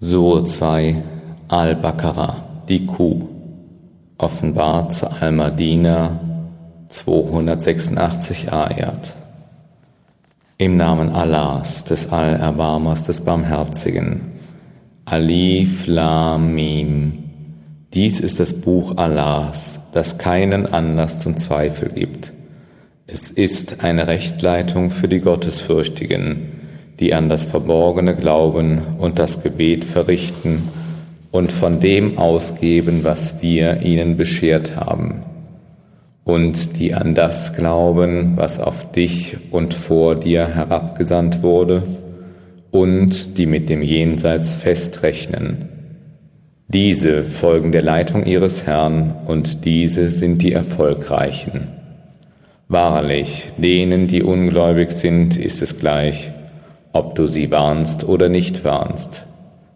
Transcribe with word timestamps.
2 0.00 1.02
Al-Baqarah, 1.48 2.64
die 2.68 2.86
Kuh, 2.86 3.26
offenbart 4.16 4.92
zu 4.92 5.10
Al-Madina 5.10 6.20
286 6.88 8.52
Ayat. 8.52 9.16
Im 10.56 10.76
Namen 10.76 11.08
Allahs, 11.10 11.82
des 11.82 12.12
Allerbarmers, 12.12 13.06
des 13.06 13.22
Barmherzigen. 13.22 14.20
Alif 15.04 15.88
Lam 15.88 16.54
Mim. 16.54 17.24
Dies 17.92 18.20
ist 18.20 18.38
das 18.38 18.54
Buch 18.54 18.96
Allahs, 18.98 19.80
das 19.90 20.16
keinen 20.16 20.66
Anlass 20.66 21.18
zum 21.18 21.36
Zweifel 21.36 21.88
gibt. 21.88 22.32
Es 23.08 23.32
ist 23.32 23.82
eine 23.82 24.06
Rechtleitung 24.06 24.92
für 24.92 25.08
die 25.08 25.18
Gottesfürchtigen 25.18 26.67
die 27.00 27.14
an 27.14 27.28
das 27.28 27.44
Verborgene 27.44 28.14
glauben 28.14 28.82
und 28.98 29.18
das 29.18 29.42
Gebet 29.42 29.84
verrichten 29.84 30.68
und 31.30 31.52
von 31.52 31.80
dem 31.80 32.18
ausgeben, 32.18 33.04
was 33.04 33.40
wir 33.40 33.82
ihnen 33.82 34.16
beschert 34.16 34.76
haben, 34.76 35.22
und 36.24 36.78
die 36.78 36.94
an 36.94 37.14
das 37.14 37.54
glauben, 37.54 38.32
was 38.36 38.58
auf 38.58 38.90
dich 38.92 39.36
und 39.50 39.74
vor 39.74 40.16
dir 40.16 40.48
herabgesandt 40.48 41.42
wurde, 41.42 41.82
und 42.70 43.38
die 43.38 43.46
mit 43.46 43.68
dem 43.68 43.82
Jenseits 43.82 44.56
festrechnen. 44.56 45.68
Diese 46.68 47.24
folgen 47.24 47.72
der 47.72 47.82
Leitung 47.82 48.26
ihres 48.26 48.66
Herrn, 48.66 49.14
und 49.26 49.64
diese 49.64 50.10
sind 50.10 50.42
die 50.42 50.52
Erfolgreichen. 50.52 51.68
Wahrlich, 52.68 53.46
denen, 53.56 54.06
die 54.06 54.22
ungläubig 54.22 54.90
sind, 54.92 55.36
ist 55.38 55.62
es 55.62 55.78
gleich, 55.78 56.30
ob 56.92 57.14
du 57.14 57.26
sie 57.26 57.50
warnst 57.50 58.06
oder 58.08 58.28
nicht 58.28 58.64
warnst. 58.64 59.24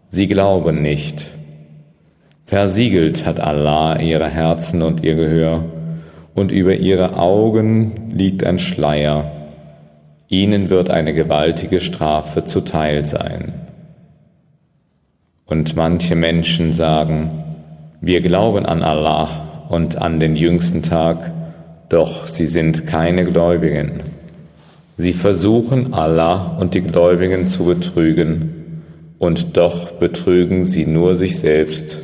Sie 0.07 0.27
glauben 0.27 0.81
nicht. 0.81 1.25
Versiegelt 2.45 3.25
hat 3.25 3.39
Allah 3.39 3.99
ihre 3.99 4.29
Herzen 4.29 4.81
und 4.81 5.03
ihr 5.03 5.15
Gehör, 5.15 5.63
und 6.35 6.51
über 6.51 6.75
ihre 6.75 7.17
Augen 7.17 8.09
liegt 8.11 8.43
ein 8.43 8.59
Schleier. 8.59 9.31
Ihnen 10.27 10.69
wird 10.69 10.89
eine 10.89 11.13
gewaltige 11.13 11.79
Strafe 11.79 12.43
zuteil 12.43 13.05
sein. 13.05 13.53
Und 15.45 15.75
manche 15.75 16.15
Menschen 16.15 16.73
sagen, 16.73 17.43
wir 18.01 18.21
glauben 18.21 18.65
an 18.65 18.81
Allah 18.81 19.65
und 19.69 20.01
an 20.01 20.19
den 20.19 20.35
jüngsten 20.35 20.81
Tag, 20.81 21.31
doch 21.89 22.27
sie 22.27 22.47
sind 22.47 22.85
keine 22.87 23.25
Gläubigen. 23.25 24.12
Sie 24.97 25.13
versuchen 25.13 25.93
Allah 25.93 26.57
und 26.59 26.75
die 26.75 26.81
Gläubigen 26.81 27.47
zu 27.47 27.65
betrügen, 27.65 28.81
und 29.17 29.57
doch 29.57 29.93
betrügen 29.93 30.63
sie 30.63 30.85
nur 30.85 31.15
sich 31.15 31.39
selbst, 31.39 31.97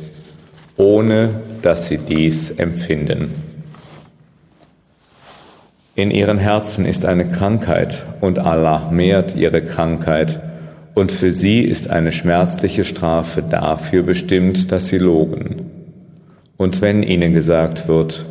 ohne 0.76 1.40
dass 1.62 1.86
sie 1.86 1.98
dies 1.98 2.50
empfinden. 2.50 3.34
In 5.94 6.10
ihren 6.10 6.38
Herzen 6.38 6.86
ist 6.86 7.04
eine 7.04 7.28
Krankheit, 7.28 8.06
und 8.20 8.38
Allah 8.38 8.90
mehrt 8.90 9.36
ihre 9.36 9.62
Krankheit, 9.62 10.40
und 10.94 11.12
für 11.12 11.30
sie 11.30 11.60
ist 11.60 11.90
eine 11.90 12.10
schmerzliche 12.10 12.84
Strafe 12.84 13.42
dafür 13.42 14.02
bestimmt, 14.02 14.72
dass 14.72 14.88
sie 14.88 14.98
logen. 14.98 15.70
Und 16.56 16.82
wenn 16.82 17.02
ihnen 17.02 17.34
gesagt 17.34 17.86
wird, 17.86 18.26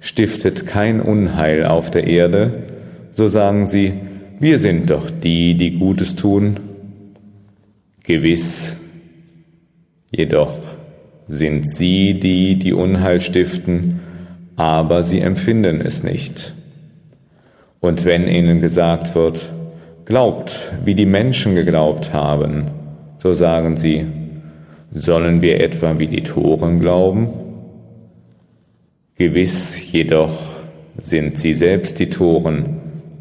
stiftet 0.00 0.66
kein 0.66 1.00
Unheil 1.00 1.64
auf 1.64 1.90
der 1.90 2.06
Erde, 2.06 2.52
so 3.16 3.28
sagen 3.28 3.66
sie, 3.66 3.94
wir 4.40 4.58
sind 4.58 4.90
doch 4.90 5.10
die, 5.10 5.54
die 5.54 5.78
Gutes 5.78 6.16
tun. 6.16 6.60
Gewiss, 8.04 8.76
jedoch 10.14 10.52
sind 11.26 11.66
sie 11.66 12.20
die, 12.20 12.56
die 12.56 12.74
Unheil 12.74 13.22
stiften, 13.22 14.00
aber 14.56 15.02
sie 15.02 15.20
empfinden 15.20 15.80
es 15.80 16.02
nicht. 16.02 16.52
Und 17.80 18.04
wenn 18.04 18.28
ihnen 18.28 18.60
gesagt 18.60 19.14
wird, 19.14 19.50
glaubt, 20.04 20.60
wie 20.84 20.94
die 20.94 21.06
Menschen 21.06 21.54
geglaubt 21.54 22.12
haben, 22.12 22.66
so 23.16 23.32
sagen 23.32 23.78
sie, 23.78 24.06
sollen 24.92 25.40
wir 25.40 25.62
etwa 25.62 25.98
wie 25.98 26.06
die 26.06 26.22
Toren 26.22 26.80
glauben? 26.80 27.30
Gewiss 29.14 29.90
jedoch 29.90 30.34
sind 31.00 31.38
sie 31.38 31.54
selbst 31.54 31.98
die 31.98 32.10
Toren, 32.10 32.75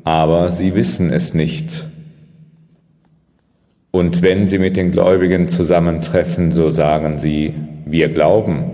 aber 0.05 0.51
sie 0.51 0.75
wissen 0.75 1.11
es 1.11 1.33
nicht. 1.33 1.83
Und 3.91 4.21
wenn 4.21 4.47
sie 4.47 4.59
mit 4.59 4.77
den 4.77 4.91
Gläubigen 4.91 5.47
zusammentreffen, 5.47 6.51
so 6.51 6.69
sagen 6.69 7.17
sie, 7.17 7.53
wir 7.85 8.09
glauben. 8.09 8.71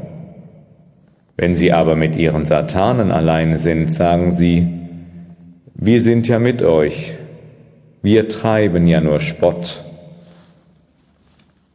Wenn 1.38 1.56
sie 1.56 1.72
aber 1.72 1.96
mit 1.96 2.18
ihren 2.18 2.46
Satanen 2.46 3.12
alleine 3.12 3.60
sind, 3.60 3.90
sagen 3.90 4.34
sie, 4.34 4.68
wir 5.74 6.02
sind 6.02 6.28
ja 6.28 6.38
mit 6.38 6.62
euch, 6.62 7.14
wir 8.02 8.28
treiben 8.28 8.86
ja 8.86 9.00
nur 9.00 9.22
Spott. 9.22 9.84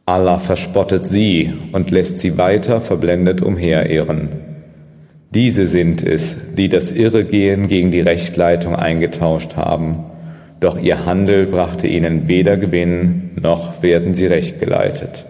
Allah 0.05 0.37
verspottet 0.37 1.05
sie 1.05 1.51
und 1.71 1.89
lässt 1.89 2.19
sie 2.19 2.37
weiter 2.37 2.79
verblendet 2.79 3.41
umherirren. 3.41 4.46
Diese 5.33 5.65
sind 5.65 6.03
es, 6.03 6.37
die 6.57 6.69
das 6.69 6.91
Irregehen 6.91 7.67
gegen 7.67 7.91
die 7.91 7.99
Rechtleitung 7.99 8.75
eingetauscht 8.75 9.55
haben, 9.55 10.05
doch 10.59 10.79
ihr 10.79 11.05
Handel 11.05 11.47
brachte 11.47 11.85
ihnen 11.85 12.27
weder 12.27 12.57
Gewinn, 12.57 13.31
noch 13.39 13.83
werden 13.83 14.13
sie 14.13 14.25
rechtgeleitet. 14.25 15.25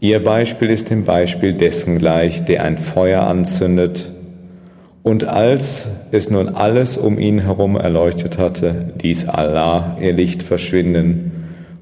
Ihr 0.00 0.22
Beispiel 0.22 0.70
ist 0.70 0.90
dem 0.90 1.04
Beispiel 1.04 1.52
dessen 1.52 1.98
gleich, 1.98 2.44
der 2.44 2.64
ein 2.64 2.78
Feuer 2.78 3.22
anzündet, 3.22 4.10
und 5.02 5.22
als 5.22 5.86
es 6.10 6.30
nun 6.30 6.48
alles 6.48 6.96
um 6.96 7.18
ihn 7.18 7.38
herum 7.38 7.76
erleuchtet 7.76 8.38
hatte, 8.38 8.94
ließ 9.00 9.28
Allah 9.28 9.96
ihr 10.00 10.12
Licht 10.12 10.42
verschwinden 10.42 11.30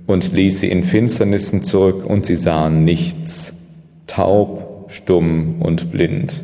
und 0.07 0.35
ließ 0.35 0.61
sie 0.61 0.69
in 0.69 0.85
Finsternissen 0.85 1.63
zurück, 1.63 2.05
und 2.05 2.27
sie 2.27 2.37
sahen 2.37 2.85
nichts, 2.85 3.55
taub 4.07 4.74
stumm 4.95 5.57
und 5.61 5.91
blind. 5.91 6.43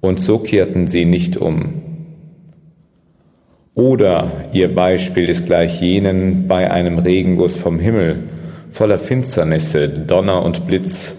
Und 0.00 0.20
so 0.20 0.38
kehrten 0.38 0.86
sie 0.86 1.04
nicht 1.04 1.36
um. 1.36 1.82
Oder 3.74 4.32
ihr 4.52 4.74
Beispiel 4.74 5.28
ist 5.28 5.46
gleich 5.46 5.80
jenen 5.80 6.46
bei 6.46 6.70
einem 6.70 6.98
Regenguss 6.98 7.56
vom 7.56 7.78
Himmel, 7.78 8.24
voller 8.70 8.98
Finsternisse, 8.98 9.88
Donner 9.88 10.42
und 10.42 10.66
Blitz. 10.66 11.14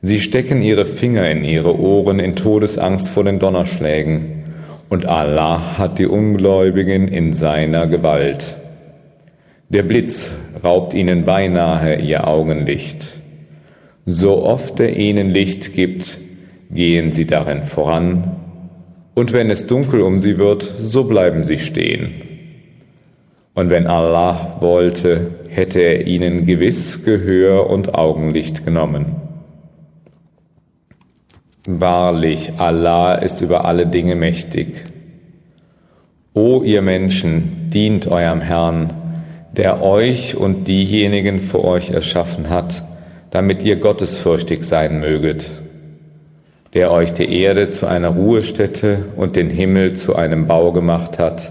Sie 0.00 0.20
stecken 0.20 0.62
ihre 0.62 0.86
Finger 0.86 1.28
in 1.28 1.44
ihre 1.44 1.78
Ohren 1.78 2.20
in 2.20 2.36
Todesangst 2.36 3.08
vor 3.08 3.24
den 3.24 3.38
Donnerschlägen, 3.38 4.34
und 4.88 5.04
Allah 5.06 5.76
hat 5.76 5.98
die 5.98 6.06
Ungläubigen 6.06 7.08
in 7.08 7.34
seiner 7.34 7.86
Gewalt. 7.86 8.56
Der 9.68 9.82
Blitz 9.82 10.30
raubt 10.64 10.94
ihnen 10.94 11.26
beinahe 11.26 11.96
ihr 11.96 12.26
Augenlicht. 12.26 13.17
So 14.10 14.42
oft 14.42 14.80
er 14.80 14.96
ihnen 14.96 15.28
Licht 15.28 15.74
gibt, 15.74 16.18
gehen 16.70 17.12
sie 17.12 17.26
darin 17.26 17.64
voran, 17.64 18.36
und 19.14 19.34
wenn 19.34 19.50
es 19.50 19.66
dunkel 19.66 20.00
um 20.00 20.18
sie 20.18 20.38
wird, 20.38 20.62
so 20.80 21.04
bleiben 21.04 21.44
sie 21.44 21.58
stehen. 21.58 22.14
Und 23.52 23.68
wenn 23.68 23.86
Allah 23.86 24.56
wollte, 24.60 25.32
hätte 25.50 25.80
er 25.80 26.06
ihnen 26.06 26.46
gewiss 26.46 27.04
Gehör 27.04 27.68
und 27.68 27.94
Augenlicht 27.94 28.64
genommen. 28.64 29.16
Wahrlich, 31.66 32.52
Allah 32.56 33.16
ist 33.16 33.42
über 33.42 33.66
alle 33.66 33.86
Dinge 33.86 34.14
mächtig. 34.14 34.84
O 36.32 36.62
ihr 36.62 36.80
Menschen, 36.80 37.68
dient 37.74 38.06
eurem 38.06 38.40
Herrn, 38.40 38.94
der 39.52 39.82
euch 39.82 40.34
und 40.34 40.66
diejenigen 40.66 41.42
vor 41.42 41.64
euch 41.64 41.90
erschaffen 41.90 42.48
hat, 42.48 42.87
damit 43.30 43.62
ihr 43.62 43.76
gottesfürchtig 43.76 44.64
sein 44.64 45.00
möget, 45.00 45.50
der 46.74 46.92
euch 46.92 47.12
die 47.12 47.40
Erde 47.40 47.70
zu 47.70 47.86
einer 47.86 48.08
Ruhestätte 48.08 49.04
und 49.16 49.36
den 49.36 49.50
Himmel 49.50 49.94
zu 49.94 50.16
einem 50.16 50.46
Bau 50.46 50.72
gemacht 50.72 51.18
hat 51.18 51.50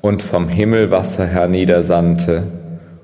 und 0.00 0.22
vom 0.22 0.48
Himmel 0.48 0.90
Wasser 0.90 1.26
herniedersandte 1.26 2.44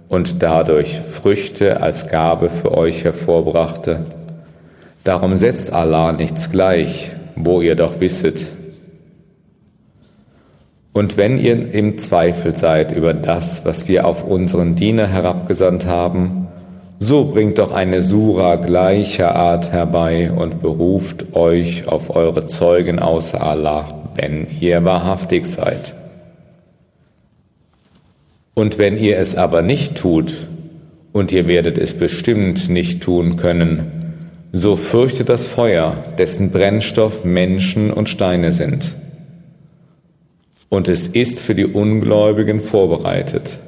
und 0.08 0.42
dadurch 0.42 1.00
Früchte 1.10 1.80
als 1.82 2.08
Gabe 2.08 2.48
für 2.48 2.72
euch 2.72 3.04
hervorbrachte. 3.04 4.00
Darum 5.02 5.36
setzt 5.36 5.72
Allah 5.72 6.12
nichts 6.12 6.50
gleich, 6.50 7.10
wo 7.36 7.60
ihr 7.60 7.74
doch 7.74 8.00
wisset. 8.00 8.52
Und 10.92 11.16
wenn 11.16 11.38
ihr 11.38 11.74
im 11.74 11.98
Zweifel 11.98 12.54
seid 12.54 12.96
über 12.96 13.12
das, 13.12 13.64
was 13.66 13.88
wir 13.88 14.06
auf 14.06 14.24
unseren 14.24 14.76
Diener 14.76 15.08
herabgesandt 15.08 15.86
haben, 15.86 16.44
so 16.99 17.25
bringt 17.25 17.58
doch 17.58 17.73
eine 17.73 18.00
Sura 18.00 18.56
gleicher 18.56 19.35
Art 19.35 19.73
herbei 19.73 20.31
und 20.31 20.62
beruft 20.62 21.35
euch 21.35 21.87
auf 21.88 22.14
eure 22.14 22.46
Zeugen 22.46 22.99
außer 22.99 23.43
Allah, 23.43 23.88
wenn 24.14 24.46
ihr 24.61 24.85
wahrhaftig 24.85 25.46
seid. 25.46 25.94
Und 28.55 28.79
wenn 28.79 28.96
ihr 28.96 29.19
es 29.19 29.35
aber 29.35 29.62
nicht 29.62 29.96
tut 29.96 30.32
und 31.12 31.32
ihr 31.32 31.49
werdet 31.49 31.76
es 31.76 31.94
bestimmt 31.94 32.69
nicht 32.69 33.02
tun 33.02 33.37
können, 33.37 33.94
so 34.52 34.76
fürchtet 34.76 35.29
das 35.29 35.44
Feuer, 35.44 35.97
dessen 36.17 36.52
Brennstoff 36.52 37.25
Menschen 37.25 37.93
und 37.93 38.08
Steine 38.08 38.52
sind. 38.52 38.94
Und 40.69 40.87
es 40.87 41.08
ist 41.08 41.40
für 41.40 41.56
die 41.56 41.67
Ungläubigen 41.67 42.61
vorbereitet. 42.61 43.58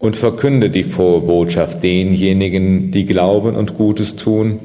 Und 0.00 0.16
verkünde 0.16 0.70
die 0.70 0.82
frohe 0.82 1.20
Botschaft 1.20 1.84
denjenigen, 1.84 2.90
die 2.90 3.06
glauben 3.06 3.54
und 3.54 3.76
Gutes 3.76 4.16
tun, 4.16 4.58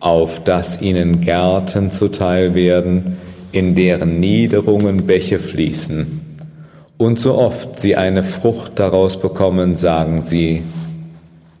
auf 0.00 0.44
dass 0.44 0.82
ihnen 0.82 1.22
Gärten 1.22 1.90
zuteil 1.90 2.54
werden, 2.54 3.16
in 3.52 3.74
deren 3.74 4.20
Niederungen 4.20 5.06
Bäche 5.06 5.38
fließen. 5.38 6.20
Und 6.98 7.18
so 7.18 7.34
oft 7.38 7.80
sie 7.80 7.96
eine 7.96 8.22
Frucht 8.22 8.72
daraus 8.76 9.18
bekommen, 9.18 9.76
sagen 9.76 10.22
sie, 10.22 10.62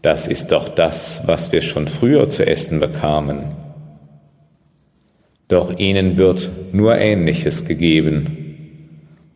das 0.02 0.26
ist 0.26 0.52
doch 0.52 0.68
das, 0.68 1.22
was 1.24 1.52
wir 1.52 1.62
schon 1.62 1.88
früher 1.88 2.28
zu 2.28 2.46
essen 2.46 2.80
bekamen. 2.80 3.44
Doch 5.48 5.78
ihnen 5.78 6.16
wird 6.16 6.50
nur 6.72 6.98
Ähnliches 6.98 7.64
gegeben, 7.64 8.43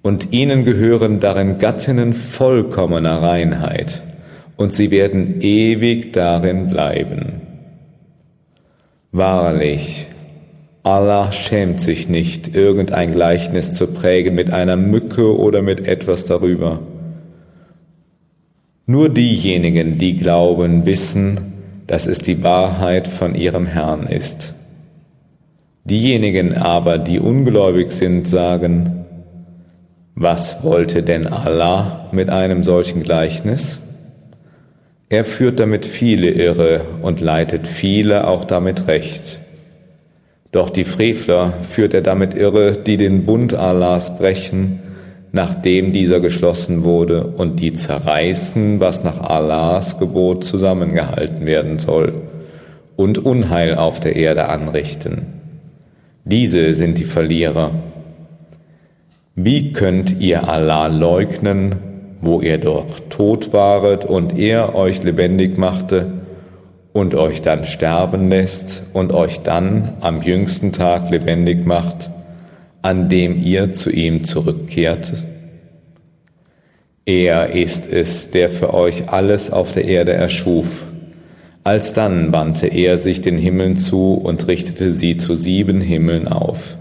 und 0.03 0.33
ihnen 0.33 0.65
gehören 0.65 1.21
darin 1.21 1.59
Gattinnen 1.59 2.15
vollkommener 2.15 3.23
Reinheit, 3.23 4.03
und 4.57 4.73
sie 4.73 4.91
werden 4.91 5.41
ewig 5.41 6.13
darin 6.13 6.69
bleiben. 6.69 7.41
Wahrlich, 9.13 10.07
Allah 10.83 11.33
schämt 11.33 11.81
sich 11.81 12.09
nicht, 12.09 12.55
irgendein 12.55 13.13
Gleichnis 13.13 13.75
zu 13.75 13.87
prägen 13.89 14.35
mit 14.35 14.51
einer 14.51 14.77
Mücke 14.77 15.37
oder 15.37 15.63
mit 15.63 15.87
etwas 15.87 16.25
darüber. 16.25 16.81
Nur 18.87 19.11
diejenigen, 19.11 19.99
die 19.99 20.17
glauben, 20.17 20.87
wissen, 20.87 21.53
dass 21.87 22.07
es 22.07 22.19
die 22.19 22.43
Wahrheit 22.43 23.07
von 23.07 23.35
ihrem 23.35 23.67
Herrn 23.67 24.07
ist. 24.07 24.55
Diejenigen 25.85 26.55
aber, 26.55 26.99
die 26.99 27.19
ungläubig 27.19 27.93
sind, 27.93 28.29
sagen, 28.29 28.98
was 30.21 30.63
wollte 30.63 31.03
denn 31.03 31.27
Allah 31.27 32.09
mit 32.13 32.31
einem 32.31 32.65
solchen 32.65 33.03
Gleichnis? 33.03 33.79
Er 35.09 35.25
führt 35.25 35.59
damit 35.61 35.87
viele 35.87 36.31
irre 36.31 36.83
und 37.03 37.21
leitet 37.21 37.67
viele 37.67 38.27
auch 38.27 38.45
damit 38.45 38.87
recht. 38.89 39.39
Doch 40.53 40.71
die 40.71 40.85
Frevler 40.85 41.55
führt 41.63 41.95
er 41.95 42.03
damit 42.03 42.35
irre, 42.35 42.73
die 42.73 42.97
den 42.97 43.25
Bund 43.27 43.55
Allahs 43.55 44.17
brechen 44.19 44.81
nachdem 45.33 45.93
dieser 45.93 46.21
geschlossen 46.21 46.85
wurde, 46.85 47.25
und 47.25 47.61
die 47.61 47.75
zerreißen, 47.75 48.81
was 48.81 49.05
nach 49.05 49.21
Allahs 49.21 49.99
Gebot 49.99 50.45
zusammengehalten 50.45 51.45
werden 51.47 51.79
soll, 51.79 52.15
und 52.97 53.19
Unheil 53.19 53.75
auf 53.75 54.01
der 54.01 54.17
Erde 54.17 54.49
anrichten. 54.49 55.27
Diese 56.25 56.75
sind 56.75 56.99
die 56.99 57.05
Verlierer. 57.05 57.71
Wie 59.41 59.73
könnt 59.73 60.21
ihr 60.21 60.49
Allah 60.49 60.89
leugnen, 60.89 61.77
wo 62.21 62.41
ihr 62.41 62.59
doch 62.59 63.01
tot 63.09 63.53
waret 63.53 64.05
und 64.05 64.39
er 64.39 64.75
euch 64.75 65.03
lebendig 65.03 65.57
machte 65.57 66.07
und 66.93 67.15
euch 67.15 67.41
dann 67.41 67.65
sterben 67.65 68.29
lässt 68.29 68.83
und 68.93 69.13
euch 69.13 69.41
dann 69.41 69.95
am 70.01 70.23
jüngsten 70.23 70.73
Tag 70.73 71.11
lebendig 71.11 71.65
macht? 71.65 72.11
an 72.83 73.09
dem 73.09 73.43
ihr 73.43 73.73
zu 73.73 73.91
ihm 73.91 74.25
zurückkehrt? 74.25 75.13
Er 77.05 77.55
ist 77.55 77.91
es, 77.91 78.31
der 78.31 78.51
für 78.51 78.75
euch 78.75 79.09
alles 79.09 79.51
auf 79.51 79.73
der 79.73 79.85
Erde 79.85 80.13
erschuf. 80.13 80.85
Alsdann 81.65 82.33
wandte 82.33 82.67
er 82.67 82.99
sich 82.99 83.21
den 83.21 83.39
Himmeln 83.39 83.77
zu 83.77 84.15
und 84.15 84.47
richtete 84.47 84.93
sie 84.93 85.17
zu 85.17 85.35
sieben 85.35 85.81
Himmeln 85.81 86.29
auf. 86.29 86.79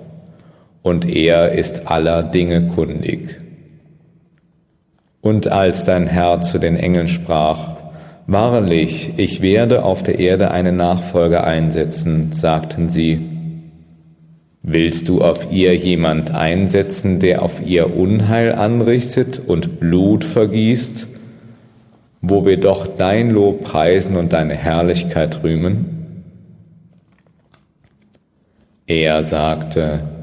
Und 0.87 1.05
er 1.05 1.51
ist 1.51 1.85
aller 1.87 2.23
Dinge 2.23 2.67
kundig. 2.67 3.41
Und 5.19 5.49
als 5.49 5.83
dein 5.83 6.07
Herr 6.07 6.39
zu 6.39 6.59
den 6.59 6.77
Engeln 6.77 7.09
sprach, 7.09 7.75
Wahrlich, 8.25 9.11
ich 9.17 9.41
werde 9.41 9.83
auf 9.83 10.01
der 10.01 10.17
Erde 10.17 10.49
eine 10.49 10.71
Nachfolge 10.71 11.43
einsetzen, 11.43 12.31
sagten 12.31 12.87
sie, 12.87 13.19
Willst 14.63 15.09
du 15.09 15.21
auf 15.21 15.51
ihr 15.51 15.75
jemand 15.75 16.31
einsetzen, 16.33 17.19
der 17.19 17.41
auf 17.41 17.59
ihr 17.65 17.93
Unheil 17.93 18.55
anrichtet 18.55 19.41
und 19.45 19.81
Blut 19.81 20.23
vergießt, 20.23 21.05
wo 22.21 22.45
wir 22.45 22.61
doch 22.61 22.87
dein 22.87 23.31
Lob 23.31 23.65
preisen 23.65 24.15
und 24.15 24.31
deine 24.31 24.55
Herrlichkeit 24.55 25.43
rühmen? 25.43 26.23
Er 28.85 29.21
sagte, 29.23 30.16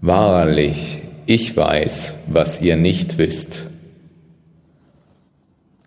Wahrlich, 0.00 1.02
ich 1.26 1.56
weiß, 1.56 2.14
was 2.26 2.60
ihr 2.60 2.76
nicht 2.76 3.18
wisst. 3.18 3.64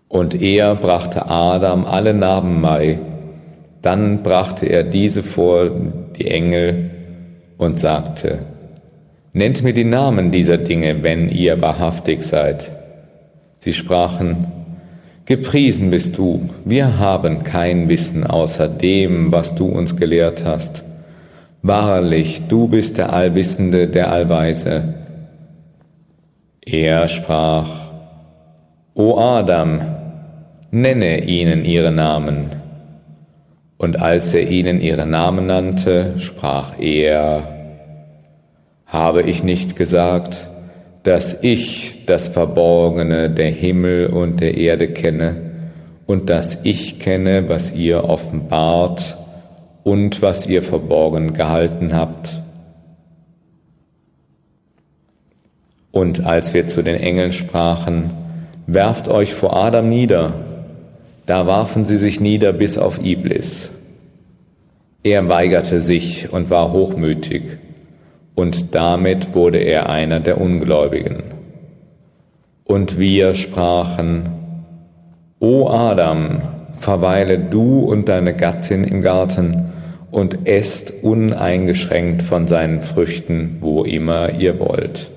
Und 0.08 0.42
er 0.42 0.76
brachte 0.76 1.28
Adam 1.28 1.86
alle 1.86 2.14
Narben 2.14 2.62
bei, 2.62 3.00
dann 3.82 4.24
brachte 4.24 4.66
er 4.66 4.84
diese 4.84 5.24
vor 5.24 5.70
die 6.18 6.28
Engel, 6.28 6.92
und 7.60 7.78
sagte, 7.78 8.40
Nennt 9.34 9.62
mir 9.64 9.74
die 9.74 9.84
Namen 9.84 10.32
dieser 10.32 10.58
Dinge, 10.58 11.04
wenn 11.04 11.30
ihr 11.30 11.62
wahrhaftig 11.62 12.24
seid. 12.24 12.72
Sie 13.60 13.74
sprachen, 13.74 14.48
Gepriesen 15.26 15.92
bist 15.92 16.18
du, 16.18 16.50
wir 16.66 16.98
haben 16.98 17.44
kein 17.44 17.88
Wissen 17.88 18.26
außer 18.26 18.68
dem, 18.68 19.32
was 19.32 19.54
du 19.54 19.68
uns 19.68 19.96
gelehrt 19.96 20.44
hast. 20.44 20.84
Wahrlich, 21.62 22.48
du 22.48 22.70
bist 22.70 22.98
der 22.98 23.12
Allwissende, 23.12 23.88
der 23.88 24.12
Allweise. 24.12 24.94
Er 26.66 27.08
sprach, 27.10 27.70
O 28.94 29.18
Adam, 29.18 29.82
nenne 30.72 31.26
ihnen 31.26 31.66
ihre 31.66 31.92
Namen. 31.92 32.52
Und 33.78 34.00
als 34.00 34.34
er 34.34 34.50
ihnen 34.50 34.80
ihre 34.80 35.06
Namen 35.06 35.48
nannte, 35.48 36.16
sprach 36.20 36.80
er, 36.80 37.48
habe 38.86 39.24
ich 39.24 39.44
nicht 39.44 39.76
gesagt, 39.76 40.50
dass 41.04 41.38
ich 41.42 42.06
das 42.06 42.30
Verborgene 42.30 43.30
der 43.30 43.52
Himmel 43.52 44.08
und 44.08 44.40
der 44.40 44.58
Erde 44.58 44.90
kenne 44.90 45.36
und 46.06 46.30
dass 46.30 46.58
ich 46.64 47.00
kenne, 47.00 47.50
was 47.50 47.74
ihr 47.74 48.04
offenbart 48.04 49.18
und 49.90 50.22
was 50.22 50.46
ihr 50.46 50.62
verborgen 50.62 51.34
gehalten 51.34 51.96
habt? 51.96 52.44
Und 55.90 56.28
als 56.28 56.54
wir 56.54 56.68
zu 56.68 56.84
den 56.84 56.94
Engeln 56.94 57.32
sprachen, 57.32 58.12
werft 58.68 59.08
euch 59.08 59.34
vor 59.34 59.56
Adam 59.56 59.90
nieder, 59.90 60.36
da 61.26 61.48
warfen 61.48 61.86
sie 61.86 61.98
sich 61.98 62.20
nieder 62.20 62.54
bis 62.54 62.78
auf 62.78 63.04
Iblis. 63.04 63.72
Er 65.02 65.28
weigerte 65.28 65.82
sich 65.82 66.32
und 66.32 66.52
war 66.52 66.72
hochmütig, 66.72 67.58
und 68.36 68.76
damit 68.76 69.34
wurde 69.34 69.58
er 69.58 69.90
einer 69.90 70.20
der 70.20 70.40
Ungläubigen. 70.40 71.24
Und 72.64 73.00
wir 73.00 73.34
sprachen, 73.34 74.30
O 75.40 75.68
Adam, 75.68 76.42
verweile 76.80 77.40
du 77.40 77.80
und 77.80 78.08
deine 78.08 78.36
Gattin 78.36 78.84
im 78.84 79.02
Garten 79.02 79.69
und 80.12 80.48
esst 80.48 80.94
uneingeschränkt 81.02 82.24
von 82.24 82.48
seinen 82.48 82.82
Früchten, 82.82 83.58
wo 83.62 83.84
immer 83.84 84.40
ihr 84.40 84.60
wollt. 84.60 85.10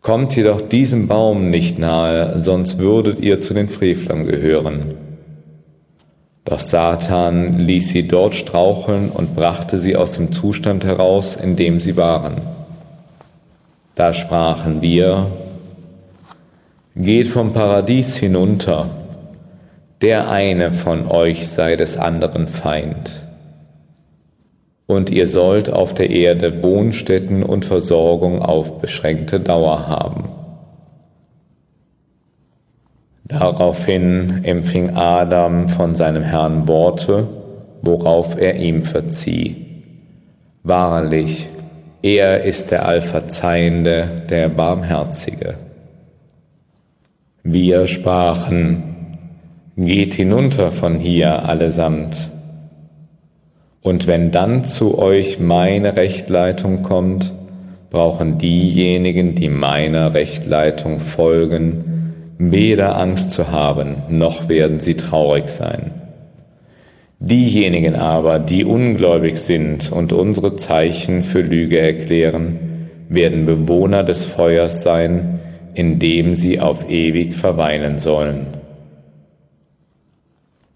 Kommt 0.00 0.34
jedoch 0.36 0.62
diesem 0.62 1.06
Baum 1.06 1.50
nicht 1.50 1.78
nahe, 1.78 2.40
sonst 2.40 2.78
würdet 2.78 3.20
ihr 3.20 3.40
zu 3.40 3.52
den 3.52 3.68
Frevlern 3.68 4.24
gehören. 4.24 4.94
Doch 6.44 6.60
Satan 6.60 7.58
ließ 7.58 7.90
sie 7.90 8.08
dort 8.08 8.34
straucheln 8.34 9.10
und 9.10 9.36
brachte 9.36 9.78
sie 9.78 9.96
aus 9.96 10.12
dem 10.12 10.32
Zustand 10.32 10.84
heraus, 10.84 11.36
in 11.36 11.56
dem 11.56 11.80
sie 11.80 11.96
waren. 11.96 12.40
Da 13.94 14.14
sprachen 14.14 14.80
wir, 14.80 15.26
Geht 16.96 17.28
vom 17.28 17.52
Paradies 17.52 18.16
hinunter, 18.16 18.90
der 20.00 20.30
eine 20.30 20.72
von 20.72 21.06
euch 21.10 21.48
sei 21.48 21.76
des 21.76 21.96
anderen 21.96 22.46
Feind 22.46 23.28
und 24.88 25.10
ihr 25.10 25.26
sollt 25.26 25.70
auf 25.70 25.92
der 25.92 26.08
Erde 26.08 26.62
Wohnstätten 26.62 27.42
und 27.42 27.66
Versorgung 27.66 28.40
auf 28.40 28.80
beschränkte 28.80 29.38
Dauer 29.38 29.86
haben. 29.86 30.30
Daraufhin 33.24 34.44
empfing 34.44 34.96
Adam 34.96 35.68
von 35.68 35.94
seinem 35.94 36.22
Herrn 36.22 36.66
Worte, 36.66 37.28
worauf 37.82 38.38
er 38.38 38.56
ihm 38.56 38.82
verzieh. 38.82 39.66
Wahrlich, 40.62 41.50
er 42.00 42.44
ist 42.44 42.70
der 42.70 42.86
Allverzeihende, 42.86 44.22
der 44.30 44.48
Barmherzige. 44.48 45.56
Wir 47.42 47.86
sprachen, 47.86 48.97
Geht 49.80 50.14
hinunter 50.14 50.72
von 50.72 50.98
hier 50.98 51.48
allesamt. 51.48 52.30
Und 53.80 54.08
wenn 54.08 54.32
dann 54.32 54.64
zu 54.64 54.98
euch 54.98 55.38
meine 55.38 55.94
Rechtleitung 55.94 56.82
kommt, 56.82 57.32
brauchen 57.88 58.38
diejenigen, 58.38 59.36
die 59.36 59.48
meiner 59.48 60.14
Rechtleitung 60.14 60.98
folgen, 60.98 62.34
weder 62.38 62.98
Angst 62.98 63.30
zu 63.30 63.52
haben, 63.52 64.02
noch 64.08 64.48
werden 64.48 64.80
sie 64.80 64.96
traurig 64.96 65.48
sein. 65.48 65.92
Diejenigen 67.20 67.94
aber, 67.94 68.40
die 68.40 68.64
ungläubig 68.64 69.38
sind 69.38 69.92
und 69.92 70.12
unsere 70.12 70.56
Zeichen 70.56 71.22
für 71.22 71.40
Lüge 71.40 71.78
erklären, 71.78 72.88
werden 73.08 73.46
Bewohner 73.46 74.02
des 74.02 74.24
Feuers 74.24 74.82
sein, 74.82 75.38
in 75.74 76.00
dem 76.00 76.34
sie 76.34 76.58
auf 76.58 76.90
ewig 76.90 77.36
verweilen 77.36 78.00
sollen. 78.00 78.57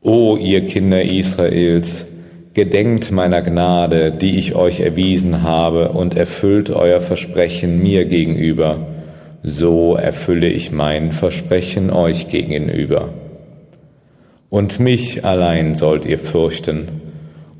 O 0.04 0.36
ihr 0.36 0.66
Kinder 0.66 1.00
Israels, 1.00 2.06
gedenkt 2.54 3.12
meiner 3.12 3.40
Gnade, 3.40 4.10
die 4.10 4.36
ich 4.36 4.56
euch 4.56 4.80
erwiesen 4.80 5.44
habe, 5.44 5.90
und 5.90 6.16
erfüllt 6.16 6.70
euer 6.70 7.00
Versprechen 7.00 7.80
mir 7.80 8.04
gegenüber, 8.06 8.84
so 9.44 9.94
erfülle 9.94 10.48
ich 10.48 10.72
mein 10.72 11.12
Versprechen 11.12 11.90
euch 11.90 12.28
gegenüber. 12.28 13.10
Und 14.50 14.80
mich 14.80 15.24
allein 15.24 15.76
sollt 15.76 16.04
ihr 16.04 16.18
fürchten, 16.18 16.88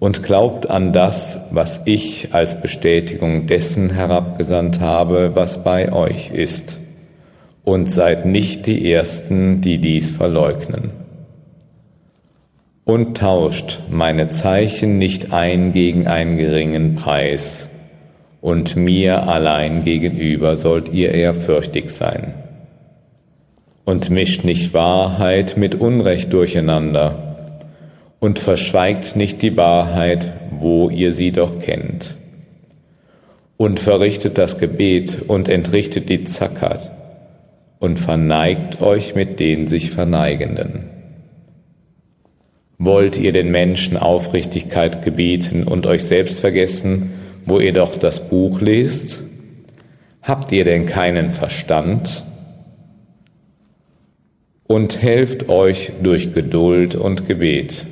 und 0.00 0.24
glaubt 0.24 0.68
an 0.68 0.92
das, 0.92 1.38
was 1.52 1.80
ich 1.84 2.34
als 2.34 2.60
Bestätigung 2.60 3.46
dessen 3.46 3.90
herabgesandt 3.90 4.80
habe, 4.80 5.30
was 5.34 5.62
bei 5.62 5.92
euch 5.92 6.30
ist, 6.32 6.80
und 7.62 7.88
seid 7.88 8.26
nicht 8.26 8.66
die 8.66 8.92
Ersten, 8.92 9.60
die 9.60 9.78
dies 9.78 10.10
verleugnen. 10.10 11.01
Und 12.84 13.16
tauscht 13.16 13.80
meine 13.90 14.28
Zeichen 14.28 14.98
nicht 14.98 15.32
ein 15.32 15.72
gegen 15.72 16.06
einen 16.06 16.36
geringen 16.36 16.96
Preis, 16.96 17.68
und 18.42 18.74
mir 18.74 19.28
allein 19.28 19.84
gegenüber 19.84 20.56
sollt 20.56 20.92
ihr 20.92 21.14
ehrfürchtig 21.14 21.90
sein 21.90 22.34
und 23.84 24.10
mischt 24.10 24.44
nicht 24.44 24.74
Wahrheit 24.74 25.56
mit 25.56 25.74
Unrecht 25.74 26.32
durcheinander 26.32 27.60
und 28.20 28.38
verschweigt 28.38 29.16
nicht 29.16 29.42
die 29.42 29.56
Wahrheit, 29.56 30.32
wo 30.50 30.90
ihr 30.90 31.12
sie 31.12 31.32
doch 31.32 31.58
kennt. 31.58 32.16
Und 33.56 33.80
verrichtet 33.80 34.38
das 34.38 34.58
Gebet 34.58 35.22
und 35.28 35.48
entrichtet 35.48 36.08
die 36.08 36.24
Zackert 36.24 36.90
und 37.78 37.98
verneigt 37.98 38.80
euch 38.82 39.14
mit 39.14 39.40
den 39.40 39.68
sich 39.68 39.90
Verneigenden. 39.90 40.91
Wollt 42.84 43.18
ihr 43.18 43.32
den 43.32 43.50
Menschen 43.50 43.96
Aufrichtigkeit 43.96 45.02
gebieten 45.02 45.64
und 45.64 45.86
euch 45.86 46.04
selbst 46.04 46.40
vergessen, 46.40 47.12
wo 47.46 47.60
ihr 47.60 47.72
doch 47.72 47.96
das 47.96 48.28
Buch 48.28 48.60
lest? 48.60 49.20
Habt 50.22 50.52
ihr 50.52 50.64
denn 50.64 50.86
keinen 50.86 51.30
Verstand? 51.30 52.24
und 54.72 55.02
helft 55.02 55.50
euch 55.50 55.92
durch 56.02 56.32
Geduld 56.32 56.94
und 56.94 57.28
Gebet. 57.28 57.86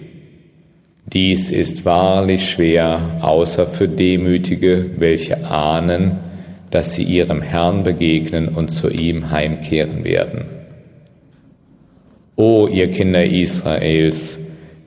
Dies 1.13 1.51
ist 1.51 1.85
wahrlich 1.85 2.49
schwer, 2.49 3.19
außer 3.21 3.67
für 3.67 3.87
Demütige, 3.87 4.93
welche 4.97 5.45
ahnen, 5.45 6.21
dass 6.71 6.95
sie 6.95 7.03
ihrem 7.03 7.43
Herrn 7.43 7.83
begegnen 7.83 8.49
und 8.49 8.69
zu 8.69 8.89
ihm 8.89 9.31
heimkehren 9.31 10.05
werden. 10.05 10.47
O 12.37 12.67
ihr 12.67 12.91
Kinder 12.91 13.27
Israels, 13.27 14.39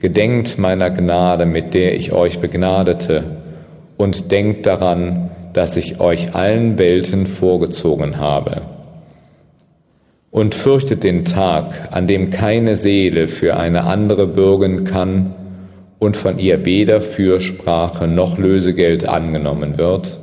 gedenkt 0.04 0.58
meiner 0.58 0.90
Gnade, 0.90 1.46
mit 1.46 1.74
der 1.74 1.96
ich 1.96 2.12
euch 2.12 2.40
begnadete, 2.40 3.24
und 3.96 4.34
denkt 4.34 4.66
daran, 4.66 5.32
dass 5.54 5.78
ich 5.78 6.02
euch 6.02 6.36
allen 6.36 6.78
Welten 6.78 7.26
vorgezogen 7.26 8.18
habe 8.18 8.64
und 10.30 10.56
fürchtet 10.56 11.06
den 11.06 11.24
Tag, 11.24 11.88
an 11.92 12.08
dem 12.08 12.32
keine 12.32 12.76
Seele 12.76 13.30
für 13.30 13.56
eine 13.56 13.86
andere 13.86 14.28
bürgen 14.28 14.84
kann 14.84 15.38
und 16.00 16.18
von 16.18 16.38
ihr 16.38 16.66
weder 16.66 17.00
Fürsprache 17.00 18.06
noch 18.06 18.38
Lösegeld 18.38 19.08
angenommen 19.08 19.78
wird, 19.78 20.20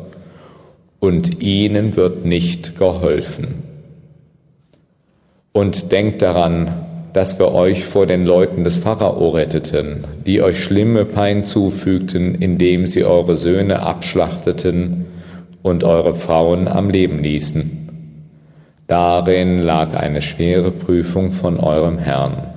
und 0.98 1.40
ihnen 1.40 1.96
wird 1.96 2.26
nicht 2.26 2.76
geholfen. 2.76 3.62
Und 5.52 5.90
denkt 5.90 6.20
daran, 6.20 6.89
dass 7.12 7.38
wir 7.38 7.52
euch 7.52 7.84
vor 7.84 8.06
den 8.06 8.24
Leuten 8.24 8.64
des 8.64 8.76
Pharao 8.76 9.30
retteten, 9.30 10.04
die 10.26 10.42
euch 10.42 10.62
schlimme 10.62 11.04
Pein 11.04 11.44
zufügten, 11.44 12.34
indem 12.34 12.86
sie 12.86 13.04
eure 13.04 13.36
Söhne 13.36 13.80
abschlachteten 13.80 15.06
und 15.62 15.84
eure 15.84 16.14
Frauen 16.14 16.68
am 16.68 16.90
Leben 16.90 17.22
ließen. 17.22 17.80
Darin 18.86 19.60
lag 19.60 19.94
eine 19.94 20.22
schwere 20.22 20.70
Prüfung 20.70 21.32
von 21.32 21.58
eurem 21.58 21.98
Herrn. 21.98 22.48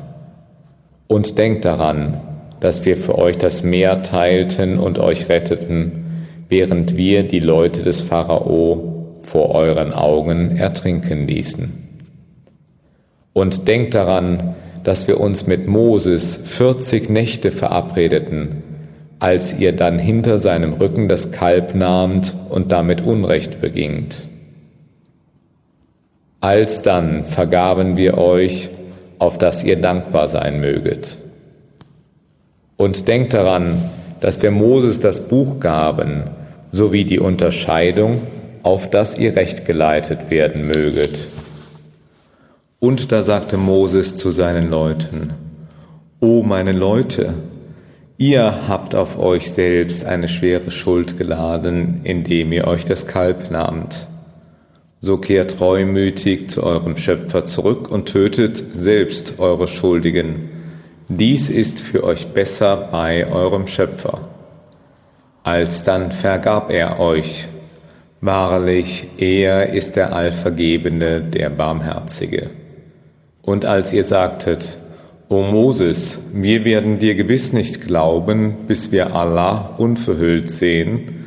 Und 1.07 1.37
denkt 1.37 1.65
daran, 1.65 2.21
dass 2.59 2.85
wir 2.85 2.97
für 2.97 3.17
euch 3.17 3.37
das 3.37 3.63
Meer 3.63 4.03
teilten 4.03 4.79
und 4.79 4.97
euch 4.97 5.29
retteten, 5.29 6.03
während 6.49 6.97
wir 6.97 7.23
die 7.23 7.39
Leute 7.39 7.83
des 7.83 8.01
Pharao 8.01 9.19
vor 9.21 9.53
euren 9.53 9.93
Augen 9.93 10.57
ertrinken 10.57 11.27
ließen. 11.27 11.82
Und 13.33 13.67
denkt 13.67 13.95
daran, 13.95 14.55
dass 14.83 15.07
wir 15.07 15.19
uns 15.19 15.47
mit 15.47 15.67
Moses 15.67 16.37
40 16.37 17.09
Nächte 17.09 17.51
verabredeten, 17.51 18.63
als 19.19 19.57
ihr 19.57 19.71
dann 19.71 19.97
hinter 19.97 20.37
seinem 20.37 20.73
Rücken 20.73 21.07
das 21.07 21.31
Kalb 21.31 21.75
nahmt 21.75 22.35
und 22.49 22.71
damit 22.71 23.01
Unrecht 23.01 23.61
begingt. 23.61 24.17
Alsdann 26.41 27.23
vergaben 27.23 27.95
wir 27.95 28.17
euch, 28.17 28.69
auf 29.17 29.37
dass 29.37 29.63
ihr 29.63 29.77
dankbar 29.77 30.27
sein 30.27 30.59
möget. 30.59 31.17
Und 32.75 33.07
denkt 33.07 33.33
daran, 33.33 33.89
dass 34.19 34.41
wir 34.41 34.51
Moses 34.51 34.99
das 34.99 35.21
Buch 35.21 35.61
gaben, 35.61 36.23
sowie 36.73 37.05
die 37.05 37.19
Unterscheidung, 37.19 38.23
auf 38.63 38.89
dass 38.89 39.17
ihr 39.17 39.37
recht 39.37 39.65
geleitet 39.65 40.29
werden 40.29 40.67
möget. 40.67 41.27
Und 42.83 43.13
da 43.13 43.23
sagte 43.23 43.55
Moses 43.55 44.17
zu 44.17 44.31
seinen 44.31 44.69
Leuten, 44.69 45.33
O 46.19 46.43
meine 46.43 46.73
Leute, 46.73 47.33
ihr 48.17 48.67
habt 48.67 48.93
auf 48.93 49.17
euch 49.17 49.51
selbst 49.51 50.03
eine 50.03 50.27
schwere 50.27 50.69
Schuld 50.69 51.17
geladen, 51.17 52.01
indem 52.03 52.51
ihr 52.51 52.67
euch 52.67 52.83
das 52.83 53.07
Kalb 53.07 53.51
nahmt 53.51 54.07
so 55.03 55.17
kehrt 55.17 55.57
treumütig 55.57 56.49
zu 56.49 56.63
eurem 56.63 56.95
Schöpfer 56.95 57.43
zurück 57.43 57.91
und 57.91 58.05
tötet 58.05 58.63
selbst 58.73 59.33
eure 59.37 59.67
Schuldigen. 59.67 60.49
Dies 61.09 61.49
ist 61.49 61.81
für 61.81 62.05
euch 62.05 62.27
besser 62.27 62.87
bei 62.89 63.29
eurem 63.29 63.67
Schöpfer. 63.67 64.21
Alsdann 65.43 66.13
vergab 66.13 66.71
er 66.71 67.01
euch. 67.01 67.49
Wahrlich, 68.21 69.09
er 69.17 69.73
ist 69.73 69.97
der 69.97 70.13
Allvergebende, 70.13 71.19
der 71.19 71.49
Barmherzige. 71.49 72.62
Und 73.43 73.65
als 73.65 73.91
ihr 73.93 74.05
sagtet, 74.05 74.77
O 75.29 75.41
Moses, 75.41 76.17
wir 76.31 76.63
werden 76.63 76.99
dir 76.99 77.15
gewiss 77.15 77.53
nicht 77.53 77.81
glauben, 77.81 78.65
bis 78.67 78.91
wir 78.91 79.15
Allah 79.15 79.75
unverhüllt 79.77 80.49
sehen, 80.49 81.25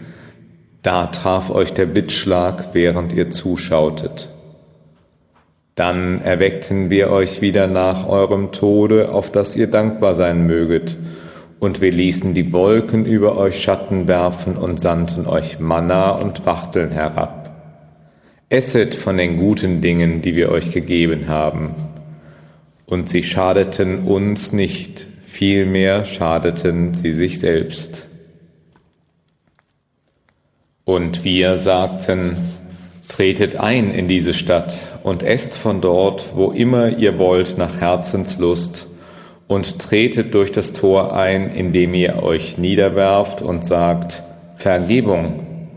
da 0.82 1.06
traf 1.06 1.50
euch 1.50 1.73
der 1.73 1.87
Bittschlag, 1.87 2.68
während 2.73 3.12
ihr 3.12 3.30
zuschautet. 3.30 4.28
Dann 5.75 6.23
erweckten 6.23 6.88
wir 6.88 7.11
euch 7.11 7.42
wieder 7.42 7.66
nach 7.66 8.08
eurem 8.08 8.50
Tode, 8.52 9.11
auf 9.11 9.30
dass 9.30 9.56
ihr 9.56 9.66
dankbar 9.66 10.14
sein 10.14 10.46
möget, 10.46 10.96
und 11.58 11.80
wir 11.80 11.90
ließen 11.90 12.32
die 12.32 12.52
Wolken 12.52 13.04
über 13.04 13.37
euch 13.37 13.61
Schatten 13.61 14.08
werfen 14.08 14.56
und 14.56 14.78
sandten 14.78 15.26
euch 15.26 15.58
Manna 15.58 16.12
und 16.12 16.46
Wachteln 16.46 16.92
herab. 16.92 17.50
Esset 18.49 18.94
von 18.94 19.16
den 19.16 19.37
guten 19.37 19.80
Dingen, 19.80 20.23
die 20.23 20.37
wir 20.37 20.50
euch 20.50 20.70
gegeben 20.70 21.28
haben. 21.28 21.75
Und 22.87 23.09
sie 23.09 23.23
schadeten 23.23 24.05
uns 24.05 24.52
nicht, 24.52 25.07
vielmehr 25.25 26.05
schadeten 26.05 26.95
sie 26.95 27.12
sich 27.12 27.40
selbst. 27.40 28.07
Und 30.85 31.25
wir 31.25 31.57
sagten, 31.59 32.37
tretet 33.09 33.57
ein 33.57 33.90
in 33.90 34.09
diese 34.09 34.35
Stadt 34.35 34.76
und 35.02 35.23
esst 35.23 35.55
von 35.55 35.81
dort, 35.81 36.26
wo 36.35 36.50
immer 36.52 36.97
ihr 36.97 37.19
wollt, 37.19 37.59
nach 37.59 37.81
Herzenslust, 37.81 38.87
und 39.49 39.78
tretet 39.78 40.35
durch 40.35 40.50
das 40.50 40.73
Tor 40.73 41.14
ein, 41.14 41.50
indem 41.50 41.95
ihr 41.95 42.23
euch 42.23 42.59
niederwerft 42.59 43.43
und 43.43 43.64
sagt, 43.64 44.23
Vergebung, 44.57 45.69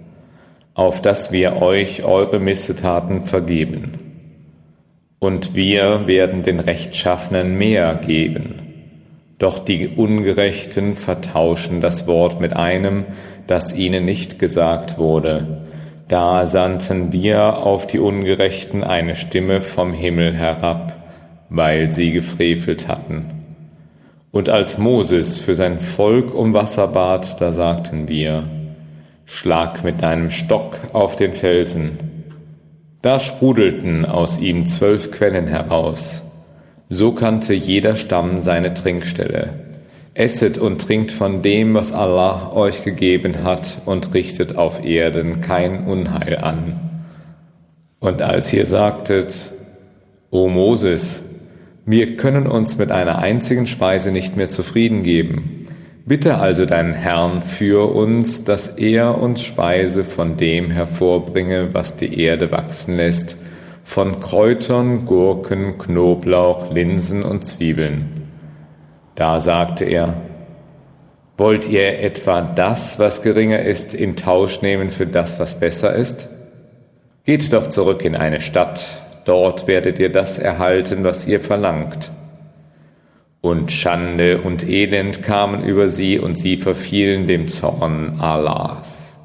auf 0.73 1.01
dass 1.01 1.31
wir 1.31 1.61
euch 1.61 2.03
eure 2.03 2.39
Missetaten 2.39 3.25
vergeben. 3.25 3.98
Und 5.19 5.53
wir 5.53 6.07
werden 6.07 6.43
den 6.43 6.59
Rechtschaffenen 6.59 7.57
mehr 7.57 7.95
geben. 7.95 8.55
Doch 9.37 9.59
die 9.59 9.87
Ungerechten 9.87 10.95
vertauschen 10.95 11.81
das 11.81 12.07
Wort 12.07 12.41
mit 12.41 12.55
einem, 12.55 13.05
das 13.47 13.73
ihnen 13.73 14.05
nicht 14.05 14.39
gesagt 14.39 14.97
wurde. 14.97 15.65
Da 16.07 16.45
sandten 16.45 17.11
wir 17.11 17.59
auf 17.59 17.85
die 17.85 17.99
Ungerechten 17.99 18.83
eine 18.83 19.15
Stimme 19.15 19.61
vom 19.61 19.93
Himmel 19.93 20.33
herab, 20.33 20.95
weil 21.49 21.91
sie 21.91 22.11
gefrevelt 22.11 22.87
hatten. 22.87 23.25
Und 24.31 24.49
als 24.49 24.77
Moses 24.77 25.39
für 25.39 25.55
sein 25.55 25.79
Volk 25.79 26.33
um 26.33 26.53
Wasser 26.53 26.87
bat, 26.87 27.39
da 27.41 27.51
sagten 27.51 28.07
wir, 28.07 28.43
Schlag 29.25 29.83
mit 29.83 30.01
deinem 30.01 30.31
Stock 30.31 30.79
auf 30.93 31.15
den 31.15 31.33
Felsen. 31.33 32.08
Da 33.01 33.19
sprudelten 33.19 34.05
aus 34.05 34.39
ihm 34.39 34.65
zwölf 34.65 35.11
Quellen 35.11 35.47
heraus. 35.47 36.21
So 36.89 37.13
kannte 37.13 37.53
jeder 37.53 37.95
Stamm 37.95 38.41
seine 38.41 38.73
Trinkstelle. 38.73 39.53
Esset 40.13 40.57
und 40.57 40.81
trinkt 40.81 41.11
von 41.11 41.41
dem, 41.41 41.75
was 41.75 41.93
Allah 41.93 42.51
euch 42.53 42.83
gegeben 42.83 43.43
hat, 43.43 43.77
und 43.85 44.13
richtet 44.13 44.57
auf 44.57 44.83
Erden 44.83 45.39
kein 45.39 45.85
Unheil 45.85 46.39
an. 46.39 47.05
Und 47.99 48.21
als 48.21 48.51
ihr 48.51 48.65
sagtet, 48.65 49.51
O 50.29 50.49
Moses, 50.49 51.21
wir 51.85 52.17
können 52.17 52.47
uns 52.47 52.77
mit 52.77 52.91
einer 52.91 53.19
einzigen 53.19 53.65
Speise 53.65 54.11
nicht 54.11 54.35
mehr 54.35 54.49
zufrieden 54.49 55.03
geben. 55.03 55.67
Bitte 56.09 56.39
also 56.39 56.65
deinen 56.65 56.93
Herrn 56.93 57.41
für 57.41 57.93
uns, 57.95 58.43
dass 58.43 58.67
er 58.67 59.21
uns 59.21 59.41
Speise 59.41 60.03
von 60.03 60.35
dem 60.35 60.71
hervorbringe, 60.71 61.73
was 61.73 61.95
die 61.95 62.19
Erde 62.19 62.51
wachsen 62.51 62.97
lässt, 62.97 63.37
von 63.85 64.19
Kräutern, 64.19 65.05
Gurken, 65.05 65.77
Knoblauch, 65.77 66.73
Linsen 66.73 67.23
und 67.23 67.45
Zwiebeln 67.45 68.19
da 69.19 69.41
sagte 69.41 69.83
er, 69.83 70.13
Wollt 71.37 71.67
ihr 71.67 71.99
etwa 71.99 72.41
das, 72.41 72.99
was 72.99 73.21
geringer 73.21 73.59
ist, 73.59 73.93
in 73.93 74.15
Tausch 74.15 74.61
nehmen 74.61 74.91
für 74.91 75.07
das, 75.07 75.39
was 75.39 75.59
besser 75.59 75.93
ist? 75.93 76.29
Geht 77.25 77.51
doch 77.51 77.67
zurück 77.67 78.05
in 78.05 78.15
eine 78.15 78.39
Stadt, 78.39 78.85
dort 79.25 79.67
werdet 79.67 79.99
ihr 79.99 80.09
das 80.09 80.39
erhalten, 80.39 81.03
was 81.03 81.27
ihr 81.27 81.41
verlangt. 81.41 82.11
Und 83.41 83.71
Schande 83.71 84.41
und 84.41 84.67
Elend 84.67 85.23
kamen 85.23 85.63
über 85.63 85.89
sie, 85.89 86.19
und 86.19 86.37
sie 86.37 86.57
verfielen 86.57 87.25
dem 87.25 87.47
Zorn 87.47 88.19
Allahs. 88.19 89.17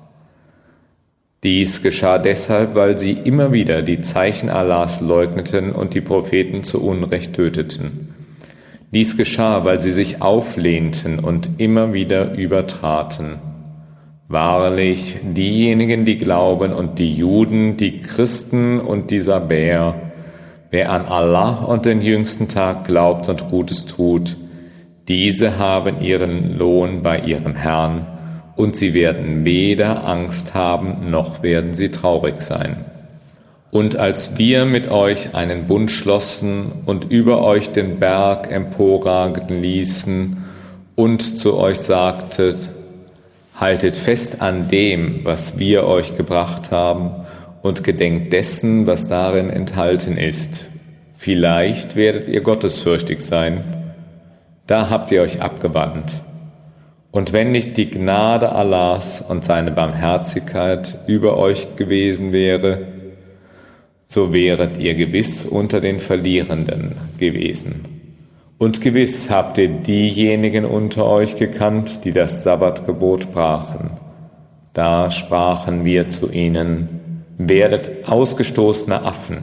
Dies 1.43 1.83
geschah 1.83 2.19
deshalb, 2.19 2.75
weil 2.75 2.97
sie 2.97 3.13
immer 3.13 3.53
wieder 3.53 3.83
die 3.83 4.01
Zeichen 4.01 4.49
Allahs 4.49 5.01
leugneten 5.01 5.73
und 5.73 5.93
die 5.93 6.01
Propheten 6.01 6.63
zu 6.63 6.83
Unrecht 6.83 7.35
töteten. 7.35 8.15
Dies 8.93 9.17
geschah, 9.17 9.65
weil 9.65 9.81
sie 9.81 9.93
sich 9.93 10.23
auflehnten 10.23 11.19
und 11.19 11.51
immer 11.59 11.93
wieder 11.93 12.35
übertraten. 12.35 13.41
Wahrlich, 14.29 15.17
diejenigen, 15.23 16.05
die 16.05 16.17
glauben 16.17 16.73
und 16.73 16.99
die 16.99 17.13
Juden, 17.13 17.77
die 17.77 17.99
Christen 17.99 18.81
und 18.81 19.11
die 19.11 19.21
Sabäer, 19.21 20.04
wer 20.75 20.91
an 20.91 21.07
Allah 21.07 21.61
und 21.61 21.87
den 21.87 22.01
jüngsten 22.01 22.49
Tag 22.49 22.85
glaubt 22.85 23.29
und 23.29 23.49
Gutes 23.49 23.87
tut, 23.87 24.35
diese 25.07 25.57
haben 25.57 26.01
ihren 26.01 26.59
Lohn 26.59 27.05
bei 27.05 27.21
ihrem 27.21 27.55
Herrn, 27.55 28.09
und 28.57 28.75
sie 28.75 28.93
werden 28.93 29.45
weder 29.45 30.05
Angst 30.05 30.53
haben, 30.53 31.11
noch 31.11 31.45
werden 31.45 31.75
sie 31.75 31.91
traurig 31.91 32.43
sein. 32.43 32.87
Und 33.71 33.95
als 33.95 34.37
wir 34.37 34.65
mit 34.65 34.91
euch 34.91 35.33
einen 35.37 35.69
Bund 35.69 35.93
schlossen 35.93 36.73
und 36.87 37.05
über 37.05 37.41
euch 37.43 37.71
den 37.71 38.01
Berg 38.01 38.51
emporragen 38.51 39.63
ließen 39.63 40.45
und 40.97 41.39
zu 41.39 41.57
euch 41.57 41.79
sagtet, 41.79 42.57
haltet 43.55 43.95
fest 43.95 44.43
an 44.43 44.67
dem, 44.67 45.21
was 45.23 45.57
wir 45.57 45.85
euch 45.85 46.17
gebracht 46.17 46.73
haben, 46.73 47.24
und 47.65 47.83
gedenkt 47.83 48.35
dessen, 48.35 48.87
was 48.87 49.09
darin 49.09 49.49
enthalten 49.49 50.19
ist. 50.19 50.67
Vielleicht 51.17 51.97
werdet 51.97 52.29
ihr 52.29 52.43
gottesfürchtig 52.43 53.23
sein. 53.23 53.65
Da 54.67 54.91
habt 54.91 55.11
ihr 55.11 55.23
euch 55.23 55.41
abgewandt. 55.41 56.13
Und 57.11 57.33
wenn 57.33 57.53
nicht 57.53 57.79
die 57.79 57.89
Gnade 57.89 58.53
Allahs 58.53 59.25
und 59.27 59.45
seine 59.45 59.71
Barmherzigkeit 59.71 60.99
über 61.07 61.39
euch 61.39 61.75
gewesen 61.77 62.35
wäre, 62.35 62.81
so 64.09 64.35
wäret 64.35 64.77
ihr 64.77 64.95
gewiss 64.95 65.47
unter 65.47 65.81
den 65.81 66.01
Verlierenden 66.01 66.97
gewesen. 67.19 67.81
Und 68.59 68.83
gewiss 68.83 69.31
habt 69.31 69.57
ihr 69.57 69.69
diejenigen 69.69 70.67
unter 70.67 71.07
euch 71.07 71.37
gekannt, 71.37 72.05
die 72.05 72.13
das 72.13 72.43
Sabbatgebot 72.43 73.33
brachen. 73.33 73.93
Da 74.75 75.11
sprachen 75.11 75.87
wir 75.87 76.11
zu 76.11 76.31
ihnen, 76.31 77.01
werdet 77.39 78.09
ausgestoßene 78.09 79.03
Affen. 79.03 79.39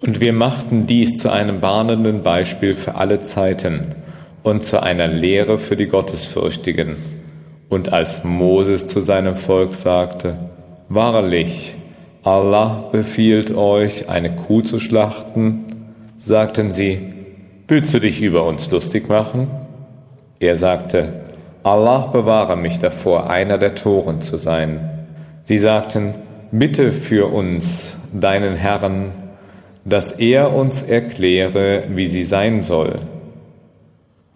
Und 0.00 0.20
wir 0.20 0.32
machten 0.32 0.86
dies 0.86 1.18
zu 1.18 1.30
einem 1.30 1.60
warnenden 1.60 2.22
Beispiel 2.22 2.74
für 2.74 2.94
alle 2.94 3.20
Zeiten 3.20 3.96
und 4.42 4.64
zu 4.64 4.82
einer 4.82 5.08
Lehre 5.08 5.58
für 5.58 5.76
die 5.76 5.86
Gottesfürchtigen. 5.86 6.96
Und 7.68 7.92
als 7.92 8.22
Moses 8.24 8.86
zu 8.86 9.00
seinem 9.00 9.36
Volk 9.36 9.74
sagte, 9.74 10.36
Wahrlich, 10.88 11.74
Allah 12.22 12.88
befiehlt 12.90 13.54
euch, 13.54 14.08
eine 14.08 14.34
Kuh 14.34 14.62
zu 14.62 14.80
schlachten, 14.80 15.94
sagten 16.16 16.70
sie, 16.70 17.12
willst 17.66 17.92
du 17.92 18.00
dich 18.00 18.22
über 18.22 18.44
uns 18.44 18.70
lustig 18.70 19.08
machen? 19.08 19.48
Er 20.40 20.56
sagte, 20.56 21.12
Allah 21.62 22.06
bewahre 22.06 22.56
mich 22.56 22.78
davor, 22.78 23.28
einer 23.28 23.58
der 23.58 23.74
Toren 23.74 24.20
zu 24.20 24.38
sein. 24.38 24.97
Sie 25.48 25.56
sagten, 25.56 26.14
bitte 26.52 26.92
für 26.92 27.32
uns, 27.32 27.96
deinen 28.12 28.54
Herrn, 28.54 29.12
dass 29.86 30.12
er 30.12 30.52
uns 30.52 30.82
erkläre, 30.82 31.84
wie 31.88 32.06
sie 32.06 32.24
sein 32.24 32.60
soll. 32.60 33.00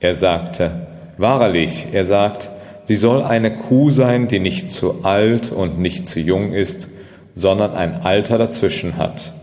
Er 0.00 0.14
sagte, 0.14 0.86
wahrlich, 1.18 1.88
er 1.92 2.06
sagt, 2.06 2.48
sie 2.86 2.94
soll 2.94 3.22
eine 3.22 3.54
Kuh 3.54 3.90
sein, 3.90 4.26
die 4.26 4.40
nicht 4.40 4.70
zu 4.70 5.04
alt 5.04 5.52
und 5.52 5.78
nicht 5.78 6.08
zu 6.08 6.18
jung 6.18 6.54
ist, 6.54 6.88
sondern 7.34 7.74
ein 7.74 8.00
Alter 8.00 8.38
dazwischen 8.38 8.96
hat. 8.96 9.34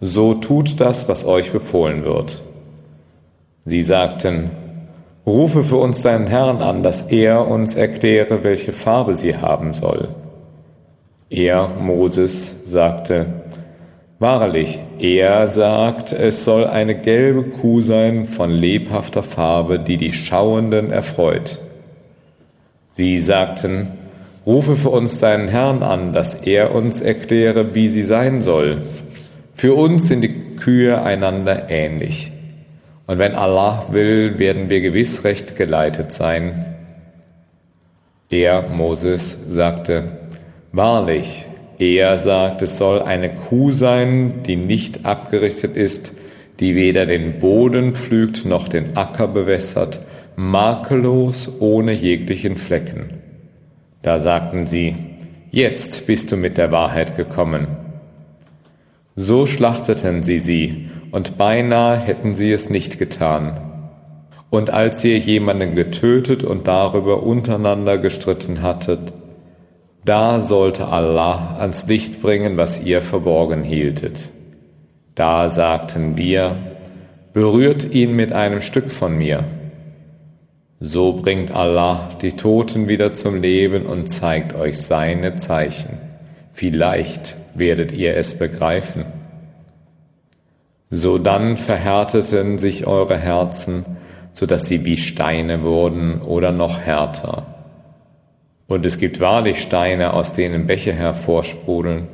So 0.00 0.32
tut 0.32 0.80
das, 0.80 1.06
was 1.06 1.26
euch 1.26 1.52
befohlen 1.52 2.06
wird. 2.06 2.40
Sie 3.66 3.82
sagten, 3.82 4.52
Rufe 5.26 5.64
für 5.64 5.76
uns 5.76 6.00
deinen 6.00 6.28
Herrn 6.28 6.62
an, 6.62 6.82
dass 6.82 7.02
er 7.02 7.46
uns 7.46 7.74
erkläre, 7.74 8.42
welche 8.42 8.72
Farbe 8.72 9.16
sie 9.16 9.36
haben 9.36 9.74
soll. 9.74 10.08
Er, 11.34 11.66
Moses, 11.66 12.54
sagte, 12.64 13.26
Wahrlich, 14.20 14.78
er 15.00 15.48
sagt, 15.48 16.12
es 16.12 16.44
soll 16.44 16.64
eine 16.64 16.94
gelbe 16.94 17.42
Kuh 17.42 17.80
sein 17.80 18.26
von 18.26 18.50
lebhafter 18.50 19.24
Farbe, 19.24 19.80
die 19.80 19.96
die 19.96 20.12
Schauenden 20.12 20.92
erfreut. 20.92 21.58
Sie 22.92 23.18
sagten, 23.18 23.88
Rufe 24.46 24.76
für 24.76 24.90
uns 24.90 25.18
deinen 25.18 25.48
Herrn 25.48 25.82
an, 25.82 26.12
dass 26.12 26.34
er 26.34 26.72
uns 26.72 27.00
erkläre, 27.00 27.74
wie 27.74 27.88
sie 27.88 28.04
sein 28.04 28.40
soll. 28.40 28.82
Für 29.54 29.74
uns 29.74 30.06
sind 30.06 30.20
die 30.20 30.54
Kühe 30.54 31.02
einander 31.02 31.68
ähnlich. 31.68 32.30
Und 33.08 33.18
wenn 33.18 33.34
Allah 33.34 33.86
will, 33.90 34.38
werden 34.38 34.70
wir 34.70 34.80
gewiss 34.80 35.24
recht 35.24 35.56
geleitet 35.56 36.12
sein. 36.12 36.76
Er, 38.30 38.68
Moses, 38.68 39.36
sagte, 39.48 40.04
Wahrlich, 40.76 41.44
er 41.78 42.18
sagt, 42.18 42.60
es 42.62 42.78
soll 42.78 43.00
eine 43.00 43.32
Kuh 43.32 43.70
sein, 43.70 44.42
die 44.44 44.56
nicht 44.56 45.06
abgerichtet 45.06 45.76
ist, 45.76 46.12
die 46.58 46.74
weder 46.74 47.06
den 47.06 47.38
Boden 47.38 47.94
pflügt 47.94 48.44
noch 48.44 48.66
den 48.66 48.96
Acker 48.96 49.28
bewässert, 49.28 50.00
makellos 50.34 51.48
ohne 51.60 51.92
jeglichen 51.92 52.56
Flecken. 52.56 53.20
Da 54.02 54.18
sagten 54.18 54.66
sie, 54.66 54.96
jetzt 55.52 56.08
bist 56.08 56.32
du 56.32 56.36
mit 56.36 56.58
der 56.58 56.72
Wahrheit 56.72 57.16
gekommen. 57.16 57.68
So 59.14 59.46
schlachteten 59.46 60.24
sie 60.24 60.38
sie, 60.38 60.88
und 61.12 61.38
beinahe 61.38 61.98
hätten 61.98 62.34
sie 62.34 62.50
es 62.50 62.68
nicht 62.68 62.98
getan. 62.98 63.60
Und 64.50 64.70
als 64.70 65.04
ihr 65.04 65.18
jemanden 65.18 65.76
getötet 65.76 66.42
und 66.42 66.66
darüber 66.66 67.22
untereinander 67.22 67.96
gestritten 67.96 68.60
hattet, 68.60 69.12
da 70.04 70.40
sollte 70.40 70.88
Allah 70.88 71.56
ans 71.58 71.86
Licht 71.86 72.20
bringen, 72.20 72.56
was 72.56 72.80
ihr 72.80 73.02
verborgen 73.02 73.64
hieltet. 73.64 74.30
Da 75.14 75.48
sagten 75.48 76.16
wir, 76.16 76.56
berührt 77.32 77.94
ihn 77.94 78.12
mit 78.12 78.32
einem 78.32 78.60
Stück 78.60 78.90
von 78.90 79.16
mir. 79.16 79.44
So 80.80 81.14
bringt 81.14 81.50
Allah 81.50 82.10
die 82.20 82.32
Toten 82.32 82.88
wieder 82.88 83.14
zum 83.14 83.40
Leben 83.40 83.86
und 83.86 84.08
zeigt 84.08 84.54
euch 84.54 84.78
seine 84.78 85.36
Zeichen. 85.36 85.98
Vielleicht 86.52 87.36
werdet 87.54 87.92
ihr 87.92 88.16
es 88.16 88.36
begreifen. 88.36 89.06
So 90.90 91.18
dann 91.18 91.56
verhärteten 91.56 92.58
sich 92.58 92.86
eure 92.86 93.16
Herzen, 93.16 93.84
so 94.32 94.46
dass 94.46 94.66
sie 94.66 94.84
wie 94.84 94.96
Steine 94.96 95.62
wurden 95.62 96.20
oder 96.20 96.52
noch 96.52 96.78
härter. 96.80 97.53
Und 98.74 98.84
es 98.84 98.98
gibt 98.98 99.20
wahrlich 99.20 99.60
Steine, 99.62 100.14
aus 100.14 100.32
denen 100.32 100.66
Bäche 100.66 100.92
hervorsprudeln, 100.92 102.08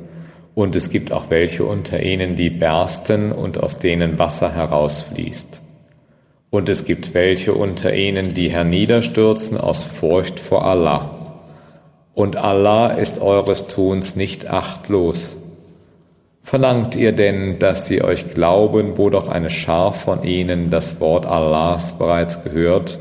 und 0.53 0.75
es 0.75 0.91
gibt 0.91 1.11
auch 1.11 1.31
welche 1.31 1.63
unter 1.63 2.03
ihnen, 2.03 2.35
die 2.35 2.51
bersten 2.51 3.31
und 3.31 3.63
aus 3.63 3.79
denen 3.79 4.19
Wasser 4.19 4.53
herausfließt. 4.53 5.59
Und 6.51 6.69
es 6.69 6.85
gibt 6.85 7.15
welche 7.15 7.55
unter 7.55 7.95
ihnen, 7.95 8.35
die 8.35 8.51
herniederstürzen 8.51 9.57
aus 9.57 9.83
Furcht 9.83 10.39
vor 10.39 10.63
Allah. 10.63 11.39
Und 12.13 12.35
Allah 12.35 12.89
ist 12.91 13.19
eures 13.19 13.65
Tuns 13.65 14.15
nicht 14.15 14.47
achtlos. 14.47 15.35
Verlangt 16.43 16.95
ihr 16.95 17.13
denn, 17.13 17.57
dass 17.57 17.87
sie 17.87 18.03
euch 18.03 18.35
glauben, 18.35 18.99
wo 18.99 19.09
doch 19.09 19.29
eine 19.29 19.49
Schar 19.49 19.93
von 19.93 20.21
ihnen 20.21 20.69
das 20.69 20.99
Wort 20.99 21.25
Allahs 21.25 21.93
bereits 21.93 22.43
gehört 22.43 22.99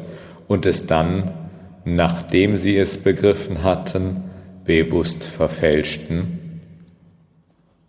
und 0.49 0.65
es 0.65 0.87
dann, 0.87 1.33
nachdem 1.85 2.57
sie 2.57 2.77
es 2.77 2.99
begriffen 2.99 3.63
hatten, 3.63 4.25
bewusst 4.65 5.25
verfälschten? 5.25 6.61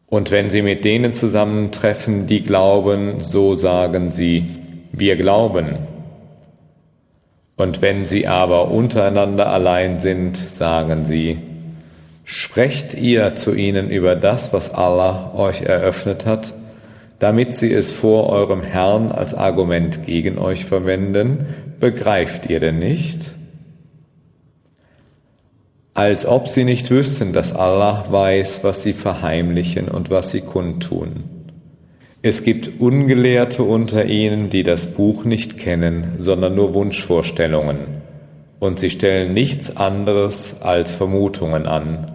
Und 0.08 0.32
wenn 0.32 0.50
sie 0.50 0.62
mit 0.62 0.84
denen 0.84 1.14
zusammentreffen, 1.14 2.28
die 2.28 2.42
glauben, 2.42 3.20
so 3.20 3.56
sagen 3.56 4.12
sie, 4.12 4.46
wir 4.92 5.16
glauben. 5.16 5.78
Und 7.56 7.82
wenn 7.82 8.06
sie 8.06 8.28
aber 8.28 8.72
untereinander 8.72 9.50
allein 9.50 10.00
sind, 10.00 10.36
sagen 10.36 11.06
sie, 11.06 11.38
Sprecht 12.34 12.94
ihr 12.94 13.36
zu 13.36 13.54
ihnen 13.54 13.90
über 13.90 14.16
das, 14.16 14.54
was 14.54 14.74
Allah 14.74 15.34
euch 15.36 15.64
eröffnet 15.64 16.26
hat, 16.26 16.54
damit 17.20 17.56
sie 17.56 17.74
es 17.74 17.92
vor 17.92 18.30
eurem 18.30 18.64
Herrn 18.64 19.12
als 19.12 19.34
Argument 19.34 20.06
gegen 20.06 20.38
euch 20.38 20.66
verwenden, 20.66 21.46
begreift 21.80 22.50
ihr 22.50 22.62
denn 22.62 22.80
nicht? 22.80 23.32
Als 25.94 26.26
ob 26.26 26.48
sie 26.48 26.64
nicht 26.64 26.90
wüssten, 26.90 27.34
dass 27.34 27.54
Allah 27.54 28.06
weiß, 28.10 28.64
was 28.64 28.82
sie 28.82 28.94
verheimlichen 28.94 29.90
und 29.90 30.10
was 30.10 30.32
sie 30.32 30.40
kundtun. 30.40 31.26
Es 32.22 32.44
gibt 32.44 32.80
Ungelehrte 32.80 33.64
unter 33.64 34.06
ihnen, 34.06 34.50
die 34.50 34.64
das 34.64 34.88
Buch 34.88 35.26
nicht 35.26 35.58
kennen, 35.58 36.14
sondern 36.20 36.56
nur 36.56 36.74
Wunschvorstellungen, 36.74 37.80
und 38.60 38.80
sie 38.80 38.90
stellen 38.90 39.34
nichts 39.34 39.76
anderes 39.76 40.56
als 40.62 40.92
Vermutungen 40.92 41.66
an. 41.66 42.12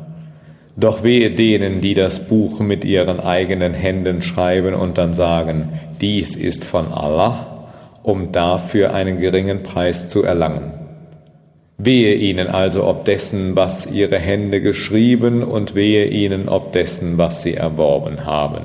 Doch 0.77 1.03
wehe 1.03 1.33
denen, 1.33 1.83
die 1.83 1.95
das 1.95 2.29
Buch 2.29 2.61
mit 2.61 2.83
ihren 2.85 3.21
eigenen 3.21 3.75
Händen 3.75 4.23
schreiben 4.23 4.75
und 4.75 4.97
dann 4.97 5.13
sagen, 5.13 5.81
dies 6.01 6.35
ist 6.35 6.65
von 6.65 6.93
Allah, 6.93 7.69
um 8.03 8.33
dafür 8.33 8.95
einen 8.95 9.21
geringen 9.21 9.63
Preis 9.63 10.09
zu 10.09 10.23
erlangen. 10.23 10.76
Wehe 11.79 12.15
ihnen 12.15 12.49
also 12.49 12.85
ob 12.85 13.05
dessen, 13.05 13.55
was 13.55 13.87
ihre 13.87 14.19
Hände 14.19 14.63
geschrieben, 14.63 15.43
und 15.43 15.75
wehe 15.75 16.07
ihnen 16.07 16.49
ob 16.49 16.73
dessen, 16.73 17.19
was 17.19 17.43
sie 17.43 17.55
erworben 17.55 18.25
haben. 18.25 18.65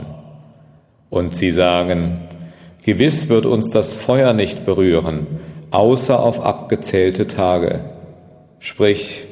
Und 1.10 1.36
sie 1.36 1.52
sagen, 1.52 2.20
Gewiss 2.84 3.28
wird 3.28 3.46
uns 3.46 3.70
das 3.70 3.94
Feuer 3.94 4.34
nicht 4.34 4.66
berühren, 4.66 5.28
außer 5.72 6.20
auf 6.20 6.44
abgezählte 6.44 7.28
Tage. 7.28 7.82
Sprich, 8.60 9.24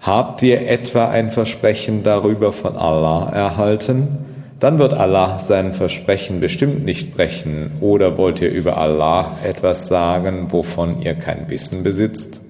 habt 0.00 0.42
ihr 0.42 0.66
etwa 0.68 1.08
ein 1.08 1.30
Versprechen 1.30 2.02
darüber 2.02 2.52
von 2.52 2.76
Allah 2.76 3.28
erhalten? 3.30 4.24
Dann 4.60 4.78
wird 4.78 4.94
Allah 4.94 5.40
sein 5.40 5.74
Versprechen 5.74 6.40
bestimmt 6.40 6.84
nicht 6.84 7.14
brechen. 7.14 7.72
Oder 7.80 8.16
wollt 8.16 8.40
ihr 8.40 8.50
über 8.50 8.78
Allah 8.78 9.36
etwas 9.44 9.88
sagen, 9.88 10.46
wovon 10.50 11.02
ihr 11.02 11.14
kein 11.14 11.50
Wissen 11.50 11.82
besitzt? 11.82 12.40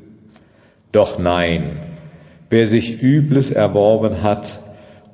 Doch 0.94 1.18
nein, 1.18 1.80
wer 2.48 2.66
sich 2.66 3.02
Übles 3.02 3.50
erworben 3.50 4.22
hat, 4.22 4.61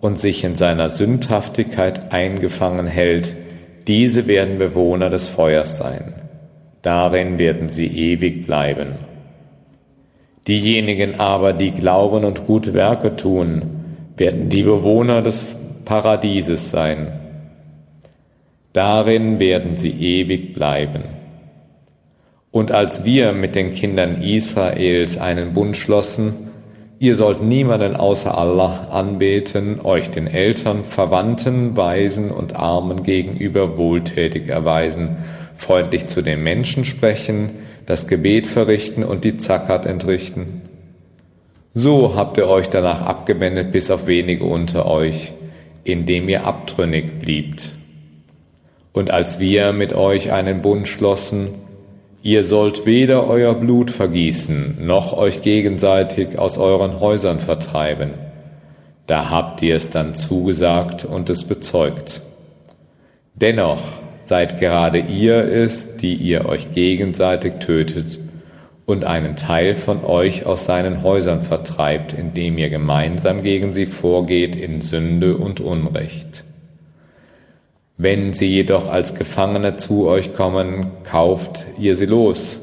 und 0.01 0.19
sich 0.19 0.45
in 0.45 0.55
seiner 0.55 0.89
Sündhaftigkeit 0.89 2.13
eingefangen 2.13 2.87
hält, 2.87 3.35
diese 3.87 4.27
werden 4.27 4.59
Bewohner 4.59 5.11
des 5.11 5.29
Feuers 5.29 5.79
sein. 5.79 6.15
Darin 6.83 7.39
werden 7.39 7.69
sie 7.69 7.87
ewig 7.87 8.47
bleiben. 8.47 8.95
Diejenigen 10.49 11.21
aber, 11.21 11.53
die 11.53 11.73
glauben 11.73 12.25
und 12.25 12.47
gute 12.47 12.73
Werke 12.73 13.17
tun, 13.17 13.63
werden 14.17 14.49
die 14.49 14.63
Bewohner 14.63 15.21
des 15.21 15.45
Paradieses 15.85 16.71
sein. 16.71 17.09
Darin 18.73 19.39
werden 19.39 19.77
sie 19.77 19.91
ewig 19.91 20.55
bleiben. 20.55 21.20
Und 22.51 22.73
als 22.73 23.05
wir 23.05 23.33
mit 23.33 23.55
den 23.55 23.75
Kindern 23.75 24.23
Israels 24.23 25.17
einen 25.19 25.53
Bund 25.53 25.77
schlossen, 25.77 26.51
Ihr 27.03 27.15
sollt 27.15 27.43
niemanden 27.43 27.97
außer 27.97 28.37
Allah 28.37 28.89
anbeten, 28.91 29.81
euch 29.81 30.11
den 30.11 30.27
Eltern, 30.27 30.85
Verwandten, 30.85 31.75
Weisen 31.75 32.31
und 32.31 32.57
Armen 32.57 33.05
gegenüber 33.05 33.79
wohltätig 33.79 34.51
erweisen, 34.51 35.17
freundlich 35.57 36.09
zu 36.09 36.21
den 36.21 36.43
Menschen 36.43 36.85
sprechen, 36.85 37.53
das 37.87 38.07
Gebet 38.07 38.47
verrichten 38.47 39.03
und 39.03 39.25
die 39.25 39.39
Zakat 39.39 39.87
entrichten. 39.87 40.61
So 41.73 42.15
habt 42.17 42.37
ihr 42.37 42.49
euch 42.51 42.69
danach 42.69 43.01
abgewendet 43.01 43.73
bis 43.73 43.91
auf 43.91 44.07
wenige 44.07 44.45
unter 44.45 44.85
euch, 44.85 45.33
indem 45.85 46.29
ihr 46.29 46.45
abtrünnig 46.45 47.19
bliebt. 47.19 47.73
Und 48.93 49.11
als 49.11 49.39
wir 49.39 49.73
mit 49.73 49.95
euch 49.95 50.33
einen 50.33 50.61
Bund 50.61 50.87
schlossen, 50.87 51.49
Ihr 52.23 52.45
sollt 52.45 52.85
weder 52.85 53.27
euer 53.27 53.55
Blut 53.55 53.91
vergießen, 53.91 54.85
noch 54.85 55.17
euch 55.17 55.41
gegenseitig 55.41 56.39
aus 56.39 56.59
euren 56.59 57.01
Häusern 57.01 57.41
vertreiben. 57.41 58.11
Da 59.07 59.31
habt 59.31 59.63
ihr 59.63 59.75
es 59.75 59.89
dann 59.89 60.13
zugesagt 60.13 61.07
und 61.07 61.31
es 61.31 61.45
bezeugt. 61.45 62.21
Dennoch 63.35 63.81
seid 64.25 64.61
gerade 64.61 64.99
ihr 64.99 65.37
es, 65.37 65.97
die 65.97 66.15
ihr 66.15 66.45
euch 66.45 66.73
gegenseitig 66.73 67.55
tötet 67.55 68.19
und 68.85 69.05
einen 69.05 69.37
Teil 69.37 69.75
von 69.75 70.05
euch 70.05 70.45
aus 70.45 70.67
seinen 70.67 71.03
Häusern 71.03 71.41
vertreibt, 71.41 72.13
indem 72.13 72.59
ihr 72.59 72.69
gemeinsam 72.69 73.41
gegen 73.41 73.73
sie 73.73 73.87
vorgeht 73.87 74.57
in 74.57 74.83
Sünde 74.83 75.39
und 75.39 75.61
Unrecht. 75.61 76.45
Wenn 78.03 78.33
sie 78.33 78.47
jedoch 78.47 78.89
als 78.89 79.15
Gefangene 79.15 79.77
zu 79.77 80.09
euch 80.09 80.33
kommen, 80.33 80.87
kauft 81.05 81.67
ihr 81.79 81.97
sie 81.97 82.07
los, 82.07 82.59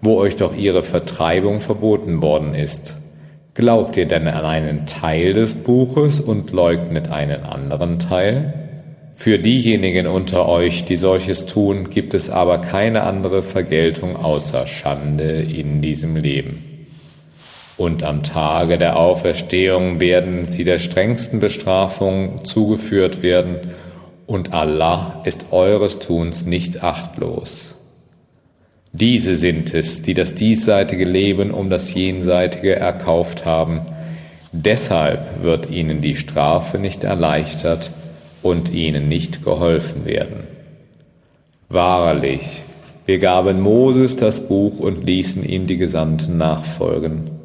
wo 0.00 0.16
euch 0.16 0.34
doch 0.34 0.56
ihre 0.56 0.82
Vertreibung 0.82 1.60
verboten 1.60 2.20
worden 2.20 2.52
ist. 2.52 2.96
Glaubt 3.54 3.96
ihr 3.96 4.06
denn 4.06 4.26
an 4.26 4.44
einen 4.44 4.86
Teil 4.86 5.34
des 5.34 5.54
Buches 5.54 6.18
und 6.18 6.50
leugnet 6.50 7.12
einen 7.12 7.44
anderen 7.44 8.00
Teil? 8.00 8.54
Für 9.14 9.38
diejenigen 9.38 10.08
unter 10.08 10.48
euch, 10.48 10.84
die 10.84 10.96
solches 10.96 11.46
tun, 11.46 11.88
gibt 11.88 12.12
es 12.12 12.28
aber 12.28 12.58
keine 12.58 13.04
andere 13.04 13.44
Vergeltung 13.44 14.16
außer 14.16 14.66
Schande 14.66 15.42
in 15.42 15.80
diesem 15.80 16.16
Leben. 16.16 16.88
Und 17.76 18.02
am 18.02 18.24
Tage 18.24 18.78
der 18.78 18.96
Auferstehung 18.96 20.00
werden 20.00 20.44
sie 20.44 20.64
der 20.64 20.80
strengsten 20.80 21.38
Bestrafung 21.38 22.44
zugeführt 22.44 23.22
werden, 23.22 23.74
und 24.32 24.54
Allah 24.54 25.20
ist 25.24 25.52
eures 25.52 25.98
Tuns 25.98 26.46
nicht 26.46 26.82
achtlos. 26.82 27.74
Diese 28.92 29.34
sind 29.34 29.74
es, 29.74 30.00
die 30.00 30.14
das 30.14 30.34
diesseitige 30.34 31.04
Leben 31.04 31.50
um 31.50 31.68
das 31.68 31.92
jenseitige 31.92 32.74
erkauft 32.74 33.44
haben. 33.44 33.82
Deshalb 34.50 35.42
wird 35.42 35.70
ihnen 35.70 36.00
die 36.00 36.14
Strafe 36.14 36.78
nicht 36.78 37.04
erleichtert 37.04 37.90
und 38.42 38.72
ihnen 38.72 39.06
nicht 39.06 39.44
geholfen 39.44 40.06
werden. 40.06 40.44
Wahrlich, 41.68 42.62
wir 43.04 43.18
gaben 43.18 43.60
Moses 43.60 44.16
das 44.16 44.40
Buch 44.48 44.80
und 44.80 45.04
ließen 45.04 45.44
ihm 45.44 45.66
die 45.66 45.76
Gesandten 45.76 46.38
nachfolgen. 46.38 47.41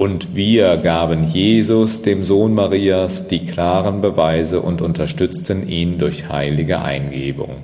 Und 0.00 0.34
wir 0.34 0.78
gaben 0.78 1.30
Jesus, 1.30 2.00
dem 2.00 2.24
Sohn 2.24 2.54
Marias, 2.54 3.28
die 3.28 3.44
klaren 3.44 4.00
Beweise 4.00 4.62
und 4.62 4.80
unterstützten 4.80 5.68
ihn 5.68 5.98
durch 5.98 6.30
heilige 6.30 6.80
Eingebung. 6.80 7.56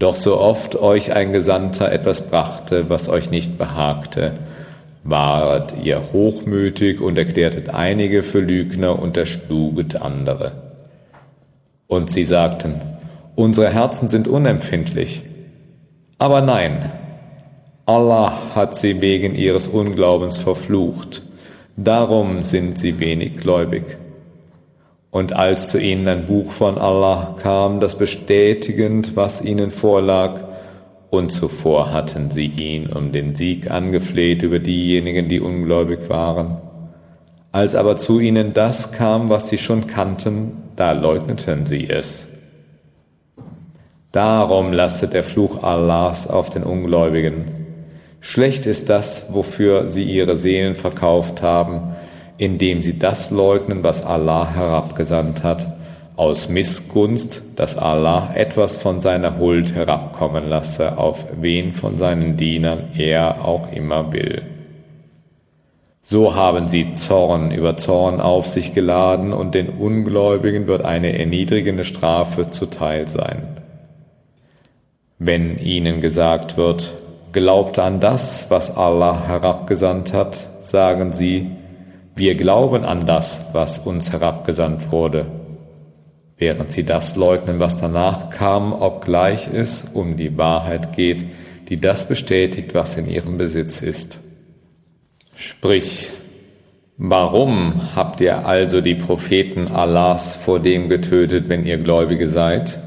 Doch 0.00 0.16
so 0.16 0.40
oft 0.40 0.74
euch 0.74 1.12
ein 1.12 1.32
Gesandter 1.32 1.92
etwas 1.92 2.22
brachte, 2.22 2.90
was 2.90 3.08
euch 3.08 3.30
nicht 3.30 3.56
behagte, 3.56 4.32
waret 5.04 5.74
ihr 5.80 6.12
hochmütig 6.12 7.00
und 7.00 7.16
erklärtet 7.16 7.72
einige 7.72 8.24
für 8.24 8.40
Lügner 8.40 8.98
und 8.98 9.16
erschluget 9.16 10.02
andere. 10.02 10.54
Und 11.86 12.10
sie 12.10 12.24
sagten, 12.24 12.80
unsere 13.36 13.72
Herzen 13.72 14.08
sind 14.08 14.26
unempfindlich. 14.26 15.22
Aber 16.18 16.40
nein, 16.40 16.90
Allah 17.86 18.56
hat 18.56 18.74
sie 18.74 19.00
wegen 19.00 19.36
ihres 19.36 19.68
Unglaubens 19.68 20.36
verflucht 20.36 21.22
Darum 21.80 22.42
sind 22.42 22.76
sie 22.76 22.98
wenig 22.98 23.36
gläubig. 23.36 23.84
Und 25.12 25.32
als 25.32 25.68
zu 25.68 25.78
ihnen 25.78 26.08
ein 26.08 26.26
Buch 26.26 26.50
von 26.50 26.76
Allah 26.76 27.36
kam, 27.40 27.78
das 27.78 27.96
bestätigend, 27.96 29.14
was 29.14 29.40
ihnen 29.42 29.70
vorlag, 29.70 30.40
und 31.10 31.30
zuvor 31.30 31.92
hatten 31.92 32.32
sie 32.32 32.46
ihn 32.46 32.88
um 32.88 33.12
den 33.12 33.36
Sieg 33.36 33.70
angefleht 33.70 34.42
über 34.42 34.58
diejenigen, 34.58 35.28
die 35.28 35.40
ungläubig 35.40 36.08
waren. 36.08 36.58
Als 37.52 37.76
aber 37.76 37.96
zu 37.96 38.18
ihnen 38.18 38.54
das 38.54 38.90
kam, 38.90 39.30
was 39.30 39.48
sie 39.48 39.56
schon 39.56 39.86
kannten, 39.86 40.54
da 40.74 40.90
leugneten 40.90 41.64
sie 41.64 41.88
es. 41.88 42.26
Darum 44.10 44.72
lastet 44.72 45.14
der 45.14 45.22
Fluch 45.22 45.62
Allahs 45.62 46.26
auf 46.26 46.50
den 46.50 46.64
Ungläubigen. 46.64 47.57
Schlecht 48.20 48.66
ist 48.66 48.90
das, 48.90 49.26
wofür 49.30 49.88
sie 49.88 50.02
ihre 50.02 50.36
Seelen 50.36 50.74
verkauft 50.74 51.42
haben, 51.42 51.94
indem 52.36 52.82
sie 52.82 52.98
das 52.98 53.30
leugnen, 53.30 53.82
was 53.82 54.04
Allah 54.04 54.54
herabgesandt 54.54 55.42
hat, 55.42 55.78
aus 56.16 56.48
Missgunst, 56.48 57.42
dass 57.54 57.78
Allah 57.78 58.32
etwas 58.34 58.76
von 58.76 58.98
seiner 58.98 59.38
Huld 59.38 59.74
herabkommen 59.74 60.48
lasse, 60.48 60.98
auf 60.98 61.24
wen 61.40 61.72
von 61.72 61.96
seinen 61.96 62.36
Dienern 62.36 62.90
er 62.96 63.44
auch 63.44 63.72
immer 63.72 64.12
will. 64.12 64.42
So 66.02 66.34
haben 66.34 66.68
sie 66.68 66.94
Zorn 66.94 67.50
über 67.52 67.76
Zorn 67.76 68.20
auf 68.20 68.48
sich 68.48 68.74
geladen 68.74 69.32
und 69.32 69.54
den 69.54 69.68
Ungläubigen 69.68 70.66
wird 70.66 70.84
eine 70.84 71.16
erniedrigende 71.18 71.84
Strafe 71.84 72.48
zuteil 72.48 73.06
sein. 73.06 73.58
Wenn 75.18 75.58
ihnen 75.58 76.00
gesagt 76.00 76.56
wird, 76.56 76.92
glaubt 77.38 77.78
an 77.78 78.00
das, 78.00 78.46
was 78.48 78.76
Allah 78.76 79.28
herabgesandt 79.28 80.12
hat, 80.12 80.44
sagen 80.60 81.12
sie, 81.12 81.52
wir 82.16 82.34
glauben 82.34 82.84
an 82.84 83.06
das, 83.06 83.40
was 83.52 83.78
uns 83.78 84.10
herabgesandt 84.10 84.90
wurde. 84.90 85.26
Während 86.36 86.72
sie 86.72 86.82
das 86.82 87.14
leugnen, 87.14 87.60
was 87.60 87.78
danach 87.78 88.30
kam, 88.30 88.72
obgleich 88.72 89.48
es 89.52 89.84
um 89.94 90.16
die 90.16 90.36
Wahrheit 90.36 90.96
geht, 90.96 91.26
die 91.68 91.80
das 91.80 92.08
bestätigt, 92.08 92.74
was 92.74 92.96
in 92.96 93.08
ihrem 93.08 93.38
Besitz 93.38 93.82
ist. 93.82 94.18
Sprich, 95.36 96.10
warum 96.96 97.94
habt 97.94 98.20
ihr 98.20 98.48
also 98.48 98.80
die 98.80 98.96
Propheten 98.96 99.68
Allahs 99.68 100.34
vor 100.34 100.58
dem 100.58 100.88
getötet, 100.88 101.48
wenn 101.48 101.64
ihr 101.64 101.78
Gläubige 101.78 102.26
seid? 102.26 102.80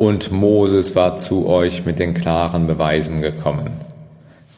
Und 0.00 0.32
Moses 0.32 0.96
war 0.96 1.16
zu 1.16 1.46
euch 1.46 1.84
mit 1.84 1.98
den 1.98 2.14
klaren 2.14 2.66
Beweisen 2.66 3.20
gekommen. 3.20 3.72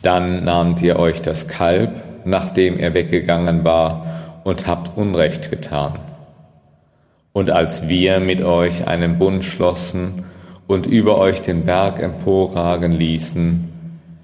Dann 0.01 0.45
nahmt 0.45 0.81
ihr 0.83 1.01
euch 1.01 1.21
das 1.21 1.49
Kalb, 1.49 1.91
nachdem 2.25 2.79
er 2.79 2.95
weggegangen 2.95 3.65
war, 3.65 4.41
und 4.45 4.69
habt 4.69 4.97
Unrecht 4.97 5.51
getan. 5.51 5.99
Und 7.33 7.51
als 7.51 7.89
wir 7.89 8.21
mit 8.21 8.41
euch 8.41 8.87
einen 8.87 9.19
Bund 9.19 9.43
schlossen 9.43 10.27
und 10.69 10.87
über 10.87 11.19
euch 11.19 11.43
den 11.43 11.65
Berg 11.65 12.01
emporragen 12.01 12.93
ließen, 12.93 13.69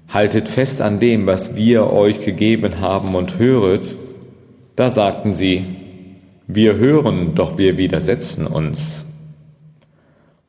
haltet 0.07 0.47
fest 0.47 0.81
an 0.81 0.99
dem, 0.99 1.27
was 1.27 1.53
wir 1.53 1.91
euch 1.91 2.21
gegeben 2.21 2.79
haben 2.79 3.13
und 3.15 3.37
höret, 3.37 3.93
da 4.77 4.89
sagten 4.89 5.33
sie, 5.33 5.65
wir 6.47 6.77
hören, 6.77 7.35
doch 7.35 7.57
wir 7.57 7.77
widersetzen 7.77 8.47
uns. 8.47 9.03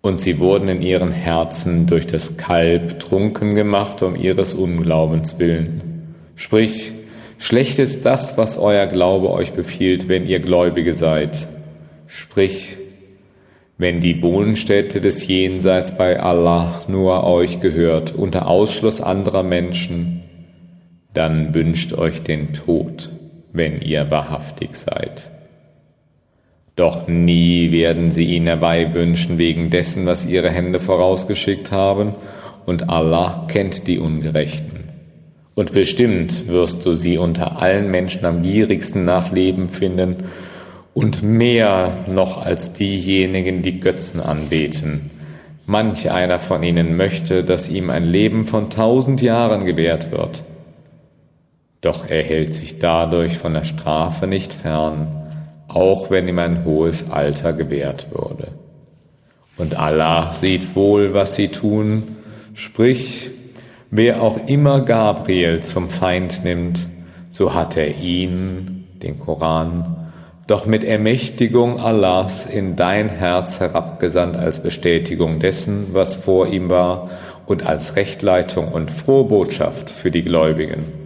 Und 0.03 0.21
sie 0.21 0.39
wurden 0.39 0.69
in 0.69 0.81
ihren 0.81 1.13
Herzen 1.13 1.87
durch 1.87 2.07
das 2.07 2.37
Kalb 2.37 3.01
trunken 3.01 3.55
gemacht 3.55 4.03
um 4.03 4.17
ihres 4.17 4.55
Unglaubens 4.55 5.39
willen. 5.39 6.15
Sprich, 6.37 6.93
schlecht 7.39 7.79
ist 7.79 8.07
das, 8.07 8.39
was 8.39 8.57
euer 8.57 8.87
Glaube 8.87 9.31
euch 9.31 9.53
befiehlt, 9.53 10.09
wenn 10.09 10.25
ihr 10.25 10.41
Gläubige 10.41 10.95
seid. 10.95 11.49
Sprich, 12.07 12.79
wenn 13.77 14.01
die 14.01 14.23
Wohnstätte 14.23 15.01
des 15.01 15.27
Jenseits 15.27 15.97
bei 15.97 16.21
Allah 16.21 16.83
nur 16.89 17.25
euch 17.25 17.61
gehört, 17.61 18.15
unter 18.15 18.47
Ausschluss 18.47 19.01
anderer 19.01 19.43
Menschen, 19.43 20.23
dann 21.13 21.55
wünscht 21.55 21.93
euch 21.93 22.23
den 22.23 22.53
Tod, 22.53 23.11
wenn 23.53 23.81
ihr 23.81 24.11
wahrhaftig 24.11 24.75
seid. 24.75 25.31
Doch 26.81 27.09
nie 27.09 27.73
werden 27.73 28.11
sie 28.11 28.25
ihn 28.25 28.47
herbeiwünschen 28.47 29.37
wegen 29.37 29.69
dessen, 29.69 30.07
was 30.07 30.25
ihre 30.25 30.49
Hände 30.49 30.81
vorausgeschickt 30.81 31.71
haben, 31.73 32.15
und 32.65 32.89
Allah 32.89 33.45
kennt 33.49 33.87
die 33.87 33.99
Ungerechten. 33.99 34.85
Und 35.55 35.73
bestimmt 35.73 36.49
wirst 36.49 36.87
du 36.87 36.95
sie 36.95 37.19
unter 37.19 37.61
allen 37.61 37.91
Menschen 37.91 38.25
am 38.25 38.41
gierigsten 38.41 39.05
nach 39.05 39.31
Leben 39.31 39.69
finden 39.69 40.25
und 40.95 41.23
mehr 41.23 42.07
noch 42.09 42.43
als 42.43 42.73
diejenigen, 42.73 43.61
die 43.61 43.79
Götzen 43.79 44.23
anbeten. 44.23 45.11
Manch 45.67 46.11
einer 46.11 46.39
von 46.39 46.63
ihnen 46.63 46.97
möchte, 46.97 47.45
dass 47.45 47.69
ihm 47.69 47.91
ein 47.91 48.05
Leben 48.05 48.47
von 48.47 48.71
tausend 48.71 49.21
Jahren 49.21 49.67
gewährt 49.67 50.13
wird. 50.13 50.45
Doch 51.83 52.09
er 52.09 52.23
hält 52.23 52.55
sich 52.55 52.79
dadurch 52.79 53.37
von 53.37 53.53
der 53.53 53.65
Strafe 53.65 54.27
nicht 54.27 54.55
fern 54.55 55.20
auch 55.75 56.11
wenn 56.11 56.29
ihm 56.29 56.39
ein 56.39 56.65
hohes 56.65 57.11
Alter 57.11 57.53
gewährt 57.53 58.09
würde. 58.11 58.49
Und 59.57 59.79
Allah 59.79 60.35
sieht 60.35 60.75
wohl, 60.75 61.15
was 61.15 61.37
sie 61.37 61.49
tun, 61.49 62.17
sprich, 62.55 63.31
wer 63.91 64.23
auch 64.23 64.47
immer 64.49 64.81
Gabriel 64.83 65.63
zum 65.63 65.91
Feind 65.91 66.45
nimmt, 66.45 66.87
so 67.31 67.55
hat 67.55 67.77
er 67.77 67.99
ihn, 67.99 68.89
den 69.03 69.21
Koran, 69.21 70.13
doch 70.47 70.67
mit 70.67 70.83
Ermächtigung 70.83 71.79
Allahs 71.79 72.45
in 72.45 72.75
dein 72.75 73.09
Herz 73.09 73.61
herabgesandt 73.61 74.37
als 74.37 74.61
Bestätigung 74.61 75.39
dessen, 75.39 75.89
was 75.93 76.17
vor 76.17 76.49
ihm 76.49 76.71
war 76.71 77.11
und 77.47 77.65
als 77.67 77.95
Rechtleitung 77.97 78.69
und 78.69 78.91
Frohbotschaft 78.91 79.91
für 79.91 80.11
die 80.11 80.23
Gläubigen. 80.23 81.00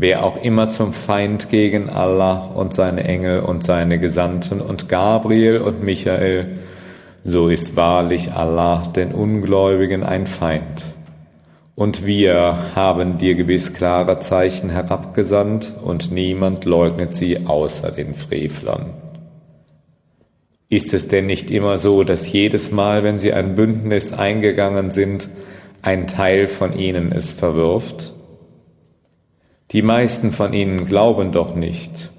Wer 0.00 0.24
auch 0.24 0.40
immer 0.40 0.70
zum 0.70 0.92
Feind 0.92 1.48
gegen 1.48 1.88
Allah 1.88 2.52
und 2.54 2.72
seine 2.72 3.02
Engel 3.02 3.40
und 3.40 3.64
seine 3.64 3.98
Gesandten 3.98 4.60
und 4.60 4.88
Gabriel 4.88 5.58
und 5.58 5.82
Michael, 5.82 6.58
so 7.24 7.48
ist 7.48 7.74
wahrlich 7.74 8.30
Allah 8.30 8.92
den 8.94 9.10
Ungläubigen 9.10 10.04
ein 10.04 10.28
Feind. 10.28 10.84
Und 11.74 12.06
wir 12.06 12.76
haben 12.76 13.18
dir 13.18 13.34
gewiss 13.34 13.74
klare 13.74 14.20
Zeichen 14.20 14.70
herabgesandt, 14.70 15.72
und 15.82 16.12
niemand 16.12 16.64
leugnet 16.64 17.12
sie 17.12 17.48
außer 17.48 17.90
den 17.90 18.14
Frevlern. 18.14 18.90
Ist 20.68 20.94
es 20.94 21.08
denn 21.08 21.26
nicht 21.26 21.50
immer 21.50 21.76
so, 21.76 22.04
dass 22.04 22.32
jedes 22.32 22.70
Mal, 22.70 23.02
wenn 23.02 23.18
sie 23.18 23.32
ein 23.32 23.56
Bündnis 23.56 24.12
eingegangen 24.12 24.92
sind, 24.92 25.28
ein 25.82 26.06
Teil 26.06 26.46
von 26.46 26.72
ihnen 26.72 27.10
es 27.10 27.32
verwirft? 27.32 28.12
Die 29.72 29.82
meisten 29.82 30.32
von 30.32 30.54
ihnen 30.54 30.86
glauben 30.86 31.30
doch 31.30 31.54
nicht. 31.54 32.10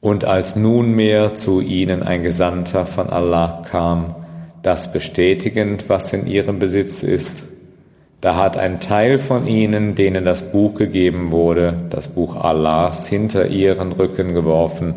Und 0.00 0.24
als 0.24 0.54
nunmehr 0.54 1.34
zu 1.34 1.60
ihnen 1.60 2.04
ein 2.04 2.22
Gesandter 2.22 2.86
von 2.86 3.10
Allah 3.10 3.64
kam, 3.68 4.14
das 4.62 4.92
bestätigend, 4.92 5.88
was 5.88 6.12
in 6.12 6.28
ihrem 6.28 6.60
Besitz 6.60 7.02
ist, 7.02 7.42
da 8.20 8.36
hat 8.36 8.56
ein 8.56 8.78
Teil 8.78 9.18
von 9.18 9.48
ihnen, 9.48 9.96
denen 9.96 10.24
das 10.24 10.42
Buch 10.42 10.74
gegeben 10.74 11.32
wurde, 11.32 11.76
das 11.90 12.06
Buch 12.06 12.36
Allahs, 12.36 13.08
hinter 13.08 13.48
ihren 13.48 13.90
Rücken 13.90 14.32
geworfen, 14.32 14.94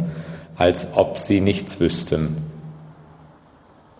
als 0.58 0.90
ob 0.94 1.18
sie 1.18 1.42
nichts 1.42 1.80
wüssten. 1.80 2.38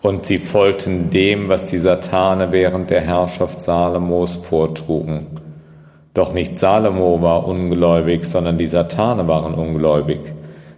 Und 0.00 0.26
sie 0.26 0.38
folgten 0.38 1.10
dem, 1.10 1.48
was 1.48 1.66
die 1.66 1.78
Satane 1.78 2.52
während 2.52 2.88
der 2.88 3.00
Herrschaft 3.00 3.60
Salomos 3.60 4.36
vortrugen 4.36 5.26
doch 6.14 6.32
nicht 6.32 6.56
Salomo 6.56 7.22
war 7.22 7.46
ungläubig, 7.46 8.24
sondern 8.24 8.58
die 8.58 8.66
Satane 8.66 9.28
waren 9.28 9.54
ungläubig. 9.54 10.20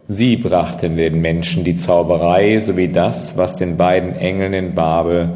Sie 0.08 0.36
brachten 0.36 0.96
den 0.96 1.20
Menschen 1.20 1.64
die 1.64 1.76
Zauberei 1.76 2.58
sowie 2.58 2.88
das, 2.88 3.36
was 3.36 3.56
den 3.56 3.76
beiden 3.76 4.14
Engeln 4.14 4.52
in 4.52 4.74
Babel, 4.74 5.30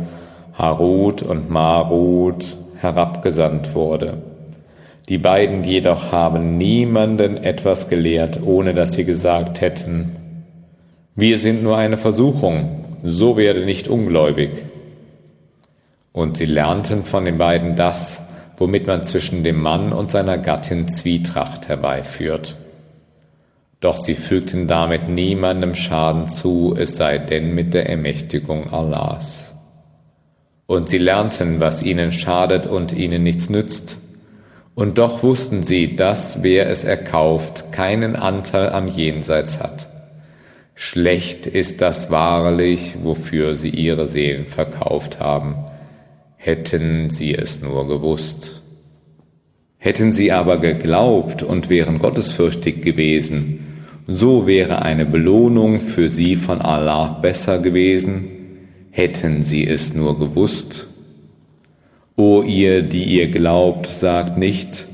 Harut 0.54 1.22
und 1.22 1.48
Marut, 1.48 2.56
herabgesandt 2.78 3.74
wurde. 3.74 4.18
Die 5.08 5.18
beiden 5.18 5.64
jedoch 5.64 6.12
haben 6.12 6.58
niemanden 6.58 7.36
etwas 7.36 7.88
gelehrt, 7.88 8.40
ohne 8.44 8.74
dass 8.74 8.92
sie 8.92 9.04
gesagt 9.04 9.60
hätten, 9.60 10.16
wir 11.14 11.38
sind 11.38 11.62
nur 11.62 11.78
eine 11.78 11.96
Versuchung, 11.96 12.84
so 13.02 13.36
werde 13.36 13.64
nicht 13.64 13.88
ungläubig. 13.88 14.50
Und 16.12 16.36
sie 16.36 16.44
lernten 16.44 17.04
von 17.04 17.24
den 17.24 17.38
beiden 17.38 17.76
das, 17.76 18.20
womit 18.56 18.86
man 18.86 19.04
zwischen 19.04 19.44
dem 19.44 19.60
Mann 19.60 19.92
und 19.92 20.10
seiner 20.10 20.38
Gattin 20.38 20.88
Zwietracht 20.88 21.68
herbeiführt. 21.68 22.56
Doch 23.80 23.98
sie 23.98 24.14
fügten 24.14 24.66
damit 24.66 25.08
niemandem 25.08 25.74
Schaden 25.74 26.26
zu, 26.26 26.74
es 26.76 26.96
sei 26.96 27.18
denn 27.18 27.54
mit 27.54 27.74
der 27.74 27.88
Ermächtigung 27.88 28.72
Allahs. 28.72 29.54
Und 30.66 30.88
sie 30.88 30.98
lernten, 30.98 31.60
was 31.60 31.82
ihnen 31.82 32.10
schadet 32.10 32.66
und 32.66 32.92
ihnen 32.92 33.22
nichts 33.22 33.50
nützt, 33.50 33.98
und 34.74 34.98
doch 34.98 35.22
wussten 35.22 35.62
sie, 35.62 35.96
dass 35.96 36.42
wer 36.42 36.68
es 36.68 36.84
erkauft, 36.84 37.72
keinen 37.72 38.14
Anteil 38.14 38.70
am 38.70 38.88
Jenseits 38.88 39.58
hat. 39.58 39.88
Schlecht 40.74 41.46
ist 41.46 41.80
das 41.80 42.10
wahrlich, 42.10 42.94
wofür 43.02 43.56
sie 43.56 43.70
ihre 43.70 44.06
Seelen 44.06 44.46
verkauft 44.46 45.18
haben 45.18 45.65
hätten 46.46 47.10
sie 47.10 47.34
es 47.34 47.60
nur 47.60 47.88
gewusst. 47.88 48.62
Hätten 49.78 50.12
sie 50.12 50.30
aber 50.30 50.60
geglaubt 50.60 51.42
und 51.42 51.68
wären 51.68 51.98
gottesfürchtig 51.98 52.82
gewesen, 52.82 53.58
so 54.06 54.46
wäre 54.46 54.82
eine 54.82 55.06
Belohnung 55.06 55.80
für 55.80 56.08
sie 56.08 56.36
von 56.36 56.60
Allah 56.60 57.18
besser 57.20 57.58
gewesen, 57.58 58.30
hätten 58.92 59.42
sie 59.42 59.66
es 59.66 59.92
nur 59.92 60.20
gewusst. 60.20 60.86
O 62.14 62.42
ihr, 62.42 62.82
die 62.82 63.04
ihr 63.04 63.28
glaubt, 63.28 63.88
sagt 63.88 64.38
nicht, 64.38 64.86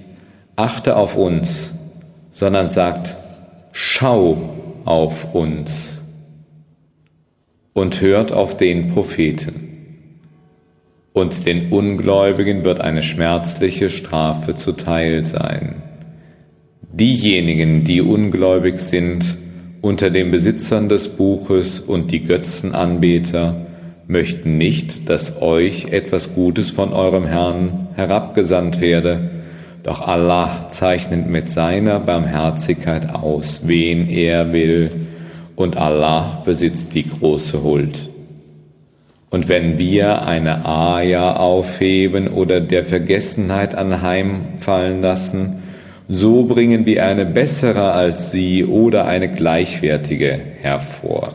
achte 0.57 0.97
auf 0.97 1.19
uns, 1.19 1.71
sondern 2.31 2.69
sagt, 2.69 3.15
schau 3.73 4.57
auf 4.87 5.35
uns 5.35 6.01
und 7.75 8.01
hört 8.01 8.33
auf 8.33 8.57
den 8.57 8.89
Propheten. 8.89 9.62
Und 11.13 11.47
den 11.47 11.71
Ungläubigen 11.71 12.65
wird 12.65 12.81
eine 12.81 13.03
schmerzliche 13.03 13.91
Strafe 13.91 14.55
zuteil 14.55 15.25
sein. 15.25 15.83
Diejenigen, 16.93 17.85
die 17.85 18.01
ungläubig 18.01 18.81
sind, 18.81 19.37
unter 19.83 20.11
den 20.11 20.31
Besitzern 20.31 20.89
des 20.89 21.09
Buches 21.09 21.81
und 21.81 22.13
die 22.13 22.25
Götzenanbeter, 22.25 23.67
möchten 24.07 24.59
nicht, 24.59 25.09
dass 25.09 25.41
euch 25.41 25.87
etwas 25.91 26.35
Gutes 26.35 26.71
von 26.71 26.93
eurem 26.93 27.27
Herrn 27.27 27.89
herabgesandt 27.95 28.81
werde, 28.81 29.31
doch 29.83 30.07
Allah 30.07 30.69
zeichnet 30.71 31.29
mit 31.29 31.49
seiner 31.49 31.99
Barmherzigkeit 31.99 33.15
aus, 33.15 33.63
wen 33.65 34.09
er 34.09 34.53
will, 34.53 34.91
und 35.57 35.77
Allah 35.77 36.43
besitzt 36.45 36.95
die 36.95 37.09
große 37.09 37.63
Huld. 37.63 38.12
Und 39.33 39.49
wenn 39.49 39.79
wir 39.79 40.27
eine 40.27 40.67
Aja 40.67 41.37
aufheben 41.37 42.29
oder 42.29 42.61
der 42.61 42.85
Vergessenheit 42.85 43.75
anheimfallen 43.75 45.01
lassen, 45.01 45.63
so 46.07 46.45
bringen 46.45 46.85
wir 46.85 47.07
eine 47.07 47.25
bessere 47.25 47.93
als 47.93 48.31
sie 48.31 48.67
oder 48.67 49.07
eine 49.07 49.31
gleichwertige 49.31 50.39
hervor. 50.61 51.35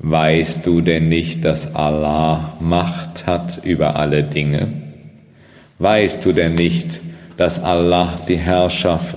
Weißt 0.00 0.66
du 0.66 0.82
denn 0.82 1.08
nicht, 1.08 1.42
dass 1.42 1.74
Allah 1.74 2.58
Macht 2.60 3.26
hat 3.26 3.64
über 3.64 3.96
alle 3.96 4.22
Dinge? 4.22 4.68
Weißt 5.78 6.22
du 6.22 6.32
denn 6.32 6.54
nicht, 6.54 7.00
dass 7.38 7.64
Allah 7.64 8.20
die 8.28 8.36
Herrschaft 8.36 9.16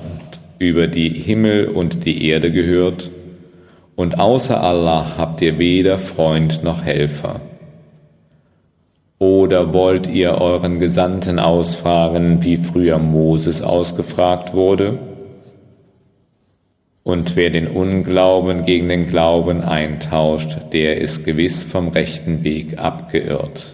über 0.58 0.88
die 0.88 1.10
Himmel 1.10 1.68
und 1.68 2.06
die 2.06 2.30
Erde 2.30 2.54
gehört? 2.54 3.10
Und 3.96 4.20
außer 4.20 4.62
Allah 4.62 5.18
habt 5.18 5.42
ihr 5.42 5.58
weder 5.58 6.00
Freund 6.00 6.64
noch 6.64 6.84
Helfer. 6.84 7.42
Oder 9.18 9.74
wollt 9.74 10.08
ihr 10.08 10.42
euren 10.42 10.80
Gesandten 10.80 11.40
ausfragen, 11.40 12.44
wie 12.44 12.58
früher 12.58 13.00
Moses 13.00 13.62
ausgefragt 13.62 14.54
wurde? 14.54 15.00
Und 17.04 17.36
wer 17.36 17.50
den 17.50 17.68
Unglauben 17.68 18.66
gegen 18.66 18.90
den 18.90 19.06
Glauben 19.06 19.62
eintauscht, 19.62 20.58
der 20.74 20.98
ist 20.98 21.24
gewiss 21.24 21.64
vom 21.64 21.90
rechten 21.90 22.44
Weg 22.44 22.78
abgeirrt. 22.78 23.74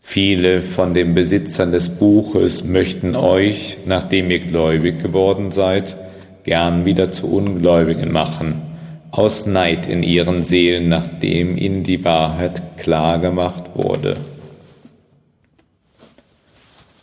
Viele 0.00 0.60
von 0.60 0.94
den 0.94 1.14
Besitzern 1.14 1.70
des 1.70 1.88
Buches 1.90 2.64
möchten 2.64 3.14
euch, 3.14 3.78
nachdem 3.86 4.30
ihr 4.30 4.40
gläubig 4.40 5.02
geworden 5.02 5.50
seid, 5.50 5.96
gern 6.44 6.84
wieder 6.84 7.10
zu 7.10 7.32
Ungläubigen 7.32 8.12
machen, 8.12 8.62
aus 9.10 9.46
Neid 9.46 9.86
in 9.86 10.02
ihren 10.02 10.42
Seelen, 10.42 10.88
nachdem 10.88 11.56
ihnen 11.56 11.82
die 11.82 12.04
Wahrheit 12.04 12.78
klar 12.78 13.18
gemacht 13.18 13.64
wurde. 13.74 14.16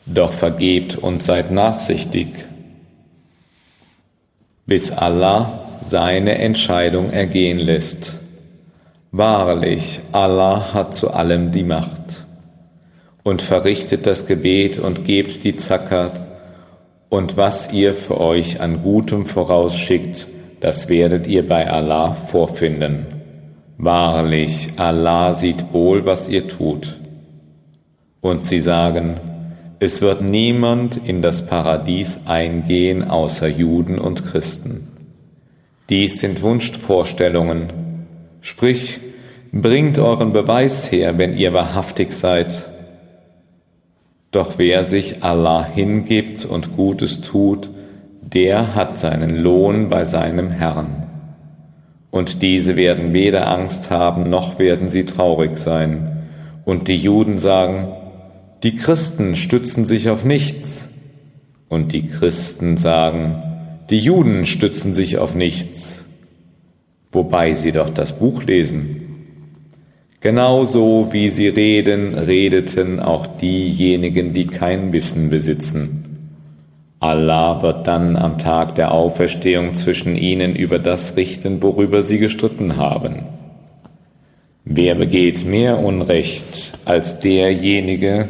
Doch 0.06 0.34
vergebt 0.34 0.98
und 0.98 1.24
seid 1.24 1.52
nachsichtig, 1.52 2.28
bis 4.66 4.92
Allah 4.92 5.60
seine 5.88 6.38
Entscheidung 6.38 7.12
ergehen 7.12 7.60
lässt. 7.60 8.14
Wahrlich, 9.12 10.00
Allah 10.12 10.74
hat 10.74 10.94
zu 10.94 11.12
allem 11.12 11.52
die 11.52 11.64
Macht 11.64 12.26
und 13.24 13.42
verrichtet 13.42 14.06
das 14.06 14.26
Gebet 14.26 14.80
und 14.80 15.06
gebt 15.06 15.44
die 15.44 15.56
Zakat 15.56 16.31
und 17.12 17.36
was 17.36 17.74
ihr 17.74 17.94
für 17.94 18.22
euch 18.22 18.62
an 18.62 18.84
Gutem 18.84 19.26
vorausschickt, 19.26 20.30
das 20.62 20.88
werdet 20.88 21.28
ihr 21.28 21.46
bei 21.46 21.70
Allah 21.70 22.14
vorfinden. 22.14 23.06
Wahrlich, 23.78 24.70
Allah 24.78 25.34
sieht 25.34 25.74
wohl, 25.74 26.06
was 26.06 26.30
ihr 26.30 26.48
tut. 26.48 26.96
Und 28.22 28.46
sie 28.46 28.62
sagen, 28.62 29.16
es 29.80 30.02
wird 30.02 30.22
niemand 30.22 31.06
in 31.06 31.22
das 31.22 31.46
Paradies 31.46 32.18
eingehen 32.28 33.04
außer 33.04 33.50
Juden 33.50 34.00
und 34.00 34.26
Christen. 34.26 34.88
Dies 35.90 36.22
sind 36.22 36.42
Wunschvorstellungen. 36.42 37.74
Sprich, 38.40 39.02
bringt 39.52 40.00
euren 40.00 40.32
Beweis 40.32 40.90
her, 40.90 41.18
wenn 41.18 41.36
ihr 41.36 41.52
wahrhaftig 41.52 42.14
seid. 42.14 42.71
Doch 44.32 44.54
wer 44.58 44.86
sich 44.86 45.24
Allah 45.24 45.66
hingibt 45.66 46.46
und 46.46 46.76
Gutes 46.76 47.22
tut, 47.22 47.70
der 48.22 48.76
hat 48.76 48.98
seinen 48.98 49.38
Lohn 49.38 49.90
bei 49.90 50.06
seinem 50.06 50.52
Herrn. 50.52 51.08
Und 52.12 52.42
diese 52.42 52.76
werden 52.76 53.14
weder 53.14 53.48
Angst 53.50 53.90
haben, 53.90 54.30
noch 54.30 54.58
werden 54.58 54.90
sie 54.90 55.06
traurig 55.06 55.58
sein. 55.58 56.24
Und 56.66 56.88
die 56.88 56.96
Juden 56.96 57.38
sagen, 57.38 57.90
die 58.64 58.76
Christen 58.76 59.36
stützen 59.36 59.86
sich 59.86 60.10
auf 60.10 60.24
nichts. 60.24 60.88
Und 61.68 61.94
die 61.94 62.08
Christen 62.08 62.78
sagen, 62.78 63.42
die 63.90 64.00
Juden 64.00 64.46
stützen 64.46 64.94
sich 64.94 65.18
auf 65.18 65.36
nichts. 65.36 66.04
Wobei 67.12 67.56
sie 67.56 67.72
doch 67.72 67.90
das 67.90 68.18
Buch 68.18 68.44
lesen. 68.44 69.01
Genauso 70.22 71.08
wie 71.12 71.30
sie 71.30 71.48
reden, 71.48 72.14
redeten 72.14 73.00
auch 73.00 73.26
diejenigen, 73.26 74.34
die 74.34 74.46
kein 74.46 74.94
Wissen 74.94 75.32
besitzen. 75.32 76.06
Allah 77.00 77.64
wird 77.64 77.88
dann 77.88 78.16
am 78.16 78.38
Tag 78.38 78.76
der 78.76 78.92
Auferstehung 78.92 79.74
zwischen 79.74 80.16
ihnen 80.16 80.56
über 80.56 80.78
das 80.78 81.18
richten, 81.18 81.64
worüber 81.64 82.04
sie 82.04 82.20
gestritten 82.20 82.78
haben. 82.78 83.24
Wer 84.64 84.94
begeht 84.94 85.44
mehr 85.44 85.80
Unrecht 85.80 86.74
als 86.86 87.18
derjenige, 87.18 88.30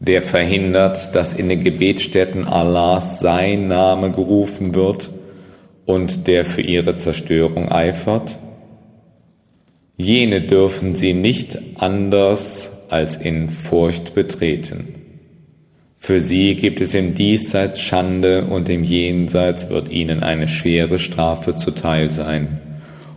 der 0.00 0.22
verhindert, 0.22 1.14
dass 1.14 1.32
in 1.32 1.48
den 1.48 1.62
Gebetsstätten 1.62 2.44
Allahs 2.44 3.20
sein 3.20 3.68
Name 3.68 4.10
gerufen 4.10 4.74
wird 4.74 5.10
und 5.84 6.26
der 6.26 6.44
für 6.44 6.62
ihre 6.62 6.96
Zerstörung 6.96 7.70
eifert? 7.70 8.36
Jene 9.96 10.42
dürfen 10.42 10.94
sie 10.94 11.14
nicht 11.14 11.58
anders 11.76 12.70
als 12.90 13.16
in 13.16 13.48
Furcht 13.48 14.14
betreten. 14.14 14.94
Für 15.98 16.20
sie 16.20 16.54
gibt 16.54 16.80
es 16.80 16.94
im 16.94 17.14
Diesseits 17.14 17.80
Schande 17.80 18.44
und 18.44 18.68
im 18.68 18.84
Jenseits 18.84 19.70
wird 19.70 19.90
ihnen 19.90 20.22
eine 20.22 20.48
schwere 20.48 20.98
Strafe 20.98 21.56
zuteil 21.56 22.10
sein. 22.10 22.60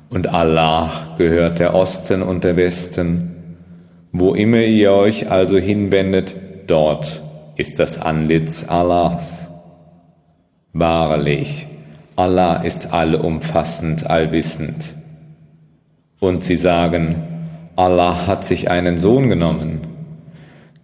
Und 0.10 0.28
Allah 0.34 1.16
gehört 1.18 1.60
der 1.60 1.76
Osten 1.76 2.24
und 2.24 2.44
der 2.44 2.56
Westen. 2.56 3.58
Wo 4.12 4.34
immer 4.34 4.62
ihr 4.62 4.94
euch 4.94 5.30
also 5.30 5.60
hinwendet, 5.60 6.36
dort 6.66 7.22
ist 7.58 7.78
das 7.80 8.02
Antlitz 8.02 8.66
Allahs. 8.68 9.50
Wahrlich, 10.74 11.68
Allah 12.16 12.64
ist 12.64 12.94
allumfassend, 12.94 14.10
allwissend. 14.10 14.96
Und 16.20 16.44
sie 16.44 16.56
sagen, 16.56 17.24
Allah 17.76 18.28
hat 18.28 18.46
sich 18.46 18.70
einen 18.70 18.98
Sohn 18.98 19.30
genommen. 19.30 19.82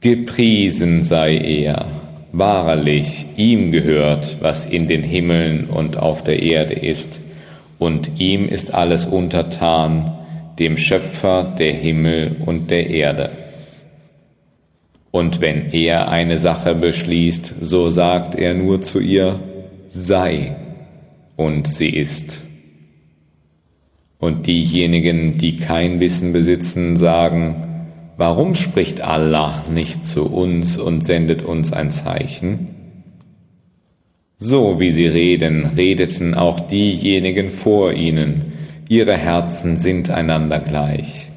Gepriesen 0.01 1.03
sei 1.03 1.37
er. 1.37 1.87
Wahrlich, 2.31 3.25
ihm 3.37 3.71
gehört, 3.71 4.37
was 4.41 4.65
in 4.65 4.87
den 4.87 5.03
Himmeln 5.03 5.65
und 5.69 5.97
auf 5.97 6.23
der 6.23 6.43
Erde 6.43 6.73
ist, 6.73 7.19
und 7.79 8.19
ihm 8.19 8.47
ist 8.47 8.73
alles 8.73 9.05
untertan, 9.05 10.11
dem 10.59 10.77
Schöpfer 10.77 11.55
der 11.57 11.73
Himmel 11.73 12.37
und 12.45 12.71
der 12.71 12.89
Erde. 12.89 13.31
Und 15.11 15.39
wenn 15.41 15.71
er 15.71 16.09
eine 16.09 16.37
Sache 16.37 16.75
beschließt, 16.75 17.55
so 17.61 17.89
sagt 17.89 18.35
er 18.35 18.53
nur 18.53 18.81
zu 18.81 18.99
ihr, 18.99 19.39
sei, 19.89 20.55
und 21.37 21.67
sie 21.67 21.89
ist. 21.89 22.41
Und 24.19 24.47
diejenigen, 24.47 25.37
die 25.37 25.57
kein 25.57 25.99
Wissen 25.99 26.33
besitzen, 26.33 26.95
sagen, 26.95 28.13
warum 28.17 28.55
spricht 28.55 29.01
Allah 29.01 29.65
nicht 29.71 30.05
zu 30.05 30.25
uns 30.25 30.77
und 30.77 31.03
sendet 31.03 31.43
uns 31.43 31.73
ein 31.73 31.89
Zeichen? 31.89 32.69
So 34.37 34.79
wie 34.79 34.91
sie 34.91 35.07
reden, 35.07 35.65
redeten 35.77 36.33
auch 36.33 36.59
diejenigen 36.59 37.51
vor 37.51 37.93
ihnen, 37.93 38.53
ihre 38.89 39.17
Herzen 39.17 39.77
sind 39.77 40.09
einander 40.09 40.59
gleich. 40.59 41.29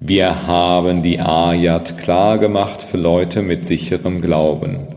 Wir 0.00 0.46
haben 0.46 1.02
die 1.02 1.20
Ayat 1.20 1.98
klar 1.98 2.38
gemacht 2.38 2.82
für 2.82 2.96
Leute 2.96 3.42
mit 3.42 3.66
sicherem 3.66 4.20
Glauben. 4.20 4.88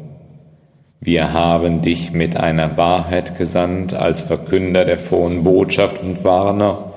Wir 1.00 1.34
haben 1.34 1.84
dich 1.84 2.12
mit 2.12 2.36
einer 2.36 2.78
Wahrheit 2.78 3.38
gesandt 3.38 3.94
als 3.94 4.22
Verkünder 4.22 4.84
der 4.86 4.98
frohen 4.98 5.44
Botschaft 5.44 6.02
und 6.02 6.24
Warner, 6.24 6.95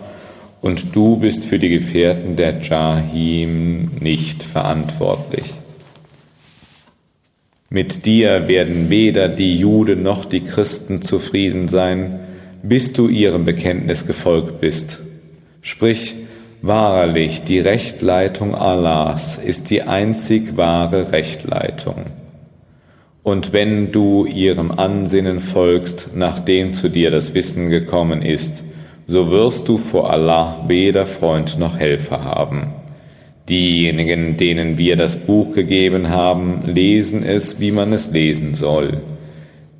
und 0.60 0.94
du 0.96 1.16
bist 1.16 1.44
für 1.44 1.58
die 1.58 1.68
Gefährten 1.68 2.36
der 2.36 2.60
Jahim 2.60 3.92
nicht 4.00 4.42
verantwortlich. 4.42 5.54
Mit 7.70 8.06
dir 8.06 8.48
werden 8.48 8.88
weder 8.88 9.28
die 9.28 9.58
Juden 9.58 10.02
noch 10.02 10.24
die 10.24 10.40
Christen 10.40 11.02
zufrieden 11.02 11.68
sein, 11.68 12.20
bis 12.62 12.92
du 12.92 13.08
ihrem 13.08 13.44
Bekenntnis 13.44 14.06
gefolgt 14.06 14.60
bist. 14.60 14.98
Sprich, 15.60 16.14
wahrlich, 16.62 17.42
die 17.44 17.60
Rechtleitung 17.60 18.54
Allahs 18.54 19.36
ist 19.36 19.70
die 19.70 19.82
einzig 19.82 20.56
wahre 20.56 21.12
Rechtleitung. 21.12 22.06
Und 23.22 23.52
wenn 23.52 23.92
du 23.92 24.24
ihrem 24.24 24.70
Ansinnen 24.70 25.38
folgst, 25.38 26.08
nachdem 26.14 26.72
zu 26.72 26.88
dir 26.88 27.10
das 27.10 27.34
Wissen 27.34 27.68
gekommen 27.68 28.22
ist, 28.22 28.64
so 29.08 29.30
wirst 29.30 29.66
du 29.68 29.78
vor 29.78 30.12
Allah 30.12 30.64
weder 30.68 31.06
Freund 31.06 31.58
noch 31.58 31.78
Helfer 31.78 32.22
haben. 32.22 32.74
Diejenigen, 33.48 34.36
denen 34.36 34.76
wir 34.76 34.96
das 34.96 35.16
Buch 35.16 35.54
gegeben 35.54 36.10
haben, 36.10 36.64
lesen 36.66 37.22
es, 37.22 37.58
wie 37.58 37.72
man 37.72 37.94
es 37.94 38.10
lesen 38.10 38.52
soll. 38.52 39.00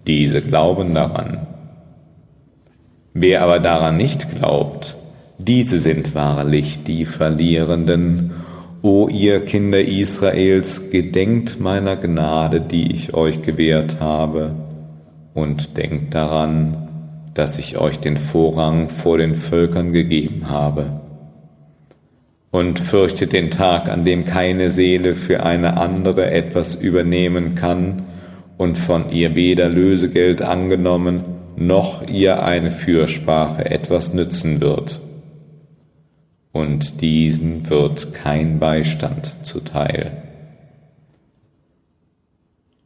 Diese 0.07 0.41
glauben 0.41 0.95
daran. 0.95 1.47
Wer 3.13 3.43
aber 3.43 3.59
daran 3.59 3.99
nicht 3.99 4.35
glaubt, 4.35 4.97
diese 5.37 5.79
sind 5.79 6.15
wahrlich 6.15 6.83
die 6.85 7.05
Verlierenden. 7.05 8.33
O 8.81 9.09
ihr 9.09 9.45
Kinder 9.45 9.83
Israels, 9.83 10.89
gedenkt 10.91 11.61
meiner 11.61 11.97
Gnade, 11.97 12.63
die 12.63 12.93
ich 12.93 13.13
euch 13.13 13.43
gewährt 13.43 14.01
habe, 14.01 14.55
und 15.35 15.77
denkt 15.77 16.15
daran, 16.15 16.88
dass 17.39 17.57
ich 17.57 17.79
euch 17.79 18.01
den 18.01 18.17
Vorrang 18.17 18.89
vor 18.89 19.17
den 19.17 19.37
Völkern 19.37 19.93
gegeben 19.93 20.49
habe 20.51 21.01
und 22.51 22.81
fürchtet 22.81 23.33
den 23.33 23.53
Tag, 23.53 23.89
an 23.89 24.05
dem 24.05 24.25
keine 24.25 24.73
Seele 24.73 25.15
für 25.15 25.45
eine 25.45 25.77
andere 25.77 26.33
etwas 26.33 26.75
übernehmen 26.75 27.55
kann 27.55 28.07
und 28.57 28.77
von 28.77 29.13
ihr 29.13 29.37
weder 29.37 29.69
Lösegeld 29.69 30.43
angenommen, 30.43 31.23
noch 31.55 32.09
ihr 32.11 32.43
eine 32.43 32.73
Fürsprache 32.73 33.71
etwas 33.71 34.13
nützen 34.13 34.61
wird. 34.61 34.99
Und 36.51 37.03
diesen 37.03 37.71
wird 37.71 38.15
kein 38.15 38.59
Beistand 38.59 39.47
zuteil. 39.47 40.25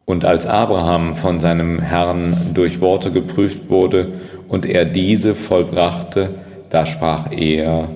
Und 0.05 0.27
als 0.27 0.45
Abraham 0.45 1.17
von 1.17 1.41
seinem 1.41 1.79
Herrn 1.79 2.51
durch 2.53 2.83
Worte 2.83 3.13
geprüft 3.13 3.71
wurde 3.71 4.21
und 4.53 4.67
er 4.67 4.85
diese 4.85 5.35
vollbrachte, 5.35 6.35
da 6.69 6.85
sprach 6.85 7.33
er, 7.33 7.89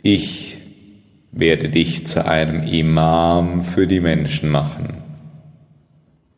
ich 0.00 0.56
werde 1.30 1.68
dich 1.68 2.06
zu 2.06 2.24
einem 2.24 2.66
Imam 2.66 3.62
für 3.62 3.86
die 3.86 4.00
Menschen 4.00 4.48
machen. 4.48 5.02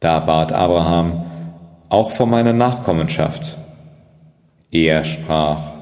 Da 0.01 0.18
bat 0.18 0.53
Abraham, 0.53 1.25
auch 1.89 2.11
vor 2.11 2.27
meiner 2.27 2.53
Nachkommenschaft. 2.53 3.57
Er 4.72 5.05
sprach, 5.05 5.75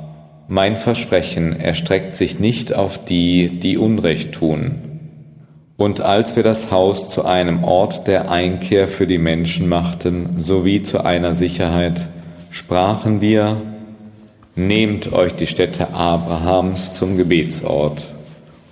mein 0.47 0.77
Versprechen 0.77 1.59
erstreckt 1.59 2.17
sich 2.17 2.41
nicht 2.41 2.75
auf 2.75 3.03
die, 3.03 3.59
die 3.59 3.79
Unrecht 3.79 4.33
tun. 4.33 5.01
Und 5.79 6.03
als 6.03 6.37
wir 6.37 6.43
das 6.43 6.71
Haus 6.71 7.09
zu 7.09 7.25
einem 7.25 7.65
Ort 7.65 8.07
der 8.07 8.31
Einkehr 8.31 8.87
für 8.87 9.07
die 9.07 9.17
Menschen 9.17 9.67
machten, 9.67 10.35
sowie 10.37 10.83
zu 10.83 11.03
einer 11.03 11.35
Sicherheit, 11.35 12.09
sprachen 12.53 13.21
wir, 13.21 13.61
Nehmt 14.55 15.15
euch 15.15 15.35
die 15.35 15.47
Stätte 15.47 15.95
Abrahams 15.95 16.93
zum 16.93 17.17
Gebetsort. 17.17 18.07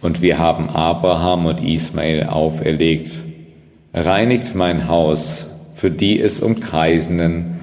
Und 0.02 0.20
wir 0.20 0.38
haben 0.38 0.68
Abraham 0.68 1.46
und 1.46 1.64
Ismael 1.64 2.24
auferlegt. 2.24 3.10
Reinigt 3.94 4.54
mein 4.54 4.88
Haus 4.88 5.46
für 5.74 5.90
die 5.90 6.20
es 6.20 6.40
umkreisenden 6.40 7.60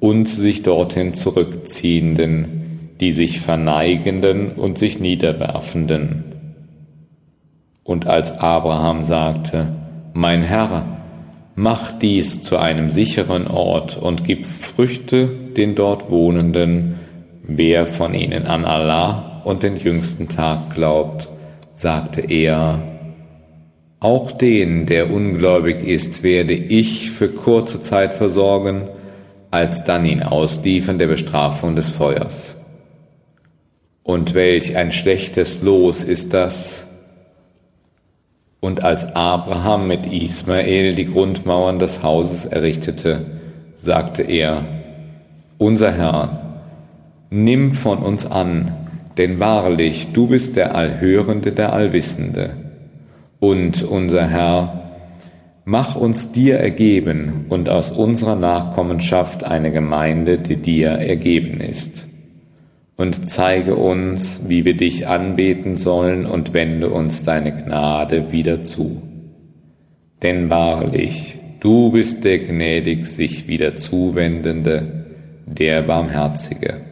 und 0.00 0.26
sich 0.26 0.64
dorthin 0.64 1.14
zurückziehenden, 1.14 2.90
die 3.00 3.12
sich 3.12 3.40
verneigenden 3.40 4.50
und 4.50 4.76
sich 4.76 4.98
niederwerfenden. 4.98 6.24
Und 7.84 8.08
als 8.08 8.32
Abraham 8.32 9.04
sagte, 9.04 9.68
Mein 10.12 10.42
Herr, 10.42 10.93
mach 11.54 11.92
dies 11.92 12.42
zu 12.42 12.58
einem 12.58 12.90
sicheren 12.90 13.46
Ort 13.46 13.96
und 13.96 14.24
gib 14.24 14.46
Früchte 14.46 15.26
den 15.26 15.74
dort 15.74 16.10
Wohnenden, 16.10 17.00
Wer 17.46 17.86
von 17.86 18.14
ihnen 18.14 18.46
an 18.46 18.64
Allah 18.64 19.42
und 19.44 19.62
den 19.62 19.76
jüngsten 19.76 20.28
Tag 20.28 20.74
glaubt, 20.74 21.28
sagte 21.74 22.22
er, 22.22 22.82
auch 24.00 24.32
den, 24.32 24.86
der 24.86 25.10
ungläubig 25.10 25.86
ist, 25.86 26.22
werde 26.22 26.54
ich 26.54 27.10
für 27.10 27.28
kurze 27.28 27.82
Zeit 27.82 28.14
versorgen, 28.14 28.88
als 29.50 29.84
dann 29.84 30.06
ihn 30.06 30.22
ausliefern 30.22 30.98
der 30.98 31.06
Bestrafung 31.06 31.76
des 31.76 31.90
Feuers. 31.90 32.56
Und 34.02 34.32
welch 34.32 34.74
ein 34.74 34.90
schlechtes 34.90 35.60
Los 35.60 36.02
ist 36.02 36.32
das? 36.32 36.83
Und 38.64 38.82
als 38.82 39.04
Abraham 39.14 39.88
mit 39.88 40.10
Ismael 40.10 40.94
die 40.94 41.04
Grundmauern 41.04 41.78
des 41.78 42.02
Hauses 42.02 42.46
errichtete, 42.46 43.26
sagte 43.76 44.22
er, 44.22 44.64
Unser 45.58 45.92
Herr, 45.92 46.62
Nimm 47.28 47.72
von 47.72 47.98
uns 47.98 48.24
an, 48.24 48.72
denn 49.18 49.38
wahrlich, 49.38 50.14
du 50.14 50.28
bist 50.28 50.56
der 50.56 50.74
Allhörende, 50.74 51.52
der 51.52 51.74
Allwissende. 51.74 52.56
Und 53.38 53.82
unser 53.82 54.26
Herr, 54.26 54.94
mach 55.66 55.94
uns 55.94 56.32
dir 56.32 56.56
ergeben 56.56 57.44
und 57.50 57.68
aus 57.68 57.90
unserer 57.90 58.34
Nachkommenschaft 58.34 59.44
eine 59.44 59.72
Gemeinde, 59.72 60.38
die 60.38 60.56
dir 60.56 60.88
ergeben 60.88 61.60
ist. 61.60 62.06
Und 62.96 63.28
zeige 63.28 63.74
uns, 63.74 64.42
wie 64.46 64.64
wir 64.64 64.76
dich 64.76 65.08
anbeten 65.08 65.76
sollen 65.76 66.26
und 66.26 66.52
wende 66.52 66.90
uns 66.90 67.24
deine 67.24 67.52
Gnade 67.52 68.30
wieder 68.30 68.62
zu. 68.62 69.02
Denn 70.22 70.48
wahrlich, 70.48 71.36
du 71.60 71.90
bist 71.90 72.24
der 72.24 72.38
gnädig 72.38 73.06
sich 73.06 73.48
wieder 73.48 73.74
zuwendende, 73.74 75.06
der 75.46 75.82
Barmherzige. 75.82 76.82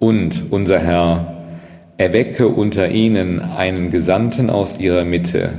Und, 0.00 0.46
unser 0.50 0.80
Herr, 0.80 1.40
erwecke 1.96 2.48
unter 2.48 2.88
ihnen 2.88 3.40
einen 3.40 3.90
Gesandten 3.90 4.50
aus 4.50 4.80
ihrer 4.80 5.04
Mitte, 5.04 5.50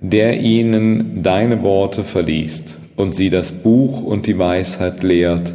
der 0.00 0.40
ihnen 0.40 1.22
deine 1.22 1.62
Worte 1.62 2.04
verliest 2.04 2.76
und 2.96 3.14
sie 3.14 3.30
das 3.30 3.52
Buch 3.52 4.02
und 4.02 4.26
die 4.26 4.38
Weisheit 4.38 5.02
lehrt 5.02 5.54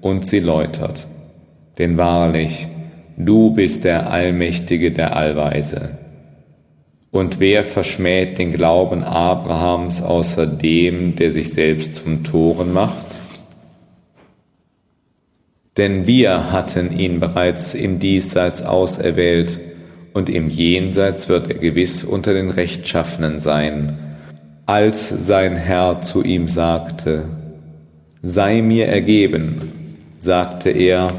und 0.00 0.26
sie 0.26 0.40
läutert. 0.40 1.06
Denn 1.78 1.96
wahrlich, 1.96 2.68
du 3.16 3.50
bist 3.50 3.84
der 3.84 4.10
Allmächtige, 4.10 4.90
der 4.90 5.16
Allweise. 5.16 5.98
Und 7.10 7.40
wer 7.40 7.64
verschmäht 7.64 8.38
den 8.38 8.52
Glauben 8.52 9.04
Abrahams 9.04 10.00
außer 10.00 10.46
dem, 10.46 11.14
der 11.16 11.30
sich 11.30 11.52
selbst 11.52 11.96
zum 11.96 12.24
Toren 12.24 12.72
macht? 12.72 13.06
Denn 15.76 16.06
wir 16.06 16.52
hatten 16.52 16.98
ihn 16.98 17.20
bereits 17.20 17.74
im 17.74 17.98
Diesseits 17.98 18.62
auserwählt, 18.62 19.58
und 20.14 20.28
im 20.28 20.48
Jenseits 20.50 21.28
wird 21.30 21.48
er 21.48 21.58
gewiss 21.58 22.04
unter 22.04 22.34
den 22.34 22.50
Rechtschaffenen 22.50 23.40
sein, 23.40 23.98
als 24.66 25.08
sein 25.08 25.56
Herr 25.56 26.02
zu 26.02 26.22
ihm 26.22 26.48
sagte, 26.48 27.24
Sei 28.22 28.62
mir 28.62 28.86
ergeben, 28.86 29.72
sagte 30.16 30.70
er, 30.70 31.12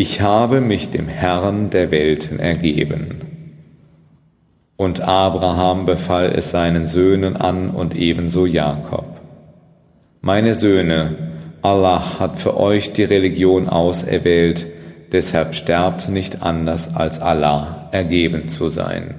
ich 0.00 0.22
habe 0.22 0.62
mich 0.62 0.90
dem 0.90 1.08
Herrn 1.08 1.68
der 1.68 1.90
Welten 1.90 2.40
ergeben. 2.40 3.20
Und 4.78 5.02
Abraham 5.02 5.84
befahl 5.84 6.32
es 6.34 6.50
seinen 6.50 6.86
Söhnen 6.86 7.36
an 7.36 7.68
und 7.68 7.94
ebenso 7.94 8.46
Jakob. 8.46 9.20
Meine 10.22 10.54
Söhne, 10.54 11.16
Allah 11.60 12.18
hat 12.18 12.38
für 12.38 12.56
euch 12.56 12.94
die 12.94 13.04
Religion 13.04 13.68
auserwählt, 13.68 14.64
deshalb 15.12 15.54
sterbt 15.54 16.08
nicht 16.08 16.40
anders 16.40 16.96
als 16.96 17.20
Allah 17.20 17.90
ergeben 17.92 18.48
zu 18.48 18.70
sein. 18.70 19.16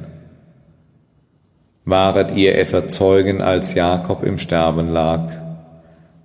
Waret 1.86 2.36
ihr 2.36 2.58
etwa 2.58 2.88
Zeugen, 2.88 3.40
als 3.44 3.76
Jakob 3.76 4.24
im 4.24 4.40
Sterben 4.40 4.90
lag, 4.92 5.30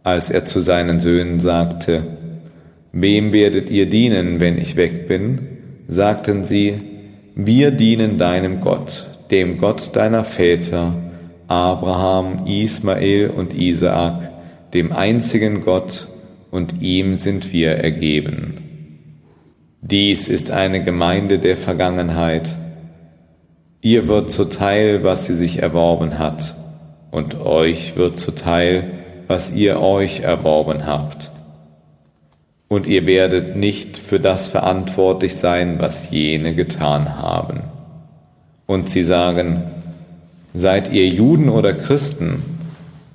als 0.02 0.30
er 0.30 0.46
zu 0.46 0.61
seinen 0.61 0.98
Söhnen 0.98 1.40
sagte, 1.40 2.04
Wem 2.99 3.34
werdet 3.34 3.70
ihr 3.70 3.90
dienen, 3.90 4.40
wenn 4.40 4.57
ich 4.57 4.74
weg 4.76 5.07
bin? 5.07 5.40
sagten 5.86 6.44
sie, 6.44 6.80
wir 7.34 7.70
dienen 7.70 8.16
deinem 8.16 8.62
Gott, 8.62 9.07
dem 9.30 9.59
Gott 9.59 9.94
deiner 9.94 10.24
Väter, 10.24 10.94
Abraham, 11.47 12.47
Ismael 12.47 13.28
und 13.28 13.55
Isaak, 13.55 14.30
dem 14.72 14.92
einzigen 14.92 15.61
Gott, 15.61 16.09
und 16.51 16.80
ihm 16.80 17.16
sind 17.16 17.53
wir 17.53 17.72
ergeben. 17.72 18.62
Dies 19.82 20.26
ist 20.26 20.51
eine 20.51 20.82
Gemeinde 20.82 21.38
der 21.38 21.59
Vergangenheit. 21.59 22.49
Ihr 23.82 24.09
wird 24.09 24.30
zuteil, 24.30 25.05
was 25.05 25.26
sie 25.26 25.36
sich 25.36 25.62
erworben 25.62 26.18
hat, 26.18 26.55
und 27.11 27.44
euch 27.44 27.94
wird 27.97 28.18
zuteil, 28.18 28.84
was 29.26 29.53
ihr 29.53 29.82
euch 29.82 30.20
erworben 30.20 30.86
habt. 30.86 31.30
Und 32.69 32.87
ihr 32.87 33.07
werdet 33.07 33.57
nicht 33.57 33.97
für 33.97 34.19
das 34.19 34.49
verantwortlich 34.49 35.37
sein, 35.37 35.77
was 35.79 36.11
jene 36.11 36.55
getan 36.55 37.17
haben. 37.17 37.61
Und 38.67 38.89
sie 38.89 39.05
sagen, 39.05 39.62
seid 40.53 40.93
ihr 40.93 41.07
Juden 41.07 41.49
oder 41.49 41.73
Christen, 41.75 42.43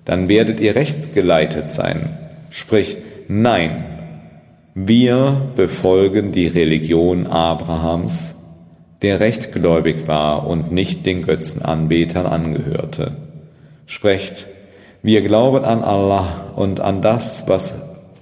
dann 0.05 0.29
werdet 0.29 0.59
ihr 0.59 0.75
recht 0.75 1.13
geleitet 1.13 1.67
sein. 1.67 2.17
Sprich, 2.49 2.97
nein, 3.27 3.85
wir 4.73 5.51
befolgen 5.55 6.31
die 6.31 6.47
Religion 6.47 7.27
Abrahams, 7.27 8.33
der 9.01 9.19
rechtgläubig 9.19 10.07
war 10.07 10.47
und 10.47 10.71
nicht 10.71 11.05
den 11.05 11.23
Götzenanbetern 11.23 12.25
angehörte. 12.25 13.11
Sprecht, 13.85 14.45
wir 15.03 15.21
glauben 15.23 15.65
an 15.65 15.83
Allah 15.83 16.51
und 16.55 16.79
an 16.79 17.01
das, 17.01 17.43
was 17.47 17.73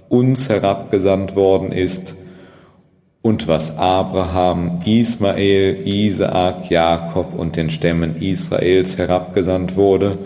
uns 0.09 0.49
herabgesandt 0.49 1.35
worden 1.35 1.71
ist 1.71 2.15
und 3.21 3.47
was 3.47 3.77
Abraham, 3.77 4.81
Ismael, 4.85 5.85
Isaak, 5.85 6.69
Jakob 6.69 7.37
und 7.37 7.55
den 7.55 7.69
Stämmen 7.69 8.21
Israels 8.21 8.97
herabgesandt 8.97 9.75
wurde 9.75 10.17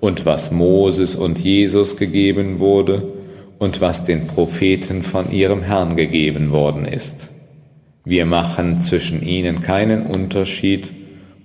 und 0.00 0.26
was 0.26 0.50
Moses 0.50 1.16
und 1.16 1.38
Jesus 1.38 1.96
gegeben 1.96 2.60
wurde 2.60 3.12
und 3.58 3.80
was 3.80 4.04
den 4.04 4.26
Propheten 4.26 5.02
von 5.02 5.32
ihrem 5.32 5.62
Herrn 5.62 5.96
gegeben 5.96 6.52
worden 6.52 6.84
ist. 6.84 7.30
Wir 8.04 8.26
machen 8.26 8.78
zwischen 8.78 9.22
ihnen 9.22 9.60
keinen 9.60 10.06
Unterschied 10.06 10.92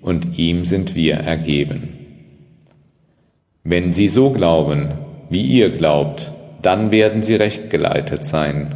und 0.01 0.37
ihm 0.37 0.65
sind 0.65 0.93
wir 0.93 1.15
ergeben. 1.15 1.93
Wenn 3.63 3.93
sie 3.93 4.07
so 4.07 4.31
glauben, 4.31 4.89
wie 5.29 5.43
ihr 5.43 5.69
glaubt, 5.69 6.31
dann 6.61 6.91
werden 6.91 7.21
sie 7.21 7.35
rechtgeleitet 7.35 8.25
sein. 8.25 8.75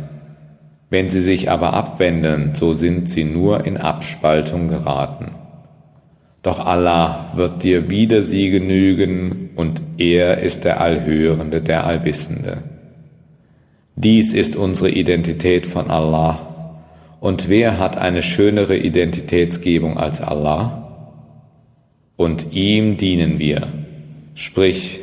Wenn 0.89 1.09
sie 1.09 1.21
sich 1.21 1.49
aber 1.49 1.73
abwenden, 1.73 2.53
so 2.53 2.73
sind 2.73 3.09
sie 3.09 3.23
nur 3.23 3.65
in 3.65 3.77
Abspaltung 3.77 4.67
geraten. 4.67 5.31
Doch 6.43 6.63
Allah 6.63 7.31
wird 7.35 7.63
dir 7.63 7.89
wieder 7.89 8.21
sie 8.21 8.51
genügen 8.51 9.49
und 9.55 9.81
er 9.97 10.37
ist 10.37 10.63
der 10.63 10.79
Allhörende, 10.79 11.59
der 11.61 11.85
Allwissende. 11.85 12.57
Dies 13.95 14.33
ist 14.33 14.55
unsere 14.55 14.89
Identität 14.89 15.65
von 15.65 15.89
Allah. 15.89 16.83
Und 17.19 17.49
wer 17.49 17.79
hat 17.79 17.97
eine 17.97 18.21
schönere 18.21 18.77
Identitätsgebung 18.77 19.97
als 19.97 20.21
Allah? 20.21 21.15
Und 22.15 22.53
ihm 22.53 22.97
dienen 22.97 23.39
wir. 23.39 23.67
Sprich, 24.35 24.99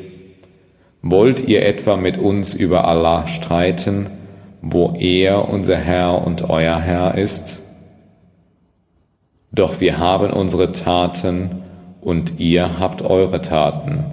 wollt 1.03 1.46
ihr 1.46 1.66
etwa 1.66 1.96
mit 1.96 2.16
uns 2.16 2.55
über 2.55 2.86
Allah 2.86 3.26
streiten, 3.26 4.07
wo 4.62 4.94
er 4.98 5.48
unser 5.48 5.76
Herr 5.76 6.24
und 6.24 6.48
euer 6.48 6.78
Herr 6.78 7.18
ist? 7.18 7.59
Doch 9.50 9.80
wir 9.80 9.98
haben 9.98 10.32
unsere 10.32 10.72
Taten 10.72 11.62
und 12.00 12.38
ihr 12.38 12.78
habt 12.78 13.03
eure 13.03 13.42
Taten, 13.42 14.05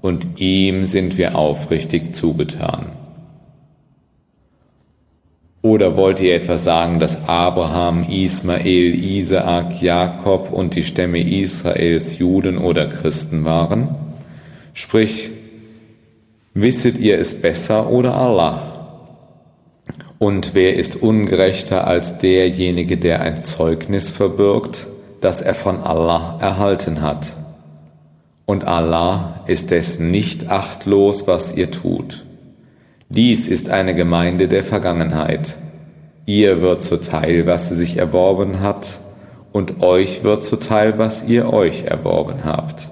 und 0.00 0.40
ihm 0.40 0.86
sind 0.86 1.16
wir 1.16 1.36
aufrichtig 1.36 2.14
zugetan. 2.16 2.86
Oder 5.62 5.96
wollt 5.96 6.18
ihr 6.18 6.34
etwa 6.34 6.58
sagen, 6.58 6.98
dass 6.98 7.28
Abraham, 7.28 8.04
Ismael, 8.10 8.94
Isaak, 9.00 9.80
Jakob 9.80 10.52
und 10.52 10.74
die 10.74 10.82
Stämme 10.82 11.20
Israels 11.20 12.18
Juden 12.18 12.58
oder 12.58 12.88
Christen 12.88 13.44
waren? 13.44 13.94
Sprich, 14.74 15.30
wisset 16.54 16.98
ihr 16.98 17.18
es 17.18 17.34
besser 17.34 17.90
oder 17.90 18.14
Allah? 18.14 18.72
Und 20.18 20.54
wer 20.54 20.76
ist 20.76 21.02
ungerechter 21.02 21.86
als 21.86 22.18
derjenige, 22.18 22.96
der 22.96 23.20
ein 23.22 23.42
Zeugnis 23.42 24.10
verbirgt, 24.10 24.86
das 25.20 25.40
er 25.40 25.54
von 25.54 25.80
Allah 25.80 26.38
erhalten 26.40 27.02
hat? 27.02 27.32
Und 28.44 28.66
Allah 28.66 29.40
ist 29.46 29.70
dessen 29.70 30.08
nicht 30.08 30.50
achtlos, 30.50 31.26
was 31.26 31.54
ihr 31.54 31.70
tut. 31.70 32.24
Dies 33.08 33.48
ist 33.48 33.68
eine 33.68 33.94
Gemeinde 33.94 34.48
der 34.48 34.62
Vergangenheit. 34.62 35.56
Ihr 36.26 36.60
wird 36.60 36.82
zuteil, 36.82 37.46
was 37.46 37.68
sie 37.68 37.76
sich 37.76 37.96
erworben 37.96 38.60
hat, 38.60 39.00
und 39.52 39.82
euch 39.82 40.22
wird 40.22 40.44
zuteil, 40.44 40.98
was 40.98 41.24
ihr 41.24 41.52
euch 41.52 41.84
erworben 41.84 42.44
habt 42.44 42.88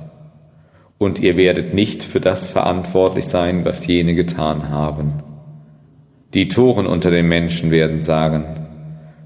und 1.01 1.19
ihr 1.19 1.39
werdet 1.39 1.73
nicht 1.73 2.03
für 2.03 2.21
das 2.21 2.51
verantwortlich 2.51 3.25
sein, 3.25 3.65
was 3.65 3.87
jene 3.87 4.15
getan 4.15 4.69
haben. 4.69 5.15
Die 6.35 6.47
Toren 6.47 6.87
unter 6.87 7.11
den 7.11 7.27
Menschen 7.27 7.71
werden 7.71 8.03
sagen, 8.03 8.45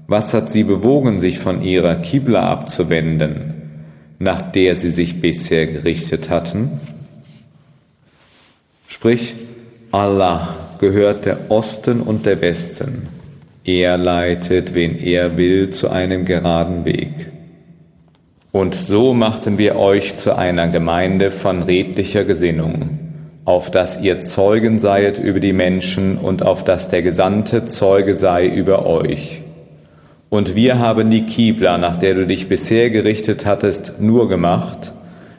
was 0.07 0.33
hat 0.33 0.49
sie 0.49 0.63
bewogen, 0.63 1.19
sich 1.19 1.37
von 1.37 1.61
ihrer 1.61 1.95
Kibla 1.95 2.49
abzuwenden, 2.49 3.55
nach 4.19 4.53
der 4.53 4.77
sie 4.77 4.89
sich 4.89 5.19
bisher 5.19 5.67
gerichtet 5.67 6.29
hatten? 6.29 6.79
Sprich, 8.87 9.35
Allah 9.91 10.55
gehört 10.79 11.25
der 11.25 11.51
Osten 11.51 11.99
und 11.99 12.25
der 12.25 12.39
Westen. 12.39 13.09
Er 13.65 13.97
leitet, 13.97 14.73
wen 14.73 14.95
er 14.97 15.35
will, 15.35 15.71
zu 15.71 15.89
einem 15.89 16.23
geraden 16.23 16.85
Weg. 16.85 17.34
Und 18.55 18.73
so 18.73 19.13
machten 19.13 19.57
wir 19.57 19.75
euch 19.75 20.15
zu 20.15 20.37
einer 20.37 20.69
Gemeinde 20.69 21.29
von 21.29 21.63
redlicher 21.63 22.23
Gesinnung, 22.23 22.99
auf 23.43 23.69
dass 23.69 23.99
ihr 23.99 24.21
Zeugen 24.21 24.77
seiet 24.79 25.17
über 25.17 25.41
die 25.41 25.51
Menschen 25.51 26.17
und 26.17 26.41
auf 26.41 26.63
dass 26.63 26.87
der 26.87 27.01
Gesandte 27.01 27.65
Zeuge 27.65 28.13
sei 28.13 28.47
über 28.47 28.85
euch. 28.85 29.41
Und 30.29 30.55
wir 30.55 30.79
haben 30.79 31.09
die 31.09 31.25
Kibla, 31.25 31.77
nach 31.77 31.97
der 31.97 32.13
du 32.13 32.25
dich 32.25 32.47
bisher 32.47 32.91
gerichtet 32.91 33.45
hattest, 33.45 33.99
nur 33.99 34.29
gemacht, 34.29 34.93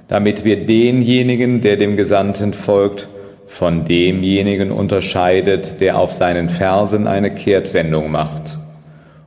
damit 0.08 0.44
wir 0.44 0.66
denjenigen, 0.66 1.62
der 1.62 1.78
dem 1.78 1.96
Gesandten 1.96 2.52
folgt, 2.52 3.08
von 3.46 3.86
demjenigen 3.86 4.70
unterscheidet, 4.70 5.80
der 5.80 5.98
auf 5.98 6.12
seinen 6.12 6.50
Fersen 6.50 7.06
eine 7.06 7.30
Kehrtwendung 7.30 8.10
macht. 8.10 8.58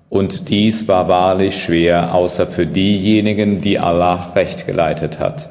Und 0.10 0.49
dies 0.49 0.88
war 0.88 1.07
wahrlich 1.07 1.64
schwer, 1.64 2.16
außer 2.16 2.47
für 2.47 2.66
diejenigen, 2.66 3.62
die 3.62 3.78
Allah 3.78 4.32
recht 4.36 4.66
geleitet 4.66 5.20
hat. 5.20 5.49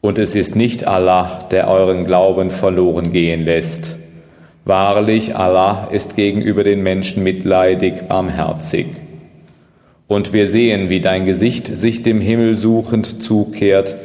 Und 0.00 0.18
es 0.18 0.34
ist 0.34 0.56
nicht 0.56 0.86
Allah, 0.86 1.40
der 1.50 1.68
euren 1.68 2.04
Glauben 2.04 2.50
verloren 2.50 3.12
gehen 3.12 3.44
lässt. 3.44 3.96
Wahrlich, 4.64 5.36
Allah 5.36 5.88
ist 5.92 6.16
gegenüber 6.16 6.64
den 6.64 6.82
Menschen 6.82 7.22
mitleidig, 7.22 8.08
barmherzig. 8.08 8.86
Und 10.08 10.32
wir 10.32 10.46
sehen, 10.46 10.88
wie 10.88 11.00
dein 11.00 11.26
Gesicht 11.26 11.66
sich 11.66 12.02
dem 12.02 12.22
Himmel 12.22 12.56
suchend 12.56 13.22
zukehrt, 13.22 13.96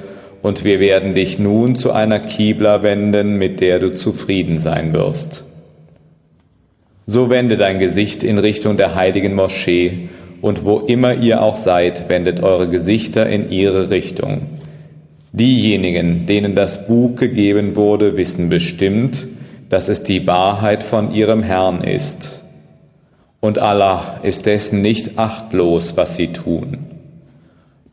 und 0.42 0.64
wir 0.64 0.80
werden 0.80 1.16
dich 1.16 1.40
nun 1.40 1.76
zu 1.76 1.92
einer 1.92 2.20
Kibla 2.20 2.84
wenden, 2.84 3.38
mit 3.38 3.62
der 3.62 3.80
du 3.80 3.96
zufrieden 3.96 4.60
sein 4.60 4.94
wirst. 4.94 5.45
So 7.08 7.30
wende 7.30 7.56
dein 7.56 7.78
Gesicht 7.78 8.24
in 8.24 8.40
Richtung 8.40 8.78
der 8.78 8.96
heiligen 8.96 9.36
Moschee, 9.36 10.10
und 10.42 10.64
wo 10.66 10.80
immer 10.80 11.16
ihr 11.16 11.42
auch 11.42 11.58
seid, 11.58 12.10
wendet 12.10 12.44
eure 12.44 12.70
Gesichter 12.70 13.28
in 13.28 13.50
ihre 13.50 13.90
Richtung. 13.90 14.42
Diejenigen, 15.32 16.28
denen 16.28 16.56
das 16.56 16.88
Buch 16.88 17.16
gegeben 17.16 17.76
wurde, 17.76 18.16
wissen 18.16 18.50
bestimmt, 18.50 19.28
dass 19.70 19.90
es 19.90 20.04
die 20.04 20.28
Wahrheit 20.28 20.84
von 20.84 21.12
ihrem 21.12 21.42
Herrn 21.42 21.82
ist. 21.82 22.40
Und 23.40 23.60
Allah 23.60 24.20
ist 24.24 24.46
dessen 24.46 24.82
nicht 24.82 25.18
achtlos, 25.18 25.98
was 25.98 26.16
sie 26.16 26.28
tun. 26.28 26.78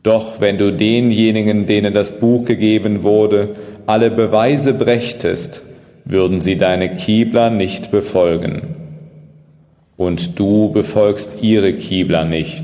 Doch 0.03 0.39
wenn 0.39 0.57
du 0.57 0.71
denjenigen, 0.71 1.65
denen 1.65 1.93
das 1.93 2.19
Buch 2.19 2.45
gegeben 2.45 3.03
wurde, 3.03 3.55
alle 3.87 4.11
Beweise 4.11 4.73
brächtest, 4.73 5.61
würden 6.05 6.39
sie 6.39 6.57
deine 6.57 6.95
Kibla 6.95 7.49
nicht 7.49 7.89
befolgen 7.89 8.72
und 9.97 10.39
du 10.39 10.71
befolgst 10.71 11.37
ihre 11.41 11.73
Kibler 11.73 12.25
nicht. 12.25 12.63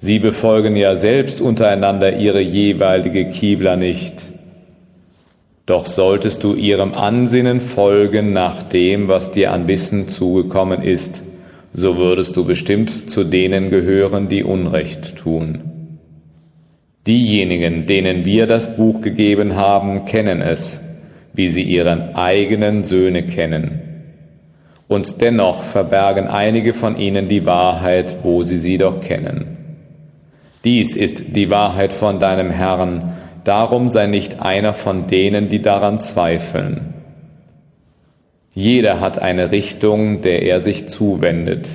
Sie 0.00 0.18
befolgen 0.18 0.76
ja 0.76 0.96
selbst 0.96 1.40
untereinander 1.40 2.18
ihre 2.18 2.40
jeweilige 2.40 3.30
Kibler 3.30 3.76
nicht. 3.76 4.30
Doch 5.66 5.86
solltest 5.86 6.44
du 6.44 6.54
ihrem 6.54 6.92
Ansinnen 6.92 7.60
folgen 7.60 8.34
nach 8.34 8.62
dem, 8.62 9.08
was 9.08 9.30
dir 9.30 9.50
an 9.50 9.66
Wissen 9.66 10.08
zugekommen 10.08 10.82
ist, 10.82 11.22
so 11.72 11.96
würdest 11.96 12.36
du 12.36 12.44
bestimmt 12.44 13.10
zu 13.10 13.24
denen 13.24 13.70
gehören, 13.70 14.28
die 14.28 14.44
Unrecht 14.44 15.16
tun. 15.16 15.60
Diejenigen, 17.06 17.86
denen 17.86 18.24
wir 18.24 18.46
das 18.46 18.76
Buch 18.76 19.00
gegeben 19.00 19.56
haben, 19.56 20.04
kennen 20.04 20.40
es, 20.40 20.80
wie 21.32 21.48
sie 21.48 21.62
ihren 21.62 22.14
eigenen 22.14 22.84
Söhne 22.84 23.24
kennen. 23.24 23.83
Und 24.88 25.20
dennoch 25.20 25.62
verbergen 25.62 26.28
einige 26.28 26.74
von 26.74 26.98
ihnen 26.98 27.28
die 27.28 27.46
Wahrheit, 27.46 28.18
wo 28.22 28.42
sie 28.42 28.58
sie 28.58 28.78
doch 28.78 29.00
kennen. 29.00 29.54
Dies 30.64 30.96
ist 30.96 31.36
die 31.36 31.50
Wahrheit 31.50 31.92
von 31.92 32.18
deinem 32.18 32.50
Herrn, 32.50 33.14
darum 33.44 33.88
sei 33.88 34.06
nicht 34.06 34.40
einer 34.40 34.72
von 34.72 35.06
denen, 35.06 35.48
die 35.48 35.60
daran 35.60 35.98
zweifeln. 35.98 36.94
Jeder 38.54 39.00
hat 39.00 39.20
eine 39.20 39.50
Richtung, 39.50 40.20
der 40.20 40.42
er 40.42 40.60
sich 40.60 40.88
zuwendet. 40.88 41.68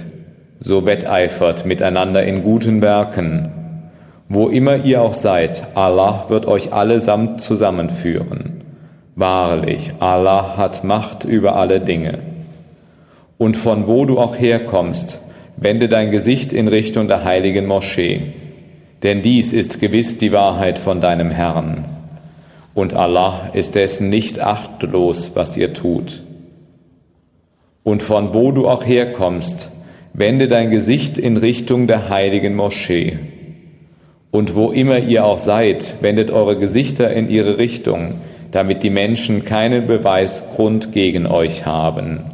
So 0.59 0.85
wetteifert 0.85 1.65
miteinander 1.65 2.23
in 2.23 2.41
guten 2.41 2.81
Werken. 2.81 3.51
Wo 4.27 4.47
immer 4.47 4.77
ihr 4.77 5.01
auch 5.01 5.13
seid, 5.13 5.63
Allah 5.75 6.25
wird 6.29 6.45
euch 6.45 6.71
allesamt 6.71 7.41
zusammenführen. 7.41 8.61
Wahrlich, 9.15 9.91
Allah 9.99 10.55
hat 10.55 10.83
Macht 10.83 11.25
über 11.25 11.55
alle 11.55 11.81
Dinge. 11.81 12.28
Und 13.39 13.55
von 13.55 13.87
wo 13.87 14.05
du 14.05 14.19
auch 14.19 14.37
herkommst, 14.37 15.17
wende 15.55 15.87
dein 15.87 16.11
Gesicht 16.11 16.51
in 16.51 16.67
Richtung 16.67 17.07
der 17.07 17.23
heiligen 17.23 17.65
Moschee. 17.65 18.33
Denn 19.01 19.21
dies 19.21 19.53
ist 19.53 19.79
gewiss 19.79 20.17
die 20.17 20.33
Wahrheit 20.33 20.77
von 20.77 20.99
deinem 20.99 21.31
Herrn. 21.31 21.85
Und 22.73 22.93
Allah 22.93 23.49
ist 23.53 23.75
dessen 23.75 24.09
nicht 24.09 24.41
achtlos, 24.41 25.31
was 25.35 25.55
ihr 25.55 25.73
tut. 25.73 26.21
Und 27.83 28.03
von 28.03 28.33
wo 28.33 28.51
du 28.51 28.67
auch 28.67 28.85
herkommst, 28.85 29.69
wende 30.13 30.49
dein 30.49 30.69
Gesicht 30.69 31.17
in 31.17 31.37
Richtung 31.37 31.87
der 31.87 32.09
heiligen 32.09 32.57
Moschee. 32.57 33.19
Und 34.31 34.53
wo 34.53 34.71
immer 34.71 34.99
ihr 34.99 35.23
auch 35.23 35.39
seid, 35.39 35.95
wendet 36.01 36.29
eure 36.29 36.59
Gesichter 36.59 37.09
in 37.13 37.29
ihre 37.29 37.57
Richtung, 37.57 38.15
damit 38.51 38.83
die 38.83 38.89
Menschen 38.89 39.45
keinen 39.45 39.87
Beweisgrund 39.87 40.91
gegen 40.91 41.25
euch 41.25 41.65
haben, 41.65 42.25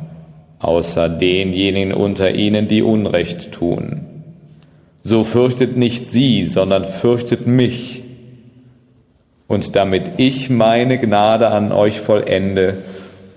außer 0.60 1.10
denjenigen 1.10 1.94
unter 1.94 2.34
ihnen, 2.34 2.68
die 2.68 2.82
Unrecht 2.82 3.52
tun. 3.52 4.02
So 5.04 5.24
fürchtet 5.24 5.78
nicht 5.78 6.08
sie, 6.08 6.46
sondern 6.46 6.86
fürchtet 6.86 7.46
mich. 7.46 8.04
Und 9.48 9.76
damit 9.76 10.14
ich 10.18 10.50
meine 10.50 10.98
Gnade 10.98 11.50
an 11.50 11.72
euch 11.72 12.00
vollende 12.00 12.80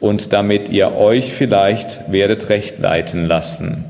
und 0.00 0.32
damit 0.32 0.70
ihr 0.70 0.94
euch 0.94 1.32
vielleicht 1.32 2.10
werdet 2.10 2.48
recht 2.48 2.78
leiten 2.78 3.26
lassen. 3.26 3.84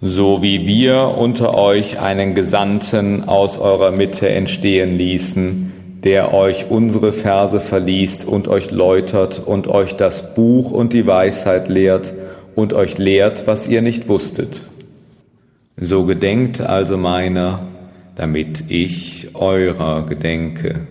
So 0.00 0.42
wie 0.42 0.66
wir 0.66 1.14
unter 1.16 1.54
euch 1.54 2.00
einen 2.00 2.34
Gesandten 2.34 3.28
aus 3.28 3.56
eurer 3.56 3.90
Mitte 3.90 4.28
entstehen 4.28 4.98
ließen, 4.98 5.72
der 6.04 6.34
euch 6.34 6.66
unsere 6.68 7.12
Verse 7.12 7.58
verliest 7.60 8.26
und 8.26 8.46
euch 8.46 8.70
läutert 8.70 9.38
und 9.38 9.68
euch 9.68 9.96
das 9.96 10.34
Buch 10.34 10.70
und 10.70 10.92
die 10.92 11.06
Weisheit 11.06 11.68
lehrt 11.68 12.12
und 12.54 12.74
euch 12.74 12.98
lehrt, 12.98 13.46
was 13.46 13.66
ihr 13.66 13.80
nicht 13.80 14.06
wusstet. 14.06 14.62
So 15.78 16.04
gedenkt 16.04 16.60
also 16.60 16.98
meiner, 16.98 17.66
damit 18.16 18.64
ich 18.68 19.34
eurer 19.34 20.04
gedenke. 20.06 20.86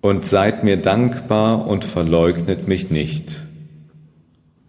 Und 0.00 0.24
seid 0.24 0.64
mir 0.64 0.78
dankbar 0.78 1.66
und 1.66 1.84
verleugnet 1.84 2.66
mich 2.66 2.90
nicht. 2.90 3.42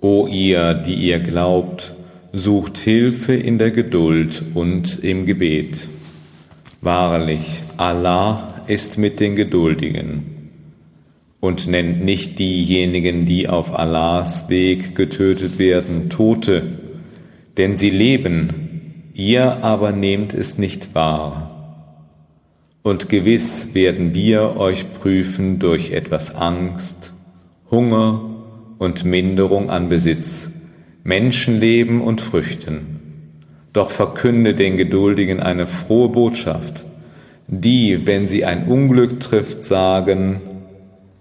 O 0.01 0.28
ihr, 0.28 0.73
die 0.73 0.95
ihr 0.95 1.19
glaubt, 1.19 1.93
sucht 2.34 2.78
Hilfe 2.78 3.34
in 3.34 3.57
der 3.57 3.71
Geduld 3.71 4.43
und 4.53 5.03
im 5.03 5.26
Gebet. 5.26 5.88
Wahrlich, 6.82 7.63
Allah 7.78 8.55
ist 8.68 8.97
mit 8.97 9.20
den 9.20 9.36
Geduldigen 9.36 10.36
und 11.39 11.68
nennt 11.68 12.03
nicht 12.03 12.39
diejenigen, 12.39 13.26
die 13.26 13.47
auf 13.47 13.78
Allahs 13.78 14.49
Weg 14.49 14.95
getötet 14.95 15.59
werden, 15.59 16.09
Tote, 16.09 16.63
denn 17.57 17.78
sie 17.78 17.89
leben, 17.89 19.11
ihr 19.13 19.63
aber 19.63 19.91
nehmt 19.91 20.34
es 20.34 20.57
nicht 20.57 20.95
wahr. 20.95 21.47
Und 22.82 23.09
gewiss 23.09 23.74
werden 23.74 24.13
wir 24.13 24.57
euch 24.57 24.91
prüfen 24.93 25.59
durch 25.59 25.91
etwas 25.91 26.36
Angst, 26.36 27.13
Hunger 27.72 28.22
und 28.78 29.05
Minderung 29.05 29.70
an 29.70 29.89
Besitz, 29.89 30.47
Menschenleben 31.03 32.01
und 32.01 32.22
Früchten. 32.22 32.99
Doch 33.74 33.89
verkünde 33.89 34.53
den 34.53 34.78
Geduldigen 34.78 35.39
eine 35.39 35.66
frohe 35.66 36.09
Botschaft, 36.09 36.84
die, 37.48 38.06
wenn 38.06 38.28
sie 38.28 38.46
ein 38.46 38.68
Unglück 38.68 39.20
trifft, 39.20 39.64
sagen, 39.64 40.41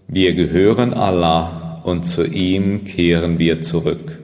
wir 0.08 0.34
gehören 0.34 0.94
Allah 0.94 1.82
und 1.84 2.06
zu 2.06 2.24
ihm 2.24 2.84
kehren 2.84 3.38
wir 3.38 3.60
zurück. 3.60 4.18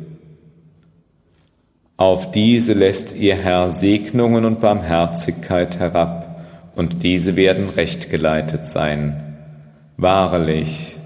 Auf 1.97 2.31
diese 2.31 2.73
lässt 2.73 3.15
ihr 3.15 3.37
Herr 3.37 3.71
Segnungen 3.71 4.47
und 4.47 4.61
Barmherzigkeit 4.61 5.79
herab, 5.79 6.27
und 6.75 7.03
diese 7.03 7.37
werden 7.37 7.69
recht 7.69 8.09
geleitet 8.09 8.65
sein. 8.65 9.37
Wahrlich, 9.99 10.97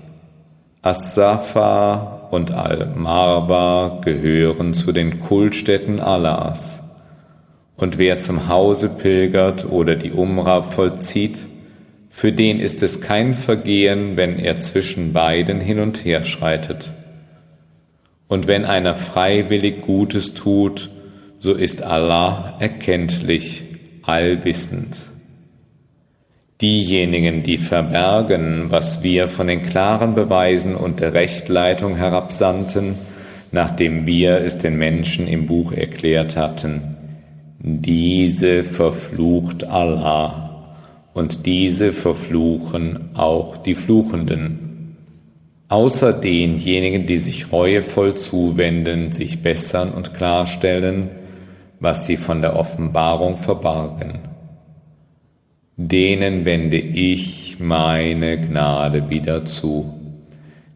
As-Safa 0.83 2.29
und 2.31 2.53
Al-Marba 2.53 4.01
gehören 4.05 4.75
zu 4.75 4.93
den 4.93 5.19
Kultstätten 5.19 5.99
Allahs. 5.99 6.84
Und 7.77 7.99
wer 7.99 8.19
zum 8.19 8.49
Hause 8.49 8.89
pilgert 8.89 9.65
oder 9.71 9.97
die 9.97 10.13
Umrah 10.13 10.63
vollzieht, 10.63 11.47
für 12.09 12.33
den 12.33 12.61
ist 12.61 12.83
es 12.83 13.01
kein 13.01 13.35
Vergehen, 13.35 14.17
wenn 14.17 14.39
er 14.39 14.61
zwischen 14.61 15.13
beiden 15.13 15.61
hin 15.61 15.81
und 15.81 16.05
her 16.05 16.25
schreitet. 16.25 16.93
Und 18.29 18.47
wenn 18.47 18.65
einer 18.65 18.95
freiwillig 18.95 19.83
Gutes 19.83 20.33
tut, 20.35 20.91
so 21.41 21.53
ist 21.53 21.83
Allah 21.83 22.57
erkenntlich, 22.61 23.65
allwissend. 24.03 24.97
Diejenigen, 26.61 27.43
die 27.43 27.59
verbergen, 27.59 28.71
was 28.71 29.03
wir 29.03 29.29
von 29.29 29.49
den 29.49 29.65
klaren 29.65 30.15
Beweisen 30.15 30.77
und 30.77 31.01
der 31.01 31.15
Rechtleitung 31.15 31.97
herabsandten, 31.97 32.95
nachdem 33.51 34.07
wir 34.07 34.39
es 34.39 34.59
den 34.59 34.77
Menschen 34.77 35.27
im 35.27 35.47
Buch 35.47 35.73
erklärt 35.73 36.37
hatten, 36.37 36.94
diese 37.67 38.63
verflucht 38.63 39.65
Allah 39.65 40.67
und 41.15 41.47
diese 41.47 41.93
verfluchen 41.93 43.09
auch 43.15 43.57
die 43.57 43.75
Fluchenden. 43.75 44.97
Außer 45.69 46.13
denjenigen, 46.13 47.07
die 47.07 47.17
sich 47.17 47.51
reuevoll 47.51 48.17
zuwenden, 48.17 49.13
sich 49.13 49.43
bessern 49.43 49.93
und 49.93 50.13
klarstellen, 50.13 51.09
was 51.81 52.07
sie 52.07 52.19
von 52.19 52.43
der 52.43 52.55
Offenbarung 52.55 53.39
verbargen. 53.39 54.19
Denen 55.79 56.45
wende 56.45 56.77
ich 56.77 57.57
meine 57.61 58.39
Gnade 58.39 59.09
wieder 59.09 59.47
zu, 59.47 59.95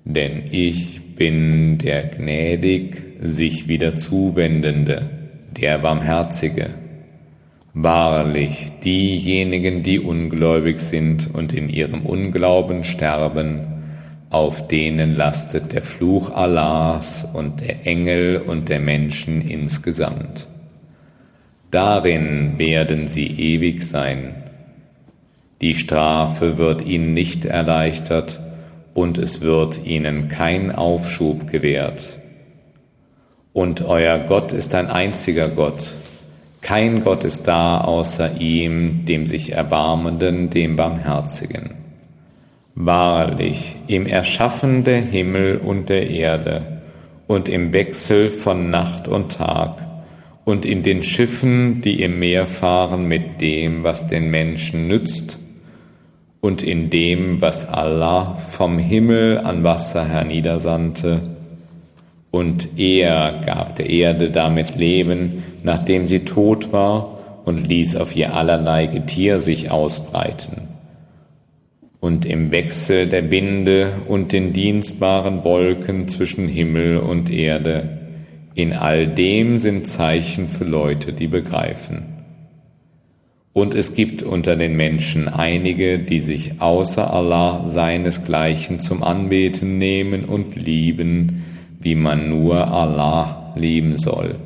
denn 0.07 0.45
ich 0.51 1.14
bin 1.16 1.76
der 1.76 2.05
gnädig 2.05 3.03
sich 3.20 3.68
wieder 3.68 3.95
zuwendende 3.95 5.18
der 5.51 5.78
Barmherzige. 5.78 6.74
Wahrlich, 7.74 8.72
diejenigen, 8.84 9.82
die 9.82 10.01
ungläubig 10.01 10.80
sind 10.80 11.32
und 11.32 11.53
in 11.53 11.68
ihrem 11.68 12.07
Unglauben 12.07 12.84
sterben, 12.84 13.66
auf 14.30 14.66
denen 14.68 15.14
lastet 15.14 15.72
der 15.72 15.82
Fluch 15.82 16.30
Allahs 16.30 17.26
und 17.32 17.61
der 17.61 17.86
Engel 17.86 18.36
und 18.36 18.68
der 18.68 18.80
Menschen 18.80 19.40
insgesamt. 19.40 20.46
Darin 21.70 22.59
werden 22.59 23.07
sie 23.07 23.26
ewig 23.26 23.82
sein. 23.82 24.34
Die 25.61 25.74
Strafe 25.74 26.57
wird 26.59 26.86
ihnen 26.86 27.14
nicht 27.14 27.44
erleichtert 27.44 28.40
und 28.94 29.18
es 29.18 29.40
wird 29.40 29.84
ihnen 29.84 30.28
kein 30.28 30.74
Aufschub 30.74 31.51
gewährt. 31.51 32.18
Und 33.59 33.84
euer 33.84 34.20
Gott 34.20 34.52
ist 34.52 34.72
ein 34.76 34.86
einziger 34.86 35.48
Gott. 35.48 35.92
Kein 36.61 37.02
Gott 37.02 37.24
ist 37.24 37.48
da 37.48 37.80
außer 37.80 38.40
ihm, 38.40 39.04
dem 39.04 39.26
sich 39.26 39.52
Erbarmenden, 39.52 40.48
dem 40.48 40.76
Barmherzigen. 40.76 41.70
Wahrlich, 42.76 43.74
im 43.88 44.06
Erschaffen 44.06 44.84
der 44.84 45.00
Himmel 45.00 45.56
und 45.56 45.88
der 45.88 46.09
Erde 46.09 46.82
und 47.26 47.48
im 47.48 47.72
Wechsel 47.72 48.30
von 48.30 48.70
Nacht 48.70 49.09
und 49.09 49.32
Tag 49.32 49.84
und 50.44 50.64
in 50.64 50.84
den 50.84 51.02
Schiffen, 51.02 51.80
die 51.80 52.00
im 52.00 52.20
Meer 52.20 52.46
fahren 52.46 53.06
mit 53.06 53.40
dem, 53.40 53.82
was 53.82 54.06
den 54.06 54.30
Menschen 54.30 54.86
nützt, 54.86 55.36
und 56.40 56.62
in 56.62 56.90
dem, 56.90 57.40
was 57.40 57.68
Allah 57.68 58.36
vom 58.36 58.78
Himmel 58.78 59.38
an 59.38 59.64
Wasser 59.64 60.04
herniedersandte, 60.04 61.38
Und 62.31 62.79
er 62.79 63.41
gab 63.47 63.76
der 63.76 63.89
Erde 63.89 64.31
damit 64.31 64.76
Leben, 64.76 65.45
nachdem 65.62 66.07
sie 66.07 66.20
tot 66.20 66.72
war, 66.72 67.43
und 67.45 67.66
ließ 67.66 67.97
auf 67.97 68.14
ihr 68.14 68.35
allerlei 68.35 68.87
Getier 68.87 69.41
sich 69.41 69.70
ausbreiten. 69.70 70.68
Und 71.99 72.26
im 72.26 72.51
Wechsel 72.51 73.07
der 73.07 73.31
Winde 73.31 73.93
und 74.07 74.33
den 74.33 74.53
dienstbaren 74.53 75.45
Wolken 75.45 76.09
zwischen 76.09 76.47
Himmel 76.47 76.99
und 76.99 77.31
Erde, 77.31 77.99
in 78.55 78.72
all 78.74 79.07
dem 79.07 79.57
sind 79.57 79.87
Zeichen 79.87 80.49
für 80.49 80.64
Leute, 80.64 81.12
die 81.12 81.26
begreifen. 81.26 82.18
Und 83.53 83.74
es 83.74 83.95
gibt 83.95 84.22
unter 84.22 84.55
den 84.55 84.76
Menschen 84.76 85.26
einige, 85.26 85.99
die 85.99 86.20
sich 86.20 86.61
außer 86.61 87.12
Allah 87.12 87.66
seinesgleichen 87.66 88.79
zum 88.79 89.03
Anbeten 89.03 89.79
nehmen 89.79 90.24
und 90.24 90.55
lieben, 90.55 91.45
wie 91.81 91.95
man 91.95 92.29
nur 92.29 92.68
Allah 92.68 93.53
lieben 93.57 93.97
soll. 93.97 94.37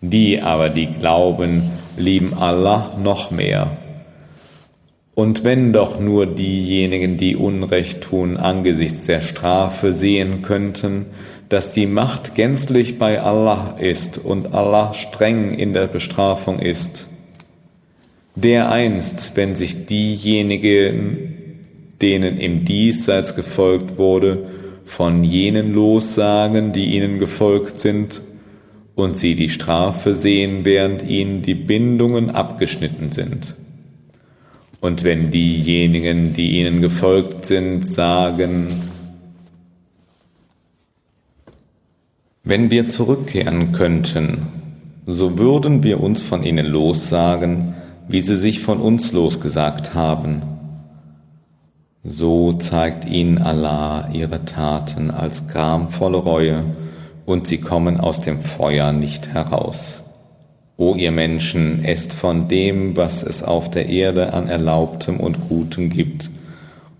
Die 0.00 0.40
aber, 0.40 0.68
die 0.68 0.86
glauben, 0.86 1.70
lieben 1.96 2.34
Allah 2.34 2.96
noch 3.02 3.30
mehr. 3.30 3.78
Und 5.14 5.44
wenn 5.44 5.72
doch 5.72 5.98
nur 5.98 6.26
diejenigen, 6.26 7.16
die 7.16 7.36
Unrecht 7.36 8.02
tun, 8.02 8.36
angesichts 8.36 9.04
der 9.04 9.22
Strafe 9.22 9.94
sehen 9.94 10.42
könnten, 10.42 11.06
dass 11.48 11.72
die 11.72 11.86
Macht 11.86 12.34
gänzlich 12.34 12.98
bei 12.98 13.20
Allah 13.20 13.76
ist 13.78 14.18
und 14.18 14.54
Allah 14.54 14.92
streng 14.94 15.54
in 15.54 15.72
der 15.72 15.86
Bestrafung 15.86 16.58
ist, 16.58 17.06
der 18.34 18.70
einst, 18.70 19.32
wenn 19.36 19.54
sich 19.54 19.86
diejenigen, 19.86 21.62
denen 22.02 22.36
im 22.36 22.66
Diesseits 22.66 23.34
gefolgt 23.34 23.96
wurde, 23.96 24.46
von 24.86 25.24
jenen 25.24 25.74
lossagen, 25.74 26.72
die 26.72 26.96
ihnen 26.96 27.18
gefolgt 27.18 27.80
sind, 27.80 28.22
und 28.94 29.14
sie 29.14 29.34
die 29.34 29.50
Strafe 29.50 30.14
sehen, 30.14 30.64
während 30.64 31.06
ihnen 31.06 31.42
die 31.42 31.54
Bindungen 31.54 32.30
abgeschnitten 32.30 33.12
sind. 33.12 33.54
Und 34.80 35.04
wenn 35.04 35.30
diejenigen, 35.30 36.32
die 36.32 36.58
ihnen 36.58 36.80
gefolgt 36.80 37.44
sind, 37.44 37.86
sagen, 37.86 38.68
wenn 42.42 42.70
wir 42.70 42.88
zurückkehren 42.88 43.72
könnten, 43.72 44.46
so 45.04 45.36
würden 45.38 45.82
wir 45.82 46.00
uns 46.00 46.22
von 46.22 46.42
ihnen 46.42 46.66
lossagen, 46.66 47.74
wie 48.08 48.20
sie 48.20 48.36
sich 48.36 48.60
von 48.60 48.80
uns 48.80 49.12
losgesagt 49.12 49.94
haben. 49.94 50.55
So 52.08 52.52
zeigt 52.52 53.04
ihnen 53.04 53.38
Allah 53.38 54.08
ihre 54.12 54.44
Taten 54.44 55.10
als 55.10 55.48
gramvolle 55.48 56.18
Reue, 56.18 56.64
und 57.24 57.48
sie 57.48 57.58
kommen 57.58 57.98
aus 57.98 58.20
dem 58.20 58.40
Feuer 58.40 58.92
nicht 58.92 59.26
heraus. 59.28 60.04
O 60.76 60.94
ihr 60.94 61.10
Menschen, 61.10 61.84
esst 61.84 62.12
von 62.12 62.46
dem, 62.46 62.96
was 62.96 63.24
es 63.24 63.42
auf 63.42 63.72
der 63.72 63.88
Erde 63.88 64.34
an 64.34 64.46
Erlaubtem 64.46 65.18
und 65.18 65.48
Gutem 65.48 65.90
gibt, 65.90 66.30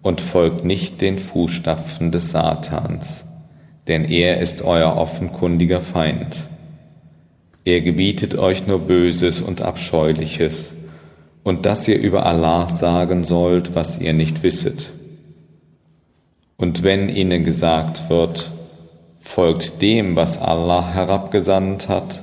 und 0.02 0.20
folgt 0.20 0.64
nicht 0.64 1.00
den 1.00 1.20
Fußstapfen 1.20 2.10
des 2.10 2.32
Satans, 2.32 3.22
denn 3.86 4.04
er 4.04 4.40
ist 4.40 4.62
euer 4.62 4.96
offenkundiger 4.96 5.82
Feind. 5.82 6.36
Er 7.64 7.80
gebietet 7.80 8.36
euch 8.36 8.66
nur 8.66 8.80
Böses 8.80 9.40
und 9.40 9.62
Abscheuliches, 9.62 10.72
und 11.46 11.64
dass 11.64 11.86
ihr 11.86 11.96
über 12.00 12.26
Allah 12.26 12.68
sagen 12.68 13.22
sollt, 13.22 13.76
was 13.76 14.00
ihr 14.00 14.12
nicht 14.12 14.42
wisset. 14.42 14.90
Und 16.56 16.82
wenn 16.82 17.08
ihnen 17.08 17.44
gesagt 17.44 18.10
wird, 18.10 18.50
folgt 19.20 19.80
dem, 19.80 20.16
was 20.16 20.42
Allah 20.42 20.92
herabgesandt 20.92 21.88
hat, 21.88 22.20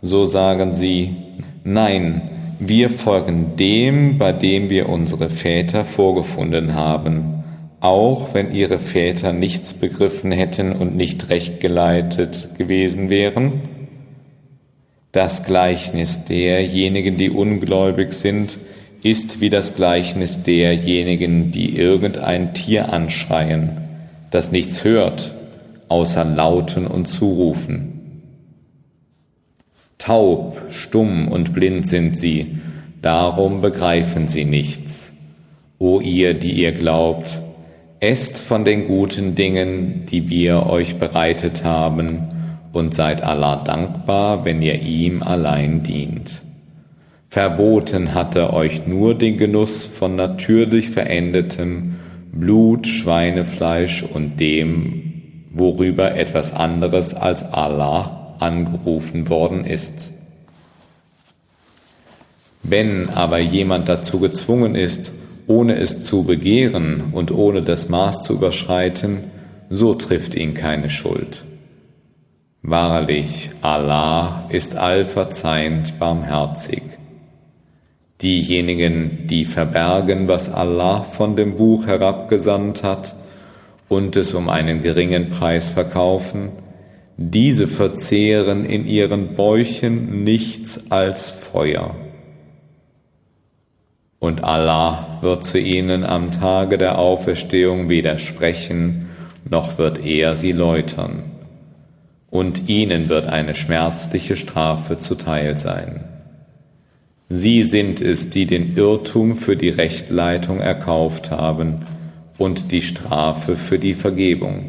so 0.00 0.26
sagen 0.26 0.74
sie, 0.74 1.16
nein, 1.64 2.22
wir 2.60 2.90
folgen 2.90 3.56
dem, 3.56 4.16
bei 4.18 4.30
dem 4.30 4.70
wir 4.70 4.88
unsere 4.88 5.28
Väter 5.28 5.84
vorgefunden 5.84 6.76
haben, 6.76 7.42
auch 7.80 8.32
wenn 8.32 8.54
ihre 8.54 8.78
Väter 8.78 9.32
nichts 9.32 9.74
begriffen 9.74 10.30
hätten 10.30 10.70
und 10.70 10.94
nicht 10.94 11.30
recht 11.30 11.58
geleitet 11.58 12.50
gewesen 12.56 13.10
wären 13.10 13.81
das 15.12 15.44
Gleichnis 15.44 16.24
derjenigen, 16.24 17.18
die 17.18 17.30
ungläubig 17.30 18.14
sind, 18.14 18.58
ist 19.02 19.40
wie 19.40 19.50
das 19.50 19.74
Gleichnis 19.74 20.42
derjenigen, 20.42 21.52
die 21.52 21.76
irgendein 21.76 22.54
Tier 22.54 22.92
anschreien, 22.92 23.78
das 24.30 24.50
nichts 24.52 24.84
hört, 24.84 25.34
außer 25.88 26.24
Lauten 26.24 26.86
und 26.86 27.06
Zurufen. 27.06 28.22
Taub, 29.98 30.60
stumm 30.70 31.28
und 31.28 31.52
blind 31.52 31.86
sind 31.86 32.16
sie, 32.16 32.58
darum 33.02 33.60
begreifen 33.60 34.28
sie 34.28 34.44
nichts. 34.44 35.12
O 35.78 36.00
ihr, 36.00 36.34
die 36.34 36.52
ihr 36.52 36.72
glaubt, 36.72 37.38
esst 38.00 38.38
von 38.38 38.64
den 38.64 38.88
guten 38.88 39.34
Dingen, 39.34 40.06
die 40.06 40.28
wir 40.28 40.66
euch 40.66 40.96
bereitet 40.96 41.64
haben, 41.64 42.28
und 42.72 42.94
seid 42.94 43.22
Allah 43.22 43.62
dankbar, 43.64 44.44
wenn 44.44 44.62
ihr 44.62 44.80
ihm 44.82 45.22
allein 45.22 45.82
dient. 45.82 46.42
Verboten 47.28 48.14
hatte 48.14 48.52
euch 48.52 48.86
nur 48.86 49.14
den 49.14 49.38
Genuss 49.38 49.86
von 49.86 50.16
natürlich 50.16 50.90
verendetem 50.90 51.96
Blut, 52.32 52.86
Schweinefleisch 52.86 54.02
und 54.02 54.38
dem, 54.40 55.12
worüber 55.50 56.14
etwas 56.14 56.52
anderes 56.52 57.14
als 57.14 57.42
Allah 57.42 58.36
angerufen 58.38 59.28
worden 59.28 59.64
ist. 59.64 60.12
Wenn 62.62 63.10
aber 63.10 63.38
jemand 63.38 63.88
dazu 63.88 64.18
gezwungen 64.18 64.74
ist, 64.74 65.12
ohne 65.46 65.76
es 65.76 66.04
zu 66.04 66.24
begehren 66.24 67.12
und 67.12 67.32
ohne 67.32 67.62
das 67.62 67.88
Maß 67.88 68.24
zu 68.24 68.34
überschreiten, 68.34 69.24
so 69.68 69.94
trifft 69.94 70.34
ihn 70.34 70.54
keine 70.54 70.88
Schuld. 70.88 71.44
Wahrlich, 72.64 73.50
Allah 73.60 74.46
ist 74.48 74.76
allverzeihend 74.76 75.98
barmherzig. 75.98 76.82
Diejenigen, 78.22 79.26
die 79.26 79.44
verbergen, 79.44 80.28
was 80.28 80.48
Allah 80.48 81.02
von 81.02 81.34
dem 81.34 81.56
Buch 81.56 81.88
herabgesandt 81.88 82.84
hat 82.84 83.16
und 83.88 84.14
es 84.14 84.32
um 84.32 84.48
einen 84.48 84.80
geringen 84.80 85.28
Preis 85.30 85.70
verkaufen, 85.70 86.50
diese 87.16 87.66
verzehren 87.66 88.64
in 88.64 88.86
ihren 88.86 89.34
Bäuchen 89.34 90.22
nichts 90.22 90.88
als 90.88 91.30
Feuer. 91.30 91.96
Und 94.20 94.44
Allah 94.44 95.18
wird 95.20 95.42
zu 95.42 95.58
ihnen 95.58 96.04
am 96.04 96.30
Tage 96.30 96.78
der 96.78 97.00
Auferstehung 97.00 97.88
widersprechen, 97.88 99.08
noch 99.50 99.78
wird 99.78 100.06
er 100.06 100.36
sie 100.36 100.52
läutern 100.52 101.31
und 102.32 102.70
ihnen 102.70 103.10
wird 103.10 103.28
eine 103.28 103.54
schmerzliche 103.54 104.36
Strafe 104.36 104.98
zuteil 104.98 105.58
sein. 105.58 106.04
Sie 107.28 107.62
sind 107.62 108.00
es, 108.00 108.30
die 108.30 108.46
den 108.46 108.74
Irrtum 108.74 109.36
für 109.36 109.54
die 109.54 109.68
Rechtleitung 109.68 110.58
erkauft 110.58 111.30
haben 111.30 111.82
und 112.38 112.72
die 112.72 112.80
Strafe 112.80 113.54
für 113.54 113.78
die 113.78 113.92
Vergebung. 113.92 114.64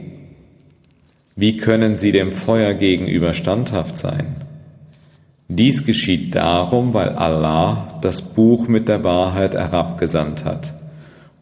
Wie 1.38 1.56
können 1.56 1.96
sie 1.96 2.12
dem 2.12 2.34
Feuer 2.34 2.74
gegenüber 2.74 3.34
standhaft 3.34 3.98
sein? 3.98 4.36
Dies 5.48 5.86
geschieht 5.86 6.36
darum, 6.36 6.94
weil 6.94 7.10
Allah 7.12 7.98
das 8.02 8.22
Buch 8.22 8.68
mit 8.68 8.90
der 8.90 9.06
Wahrheit 9.06 9.54
herabgesandt 9.54 10.44
hat, 10.44 10.74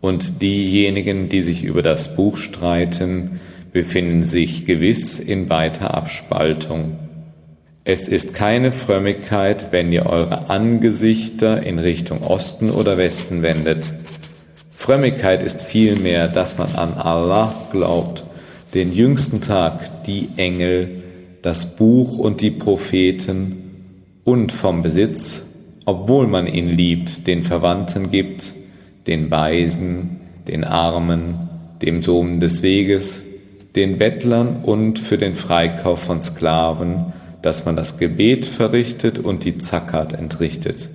und 0.01 0.43
diejenigen, 0.43 1.29
die 1.29 1.41
sich 1.41 1.63
über 1.63 1.81
das 1.81 2.15
Buch 2.15 2.37
streiten, 2.37 3.39
befinden 3.71 4.23
sich 4.23 4.65
gewiss 4.65 5.19
in 5.19 5.49
weiter 5.49 5.93
Abspaltung. 5.93 6.97
Es 7.83 8.07
ist 8.07 8.33
keine 8.33 8.71
Frömmigkeit, 8.71 9.71
wenn 9.71 9.91
ihr 9.91 10.05
eure 10.05 10.49
Angesichter 10.49 11.63
in 11.63 11.79
Richtung 11.79 12.21
Osten 12.21 12.69
oder 12.69 12.97
Westen 12.97 13.41
wendet. 13.41 13.93
Frömmigkeit 14.71 15.41
ist 15.41 15.61
vielmehr, 15.61 16.27
dass 16.27 16.57
man 16.57 16.75
an 16.75 16.93
Allah 16.93 17.55
glaubt, 17.71 18.23
den 18.73 18.93
jüngsten 18.93 19.41
Tag, 19.41 20.03
die 20.05 20.29
Engel, 20.37 21.03
das 21.41 21.75
Buch 21.75 22.17
und 22.17 22.41
die 22.41 22.51
Propheten 22.51 23.57
und 24.23 24.51
vom 24.51 24.81
Besitz, 24.83 25.41
obwohl 25.85 26.27
man 26.27 26.47
ihn 26.47 26.67
liebt, 26.67 27.25
den 27.25 27.43
Verwandten 27.43 28.11
gibt, 28.11 28.53
den 29.07 29.31
Weisen, 29.31 30.19
den 30.47 30.63
Armen, 30.63 31.49
dem 31.81 32.03
Sohn 32.03 32.39
des 32.39 32.61
Weges, 32.61 33.21
den 33.75 33.97
Bettlern 33.97 34.63
und 34.63 34.99
für 34.99 35.17
den 35.17 35.35
Freikauf 35.35 36.01
von 36.01 36.21
Sklaven, 36.21 37.13
dass 37.41 37.65
man 37.65 37.75
das 37.75 37.97
Gebet 37.97 38.45
verrichtet 38.45 39.19
und 39.19 39.45
die 39.45 39.57
Zakat 39.57 40.13
entrichtet. 40.13 40.89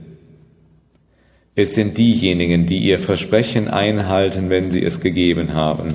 Es 1.54 1.74
sind 1.74 1.96
diejenigen, 1.96 2.66
die 2.66 2.78
ihr 2.78 2.98
Versprechen 2.98 3.68
einhalten, 3.68 4.50
wenn 4.50 4.70
sie 4.70 4.84
es 4.84 5.00
gegeben 5.00 5.54
haben, 5.54 5.88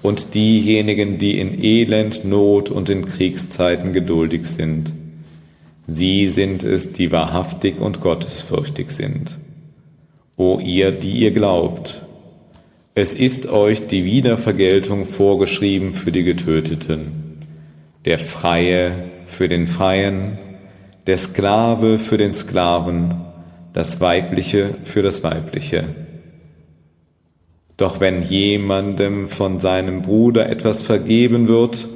und 0.00 0.34
diejenigen, 0.34 1.18
die 1.18 1.38
in 1.38 1.62
Elend, 1.62 2.24
Not 2.24 2.70
und 2.70 2.90
in 2.90 3.04
Kriegszeiten 3.04 3.92
geduldig 3.92 4.46
sind. 4.46 4.92
Sie 5.86 6.28
sind 6.28 6.64
es, 6.64 6.92
die 6.92 7.12
wahrhaftig 7.12 7.80
und 7.80 8.00
gottesfürchtig 8.00 8.90
sind. 8.90 9.38
O 10.36 10.58
ihr, 10.58 10.92
die 10.92 11.12
ihr 11.12 11.32
glaubt, 11.32 12.02
es 12.94 13.14
ist 13.14 13.50
euch 13.50 13.86
die 13.86 14.04
Wiedervergeltung 14.04 15.04
vorgeschrieben 15.04 15.94
für 15.94 16.12
die 16.12 16.24
Getöteten, 16.24 17.38
der 18.04 18.18
Freie 18.18 19.10
für 19.26 19.48
den 19.48 19.66
Freien, 19.66 20.38
der 21.06 21.18
Sklave 21.18 21.98
für 21.98 22.18
den 22.18 22.34
Sklaven, 22.34 23.14
das 23.72 24.00
Weibliche 24.00 24.74
für 24.82 25.02
das 25.02 25.22
Weibliche 25.22 26.02
doch 27.82 27.98
wenn 27.98 28.22
jemandem 28.22 29.26
von 29.26 29.58
seinem 29.58 30.02
Bruder 30.02 30.48
etwas 30.48 30.82
vergeben 30.82 31.48
wird, 31.48 31.88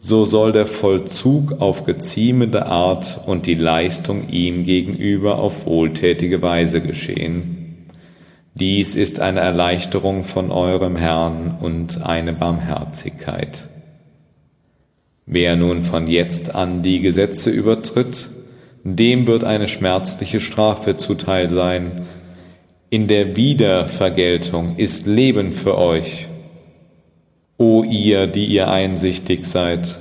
so 0.00 0.24
soll 0.24 0.50
der 0.50 0.66
Vollzug 0.66 1.60
auf 1.60 1.84
geziemende 1.84 2.66
Art 2.66 3.20
und 3.24 3.46
die 3.46 3.54
Leistung 3.54 4.28
ihm 4.30 4.64
gegenüber 4.64 5.38
auf 5.38 5.64
wohltätige 5.64 6.42
Weise 6.42 6.80
geschehen. 6.80 7.61
Dies 8.54 8.94
ist 8.94 9.18
eine 9.18 9.40
Erleichterung 9.40 10.24
von 10.24 10.50
eurem 10.50 10.96
Herrn 10.96 11.56
und 11.60 12.02
eine 12.02 12.34
Barmherzigkeit. 12.34 13.68
Wer 15.24 15.56
nun 15.56 15.82
von 15.82 16.06
jetzt 16.06 16.54
an 16.54 16.82
die 16.82 17.00
Gesetze 17.00 17.48
übertritt, 17.48 18.28
dem 18.84 19.26
wird 19.26 19.44
eine 19.44 19.68
schmerzliche 19.68 20.40
Strafe 20.40 20.96
zuteil 20.96 21.48
sein, 21.48 22.06
in 22.90 23.08
der 23.08 23.36
Wiedervergeltung 23.36 24.76
ist 24.76 25.06
Leben 25.06 25.52
für 25.52 25.78
euch, 25.78 26.28
o 27.56 27.84
ihr, 27.84 28.26
die 28.26 28.44
ihr 28.44 28.70
einsichtig 28.70 29.46
seid. 29.46 29.98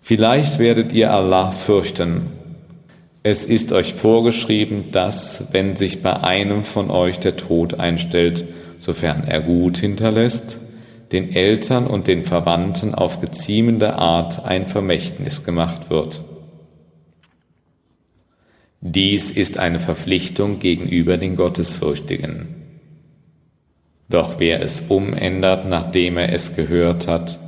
Vielleicht 0.00 0.58
werdet 0.58 0.92
ihr 0.92 1.12
Allah 1.12 1.52
fürchten. 1.52 2.41
Es 3.24 3.44
ist 3.44 3.70
euch 3.72 3.94
vorgeschrieben, 3.94 4.90
dass, 4.90 5.44
wenn 5.52 5.76
sich 5.76 6.02
bei 6.02 6.16
einem 6.16 6.64
von 6.64 6.90
euch 6.90 7.20
der 7.20 7.36
Tod 7.36 7.78
einstellt, 7.78 8.44
sofern 8.80 9.22
er 9.24 9.40
gut 9.40 9.78
hinterlässt, 9.78 10.58
den 11.12 11.32
Eltern 11.32 11.86
und 11.86 12.08
den 12.08 12.24
Verwandten 12.24 12.94
auf 12.94 13.20
geziemende 13.20 13.94
Art 13.94 14.44
ein 14.44 14.66
Vermächtnis 14.66 15.44
gemacht 15.44 15.88
wird. 15.88 16.24
Dies 18.80 19.30
ist 19.30 19.58
eine 19.58 19.78
Verpflichtung 19.78 20.58
gegenüber 20.58 21.16
den 21.16 21.36
Gottesfürchtigen. 21.36 22.56
Doch 24.08 24.40
wer 24.40 24.62
es 24.62 24.82
umändert, 24.88 25.68
nachdem 25.68 26.16
er 26.16 26.32
es 26.32 26.56
gehört 26.56 27.06
hat, 27.06 27.38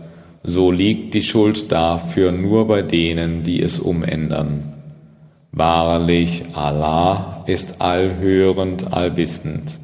so 0.44 0.70
liegt 0.70 1.14
die 1.14 1.22
Schuld 1.22 1.72
dafür 1.72 2.30
nur 2.30 2.68
bei 2.68 2.82
denen, 2.82 3.42
die 3.42 3.60
es 3.60 3.80
umändern. 3.80 4.73
Wahrlich, 5.56 6.42
Allah 6.52 7.44
ist 7.46 7.80
allhörend, 7.80 8.92
allwissend. 8.92 9.78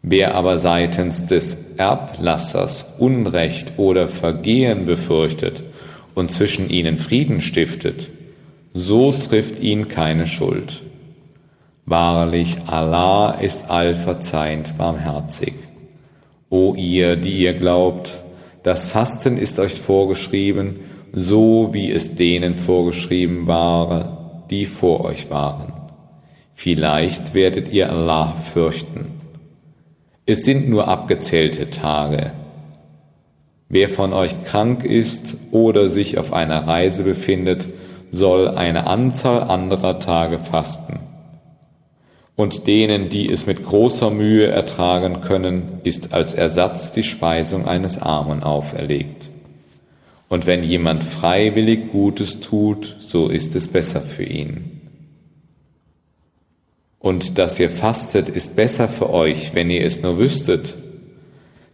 Wer 0.00 0.34
aber 0.34 0.56
seitens 0.58 1.26
des 1.26 1.58
Erblassers 1.76 2.86
Unrecht 2.98 3.74
oder 3.76 4.08
Vergehen 4.08 4.86
befürchtet 4.86 5.62
und 6.14 6.30
zwischen 6.30 6.70
ihnen 6.70 6.96
Frieden 6.96 7.42
stiftet, 7.42 8.08
so 8.72 9.12
trifft 9.12 9.60
ihn 9.60 9.88
keine 9.88 10.26
Schuld. 10.26 10.80
Wahrlich, 11.84 12.56
Allah 12.64 13.32
ist 13.32 13.68
allverzeihend 13.68 14.78
barmherzig. 14.78 15.52
O 16.48 16.74
ihr, 16.74 17.16
die 17.16 17.42
ihr 17.42 17.52
glaubt, 17.52 18.22
das 18.62 18.86
Fasten 18.86 19.36
ist 19.36 19.58
euch 19.58 19.74
vorgeschrieben, 19.74 20.80
so 21.12 21.74
wie 21.74 21.90
es 21.90 22.14
denen 22.14 22.54
vorgeschrieben 22.54 23.46
war, 23.46 24.21
die 24.52 24.66
vor 24.66 25.04
euch 25.04 25.30
waren. 25.30 25.72
Vielleicht 26.54 27.34
werdet 27.34 27.68
ihr 27.68 27.90
Allah 27.90 28.34
fürchten. 28.52 29.06
Es 30.26 30.44
sind 30.44 30.68
nur 30.68 30.86
abgezählte 30.86 31.70
Tage. 31.70 32.32
Wer 33.68 33.88
von 33.88 34.12
euch 34.12 34.44
krank 34.44 34.84
ist 34.84 35.36
oder 35.50 35.88
sich 35.88 36.18
auf 36.18 36.32
einer 36.32 36.68
Reise 36.68 37.02
befindet, 37.02 37.66
soll 38.10 38.48
eine 38.48 38.86
Anzahl 38.86 39.44
anderer 39.44 39.98
Tage 39.98 40.38
fasten. 40.38 41.00
Und 42.36 42.66
denen, 42.66 43.08
die 43.08 43.32
es 43.32 43.46
mit 43.46 43.64
großer 43.64 44.10
Mühe 44.10 44.46
ertragen 44.48 45.22
können, 45.22 45.80
ist 45.82 46.12
als 46.12 46.34
Ersatz 46.34 46.92
die 46.92 47.02
Speisung 47.02 47.66
eines 47.66 48.00
Armen 48.00 48.42
auferlegt. 48.42 49.31
Und 50.32 50.46
wenn 50.46 50.62
jemand 50.62 51.04
freiwillig 51.04 51.92
Gutes 51.92 52.40
tut, 52.40 52.96
so 53.00 53.28
ist 53.28 53.54
es 53.54 53.68
besser 53.68 54.00
für 54.00 54.22
ihn. 54.22 54.80
Und 56.98 57.36
dass 57.36 57.60
ihr 57.60 57.68
fastet, 57.68 58.30
ist 58.30 58.56
besser 58.56 58.88
für 58.88 59.10
euch, 59.10 59.54
wenn 59.54 59.68
ihr 59.68 59.84
es 59.84 60.00
nur 60.00 60.16
wüsstet. 60.16 60.74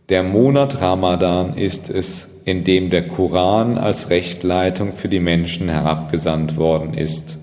Der 0.09 0.25
Monat 0.25 0.81
Ramadan 0.81 1.57
ist 1.57 1.89
es, 1.89 2.27
in 2.45 2.65
dem 2.65 2.91
der 2.91 3.07
Koran 3.07 3.79
als 3.79 4.11
Rechtleitung 4.11 4.95
für 4.95 5.09
die 5.09 5.21
Menschen 5.21 5.69
herabgesandt 5.69 6.57
worden 6.57 6.95
ist 6.95 7.39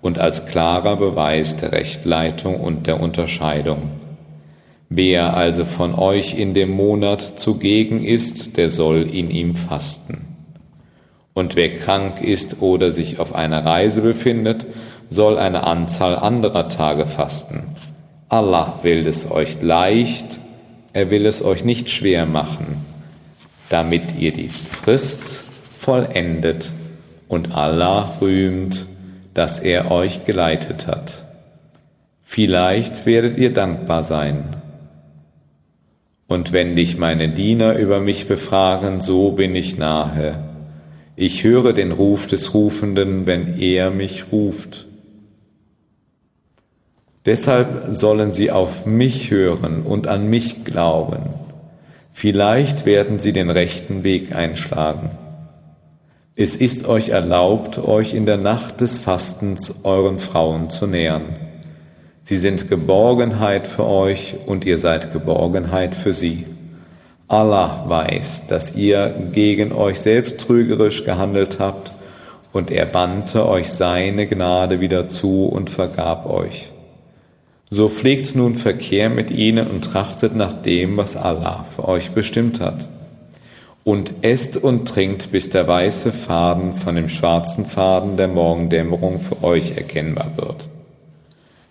und 0.00 0.18
als 0.18 0.44
klarer 0.46 0.96
Beweis 0.96 1.56
der 1.56 1.70
Rechtleitung 1.70 2.58
und 2.58 2.88
der 2.88 3.00
Unterscheidung. 3.00 3.90
Wer 4.88 5.36
also 5.36 5.64
von 5.64 5.94
euch 5.94 6.36
in 6.36 6.52
dem 6.52 6.70
Monat 6.70 7.38
zugegen 7.38 8.04
ist, 8.04 8.56
der 8.56 8.70
soll 8.70 9.02
in 9.02 9.30
ihm 9.30 9.54
fasten. 9.54 10.27
Und 11.38 11.56
wer 11.56 11.74
krank 11.76 12.20
ist 12.20 12.60
oder 12.60 12.90
sich 12.90 13.18
auf 13.18 13.34
einer 13.34 13.64
Reise 13.64 14.02
befindet, 14.02 14.66
soll 15.08 15.38
eine 15.38 15.64
Anzahl 15.64 16.16
anderer 16.16 16.68
Tage 16.68 17.06
fasten. 17.06 17.76
Allah 18.28 18.80
will 18.82 19.06
es 19.06 19.30
euch 19.30 19.62
leicht, 19.62 20.38
er 20.92 21.10
will 21.10 21.26
es 21.26 21.42
euch 21.42 21.64
nicht 21.64 21.90
schwer 21.90 22.26
machen 22.26 22.84
damit 23.68 24.18
ihr 24.18 24.32
die 24.32 24.48
Frist 24.48 25.44
vollendet 25.76 26.70
und 27.28 27.52
Allah 27.52 28.16
rühmt, 28.20 28.86
dass 29.34 29.60
er 29.60 29.90
euch 29.90 30.24
geleitet 30.24 30.86
hat. 30.86 31.18
Vielleicht 32.24 33.06
werdet 33.06 33.38
ihr 33.38 33.52
dankbar 33.52 34.02
sein. 34.02 34.56
Und 36.26 36.52
wenn 36.52 36.76
dich 36.76 36.98
meine 36.98 37.30
Diener 37.30 37.74
über 37.74 38.00
mich 38.00 38.26
befragen, 38.26 39.00
so 39.00 39.32
bin 39.32 39.54
ich 39.54 39.78
nahe. 39.78 40.47
Ich 41.20 41.42
höre 41.42 41.72
den 41.72 41.90
Ruf 41.90 42.28
des 42.28 42.54
Rufenden, 42.54 43.26
wenn 43.26 43.58
er 43.58 43.90
mich 43.90 44.30
ruft. 44.30 44.86
Deshalb 47.26 47.86
sollen 47.90 48.30
sie 48.30 48.52
auf 48.52 48.86
mich 48.86 49.32
hören 49.32 49.82
und 49.82 50.06
an 50.06 50.30
mich 50.30 50.64
glauben. 50.64 51.34
Vielleicht 52.12 52.86
werden 52.86 53.18
sie 53.18 53.32
den 53.32 53.50
rechten 53.50 54.04
Weg 54.04 54.32
einschlagen. 54.32 55.10
Es 56.36 56.54
ist 56.54 56.86
euch 56.86 57.08
erlaubt, 57.08 57.78
euch 57.78 58.14
in 58.14 58.24
der 58.24 58.36
Nacht 58.36 58.80
des 58.80 59.00
Fastens 59.00 59.74
euren 59.82 60.20
Frauen 60.20 60.70
zu 60.70 60.86
nähern. 60.86 61.34
Sie 62.22 62.36
sind 62.36 62.68
Geborgenheit 62.68 63.66
für 63.66 63.88
euch 63.88 64.36
und 64.46 64.64
ihr 64.64 64.78
seid 64.78 65.12
Geborgenheit 65.12 65.96
für 65.96 66.14
sie. 66.14 66.44
Allah 67.28 67.84
weiß, 67.86 68.46
dass 68.48 68.74
ihr 68.74 69.14
gegen 69.32 69.72
euch 69.72 70.00
selbst 70.00 70.38
trügerisch 70.38 71.04
gehandelt 71.04 71.58
habt, 71.60 71.92
und 72.50 72.70
er 72.70 72.86
bannte 72.86 73.46
euch 73.46 73.68
seine 73.68 74.26
Gnade 74.26 74.80
wieder 74.80 75.06
zu 75.06 75.44
und 75.44 75.68
vergab 75.68 76.24
euch. 76.26 76.70
So 77.70 77.90
pflegt 77.90 78.34
nun 78.34 78.54
Verkehr 78.54 79.10
mit 79.10 79.30
ihnen 79.30 79.68
und 79.68 79.82
trachtet 79.82 80.34
nach 80.34 80.54
dem, 80.54 80.96
was 80.96 81.14
Allah 81.16 81.66
für 81.76 81.86
euch 81.86 82.12
bestimmt 82.12 82.60
hat. 82.60 82.88
Und 83.84 84.14
esst 84.22 84.56
und 84.56 84.88
trinkt, 84.88 85.30
bis 85.30 85.50
der 85.50 85.68
weiße 85.68 86.12
Faden 86.12 86.74
von 86.74 86.96
dem 86.96 87.10
schwarzen 87.10 87.66
Faden 87.66 88.16
der 88.16 88.28
Morgendämmerung 88.28 89.20
für 89.20 89.44
euch 89.44 89.76
erkennbar 89.76 90.32
wird. 90.36 90.68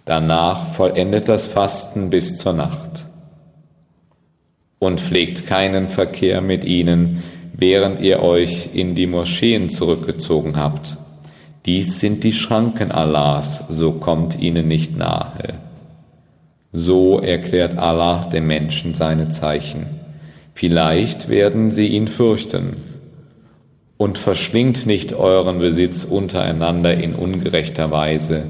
Danach 0.05 0.73
vollendet 0.73 1.27
das 1.27 1.47
Fasten 1.47 2.11
bis 2.11 2.37
zur 2.37 2.53
Nacht. 2.53 3.06
Und 4.79 5.01
pflegt 5.01 5.47
keinen 5.47 5.89
Verkehr 5.89 6.41
mit 6.41 6.63
ihnen, 6.63 7.23
während 7.53 7.99
ihr 7.99 8.21
euch 8.21 8.69
in 8.73 8.93
die 8.93 9.07
Moscheen 9.07 9.69
zurückgezogen 9.69 10.55
habt. 10.57 10.97
Dies 11.65 11.99
sind 11.99 12.23
die 12.23 12.31
Schranken 12.31 12.91
Allahs, 12.91 13.63
so 13.69 13.93
kommt 13.93 14.39
ihnen 14.39 14.67
nicht 14.67 14.95
nahe. 14.95 15.55
So 16.71 17.19
erklärt 17.19 17.77
Allah 17.77 18.29
dem 18.29 18.47
Menschen 18.47 18.93
seine 18.93 19.29
Zeichen. 19.29 19.87
Vielleicht 20.53 21.27
werden 21.27 21.71
sie 21.71 21.87
ihn 21.87 22.07
fürchten. 22.07 22.71
Und 23.97 24.19
verschlingt 24.19 24.85
nicht 24.85 25.13
euren 25.13 25.57
Besitz 25.57 26.03
untereinander 26.03 26.93
in 26.93 27.15
ungerechter 27.15 27.89
Weise 27.89 28.45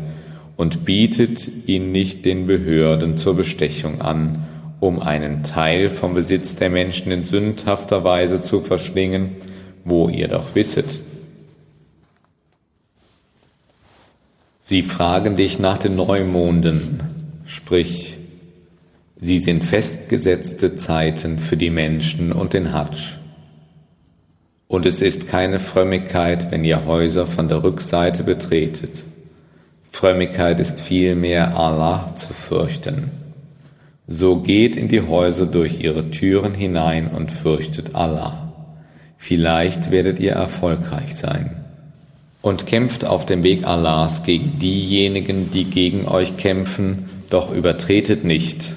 und 0.57 0.83
bietet 0.83 1.47
ihn 1.67 1.93
nicht 1.93 2.25
den 2.25 2.47
Behörden 2.47 3.15
zur 3.15 3.35
Bestechung 3.35 4.01
an 4.01 4.45
um 4.79 4.99
einen 4.99 5.43
Teil 5.43 5.89
vom 5.89 6.13
Besitz 6.13 6.55
der 6.55 6.69
Menschen 6.69 7.11
in 7.11 7.23
sündhafter 7.23 8.03
Weise 8.03 8.41
zu 8.41 8.61
verschlingen, 8.61 9.37
wo 9.83 10.09
ihr 10.09 10.27
doch 10.27 10.53
wisset. 10.55 10.99
Sie 14.61 14.83
fragen 14.83 15.37
dich 15.37 15.59
nach 15.59 15.77
den 15.77 15.95
Neumonden, 15.95 16.99
sprich, 17.45 18.17
sie 19.19 19.39
sind 19.39 19.63
festgesetzte 19.63 20.75
Zeiten 20.75 21.39
für 21.39 21.55
die 21.55 21.69
Menschen 21.69 22.33
und 22.33 22.53
den 22.53 22.73
Hadsch. 22.73 23.17
Und 24.67 24.85
es 24.85 25.01
ist 25.01 25.29
keine 25.29 25.59
Frömmigkeit, 25.59 26.51
wenn 26.51 26.65
ihr 26.65 26.85
Häuser 26.85 27.25
von 27.25 27.47
der 27.47 27.63
Rückseite 27.63 28.23
betretet. 28.23 29.05
Frömmigkeit 29.89 30.59
ist 30.59 30.81
vielmehr 30.81 31.57
Allah 31.57 32.13
zu 32.17 32.33
fürchten. 32.33 33.26
So 34.07 34.37
geht 34.37 34.75
in 34.75 34.87
die 34.87 35.01
Häuser 35.01 35.45
durch 35.45 35.81
ihre 35.81 36.09
Türen 36.09 36.53
hinein 36.53 37.07
und 37.07 37.31
fürchtet 37.31 37.93
Allah. 37.93 38.53
Vielleicht 39.17 39.91
werdet 39.91 40.19
ihr 40.19 40.31
erfolgreich 40.31 41.15
sein. 41.15 41.65
Und 42.41 42.65
kämpft 42.65 43.03
auf 43.03 43.25
dem 43.25 43.43
Weg 43.43 43.65
Allahs 43.65 44.23
gegen 44.23 44.59
diejenigen, 44.59 45.51
die 45.51 45.65
gegen 45.65 46.07
euch 46.07 46.37
kämpfen, 46.37 47.05
doch 47.29 47.53
übertretet 47.53 48.23
nicht. 48.23 48.73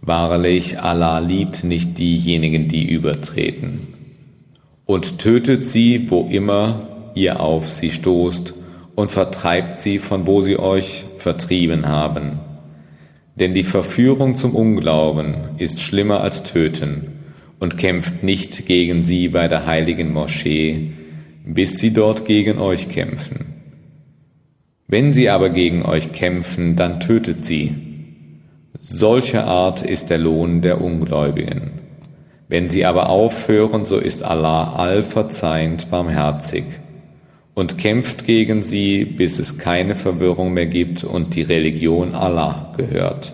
Wahrlich, 0.00 0.80
Allah 0.80 1.18
liebt 1.18 1.62
nicht 1.62 1.98
diejenigen, 1.98 2.68
die 2.68 2.88
übertreten 2.88 3.96
und 4.86 5.18
tötet 5.18 5.66
sie, 5.66 6.10
wo 6.10 6.28
immer 6.30 7.10
ihr 7.14 7.40
auf 7.40 7.68
sie 7.70 7.90
stoßt, 7.90 8.54
und 8.94 9.12
vertreibt 9.12 9.80
sie, 9.80 9.98
von 9.98 10.26
wo 10.26 10.40
sie 10.40 10.58
euch 10.58 11.04
vertrieben 11.18 11.86
haben. 11.86 12.38
Denn 13.36 13.54
die 13.54 13.62
Verführung 13.62 14.34
zum 14.34 14.54
Unglauben 14.54 15.34
ist 15.58 15.80
schlimmer 15.80 16.20
als 16.20 16.42
Töten, 16.42 17.16
und 17.58 17.78
kämpft 17.78 18.22
nicht 18.22 18.66
gegen 18.66 19.02
sie 19.02 19.28
bei 19.28 19.48
der 19.48 19.66
heiligen 19.66 20.12
Moschee, 20.12 20.92
bis 21.44 21.78
sie 21.78 21.92
dort 21.92 22.24
gegen 22.26 22.58
euch 22.58 22.88
kämpfen. 22.88 23.54
Wenn 24.88 25.12
sie 25.12 25.30
aber 25.30 25.50
gegen 25.50 25.84
euch 25.84 26.12
kämpfen, 26.12 26.76
dann 26.76 27.00
tötet 27.00 27.44
sie. 27.44 27.74
Solche 28.78 29.44
Art 29.44 29.82
ist 29.82 30.10
der 30.10 30.18
Lohn 30.18 30.60
der 30.60 30.80
Ungläubigen. 30.80 31.72
Wenn 32.48 32.68
sie 32.68 32.84
aber 32.84 33.08
aufhören, 33.08 33.84
so 33.84 33.98
ist 33.98 34.22
Allah 34.22 34.74
allverzeihend 34.74 35.90
barmherzig 35.90 36.64
und 37.56 37.78
kämpft 37.78 38.26
gegen 38.26 38.62
sie, 38.62 39.06
bis 39.06 39.38
es 39.38 39.56
keine 39.56 39.94
Verwirrung 39.96 40.52
mehr 40.52 40.66
gibt 40.66 41.04
und 41.04 41.34
die 41.34 41.40
Religion 41.40 42.14
Allah 42.14 42.74
gehört. 42.76 43.32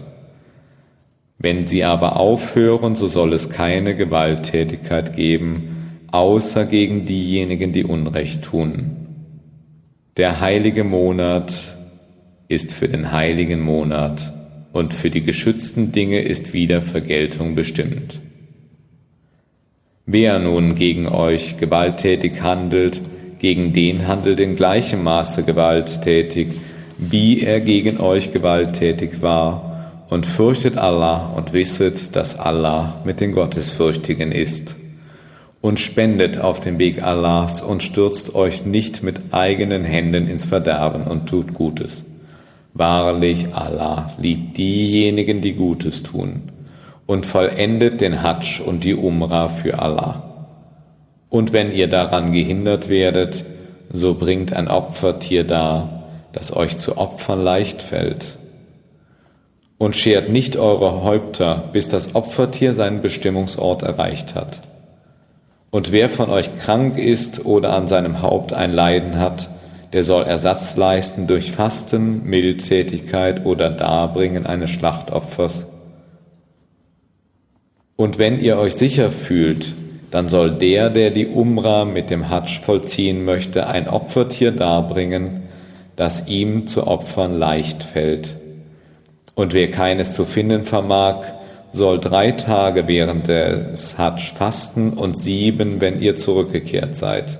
Wenn 1.38 1.66
sie 1.66 1.82
aber 1.82 2.20
aufhören, 2.20 2.94
so 2.94 3.08
soll 3.08 3.32
es 3.32 3.50
keine 3.50 3.96
Gewalttätigkeit 3.96 5.16
geben, 5.16 5.98
außer 6.12 6.66
gegen 6.66 7.04
diejenigen, 7.04 7.72
die 7.72 7.82
Unrecht 7.82 8.42
tun. 8.42 9.08
Der 10.16 10.40
heilige 10.40 10.84
Monat 10.84 11.52
ist 12.46 12.72
für 12.72 12.88
den 12.88 13.10
heiligen 13.10 13.60
Monat 13.60 14.32
und 14.72 14.94
für 14.94 15.10
die 15.10 15.24
geschützten 15.24 15.90
Dinge 15.90 16.20
ist 16.20 16.52
wieder 16.52 16.80
Vergeltung 16.80 17.56
bestimmt. 17.56 18.20
Wer 20.06 20.38
nun 20.38 20.76
gegen 20.76 21.08
euch 21.08 21.56
gewalttätig 21.56 22.40
handelt, 22.40 23.00
gegen 23.42 23.72
den 23.72 24.06
handelt 24.06 24.38
in 24.38 24.54
gleichem 24.54 25.02
Maße 25.02 25.42
gewalttätig, 25.42 26.52
wie 26.96 27.42
er 27.42 27.60
gegen 27.60 27.98
euch 27.98 28.32
gewalttätig 28.32 29.20
war, 29.20 29.68
und 30.08 30.26
fürchtet 30.26 30.78
Allah 30.78 31.32
und 31.36 31.52
wisset, 31.52 32.14
dass 32.14 32.38
Allah 32.38 33.00
mit 33.04 33.18
den 33.18 33.32
Gottesfürchtigen 33.32 34.30
ist. 34.30 34.76
Und 35.60 35.80
spendet 35.80 36.38
auf 36.38 36.60
dem 36.60 36.78
Weg 36.78 37.02
Allahs 37.02 37.62
und 37.62 37.82
stürzt 37.82 38.34
euch 38.34 38.64
nicht 38.64 39.02
mit 39.02 39.20
eigenen 39.32 39.84
Händen 39.84 40.28
ins 40.28 40.44
Verderben 40.44 41.02
und 41.02 41.28
tut 41.28 41.52
Gutes. 41.52 42.04
Wahrlich, 42.74 43.46
Allah 43.52 44.12
liebt 44.18 44.56
diejenigen, 44.56 45.40
die 45.40 45.54
Gutes 45.54 46.04
tun 46.04 46.42
und 47.06 47.26
vollendet 47.26 48.00
den 48.00 48.22
Hadsch 48.22 48.60
und 48.60 48.84
die 48.84 48.94
Umra 48.94 49.48
für 49.48 49.80
Allah. 49.80 50.31
Und 51.32 51.54
wenn 51.54 51.72
ihr 51.72 51.88
daran 51.88 52.32
gehindert 52.32 52.90
werdet, 52.90 53.42
so 53.90 54.12
bringt 54.12 54.52
ein 54.52 54.68
Opfertier 54.68 55.44
dar, 55.44 56.02
das 56.34 56.54
euch 56.54 56.76
zu 56.76 56.98
opfern 56.98 57.42
leicht 57.42 57.80
fällt. 57.80 58.36
Und 59.78 59.96
schert 59.96 60.28
nicht 60.28 60.58
eure 60.58 61.02
Häupter, 61.02 61.70
bis 61.72 61.88
das 61.88 62.14
Opfertier 62.14 62.74
seinen 62.74 63.00
Bestimmungsort 63.00 63.82
erreicht 63.82 64.34
hat. 64.34 64.60
Und 65.70 65.90
wer 65.90 66.10
von 66.10 66.28
euch 66.28 66.54
krank 66.58 66.98
ist 66.98 67.46
oder 67.46 67.72
an 67.72 67.86
seinem 67.86 68.20
Haupt 68.20 68.52
ein 68.52 68.74
Leiden 68.74 69.18
hat, 69.18 69.48
der 69.94 70.04
soll 70.04 70.24
Ersatz 70.24 70.76
leisten 70.76 71.28
durch 71.28 71.50
Fasten, 71.50 72.24
Mildtätigkeit 72.24 73.46
oder 73.46 73.70
Darbringen 73.70 74.44
eines 74.44 74.68
Schlachtopfers 74.68 75.64
und 78.02 78.18
wenn 78.18 78.40
ihr 78.40 78.58
euch 78.58 78.74
sicher 78.74 79.12
fühlt, 79.12 79.74
dann 80.12 80.28
soll 80.28 80.52
der, 80.52 80.90
der 80.90 81.10
die 81.10 81.26
Umra 81.26 81.86
mit 81.86 82.10
dem 82.10 82.28
Hadsch 82.28 82.60
vollziehen 82.60 83.24
möchte, 83.24 83.66
ein 83.66 83.88
Opfertier 83.88 84.52
darbringen, 84.52 85.44
das 85.96 86.28
ihm 86.28 86.66
zu 86.66 86.86
opfern 86.86 87.38
leicht 87.38 87.82
fällt. 87.82 88.36
Und 89.34 89.54
wer 89.54 89.70
keines 89.70 90.12
zu 90.12 90.26
finden 90.26 90.64
vermag, 90.66 91.24
soll 91.72 91.98
drei 91.98 92.32
Tage 92.32 92.86
während 92.86 93.26
des 93.26 93.96
Hadsch 93.96 94.34
fasten 94.34 94.90
und 94.90 95.16
sieben, 95.16 95.80
wenn 95.80 96.02
ihr 96.02 96.14
zurückgekehrt 96.14 96.94
seid. 96.94 97.38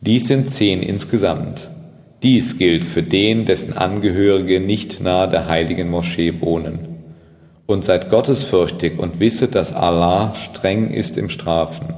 Dies 0.00 0.28
sind 0.28 0.48
zehn 0.50 0.80
insgesamt. 0.80 1.68
Dies 2.22 2.56
gilt 2.56 2.84
für 2.84 3.02
den, 3.02 3.46
dessen 3.46 3.76
Angehörige 3.76 4.60
nicht 4.60 5.00
nahe 5.00 5.28
der 5.28 5.48
heiligen 5.48 5.90
Moschee 5.90 6.40
wohnen 6.40 6.87
und 7.68 7.84
seid 7.84 8.08
gottesfürchtig 8.08 8.98
und 8.98 9.20
wisset, 9.20 9.54
dass 9.54 9.74
Allah 9.74 10.34
streng 10.34 10.90
ist 10.90 11.18
im 11.18 11.28
Strafen. 11.28 11.92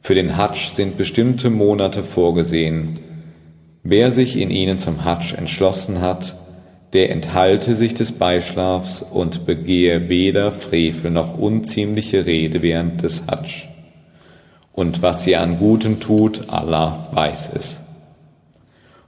Für 0.00 0.14
den 0.14 0.36
Hadsch 0.36 0.68
sind 0.68 0.96
bestimmte 0.96 1.50
Monate 1.50 2.04
vorgesehen. 2.04 3.00
Wer 3.82 4.12
sich 4.12 4.36
in 4.36 4.50
ihnen 4.50 4.78
zum 4.78 5.04
Hadsch 5.04 5.34
entschlossen 5.34 6.00
hat, 6.00 6.36
der 6.92 7.10
enthalte 7.10 7.74
sich 7.74 7.94
des 7.94 8.12
Beischlafs 8.12 9.02
und 9.02 9.46
begehe 9.46 10.08
weder 10.08 10.52
Frevel 10.52 11.10
noch 11.10 11.36
unziemliche 11.36 12.24
Rede 12.24 12.62
während 12.62 13.02
des 13.02 13.22
Hadsch. 13.26 13.66
Und 14.72 15.02
was 15.02 15.26
ihr 15.26 15.40
an 15.40 15.58
Guten 15.58 15.98
tut, 15.98 16.44
Allah 16.50 17.08
weiß 17.12 17.50
es. 17.58 17.78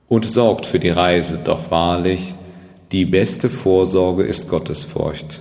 Und 0.09 0.25
sorgt 0.25 0.66
für 0.66 0.81
die 0.81 0.91
Reise, 0.91 1.39
doch 1.45 1.71
wahrlich, 1.71 2.35
die 2.91 3.05
beste 3.05 3.49
Vorsorge 3.49 4.25
ist 4.25 4.49
Gottesfurcht. 4.49 5.41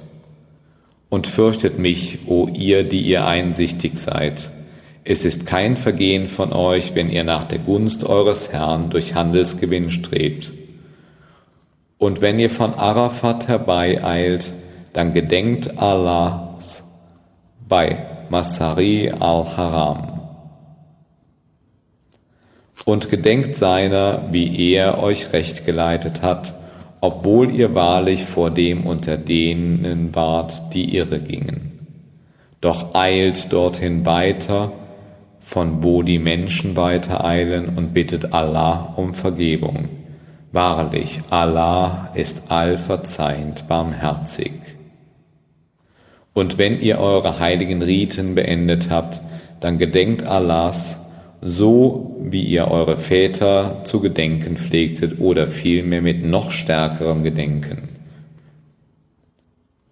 Und 1.09 1.27
fürchtet 1.27 1.79
mich, 1.79 2.19
o 2.27 2.47
ihr, 2.47 2.83
die 2.83 3.01
ihr 3.01 3.25
einsichtig 3.25 3.97
seid. 3.97 4.49
Es 5.03 5.25
ist 5.25 5.47
kein 5.47 5.75
Vergehen 5.75 6.27
von 6.27 6.53
euch, 6.53 6.93
wenn 6.93 7.09
ihr 7.09 7.23
nach 7.23 7.45
der 7.45 7.57
Gunst 7.59 8.03
eures 8.03 8.51
Herrn 8.51 8.91
durch 8.91 9.15
Handelsgewinn 9.15 9.89
strebt. 9.89 10.51
Und 11.97 12.21
wenn 12.21 12.37
ihr 12.37 12.49
von 12.49 12.75
Arafat 12.75 13.47
herbeieilt, 13.47 14.53
dann 14.93 15.13
gedenkt 15.13 15.79
Allahs 15.79 16.83
bei 17.67 18.05
Masari 18.29 19.09
al-Haram. 19.09 20.21
Und 22.85 23.09
gedenkt 23.09 23.55
seiner, 23.55 24.31
wie 24.31 24.73
er 24.73 25.01
euch 25.01 25.33
recht 25.33 25.65
geleitet 25.65 26.21
hat, 26.21 26.53
obwohl 27.01 27.51
ihr 27.51 27.75
wahrlich 27.75 28.25
vor 28.25 28.51
dem 28.51 28.85
unter 28.85 29.17
denen 29.17 30.13
wart, 30.15 30.73
die 30.73 30.95
irre 30.95 31.19
gingen. 31.19 31.87
Doch 32.61 32.93
eilt 32.93 33.53
dorthin 33.53 34.05
weiter, 34.05 34.73
von 35.39 35.81
wo 35.81 36.03
die 36.03 36.19
Menschen 36.19 36.75
weiter 36.75 37.23
eilen 37.23 37.69
und 37.77 37.93
bittet 37.93 38.33
Allah 38.33 38.93
um 38.97 39.13
Vergebung. 39.13 39.89
Wahrlich, 40.51 41.21
Allah 41.29 42.09
ist 42.15 42.43
allverzeihend 42.49 43.67
barmherzig. 43.67 44.51
Und 46.33 46.57
wenn 46.57 46.79
ihr 46.79 46.99
eure 46.99 47.39
heiligen 47.39 47.81
Riten 47.81 48.35
beendet 48.35 48.89
habt, 48.89 49.21
dann 49.59 49.77
gedenkt 49.77 50.23
Allahs 50.23 50.97
so 51.41 52.17
wie 52.21 52.43
ihr 52.43 52.69
eure 52.69 52.97
Väter 52.97 53.81
zu 53.83 53.99
gedenken 54.01 54.57
pflegtet 54.57 55.19
oder 55.19 55.47
vielmehr 55.47 56.01
mit 56.01 56.23
noch 56.23 56.51
stärkerem 56.51 57.23
Gedenken. 57.23 57.89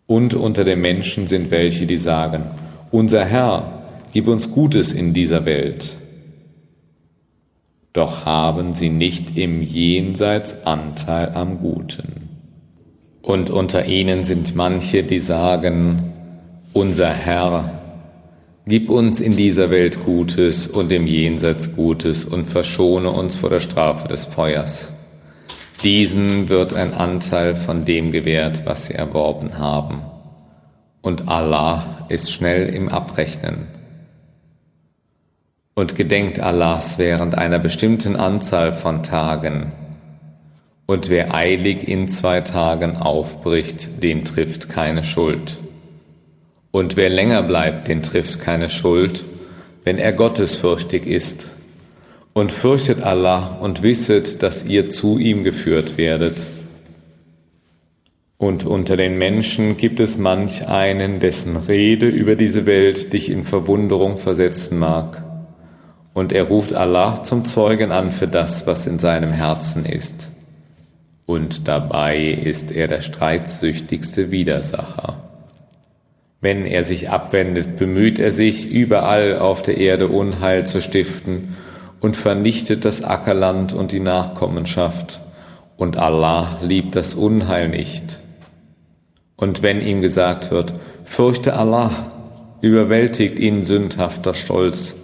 Und 0.05 0.33
unter 0.33 0.63
den 0.63 0.81
Menschen 0.81 1.27
sind 1.27 1.51
welche, 1.51 1.85
die 1.85 1.97
sagen, 1.97 2.43
unser 2.91 3.25
Herr, 3.25 3.83
gib 4.13 4.27
uns 4.27 4.51
Gutes 4.51 4.93
in 4.93 5.13
dieser 5.13 5.45
Welt. 5.45 5.95
Doch 7.93 8.25
haben 8.25 8.73
sie 8.73 8.89
nicht 8.89 9.37
im 9.37 9.61
Jenseits 9.61 10.65
Anteil 10.65 11.31
am 11.33 11.59
Guten. 11.59 12.29
Und 13.21 13.49
unter 13.49 13.85
ihnen 13.85 14.23
sind 14.23 14.55
manche, 14.55 15.03
die 15.03 15.19
sagen, 15.19 16.13
unser 16.73 17.09
Herr, 17.09 17.86
gib 18.67 18.89
uns 18.89 19.21
in 19.21 19.37
dieser 19.37 19.69
Welt 19.69 20.03
Gutes 20.03 20.67
und 20.67 20.91
im 20.91 21.07
Jenseits 21.07 21.73
Gutes 21.73 22.25
und 22.25 22.45
verschone 22.45 23.09
uns 23.09 23.35
vor 23.35 23.49
der 23.49 23.61
Strafe 23.61 24.09
des 24.09 24.25
Feuers. 24.25 24.91
Diesen 25.83 26.49
wird 26.49 26.73
ein 26.73 26.93
Anteil 26.93 27.55
von 27.55 27.85
dem 27.85 28.11
gewährt, 28.11 28.65
was 28.65 28.87
sie 28.87 28.93
erworben 28.93 29.57
haben. 29.57 30.01
Und 31.01 31.29
Allah 31.29 32.05
ist 32.09 32.31
schnell 32.31 32.67
im 32.67 32.89
Abrechnen. 32.89 33.67
Und 35.73 35.95
gedenkt 35.95 36.39
Allahs 36.39 36.97
während 36.97 37.37
einer 37.37 37.59
bestimmten 37.59 38.15
Anzahl 38.15 38.73
von 38.73 39.03
Tagen, 39.03 39.73
und 40.87 41.09
wer 41.09 41.33
eilig 41.33 41.85
in 41.87 42.07
zwei 42.07 42.39
Tagen 42.39 42.95
aufbricht, 42.95 44.01
den 44.01 44.23
trifft 44.23 44.69
keine 44.69 45.03
Schuld. 45.03 45.59
Und 46.71 46.95
wer 46.95 47.09
länger 47.09 47.43
bleibt, 47.43 47.87
den 47.87 48.03
trifft 48.03 48.39
keine 48.39 48.69
Schuld, 48.69 49.23
wenn 49.83 49.97
er 49.97 50.13
gottesfürchtig 50.13 51.05
ist. 51.05 51.47
Und 52.33 52.51
fürchtet 52.51 53.01
Allah 53.01 53.57
und 53.61 53.81
wisset, 53.81 54.43
dass 54.43 54.65
ihr 54.65 54.89
zu 54.89 55.17
ihm 55.17 55.43
geführt 55.43 55.97
werdet. 55.97 56.47
Und 58.37 58.63
unter 58.63 58.95
den 58.95 59.17
Menschen 59.17 59.77
gibt 59.77 59.99
es 59.99 60.17
manch 60.17 60.67
einen, 60.67 61.19
dessen 61.19 61.57
Rede 61.57 62.07
über 62.07 62.35
diese 62.35 62.67
Welt 62.67 63.11
dich 63.13 63.31
in 63.31 63.43
Verwunderung 63.43 64.17
versetzen 64.17 64.77
mag. 64.77 65.23
Und 66.13 66.31
er 66.31 66.43
ruft 66.43 66.73
Allah 66.73 67.23
zum 67.23 67.45
Zeugen 67.45 67.91
an 67.91 68.11
für 68.11 68.27
das, 68.27 68.67
was 68.67 68.85
in 68.85 68.99
seinem 68.99 69.31
Herzen 69.31 69.85
ist 69.85 70.27
und 71.27 71.67
dabei 71.67 72.23
ist 72.25 72.71
er 72.71 72.87
der 72.87 73.01
streitsüchtigste 73.01 74.31
Widersacher. 74.31 75.26
Wenn 76.39 76.65
er 76.65 76.83
sich 76.83 77.09
abwendet, 77.09 77.77
bemüht 77.77 78.19
er 78.19 78.31
sich, 78.31 78.69
überall 78.69 79.39
auf 79.39 79.61
der 79.61 79.77
Erde 79.77 80.07
Unheil 80.07 80.65
zu 80.65 80.81
stiften 80.81 81.55
und 81.99 82.15
vernichtet 82.15 82.85
das 82.85 83.03
Ackerland 83.03 83.73
und 83.73 83.91
die 83.91 83.99
Nachkommenschaft, 83.99 85.19
und 85.77 85.97
Allah 85.97 86.59
liebt 86.63 86.95
das 86.95 87.13
Unheil 87.13 87.69
nicht. 87.69 88.19
Und 89.35 89.61
wenn 89.61 89.81
ihm 89.81 90.01
gesagt 90.01 90.49
wird, 90.49 90.73
fürchte 91.05 91.55
Allah, 91.55 91.91
überwältigt 92.61 93.37
ihn 93.37 93.63
sündhafter 93.63 94.33
Stolz. 94.33 94.95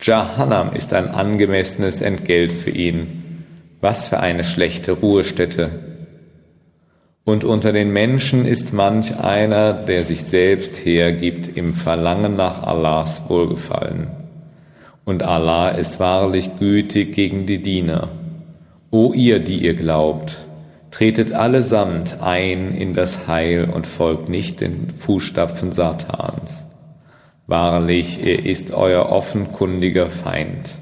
Jahannam 0.00 0.72
ist 0.72 0.94
ein 0.94 1.08
angemessenes 1.08 2.00
Entgelt 2.00 2.52
für 2.52 2.70
ihn 2.70 3.18
was 3.80 4.08
für 4.08 4.20
eine 4.20 4.44
schlechte 4.44 4.92
Ruhestätte. 4.92 5.70
Und 7.28 7.44
unter 7.44 7.74
den 7.74 7.92
Menschen 7.92 8.46
ist 8.46 8.72
manch 8.72 9.18
einer, 9.18 9.74
der 9.74 10.04
sich 10.04 10.24
selbst 10.24 10.82
hergibt 10.86 11.58
im 11.58 11.74
Verlangen 11.74 12.36
nach 12.36 12.62
Allahs 12.62 13.20
Wohlgefallen. 13.28 14.06
Und 15.04 15.22
Allah 15.22 15.68
ist 15.68 16.00
wahrlich 16.00 16.48
gütig 16.58 17.14
gegen 17.14 17.44
die 17.44 17.60
Diener. 17.60 18.08
O 18.90 19.12
ihr, 19.12 19.40
die 19.40 19.58
ihr 19.58 19.74
glaubt, 19.74 20.38
tretet 20.90 21.32
allesamt 21.32 22.16
ein 22.22 22.72
in 22.72 22.94
das 22.94 23.28
Heil 23.28 23.68
und 23.68 23.86
folgt 23.86 24.30
nicht 24.30 24.62
den 24.62 24.94
Fußstapfen 24.98 25.72
Satans. 25.72 26.64
Wahrlich, 27.46 28.24
er 28.24 28.46
ist 28.46 28.70
euer 28.70 29.10
offenkundiger 29.10 30.08
Feind. 30.08 30.76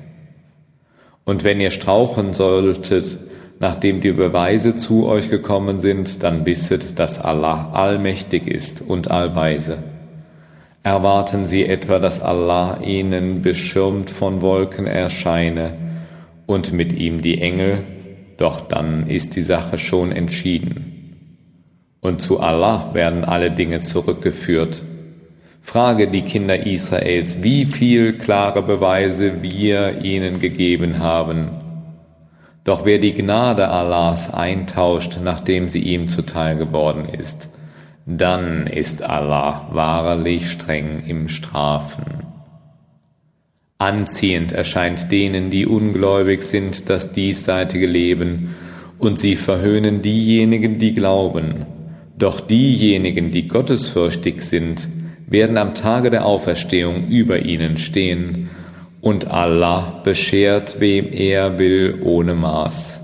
Und 1.24 1.42
wenn 1.42 1.58
ihr 1.58 1.72
strauchen 1.72 2.34
solltet, 2.34 3.18
nachdem 3.58 4.00
die 4.00 4.12
Beweise 4.12 4.74
zu 4.74 5.06
euch 5.06 5.30
gekommen 5.30 5.80
sind, 5.80 6.22
dann 6.22 6.44
wisset, 6.44 6.98
dass 6.98 7.20
Allah 7.20 7.70
allmächtig 7.72 8.46
ist 8.46 8.82
und 8.82 9.10
allweise. 9.10 9.78
Erwarten 10.82 11.46
sie 11.46 11.64
etwa, 11.64 11.98
dass 11.98 12.22
Allah 12.22 12.78
ihnen 12.80 13.42
beschirmt 13.42 14.10
von 14.10 14.40
Wolken 14.40 14.86
erscheine 14.86 15.72
und 16.46 16.72
mit 16.72 16.92
ihm 16.92 17.22
die 17.22 17.40
Engel, 17.40 17.82
doch 18.36 18.60
dann 18.60 19.06
ist 19.08 19.34
die 19.34 19.42
Sache 19.42 19.78
schon 19.78 20.12
entschieden. 20.12 20.92
Und 22.00 22.20
zu 22.20 22.38
Allah 22.38 22.90
werden 22.92 23.24
alle 23.24 23.50
Dinge 23.50 23.80
zurückgeführt. 23.80 24.82
Frage 25.60 26.06
die 26.06 26.22
Kinder 26.22 26.64
Israels, 26.64 27.42
wie 27.42 27.66
viel 27.66 28.12
klare 28.12 28.62
Beweise 28.62 29.42
wir 29.42 30.04
ihnen 30.04 30.38
gegeben 30.38 31.00
haben. 31.00 31.65
Doch 32.66 32.84
wer 32.84 32.98
die 32.98 33.14
Gnade 33.14 33.68
Allahs 33.68 34.34
eintauscht, 34.34 35.18
nachdem 35.22 35.68
sie 35.68 35.78
ihm 35.78 36.08
zuteil 36.08 36.56
geworden 36.56 37.04
ist, 37.04 37.48
dann 38.06 38.66
ist 38.66 39.02
Allah 39.02 39.68
wahrlich 39.70 40.50
streng 40.50 41.04
im 41.06 41.28
Strafen. 41.28 42.24
Anziehend 43.78 44.50
erscheint 44.50 45.12
denen, 45.12 45.48
die 45.50 45.64
ungläubig 45.64 46.42
sind, 46.42 46.90
das 46.90 47.12
diesseitige 47.12 47.86
Leben, 47.86 48.56
und 48.98 49.20
sie 49.20 49.36
verhöhnen 49.36 50.02
diejenigen, 50.02 50.78
die 50.78 50.92
glauben. 50.92 51.66
Doch 52.18 52.40
diejenigen, 52.40 53.30
die 53.30 53.46
gottesfürchtig 53.46 54.42
sind, 54.42 54.88
werden 55.28 55.56
am 55.56 55.74
Tage 55.74 56.10
der 56.10 56.26
Auferstehung 56.26 57.06
über 57.08 57.40
ihnen 57.40 57.78
stehen, 57.78 58.50
und 59.06 59.30
Allah 59.30 60.00
beschert, 60.02 60.80
wem 60.80 61.12
er 61.12 61.60
will, 61.60 62.00
ohne 62.02 62.34
Maß. 62.34 63.00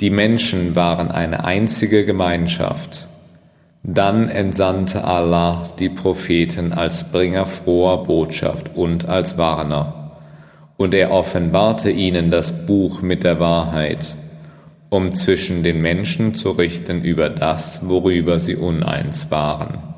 Die 0.00 0.10
Menschen 0.10 0.76
waren 0.76 1.10
eine 1.10 1.44
einzige 1.44 2.04
Gemeinschaft. 2.04 3.08
Dann 3.82 4.28
entsandte 4.28 5.02
Allah 5.04 5.70
die 5.78 5.88
Propheten 5.88 6.74
als 6.74 7.04
Bringer 7.04 7.46
froher 7.46 8.02
Botschaft 8.02 8.76
und 8.76 9.08
als 9.08 9.38
Warner. 9.38 10.10
Und 10.76 10.92
er 10.92 11.10
offenbarte 11.10 11.90
ihnen 11.90 12.30
das 12.30 12.66
Buch 12.66 13.00
mit 13.00 13.24
der 13.24 13.40
Wahrheit, 13.40 14.14
um 14.90 15.14
zwischen 15.14 15.62
den 15.62 15.80
Menschen 15.80 16.34
zu 16.34 16.50
richten 16.50 17.02
über 17.02 17.30
das, 17.30 17.80
worüber 17.82 18.40
sie 18.40 18.56
uneins 18.56 19.30
waren. 19.30 19.95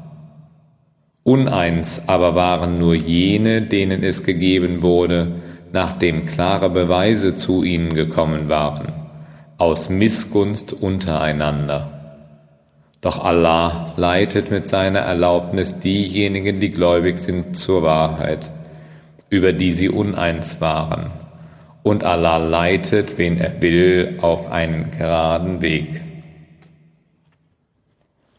Uneins 1.28 2.00
aber 2.06 2.34
waren 2.34 2.78
nur 2.78 2.94
jene, 2.94 3.60
denen 3.60 4.02
es 4.02 4.24
gegeben 4.24 4.80
wurde, 4.80 5.32
nachdem 5.74 6.24
klare 6.24 6.70
Beweise 6.70 7.34
zu 7.34 7.62
ihnen 7.64 7.92
gekommen 7.92 8.48
waren, 8.48 8.94
aus 9.58 9.90
Missgunst 9.90 10.72
untereinander. 10.72 12.16
Doch 13.02 13.22
Allah 13.22 13.92
leitet 13.98 14.50
mit 14.50 14.68
seiner 14.68 15.00
Erlaubnis 15.00 15.78
diejenigen, 15.78 16.60
die 16.60 16.70
gläubig 16.70 17.18
sind, 17.18 17.58
zur 17.58 17.82
Wahrheit, 17.82 18.50
über 19.28 19.52
die 19.52 19.72
sie 19.72 19.90
uneins 19.90 20.62
waren. 20.62 21.10
Und 21.82 22.04
Allah 22.04 22.38
leitet, 22.38 23.18
wen 23.18 23.36
er 23.36 23.60
will, 23.60 24.18
auf 24.22 24.50
einen 24.50 24.92
geraden 24.96 25.60
Weg. 25.60 26.07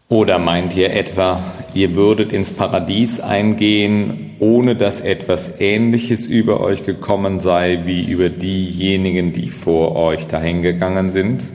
Oder 0.10 0.40
meint 0.40 0.76
ihr 0.76 0.92
etwa, 0.92 1.44
ihr 1.76 1.94
würdet 1.96 2.34
ins 2.34 2.50
Paradies 2.50 3.20
eingehen, 3.20 4.32
ohne 4.40 4.76
dass 4.76 5.02
etwas 5.02 5.60
Ähnliches 5.60 6.26
über 6.26 6.62
euch 6.62 6.84
gekommen 6.84 7.40
sei 7.40 7.82
wie 7.86 8.06
über 8.06 8.30
diejenigen, 8.30 9.34
die 9.34 9.52
vor 9.52 9.96
euch 9.96 10.26
dahingegangen 10.26 11.12
sind? 11.12 11.48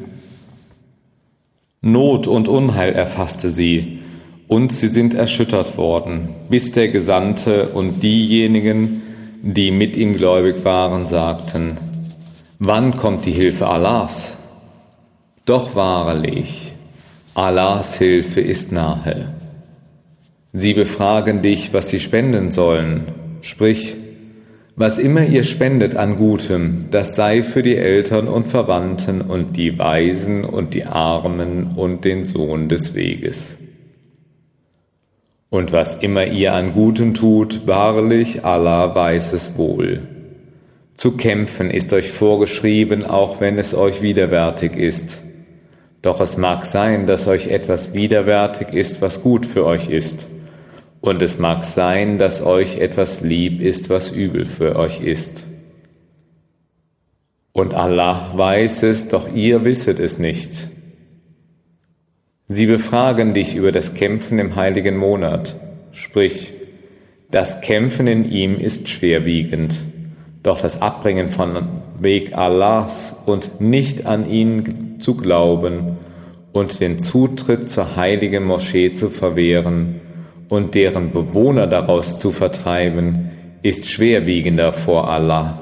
Not 1.81 2.29
und 2.29 2.47
Unheil 2.47 2.93
erfasste 2.93 3.51
sie, 3.51 3.99
und 4.47 4.71
sie 4.71 4.89
sind 4.89 5.15
erschüttert 5.15 5.77
worden, 5.77 6.29
bis 6.49 6.71
der 6.71 6.89
Gesandte 6.89 7.71
und 7.71 8.05
diejenigen, 8.05 9.03
die 9.43 9.73
mit 9.73 9.97
ihm 9.97 10.17
gläubig 10.17 10.65
waren, 10.65 11.07
sagten, 11.07 11.79
wann 12.61 12.97
kommt 12.97 13.27
die 13.27 13.33
Hilfe 13.33 13.67
Allahs? 13.67 14.37
Doch 15.45 15.75
wahrlich, 15.75 16.74
Allahs 17.35 17.99
Hilfe 17.99 18.41
ist 18.41 18.71
nahe. 18.71 19.35
Sie 20.53 20.73
befragen 20.73 21.43
dich, 21.43 21.73
was 21.73 21.89
sie 21.89 21.99
spenden 21.99 22.53
sollen. 22.53 23.09
Sprich, 23.41 23.97
was 24.77 24.99
immer 24.99 25.25
ihr 25.25 25.43
spendet 25.43 25.97
an 25.97 26.17
Gutem, 26.17 26.87
das 26.93 27.17
sei 27.17 27.43
für 27.43 27.65
die 27.65 27.77
Eltern 27.77 28.29
und 28.29 28.47
Verwandten 28.47 29.21
und 29.21 29.57
die 29.57 29.77
Weisen 29.79 30.45
und 30.45 30.75
die 30.75 30.85
Armen 30.85 31.73
und 31.75 32.05
den 32.05 32.25
Sohn 32.25 32.69
des 32.69 32.95
Weges. 32.95 33.57
Und 35.51 35.73
was 35.73 35.97
immer 35.97 36.27
ihr 36.27 36.55
an 36.55 36.73
Gutem 36.73 37.15
tut, 37.15 37.67
wahrlich 37.67 38.45
Allah 38.45 38.95
weiß 38.95 39.33
es 39.33 39.57
wohl. 39.57 40.03
Zu 40.97 41.13
kämpfen 41.13 41.71
ist 41.71 41.93
euch 41.93 42.13
vorgeschrieben, 42.13 43.05
auch 43.05 43.41
wenn 43.41 43.59
es 43.59 43.75
euch 43.75 44.03
widerwärtig 44.03 44.77
ist. 44.77 45.21
Doch 46.05 46.21
es 46.21 46.37
mag 46.37 46.67
sein, 46.67 47.07
dass 47.07 47.27
euch 47.27 47.47
etwas 47.47 47.95
widerwärtig 47.95 48.75
ist, 48.75 49.01
was 49.01 49.23
gut 49.23 49.47
für 49.47 49.65
euch 49.65 49.89
ist. 49.89 50.27
Und 51.01 51.23
es 51.23 51.39
mag 51.39 51.65
sein, 51.65 52.19
dass 52.19 52.43
euch 52.43 52.77
etwas 52.77 53.23
lieb 53.23 53.63
ist, 53.63 53.89
was 53.89 54.11
übel 54.11 54.45
für 54.45 54.77
euch 54.77 55.01
ist. 55.01 55.45
Und 57.55 57.73
Allah 57.73 58.33
weiß 58.35 58.83
es, 58.83 59.09
doch 59.09 59.35
ihr 59.35 59.65
wisset 59.65 59.99
es 59.99 60.19
nicht. 60.19 60.69
Sie 62.49 62.67
befragen 62.67 63.33
dich 63.33 63.57
über 63.57 63.73
das 63.73 63.95
Kämpfen 63.95 64.39
im 64.39 64.57
heiligen 64.57 64.99
Monat, 64.99 65.57
sprich, 65.93 66.53
das 67.31 67.63
Kämpfen 67.63 68.09
in 68.09 68.31
ihm 68.31 68.59
ist 68.59 68.91
schwerwiegend, 68.91 69.81
doch 70.45 70.61
das 70.61 70.81
Abbringen 70.81 71.31
von 71.31 71.57
Weg 71.99 72.37
Allahs 72.37 73.17
und 73.27 73.61
nicht 73.61 74.07
an 74.07 74.31
ihn 74.31 75.01
zu 75.01 75.17
glauben 75.17 75.97
und 76.53 76.81
den 76.81 76.99
Zutritt 76.99 77.69
zur 77.69 77.97
heiligen 77.97 78.45
Moschee 78.45 78.93
zu 78.93 79.09
verwehren 79.11 80.01
und 80.51 80.75
deren 80.75 81.11
Bewohner 81.13 81.67
daraus 81.67 82.19
zu 82.19 82.31
vertreiben, 82.31 83.31
ist 83.63 83.89
schwerwiegender 83.89 84.73
vor 84.73 85.11
Allah. 85.11 85.61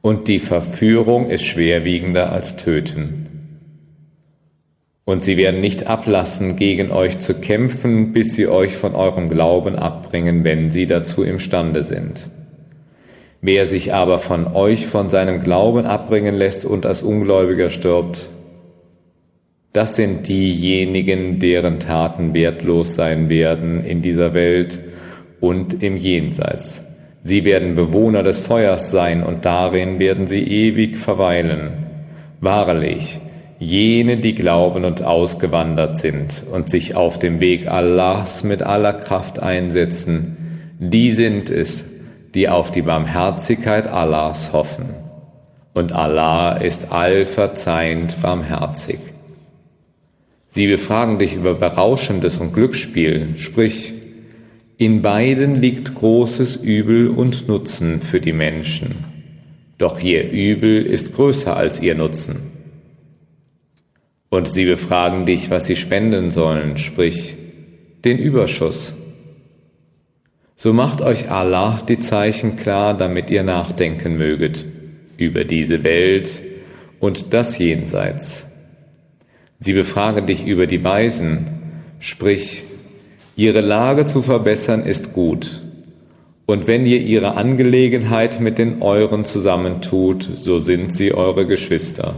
Und 0.00 0.28
die 0.28 0.38
Verführung 0.38 1.28
ist 1.28 1.44
schwerwiegender 1.44 2.32
als 2.32 2.56
Töten. 2.56 3.26
Und 5.04 5.24
sie 5.24 5.36
werden 5.36 5.60
nicht 5.60 5.88
ablassen, 5.88 6.54
gegen 6.54 6.92
euch 6.92 7.18
zu 7.18 7.34
kämpfen, 7.34 8.12
bis 8.12 8.34
sie 8.34 8.46
euch 8.46 8.76
von 8.76 8.94
eurem 8.94 9.28
Glauben 9.28 9.74
abbringen, 9.74 10.44
wenn 10.44 10.70
sie 10.70 10.86
dazu 10.86 11.24
imstande 11.24 11.82
sind. 11.82 12.28
Wer 13.48 13.66
sich 13.66 13.94
aber 13.94 14.18
von 14.18 14.48
euch 14.56 14.88
von 14.88 15.08
seinem 15.08 15.38
Glauben 15.38 15.86
abbringen 15.86 16.34
lässt 16.34 16.64
und 16.64 16.84
als 16.84 17.04
Ungläubiger 17.04 17.70
stirbt, 17.70 18.28
das 19.72 19.94
sind 19.94 20.26
diejenigen, 20.26 21.38
deren 21.38 21.78
Taten 21.78 22.34
wertlos 22.34 22.96
sein 22.96 23.28
werden 23.28 23.84
in 23.84 24.02
dieser 24.02 24.34
Welt 24.34 24.80
und 25.38 25.80
im 25.80 25.96
Jenseits. 25.96 26.82
Sie 27.22 27.44
werden 27.44 27.76
Bewohner 27.76 28.24
des 28.24 28.40
Feuers 28.40 28.90
sein 28.90 29.22
und 29.22 29.44
darin 29.44 30.00
werden 30.00 30.26
sie 30.26 30.42
ewig 30.42 30.98
verweilen. 30.98 31.70
Wahrlich, 32.40 33.20
jene, 33.60 34.16
die 34.16 34.34
glauben 34.34 34.84
und 34.84 35.04
ausgewandert 35.04 35.98
sind 35.98 36.42
und 36.50 36.68
sich 36.68 36.96
auf 36.96 37.20
dem 37.20 37.40
Weg 37.40 37.68
Allahs 37.68 38.42
mit 38.42 38.64
aller 38.64 38.94
Kraft 38.94 39.38
einsetzen, 39.38 40.72
die 40.80 41.12
sind 41.12 41.48
es, 41.48 41.84
die 42.36 42.50
auf 42.50 42.70
die 42.70 42.82
Barmherzigkeit 42.82 43.86
Allahs 43.86 44.52
hoffen. 44.52 44.94
Und 45.72 45.92
Allah 45.92 46.52
ist 46.52 46.92
allverzeihend 46.92 48.20
barmherzig. 48.20 48.98
Sie 50.50 50.66
befragen 50.66 51.18
dich 51.18 51.34
über 51.34 51.54
Berauschendes 51.54 52.38
und 52.38 52.52
Glücksspiel, 52.52 53.36
sprich, 53.38 53.94
in 54.76 55.00
beiden 55.00 55.54
liegt 55.54 55.94
großes 55.94 56.56
Übel 56.56 57.08
und 57.08 57.48
Nutzen 57.48 58.02
für 58.02 58.20
die 58.20 58.34
Menschen. 58.34 59.04
Doch 59.78 59.98
ihr 60.00 60.30
Übel 60.30 60.84
ist 60.84 61.14
größer 61.14 61.56
als 61.56 61.80
ihr 61.80 61.94
Nutzen. 61.94 62.52
Und 64.28 64.46
sie 64.46 64.66
befragen 64.66 65.24
dich, 65.24 65.48
was 65.48 65.66
sie 65.66 65.76
spenden 65.76 66.30
sollen, 66.30 66.76
sprich 66.76 67.34
den 68.04 68.18
Überschuss. 68.18 68.92
So 70.58 70.72
macht 70.72 71.02
euch 71.02 71.30
Allah 71.30 71.82
die 71.86 71.98
Zeichen 71.98 72.56
klar, 72.56 72.96
damit 72.96 73.28
ihr 73.28 73.42
nachdenken 73.42 74.16
möget 74.16 74.64
über 75.18 75.44
diese 75.44 75.84
Welt 75.84 76.42
und 76.98 77.34
das 77.34 77.58
Jenseits. 77.58 78.46
Sie 79.60 79.74
befragen 79.74 80.26
dich 80.26 80.46
über 80.46 80.66
die 80.66 80.82
Weisen, 80.82 81.46
sprich, 81.98 82.64
ihre 83.36 83.60
Lage 83.60 84.06
zu 84.06 84.22
verbessern 84.22 84.82
ist 84.82 85.12
gut. 85.12 85.62
Und 86.46 86.66
wenn 86.66 86.86
ihr 86.86 87.00
ihre 87.00 87.34
Angelegenheit 87.34 88.40
mit 88.40 88.56
den 88.56 88.80
euren 88.80 89.26
zusammentut, 89.26 90.28
so 90.36 90.58
sind 90.58 90.94
sie 90.94 91.12
eure 91.12 91.46
Geschwister. 91.46 92.14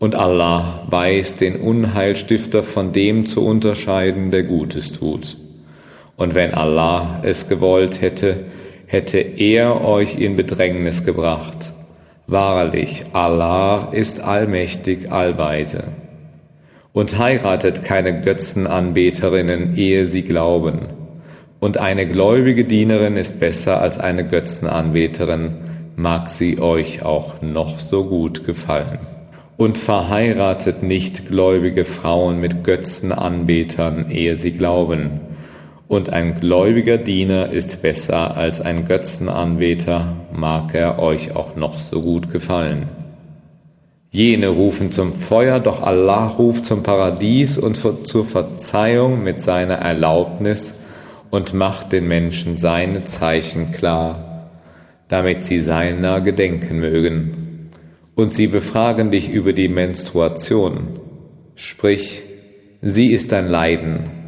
Und 0.00 0.16
Allah 0.16 0.84
weiß 0.90 1.36
den 1.36 1.56
Unheilstifter 1.56 2.64
von 2.64 2.92
dem 2.92 3.24
zu 3.26 3.44
unterscheiden, 3.44 4.32
der 4.32 4.42
Gutes 4.42 4.90
tut. 4.92 5.36
Und 6.22 6.36
wenn 6.36 6.54
Allah 6.54 7.18
es 7.24 7.48
gewollt 7.48 8.00
hätte, 8.00 8.44
hätte 8.86 9.18
er 9.18 9.84
euch 9.84 10.20
in 10.20 10.36
Bedrängnis 10.36 11.04
gebracht. 11.04 11.72
Wahrlich, 12.28 13.04
Allah 13.12 13.88
ist 13.90 14.20
allmächtig, 14.20 15.10
allweise. 15.10 15.82
Und 16.92 17.18
heiratet 17.18 17.82
keine 17.82 18.20
Götzenanbeterinnen, 18.20 19.76
ehe 19.76 20.06
sie 20.06 20.22
glauben. 20.22 20.90
Und 21.58 21.78
eine 21.78 22.06
gläubige 22.06 22.62
Dienerin 22.62 23.16
ist 23.16 23.40
besser 23.40 23.80
als 23.80 23.98
eine 23.98 24.24
Götzenanbeterin, 24.24 25.54
mag 25.96 26.28
sie 26.28 26.60
euch 26.60 27.02
auch 27.02 27.42
noch 27.42 27.80
so 27.80 28.04
gut 28.04 28.46
gefallen 28.46 29.00
und 29.56 29.76
verheiratet 29.76 30.84
nicht 30.84 31.26
gläubige 31.26 31.84
Frauen 31.84 32.38
mit 32.38 32.62
Götzenanbetern, 32.62 34.08
ehe 34.08 34.36
sie 34.36 34.52
glauben. 34.52 35.31
Und 35.92 36.10
ein 36.10 36.40
gläubiger 36.40 36.96
Diener 36.96 37.50
ist 37.50 37.82
besser 37.82 38.34
als 38.34 38.62
ein 38.62 38.86
Götzenanbeter, 38.86 40.16
mag 40.32 40.74
er 40.74 40.98
euch 40.98 41.36
auch 41.36 41.54
noch 41.54 41.76
so 41.76 42.00
gut 42.00 42.30
gefallen. 42.32 42.88
Jene 44.08 44.48
rufen 44.48 44.90
zum 44.90 45.12
Feuer, 45.12 45.60
doch 45.60 45.82
Allah 45.82 46.28
ruft 46.28 46.64
zum 46.64 46.82
Paradies 46.82 47.58
und 47.58 47.76
zur 48.06 48.24
Verzeihung 48.24 49.22
mit 49.22 49.40
seiner 49.40 49.74
Erlaubnis 49.74 50.74
und 51.28 51.52
macht 51.52 51.92
den 51.92 52.08
Menschen 52.08 52.56
seine 52.56 53.04
Zeichen 53.04 53.70
klar, 53.72 54.48
damit 55.08 55.44
sie 55.44 55.60
seiner 55.60 56.22
gedenken 56.22 56.80
mögen 56.80 57.68
und 58.14 58.32
sie 58.32 58.46
befragen 58.46 59.10
dich 59.10 59.28
über 59.28 59.52
die 59.52 59.68
Menstruation. 59.68 61.00
Sprich, 61.54 62.22
sie 62.80 63.12
ist 63.12 63.30
ein 63.34 63.46
Leiden. 63.46 64.21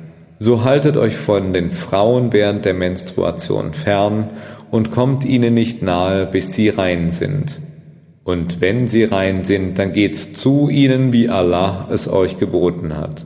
So 0.44 0.62
haltet 0.62 0.98
euch 0.98 1.16
von 1.16 1.54
den 1.54 1.70
Frauen 1.70 2.34
während 2.34 2.66
der 2.66 2.74
Menstruation 2.74 3.72
fern 3.72 4.28
und 4.70 4.90
kommt 4.90 5.24
ihnen 5.24 5.54
nicht 5.54 5.80
nahe, 5.80 6.26
bis 6.26 6.52
sie 6.52 6.68
rein 6.68 7.12
sind. 7.12 7.60
Und 8.24 8.60
wenn 8.60 8.86
sie 8.86 9.04
rein 9.04 9.44
sind, 9.44 9.78
dann 9.78 9.94
geht 9.94 10.36
zu 10.36 10.68
ihnen, 10.68 11.14
wie 11.14 11.30
Allah 11.30 11.88
es 11.90 12.12
euch 12.12 12.36
geboten 12.36 12.94
hat. 12.94 13.24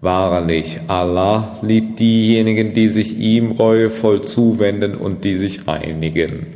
Wahrlich, 0.00 0.80
Allah 0.88 1.56
liebt 1.62 2.00
diejenigen, 2.00 2.72
die 2.72 2.88
sich 2.88 3.16
ihm 3.16 3.52
reuevoll 3.52 4.22
zuwenden 4.22 4.96
und 4.96 5.22
die 5.22 5.36
sich 5.36 5.68
reinigen. 5.68 6.46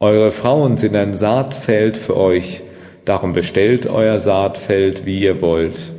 Eure 0.00 0.32
Frauen 0.32 0.78
sind 0.78 0.96
ein 0.96 1.14
Saatfeld 1.14 1.96
für 1.96 2.16
euch, 2.16 2.60
darum 3.04 3.34
bestellt 3.34 3.86
euer 3.86 4.18
Saatfeld, 4.18 5.06
wie 5.06 5.20
ihr 5.20 5.40
wollt. 5.40 5.92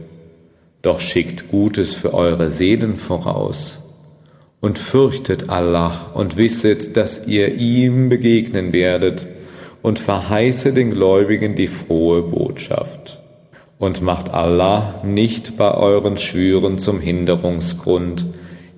Doch 0.84 1.00
schickt 1.00 1.50
Gutes 1.50 1.94
für 1.94 2.14
eure 2.14 2.52
Seelen 2.52 2.98
voraus. 2.98 3.80
Und 4.60 4.78
fürchtet 4.78 5.50
Allah 5.50 6.12
und 6.14 6.38
wisset, 6.38 6.96
dass 6.96 7.26
ihr 7.26 7.56
ihm 7.56 8.10
begegnen 8.10 8.74
werdet 8.74 9.26
und 9.82 9.98
verheiße 9.98 10.74
den 10.74 10.92
Gläubigen 10.92 11.56
die 11.56 11.68
frohe 11.68 12.22
Botschaft. 12.22 13.22
Und 13.80 14.02
macht 14.02 14.34
Allah 14.34 15.02
nicht 15.06 15.58
bei 15.58 15.74
euren 15.74 16.18
Schwüren 16.18 16.78
zum 16.78 17.00
Hinderungsgrund, 17.00 18.26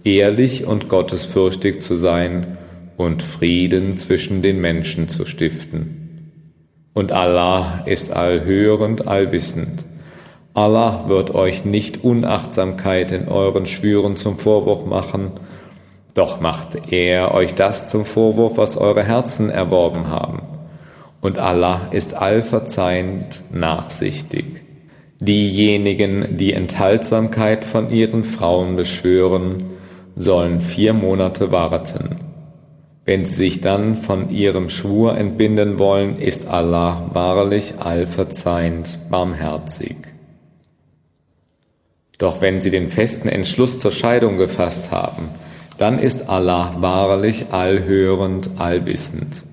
ehrlich 0.04 0.66
und 0.66 0.90
gottesfürchtig 0.90 1.82
zu 1.82 1.96
sein 1.96 2.58
und 2.98 3.24
Frieden 3.24 3.98
zwischen 3.98 4.44
den 4.44 4.62
Menschen 4.62 5.08
zu 5.08 5.26
stiften. 5.26 6.32
Und 6.94 7.12
Allah 7.12 7.84
ist 7.88 8.12
allhörend, 8.12 9.08
allwissend. 9.08 9.86
Allah 10.56 11.04
wird 11.10 11.36
euch 11.36 11.66
nicht 11.66 12.06
Unachtsamkeit 12.06 13.12
in 13.12 13.28
euren 13.28 13.66
Schwüren 13.66 14.16
zum 14.16 14.40
Vorwurf 14.40 14.86
machen, 14.86 15.32
doch 16.14 16.40
macht 16.40 16.94
er 16.94 17.34
euch 17.34 17.56
das 17.56 17.90
zum 17.90 18.06
Vorwurf, 18.06 18.58
was 18.58 18.78
eure 18.78 19.04
Herzen 19.04 19.50
erworben 19.50 20.08
haben. 20.08 20.44
Und 21.20 21.40
Allah 21.40 21.90
ist 21.92 22.14
allverzeihend 22.14 23.44
nachsichtig. 23.52 24.46
Diejenigen, 25.20 26.38
die 26.38 26.54
Enthaltsamkeit 26.54 27.66
von 27.66 27.90
ihren 27.90 28.24
Frauen 28.24 28.78
beschwören, 28.78 29.74
sollen 30.16 30.62
vier 30.62 30.94
Monate 30.94 31.52
warten. 31.52 32.16
Wenn 33.04 33.26
sie 33.26 33.36
sich 33.36 33.60
dann 33.60 33.98
von 33.98 34.30
ihrem 34.30 34.70
Schwur 34.70 35.18
entbinden 35.18 35.80
wollen, 35.80 36.16
ist 36.16 36.48
Allah 36.48 37.10
wahrlich 37.12 37.74
allverzeihend, 37.78 38.98
barmherzig. 39.12 40.15
Doch 42.18 42.42
wenn 42.42 42.62
sie 42.62 42.72
den 42.72 42.90
festen 42.90 43.28
Entschluss 43.28 43.80
zur 43.80 43.92
Scheidung 43.92 44.38
gefasst 44.38 44.92
haben, 44.92 45.30
dann 45.78 46.00
ist 46.00 46.30
Allah 46.30 46.76
wahrlich 46.80 47.48
allhörend, 47.52 48.52
allwissend. 48.58 49.44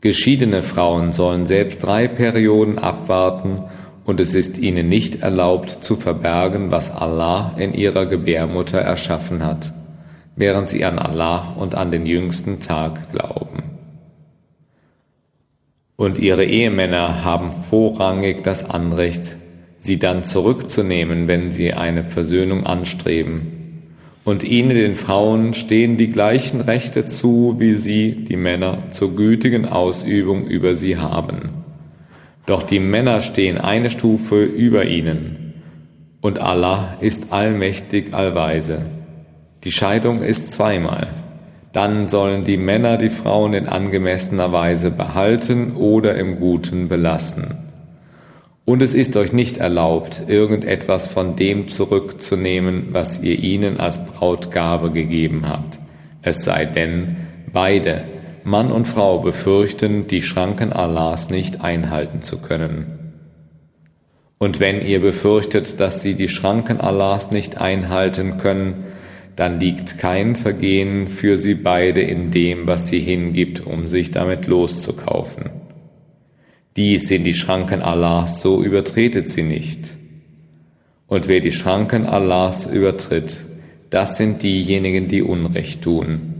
Geschiedene 0.00 0.62
Frauen 0.62 1.12
sollen 1.12 1.46
selbst 1.46 1.84
drei 1.84 2.08
Perioden 2.08 2.78
abwarten 2.78 3.64
und 4.04 4.20
es 4.20 4.34
ist 4.34 4.58
ihnen 4.58 4.88
nicht 4.88 5.22
erlaubt 5.22 5.70
zu 5.82 5.96
verbergen, 5.96 6.70
was 6.70 6.94
Allah 6.94 7.54
in 7.56 7.72
ihrer 7.74 8.06
Gebärmutter 8.06 8.78
erschaffen 8.78 9.44
hat 9.44 9.72
während 10.40 10.70
sie 10.70 10.84
an 10.84 10.98
Allah 10.98 11.54
und 11.58 11.74
an 11.74 11.90
den 11.90 12.06
jüngsten 12.06 12.60
Tag 12.60 13.12
glauben. 13.12 13.62
Und 15.96 16.18
ihre 16.18 16.46
Ehemänner 16.46 17.24
haben 17.24 17.52
vorrangig 17.52 18.42
das 18.42 18.68
Anrecht, 18.68 19.36
sie 19.80 19.98
dann 19.98 20.22
zurückzunehmen, 20.22 21.26
wenn 21.26 21.50
sie 21.50 21.72
eine 21.72 22.04
Versöhnung 22.04 22.64
anstreben. 22.64 23.58
Und 24.22 24.44
ihnen, 24.44 24.68
den 24.68 24.94
Frauen, 24.94 25.54
stehen 25.54 25.96
die 25.96 26.10
gleichen 26.10 26.60
Rechte 26.60 27.06
zu, 27.06 27.56
wie 27.58 27.74
sie, 27.74 28.24
die 28.28 28.36
Männer, 28.36 28.90
zur 28.90 29.16
gütigen 29.16 29.66
Ausübung 29.66 30.46
über 30.46 30.74
sie 30.74 30.98
haben. 30.98 31.64
Doch 32.46 32.62
die 32.62 32.80
Männer 32.80 33.22
stehen 33.22 33.58
eine 33.58 33.90
Stufe 33.90 34.44
über 34.44 34.84
ihnen. 34.84 35.54
Und 36.20 36.38
Allah 36.38 36.98
ist 37.00 37.32
allmächtig, 37.32 38.12
allweise. 38.12 38.82
Die 39.64 39.72
Scheidung 39.72 40.22
ist 40.22 40.52
zweimal. 40.52 41.08
Dann 41.72 42.08
sollen 42.08 42.44
die 42.44 42.58
Männer 42.58 42.98
die 42.98 43.10
Frauen 43.10 43.54
in 43.54 43.68
angemessener 43.68 44.52
Weise 44.52 44.90
behalten 44.90 45.72
oder 45.76 46.16
im 46.16 46.38
Guten 46.38 46.88
belassen. 46.88 47.69
Und 48.64 48.82
es 48.82 48.94
ist 48.94 49.16
euch 49.16 49.32
nicht 49.32 49.58
erlaubt, 49.58 50.22
irgendetwas 50.28 51.08
von 51.08 51.34
dem 51.34 51.68
zurückzunehmen, 51.68 52.88
was 52.92 53.20
ihr 53.20 53.38
ihnen 53.38 53.80
als 53.80 54.04
Brautgabe 54.04 54.90
gegeben 54.90 55.48
habt. 55.48 55.78
Es 56.22 56.44
sei 56.44 56.66
denn, 56.66 57.16
beide, 57.52 58.04
Mann 58.44 58.70
und 58.70 58.86
Frau, 58.86 59.18
befürchten, 59.20 60.06
die 60.06 60.22
Schranken 60.22 60.72
Allahs 60.72 61.30
nicht 61.30 61.60
einhalten 61.62 62.22
zu 62.22 62.38
können. 62.38 63.00
Und 64.38 64.60
wenn 64.60 64.80
ihr 64.80 65.00
befürchtet, 65.00 65.80
dass 65.80 66.00
sie 66.00 66.14
die 66.14 66.28
Schranken 66.28 66.80
Allahs 66.80 67.30
nicht 67.30 67.60
einhalten 67.60 68.38
können, 68.38 68.84
dann 69.36 69.60
liegt 69.60 69.98
kein 69.98 70.36
Vergehen 70.36 71.08
für 71.08 71.36
sie 71.36 71.54
beide 71.54 72.00
in 72.00 72.30
dem, 72.30 72.66
was 72.66 72.88
sie 72.88 73.00
hingibt, 73.00 73.66
um 73.66 73.88
sich 73.88 74.10
damit 74.10 74.46
loszukaufen. 74.46 75.50
Dies 76.76 77.08
sind 77.08 77.24
die 77.24 77.34
Schranken 77.34 77.82
Allahs, 77.82 78.40
so 78.42 78.62
übertretet 78.62 79.28
sie 79.28 79.42
nicht. 79.42 79.96
Und 81.06 81.26
wer 81.26 81.40
die 81.40 81.50
Schranken 81.50 82.06
Allahs 82.06 82.66
übertritt, 82.66 83.38
das 83.90 84.16
sind 84.16 84.44
diejenigen, 84.44 85.08
die 85.08 85.22
Unrecht 85.22 85.82
tun. 85.82 86.34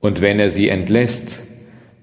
Und 0.00 0.20
wenn 0.20 0.38
er 0.38 0.50
sie 0.50 0.68
entlässt, 0.68 1.40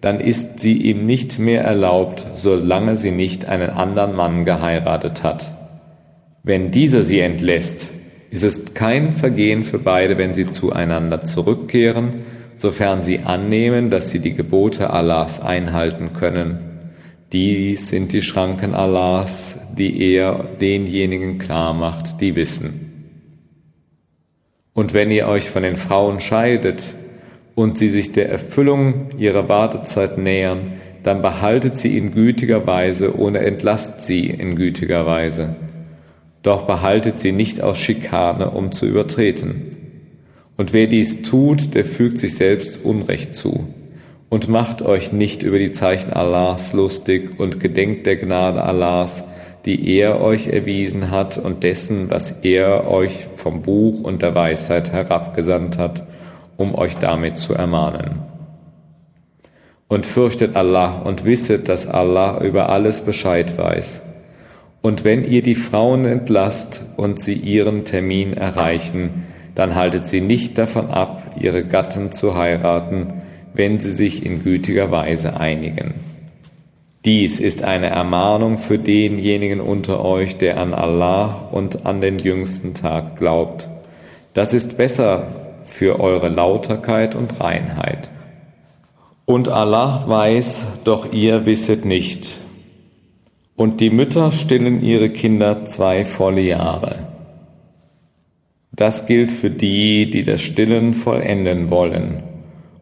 dann 0.02 0.20
ist 0.20 0.60
sie 0.60 0.74
ihm 0.74 1.06
nicht 1.06 1.38
mehr 1.38 1.64
erlaubt, 1.64 2.26
solange 2.34 2.98
sie 2.98 3.12
nicht 3.12 3.48
einen 3.48 3.70
anderen 3.70 4.16
Mann 4.16 4.46
geheiratet 4.46 5.22
hat. 5.22 5.52
Wenn 6.42 6.72
dieser 6.72 7.04
sie 7.04 7.20
entlässt, 7.20 7.88
ist 8.32 8.44
es 8.44 8.74
kein 8.74 9.14
Vergehen 9.14 9.64
für 9.64 9.78
beide, 9.78 10.18
wenn 10.18 10.34
sie 10.34 10.50
zueinander 10.50 11.22
zurückkehren, 11.22 12.26
sofern 12.56 13.04
sie 13.04 13.20
annehmen, 13.20 13.92
dass 13.92 14.10
sie 14.10 14.20
die 14.20 14.34
Gebote 14.34 14.90
Allahs 14.90 15.40
einhalten 15.40 16.14
können. 16.14 16.71
Dies 17.32 17.90
sind 17.90 18.14
die 18.14 18.22
Schranken 18.22 18.74
Allahs, 18.74 19.58
die 19.78 20.14
er 20.14 20.50
denjenigen 20.60 21.38
klar 21.38 21.74
macht, 21.74 22.20
die 22.22 22.36
wissen. 22.36 22.88
Und 24.74 24.94
wenn 24.94 25.12
ihr 25.12 25.28
euch 25.28 25.50
von 25.50 25.64
den 25.64 25.76
Frauen 25.76 26.20
scheidet 26.20 26.84
und 27.56 27.78
sie 27.78 27.90
sich 27.90 28.12
der 28.12 28.30
Erfüllung 28.30 29.18
ihrer 29.18 29.50
Wartezeit 29.50 30.18
nähern, 30.18 30.74
dann 31.04 31.22
behaltet 31.22 31.80
sie 31.80 31.98
in 31.98 32.12
gütiger 32.12 32.68
Weise 32.68 33.16
oder 33.16 33.42
entlasst 33.42 34.02
sie 34.02 34.28
in 34.28 34.56
gütiger 34.56 35.06
Weise 35.06 35.56
doch 36.44 36.66
behaltet 36.66 37.20
sie 37.20 37.32
nicht 37.32 37.62
aus 37.62 37.78
Schikane, 37.78 38.50
um 38.50 38.72
zu 38.72 38.86
übertreten. 38.86 39.78
Und 40.58 40.74
wer 40.74 40.88
dies 40.88 41.22
tut, 41.22 41.76
der 41.76 41.86
fügt 41.86 42.18
sich 42.18 42.36
selbst 42.36 42.84
Unrecht 42.84 43.36
zu. 43.36 43.68
Und 44.32 44.48
macht 44.48 44.82
euch 44.82 45.12
nicht 45.12 45.44
über 45.44 45.60
die 45.60 45.72
Zeichen 45.72 46.12
Allahs 46.12 46.74
lustig 46.74 47.40
und 47.40 47.60
gedenkt 47.60 48.08
der 48.08 48.16
Gnade 48.16 48.64
Allahs, 48.64 49.24
die 49.66 49.96
er 49.96 50.20
euch 50.20 50.48
erwiesen 50.48 51.12
hat 51.12 51.38
und 51.38 51.62
dessen, 51.62 52.10
was 52.10 52.32
er 52.42 52.90
euch 52.90 53.28
vom 53.36 53.62
Buch 53.62 54.02
und 54.02 54.24
der 54.24 54.34
Weisheit 54.34 54.92
herabgesandt 54.92 55.78
hat, 55.78 56.08
um 56.58 56.74
euch 56.74 56.98
damit 56.98 57.38
zu 57.38 57.54
ermahnen. 57.54 58.22
Und 59.88 60.08
fürchtet 60.08 60.56
Allah 60.56 61.02
und 61.02 61.26
wisset, 61.26 61.70
dass 61.70 61.86
Allah 61.86 62.42
über 62.42 62.70
alles 62.70 63.02
Bescheid 63.02 63.56
weiß 63.60 64.02
und 64.82 65.04
wenn 65.04 65.24
ihr 65.24 65.44
die 65.44 65.56
Frauen 65.56 66.06
entlasst 66.06 66.82
und 66.98 67.20
sie 67.20 67.36
ihren 67.36 67.86
Termin 67.86 68.34
erreichen, 68.34 69.26
dann 69.54 69.76
haltet 69.76 70.08
sie 70.08 70.22
nicht 70.22 70.58
davon 70.58 70.90
ab, 70.90 71.36
ihre 71.40 71.64
Gatten 71.64 72.12
zu 72.12 72.36
heiraten, 72.36 73.21
wenn 73.54 73.80
sie 73.80 73.92
sich 73.92 74.26
in 74.26 74.44
gütiger 74.44 74.92
Weise 74.92 75.40
einigen. 75.40 75.94
Dies 77.04 77.40
ist 77.40 77.64
eine 77.64 77.88
Ermahnung 77.88 78.60
für 78.60 78.78
denjenigen 78.78 79.60
unter 79.60 80.06
euch, 80.06 80.38
der 80.38 80.60
an 80.60 80.74
Allah 80.74 81.50
und 81.52 81.86
an 81.86 82.00
den 82.00 82.20
jüngsten 82.20 82.76
Tag 82.76 83.18
glaubt. 83.18 83.68
Das 84.34 84.54
ist 84.54 84.78
besser 84.78 85.28
für 85.64 86.00
eure 86.00 86.30
Lauterkeit 86.30 87.16
und 87.16 87.40
Reinheit. 87.42 88.12
Und 89.26 89.50
Allah 89.50 90.04
weiß, 90.08 90.66
doch 90.84 91.12
ihr 91.12 91.46
wisset 91.46 91.86
nicht. 91.86 92.38
Und 93.56 93.82
die 93.82 93.90
Mütter 93.90 94.32
stillen 94.32 94.84
ihre 94.84 95.10
Kinder 95.10 95.66
zwei 95.66 96.06
volle 96.06 96.42
Jahre. 96.42 97.08
Das 98.74 99.06
gilt 99.06 99.32
für 99.32 99.50
die, 99.50 100.10
die 100.10 100.24
das 100.24 100.42
Stillen 100.42 100.94
vollenden 100.94 101.70
wollen. 101.70 102.24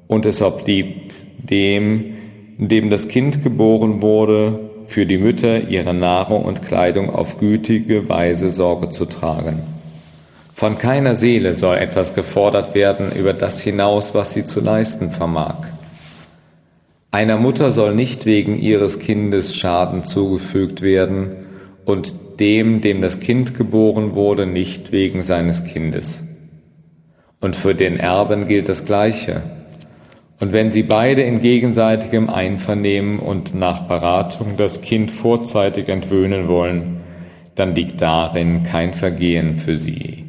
Und 0.10 0.26
es 0.26 0.42
obliegt 0.42 1.14
dem, 1.38 2.16
dem 2.58 2.90
das 2.90 3.08
Kind 3.08 3.44
geboren 3.44 4.02
wurde, 4.02 4.72
für 4.86 5.06
die 5.06 5.20
Mütter 5.20 5.70
ihre 5.70 5.94
Nahrung 5.94 6.46
und 6.46 6.64
Kleidung 6.64 7.12
auf 7.12 7.38
gütige 7.38 8.10
Weise 8.10 8.50
Sorge 8.50 8.90
zu 8.90 9.06
tragen. 9.06 9.62
Von 10.52 10.80
keiner 10.80 11.16
Seele 11.16 11.54
soll 11.54 11.78
etwas 11.78 12.16
gefordert 12.16 12.74
werden 12.74 13.12
über 13.12 13.34
das 13.34 13.62
hinaus, 13.62 14.16
was 14.16 14.34
sie 14.34 14.46
zu 14.46 14.62
leisten 14.62 15.12
vermag. 15.12 15.68
Einer 17.12 17.38
Mutter 17.38 17.72
soll 17.72 17.94
nicht 17.94 18.26
wegen 18.26 18.60
ihres 18.60 18.98
Kindes 18.98 19.56
Schaden 19.56 20.04
zugefügt 20.04 20.82
werden 20.82 21.34
und 21.86 22.16
dem, 22.40 22.82
dem 22.82 23.04
das 23.04 23.20
Kind 23.20 23.56
geboren 23.56 24.16
wurde, 24.16 24.48
nicht 24.48 24.92
wegen 24.92 25.22
seines 25.22 25.66
Kindes. 25.66 26.24
Und 27.40 27.56
für 27.56 27.76
den 27.76 27.98
Erben 27.98 28.48
gilt 28.48 28.70
das 28.70 28.86
Gleiche. 28.86 29.44
Und 30.40 30.54
wenn 30.54 30.72
sie 30.72 30.84
beide 30.84 31.22
in 31.22 31.40
gegenseitigem 31.40 32.30
Einvernehmen 32.30 33.20
und 33.20 33.54
nach 33.54 33.82
Beratung 33.82 34.56
das 34.56 34.82
Kind 34.82 35.12
vorzeitig 35.12 35.90
entwöhnen 35.90 36.48
wollen, 36.48 37.04
dann 37.56 37.76
liegt 37.76 38.02
darin 38.02 38.64
kein 38.64 38.94
Vergehen 38.94 39.58
für 39.58 39.76
sie. 39.76 40.24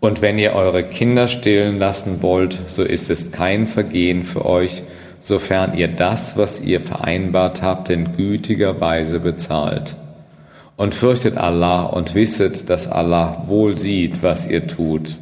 Und 0.00 0.20
wenn 0.20 0.38
ihr 0.38 0.52
eure 0.52 0.84
Kinder 0.84 1.28
stillen 1.28 1.78
lassen 1.78 2.22
wollt, 2.22 2.58
so 2.66 2.82
ist 2.82 3.08
es 3.08 3.30
kein 3.30 3.66
Vergehen 3.66 4.22
für 4.22 4.44
euch, 4.44 4.82
sofern 5.20 5.78
ihr 5.78 5.88
das, 5.88 6.36
was 6.36 6.60
ihr 6.60 6.80
vereinbart 6.80 7.62
habt, 7.62 7.88
in 7.88 8.16
gütiger 8.16 8.80
Weise 8.80 9.20
bezahlt. 9.20 9.94
Und 10.76 10.94
fürchtet 10.94 11.38
Allah 11.38 11.84
und 11.84 12.14
wisset, 12.14 12.68
dass 12.68 12.90
Allah 12.90 13.44
wohl 13.46 13.78
sieht, 13.78 14.22
was 14.22 14.46
ihr 14.46 14.66
tut. 14.66 15.16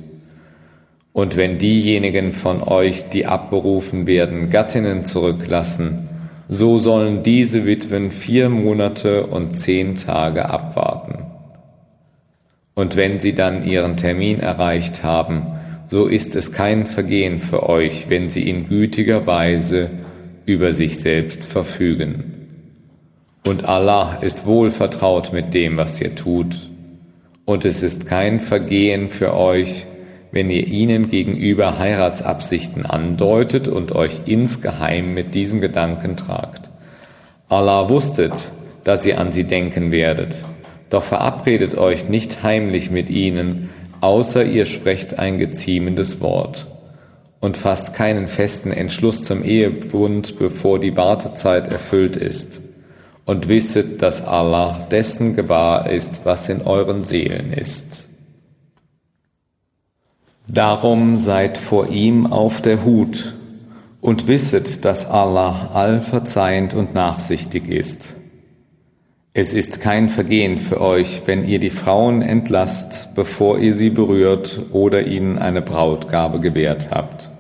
Und 1.20 1.36
wenn 1.36 1.58
diejenigen 1.58 2.32
von 2.32 2.62
euch, 2.62 3.10
die 3.10 3.26
abberufen 3.26 4.06
werden, 4.06 4.48
Gattinnen 4.48 5.04
zurücklassen, 5.04 6.08
so 6.48 6.78
sollen 6.78 7.22
diese 7.22 7.66
Witwen 7.66 8.10
vier 8.10 8.48
Monate 8.48 9.26
und 9.26 9.54
zehn 9.54 9.96
Tage 9.96 10.48
abwarten. 10.48 11.26
Und 12.74 12.96
wenn 12.96 13.20
sie 13.20 13.34
dann 13.34 13.66
ihren 13.66 13.98
Termin 13.98 14.40
erreicht 14.40 15.02
haben, 15.02 15.42
so 15.88 16.06
ist 16.06 16.36
es 16.36 16.52
kein 16.52 16.86
Vergehen 16.86 17.38
für 17.38 17.68
euch, 17.68 18.08
wenn 18.08 18.30
sie 18.30 18.48
in 18.48 18.66
gütiger 18.66 19.26
Weise 19.26 19.90
über 20.46 20.72
sich 20.72 21.00
selbst 21.00 21.44
verfügen. 21.44 22.48
Und 23.44 23.66
Allah 23.66 24.20
ist 24.22 24.46
wohl 24.46 24.70
vertraut 24.70 25.34
mit 25.34 25.52
dem, 25.52 25.76
was 25.76 26.00
ihr 26.00 26.14
tut. 26.14 26.70
Und 27.44 27.66
es 27.66 27.82
ist 27.82 28.06
kein 28.06 28.40
Vergehen 28.40 29.10
für 29.10 29.36
euch, 29.36 29.84
wenn 30.32 30.50
ihr 30.50 30.66
ihnen 30.66 31.10
gegenüber 31.10 31.78
Heiratsabsichten 31.78 32.86
andeutet 32.86 33.68
und 33.68 33.92
euch 33.94 34.22
insgeheim 34.26 35.14
mit 35.14 35.34
diesem 35.34 35.60
Gedanken 35.60 36.16
tragt. 36.16 36.68
Allah 37.48 37.88
wusstet, 37.88 38.50
dass 38.84 39.04
ihr 39.04 39.18
an 39.18 39.32
sie 39.32 39.44
denken 39.44 39.90
werdet. 39.90 40.36
Doch 40.88 41.02
verabredet 41.02 41.76
euch 41.76 42.08
nicht 42.08 42.42
heimlich 42.42 42.90
mit 42.90 43.10
ihnen, 43.10 43.70
außer 44.00 44.44
ihr 44.44 44.64
sprecht 44.64 45.18
ein 45.18 45.38
geziemendes 45.38 46.20
Wort 46.20 46.66
und 47.40 47.56
fasst 47.56 47.94
keinen 47.94 48.26
festen 48.28 48.70
Entschluss 48.70 49.24
zum 49.24 49.42
Ehebund, 49.42 50.38
bevor 50.38 50.78
die 50.78 50.96
Wartezeit 50.96 51.68
erfüllt 51.68 52.16
ist. 52.16 52.60
Und 53.24 53.48
wisset, 53.48 54.02
dass 54.02 54.24
Allah 54.24 54.86
dessen 54.90 55.34
gewahr 55.34 55.90
ist, 55.90 56.20
was 56.24 56.48
in 56.48 56.62
euren 56.62 57.04
Seelen 57.04 57.52
ist. 57.52 57.89
Darum 60.52 61.16
seid 61.16 61.58
vor 61.58 61.90
ihm 61.90 62.26
auf 62.26 62.60
der 62.60 62.84
Hut 62.84 63.36
und 64.00 64.26
wisset, 64.26 64.84
dass 64.84 65.08
Allah 65.08 65.70
allverzeihend 65.74 66.74
und 66.74 66.92
nachsichtig 66.92 67.68
ist. 67.68 68.14
Es 69.32 69.52
ist 69.52 69.80
kein 69.80 70.08
Vergehen 70.08 70.58
für 70.58 70.80
euch, 70.80 71.22
wenn 71.26 71.46
ihr 71.46 71.60
die 71.60 71.70
Frauen 71.70 72.20
entlasst, 72.20 73.10
bevor 73.14 73.60
ihr 73.60 73.74
sie 73.74 73.90
berührt 73.90 74.60
oder 74.72 75.06
ihnen 75.06 75.38
eine 75.38 75.62
Brautgabe 75.62 76.40
gewährt 76.40 76.90
habt. 76.90 77.30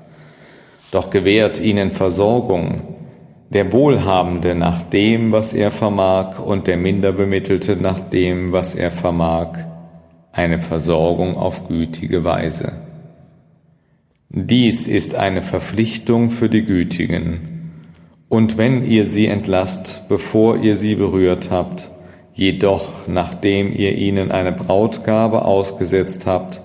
Doch 0.92 1.10
gewährt 1.10 1.58
ihnen 1.58 1.90
Versorgung, 1.90 2.82
der 3.48 3.72
Wohlhabende 3.72 4.54
nach 4.54 4.84
dem, 4.84 5.32
was 5.32 5.52
er 5.52 5.72
vermag, 5.72 6.38
und 6.38 6.68
der 6.68 6.76
Minderbemittelte 6.76 7.74
nach 7.74 7.98
dem, 7.98 8.52
was 8.52 8.76
er 8.76 8.92
vermag, 8.92 9.58
eine 10.30 10.60
Versorgung 10.60 11.36
auf 11.36 11.66
gütige 11.66 12.22
Weise. 12.22 12.89
Dies 14.32 14.86
ist 14.86 15.16
eine 15.16 15.42
Verpflichtung 15.42 16.30
für 16.30 16.48
die 16.48 16.62
Gütigen. 16.62 17.72
Und 18.28 18.56
wenn 18.56 18.84
ihr 18.88 19.10
sie 19.10 19.26
entlasst, 19.26 20.02
bevor 20.08 20.58
ihr 20.58 20.76
sie 20.76 20.94
berührt 20.94 21.50
habt, 21.50 21.90
jedoch 22.32 23.08
nachdem 23.08 23.72
ihr 23.76 23.98
ihnen 23.98 24.30
eine 24.30 24.52
Brautgabe 24.52 25.44
ausgesetzt 25.44 26.26
habt, 26.26 26.60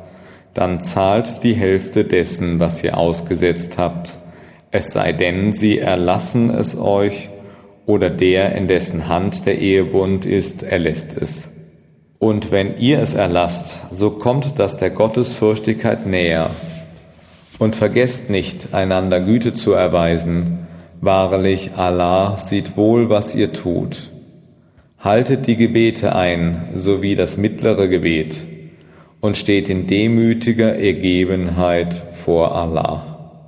dann 0.53 0.79
zahlt 0.79 1.41
die 1.41 1.55
Hälfte 1.55 2.05
dessen, 2.05 2.59
was 2.59 2.83
ihr 2.83 2.99
ausgesetzt 2.99 3.79
habt, 3.79 4.15
es 4.69 4.91
sei 4.91 5.11
denn, 5.11 5.51
sie 5.51 5.79
erlassen 5.79 6.51
es 6.51 6.77
euch, 6.77 7.29
oder 7.87 8.11
der, 8.11 8.53
in 8.53 8.67
dessen 8.67 9.07
Hand 9.07 9.47
der 9.47 9.57
Ehebund 9.57 10.27
ist, 10.27 10.61
erlässt 10.61 11.17
es. 11.19 11.49
Und 12.19 12.51
wenn 12.51 12.77
ihr 12.77 12.99
es 12.99 13.15
erlasst, 13.15 13.77
so 13.89 14.11
kommt 14.11 14.59
das 14.59 14.77
der 14.77 14.91
Gottesfürchtigkeit 14.91 16.05
näher, 16.05 16.51
und 17.59 17.75
vergesst 17.75 18.29
nicht, 18.29 18.73
einander 18.73 19.21
Güte 19.21 19.53
zu 19.53 19.73
erweisen. 19.73 20.67
Wahrlich, 21.01 21.71
Allah 21.75 22.37
sieht 22.37 22.77
wohl, 22.77 23.09
was 23.09 23.35
ihr 23.35 23.53
tut. 23.53 24.09
Haltet 24.99 25.47
die 25.47 25.55
Gebete 25.55 26.15
ein, 26.15 26.69
sowie 26.75 27.15
das 27.15 27.37
mittlere 27.37 27.87
Gebet, 27.87 28.37
und 29.21 29.37
steht 29.37 29.69
in 29.69 29.87
demütiger 29.87 30.75
Ergebenheit 30.75 31.95
vor 32.13 32.55
Allah. 32.55 33.41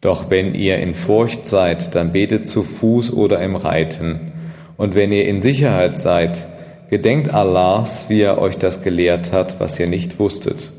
Doch 0.00 0.30
wenn 0.30 0.54
ihr 0.54 0.78
in 0.78 0.94
Furcht 0.94 1.46
seid, 1.46 1.94
dann 1.94 2.12
betet 2.12 2.48
zu 2.48 2.62
Fuß 2.62 3.12
oder 3.12 3.40
im 3.42 3.56
Reiten. 3.56 4.32
Und 4.76 4.94
wenn 4.94 5.12
ihr 5.12 5.26
in 5.26 5.42
Sicherheit 5.42 5.98
seid, 5.98 6.46
gedenkt 6.88 7.34
Allahs, 7.34 8.06
wie 8.08 8.22
er 8.22 8.38
euch 8.38 8.56
das 8.56 8.82
gelehrt 8.82 9.32
hat, 9.32 9.60
was 9.60 9.78
ihr 9.78 9.86
nicht 9.86 10.18
wusstet 10.18 10.72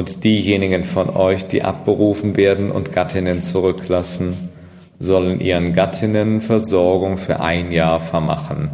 und 0.00 0.24
diejenigen 0.24 0.84
von 0.84 1.10
euch, 1.10 1.46
die 1.48 1.62
abberufen 1.62 2.38
werden 2.38 2.70
und 2.70 2.90
Gattinnen 2.90 3.42
zurücklassen, 3.42 4.48
sollen 4.98 5.40
ihren 5.40 5.74
Gattinnen 5.74 6.40
Versorgung 6.40 7.18
für 7.18 7.40
ein 7.40 7.70
Jahr 7.70 8.00
vermachen, 8.00 8.70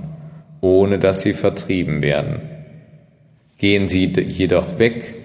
ohne 0.61 1.01
dass 1.01 1.23
sie 1.23 1.33
vertrieben 1.33 2.01
werden. 2.01 2.43
Gehen 3.59 3.89
sie 3.89 4.05
jedoch 4.05 4.79
weg, 4.79 5.17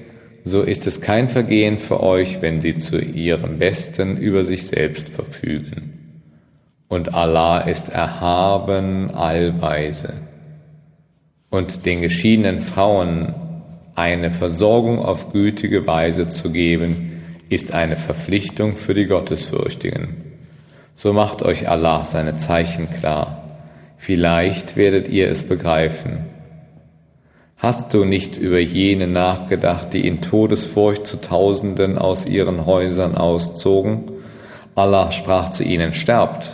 so 0.44 0.64
ist 0.64 0.88
es 0.88 1.02
kein 1.02 1.30
Vergehen 1.30 1.78
für 1.78 2.02
euch, 2.02 2.42
wenn 2.42 2.62
sie 2.62 2.80
zu 2.80 2.98
ihrem 2.98 3.60
Besten 3.60 4.18
über 4.18 4.44
sich 4.44 4.66
selbst 4.66 5.10
verfügen. 5.10 6.18
Und 6.88 7.14
Allah 7.14 7.60
ist 7.60 7.90
erhaben 7.90 9.12
allweise. 9.12 10.14
Und 11.52 11.86
den 11.86 12.02
geschiedenen 12.02 12.60
Frauen 12.60 13.36
eine 14.02 14.32
Versorgung 14.32 14.98
auf 14.98 15.32
gütige 15.32 15.86
Weise 15.86 16.28
zu 16.28 16.50
geben, 16.50 17.22
ist 17.50 17.72
eine 17.72 17.98
Verpflichtung 17.98 18.76
für 18.76 18.96
die 18.96 19.06
Gottesfürchtigen. 19.06 20.16
So 20.96 21.14
macht 21.14 21.44
euch 21.44 21.70
Allah 21.70 22.04
seine 22.04 22.34
Zeichen 22.34 22.90
klar. 22.90 23.44
Vielleicht 23.98 24.76
werdet 24.76 25.08
ihr 25.08 25.30
es 25.30 25.44
begreifen. 25.44 26.26
Hast 27.58 27.94
du 27.94 28.04
nicht 28.04 28.38
über 28.38 28.60
jene 28.60 29.06
nachgedacht, 29.06 29.94
die 29.94 30.08
in 30.08 30.20
Todesfurcht 30.20 31.06
zu 31.06 31.22
Tausenden 31.22 32.00
aus 32.00 32.26
ihren 32.26 32.66
Häusern 32.66 33.16
auszogen? 33.16 34.06
Allah 34.74 35.12
sprach 35.12 35.52
zu 35.52 35.64
ihnen, 35.64 35.94
sterbt. 35.94 36.54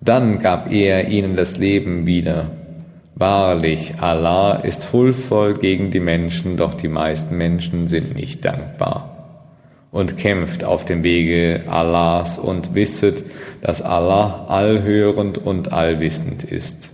Dann 0.00 0.40
gab 0.40 0.72
er 0.72 1.06
ihnen 1.06 1.36
das 1.36 1.56
Leben 1.56 2.06
wieder 2.06 2.50
Wahrlich, 3.18 3.94
Allah 4.00 4.52
ist 4.52 4.92
huldvoll 4.92 5.54
gegen 5.54 5.90
die 5.90 5.98
Menschen, 5.98 6.56
doch 6.56 6.74
die 6.74 6.86
meisten 6.86 7.36
Menschen 7.36 7.88
sind 7.88 8.14
nicht 8.14 8.44
dankbar. 8.44 9.42
Und 9.90 10.16
kämpft 10.16 10.62
auf 10.62 10.84
dem 10.84 11.02
Wege 11.02 11.64
Allahs 11.66 12.38
und 12.38 12.76
wisset, 12.76 13.24
dass 13.60 13.82
Allah 13.82 14.46
allhörend 14.46 15.36
und 15.36 15.72
allwissend 15.72 16.44
ist. 16.44 16.90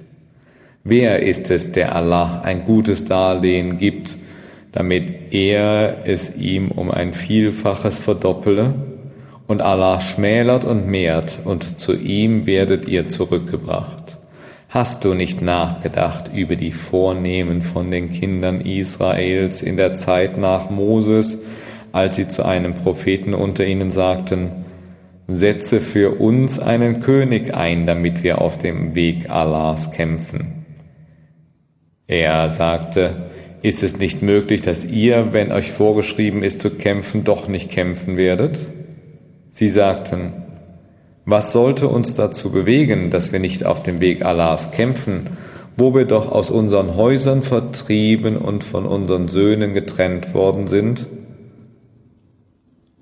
Wer 0.82 1.22
ist 1.22 1.50
es, 1.50 1.72
der 1.72 1.94
Allah 1.94 2.40
ein 2.40 2.64
gutes 2.64 3.04
Darlehen 3.04 3.76
gibt, 3.76 4.16
damit 4.72 5.34
er 5.34 6.06
es 6.06 6.34
ihm 6.36 6.70
um 6.70 6.90
ein 6.90 7.12
Vielfaches 7.12 7.98
verdoppele? 7.98 8.72
Und 9.46 9.60
Allah 9.60 10.00
schmälert 10.00 10.64
und 10.64 10.86
mehrt, 10.86 11.40
und 11.44 11.78
zu 11.78 11.94
ihm 11.94 12.46
werdet 12.46 12.88
ihr 12.88 13.08
zurückgebracht. 13.08 14.03
Hast 14.74 15.04
du 15.04 15.14
nicht 15.14 15.40
nachgedacht 15.40 16.32
über 16.34 16.56
die 16.56 16.72
Vornehmen 16.72 17.62
von 17.62 17.92
den 17.92 18.10
Kindern 18.10 18.60
Israels 18.60 19.62
in 19.62 19.76
der 19.76 19.94
Zeit 19.94 20.36
nach 20.36 20.68
Moses, 20.68 21.38
als 21.92 22.16
sie 22.16 22.26
zu 22.26 22.44
einem 22.44 22.74
Propheten 22.74 23.34
unter 23.34 23.64
ihnen 23.64 23.92
sagten, 23.92 24.64
Setze 25.28 25.80
für 25.80 26.18
uns 26.20 26.58
einen 26.58 26.98
König 26.98 27.54
ein, 27.54 27.86
damit 27.86 28.24
wir 28.24 28.40
auf 28.40 28.58
dem 28.58 28.96
Weg 28.96 29.30
Allahs 29.30 29.92
kämpfen. 29.92 30.66
Er 32.08 32.50
sagte, 32.50 33.30
ist 33.62 33.84
es 33.84 33.98
nicht 33.98 34.22
möglich, 34.22 34.60
dass 34.60 34.84
ihr, 34.84 35.32
wenn 35.32 35.52
euch 35.52 35.70
vorgeschrieben 35.70 36.42
ist 36.42 36.60
zu 36.60 36.70
kämpfen, 36.70 37.22
doch 37.22 37.46
nicht 37.46 37.70
kämpfen 37.70 38.16
werdet? 38.16 38.66
Sie 39.52 39.68
sagten, 39.68 40.43
was 41.26 41.52
sollte 41.52 41.88
uns 41.88 42.14
dazu 42.14 42.50
bewegen, 42.50 43.10
dass 43.10 43.32
wir 43.32 43.38
nicht 43.38 43.64
auf 43.64 43.82
dem 43.82 44.00
Weg 44.00 44.24
Allahs 44.24 44.70
kämpfen, 44.72 45.38
wo 45.76 45.94
wir 45.94 46.04
doch 46.04 46.30
aus 46.30 46.50
unseren 46.50 46.96
Häusern 46.96 47.42
vertrieben 47.42 48.36
und 48.36 48.62
von 48.62 48.84
unseren 48.84 49.28
Söhnen 49.28 49.72
getrennt 49.72 50.34
worden 50.34 50.66
sind? 50.66 51.06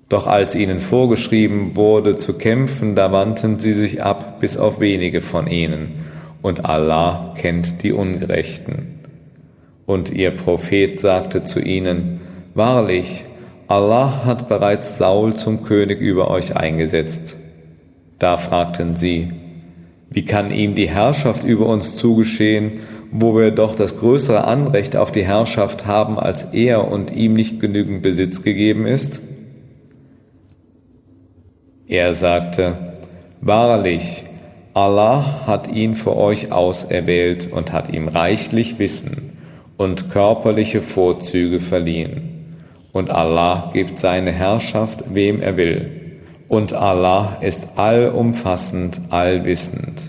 Doch 0.07 0.25
als 0.25 0.55
ihnen 0.55 0.79
vorgeschrieben 0.79 1.75
wurde 1.75 2.15
zu 2.15 2.33
kämpfen, 2.33 2.95
da 2.95 3.11
wandten 3.11 3.59
sie 3.59 3.73
sich 3.73 4.01
ab 4.01 4.39
bis 4.39 4.57
auf 4.57 4.79
wenige 4.79 5.21
von 5.21 5.47
ihnen, 5.47 6.03
und 6.41 6.65
Allah 6.65 7.33
kennt 7.37 7.83
die 7.83 7.91
Ungerechten. 7.91 8.99
Und 9.85 10.11
ihr 10.11 10.31
Prophet 10.31 10.99
sagte 10.99 11.43
zu 11.43 11.59
ihnen, 11.59 12.21
Wahrlich, 12.53 13.25
Allah 13.67 14.23
hat 14.25 14.47
bereits 14.47 14.97
Saul 14.97 15.33
zum 15.33 15.63
König 15.63 15.99
über 15.99 16.29
euch 16.29 16.55
eingesetzt 16.55 17.35
da 18.23 18.37
fragten 18.37 18.95
sie, 18.95 19.33
wie 20.09 20.23
kann 20.23 20.49
ihm 20.49 20.75
die 20.75 20.89
Herrschaft 20.89 21.43
über 21.43 21.65
uns 21.65 21.97
zugeschehen, 21.97 22.79
wo 23.11 23.35
wir 23.35 23.51
doch 23.51 23.75
das 23.75 23.97
größere 23.97 24.45
Anrecht 24.45 24.95
auf 24.95 25.11
die 25.11 25.25
Herrschaft 25.25 25.85
haben, 25.85 26.17
als 26.17 26.45
er 26.53 26.89
und 26.89 27.13
ihm 27.13 27.33
nicht 27.33 27.59
genügend 27.59 28.01
Besitz 28.01 28.41
gegeben 28.41 28.85
ist? 28.85 29.19
Er 31.85 32.13
sagte, 32.13 32.93
Wahrlich, 33.41 34.23
Allah 34.73 35.45
hat 35.45 35.69
ihn 35.69 35.93
für 35.93 36.15
euch 36.15 36.49
auserwählt 36.49 37.51
und 37.51 37.73
hat 37.73 37.93
ihm 37.93 38.07
reichlich 38.07 38.79
Wissen 38.79 39.33
und 39.75 40.09
körperliche 40.09 40.81
Vorzüge 40.81 41.59
verliehen. 41.59 42.55
Und 42.93 43.09
Allah 43.09 43.69
gibt 43.73 43.99
seine 43.99 44.31
Herrschaft, 44.31 45.03
wem 45.13 45.41
er 45.41 45.57
will 45.57 46.02
und 46.53 46.71
Allah 46.71 47.37
ist 47.41 47.67
allumfassend, 47.77 49.01
allwissend. 49.09 49.99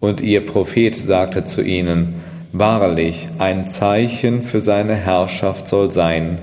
Und 0.00 0.20
ihr 0.20 0.44
Prophet 0.44 0.94
sagte 0.94 1.44
zu 1.44 1.62
ihnen, 1.62 2.16
Wahrlich, 2.52 3.28
ein 3.38 3.66
Zeichen 3.66 4.42
für 4.42 4.60
seine 4.60 4.94
Herrschaft 4.94 5.66
soll 5.66 5.90
sein, 5.90 6.38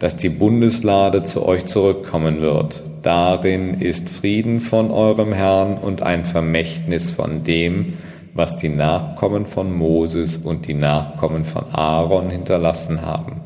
dass 0.00 0.16
die 0.16 0.28
Bundeslade 0.28 1.22
zu 1.22 1.46
euch 1.46 1.64
zurückkommen 1.64 2.42
wird. 2.42 2.82
Darin 3.00 3.72
ist 3.72 4.10
Frieden 4.10 4.60
von 4.60 4.90
eurem 4.90 5.32
Herrn 5.32 5.78
und 5.78 6.02
ein 6.02 6.26
Vermächtnis 6.26 7.10
von 7.10 7.44
dem, 7.44 7.94
was 8.34 8.56
die 8.56 8.68
Nachkommen 8.68 9.46
von 9.46 9.72
Moses 9.72 10.36
und 10.36 10.66
die 10.66 10.74
Nachkommen 10.74 11.46
von 11.46 11.64
Aaron 11.72 12.28
hinterlassen 12.28 13.00
haben. 13.00 13.40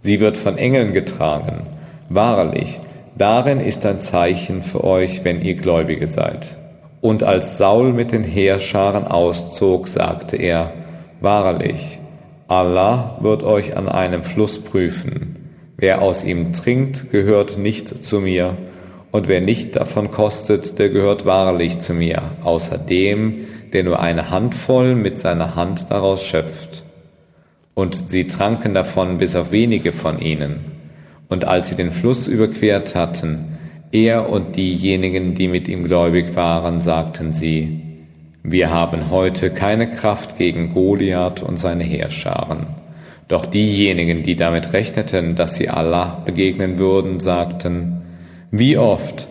Sie 0.00 0.18
wird 0.18 0.38
von 0.38 0.56
Engeln 0.56 0.94
getragen. 0.94 1.66
Wahrlich, 2.08 2.80
Darin 3.18 3.58
ist 3.58 3.84
ein 3.84 4.00
Zeichen 4.00 4.62
für 4.62 4.84
euch, 4.84 5.24
wenn 5.24 5.42
ihr 5.42 5.56
Gläubige 5.56 6.06
seid. 6.06 6.56
Und 7.00 7.24
als 7.24 7.58
Saul 7.58 7.92
mit 7.92 8.12
den 8.12 8.22
Heerscharen 8.22 9.08
auszog, 9.08 9.88
sagte 9.88 10.36
er, 10.36 10.72
Wahrlich, 11.20 11.98
Allah 12.46 13.18
wird 13.20 13.42
euch 13.42 13.76
an 13.76 13.88
einem 13.88 14.22
Fluss 14.22 14.60
prüfen. 14.60 15.50
Wer 15.76 16.00
aus 16.00 16.22
ihm 16.22 16.52
trinkt, 16.52 17.10
gehört 17.10 17.58
nicht 17.58 18.04
zu 18.04 18.20
mir, 18.20 18.56
und 19.10 19.26
wer 19.26 19.40
nicht 19.40 19.74
davon 19.74 20.12
kostet, 20.12 20.78
der 20.78 20.90
gehört 20.90 21.26
wahrlich 21.26 21.80
zu 21.80 21.94
mir, 21.94 22.22
außer 22.44 22.78
dem, 22.78 23.46
der 23.72 23.82
nur 23.82 23.98
eine 23.98 24.30
Handvoll 24.30 24.94
mit 24.94 25.18
seiner 25.18 25.56
Hand 25.56 25.90
daraus 25.90 26.22
schöpft. 26.22 26.84
Und 27.74 28.08
sie 28.08 28.28
tranken 28.28 28.74
davon 28.74 29.18
bis 29.18 29.34
auf 29.34 29.50
wenige 29.50 29.92
von 29.92 30.20
ihnen. 30.20 30.77
Und 31.28 31.44
als 31.44 31.68
sie 31.68 31.76
den 31.76 31.90
Fluss 31.90 32.26
überquert 32.26 32.94
hatten, 32.94 33.58
er 33.92 34.30
und 34.30 34.56
diejenigen, 34.56 35.34
die 35.34 35.48
mit 35.48 35.68
ihm 35.68 35.84
gläubig 35.84 36.36
waren, 36.36 36.80
sagten 36.80 37.32
sie, 37.32 37.80
wir 38.42 38.70
haben 38.70 39.10
heute 39.10 39.50
keine 39.50 39.90
Kraft 39.90 40.38
gegen 40.38 40.72
Goliath 40.72 41.42
und 41.42 41.58
seine 41.58 41.84
Heerscharen. 41.84 42.66
Doch 43.28 43.44
diejenigen, 43.44 44.22
die 44.22 44.36
damit 44.36 44.72
rechneten, 44.72 45.34
dass 45.34 45.56
sie 45.56 45.68
Allah 45.68 46.22
begegnen 46.24 46.78
würden, 46.78 47.20
sagten, 47.20 48.02
wie 48.50 48.78
oft 48.78 49.28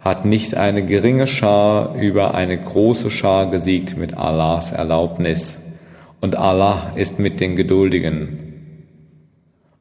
hat 0.00 0.24
nicht 0.24 0.56
eine 0.56 0.84
geringe 0.84 1.26
Schar 1.26 1.94
über 1.94 2.34
eine 2.34 2.58
große 2.58 3.10
Schar 3.10 3.50
gesiegt 3.50 3.96
mit 3.96 4.16
Allahs 4.16 4.72
Erlaubnis, 4.72 5.58
und 6.20 6.36
Allah 6.36 6.92
ist 6.96 7.18
mit 7.18 7.40
den 7.40 7.56
Geduldigen. 7.56 8.45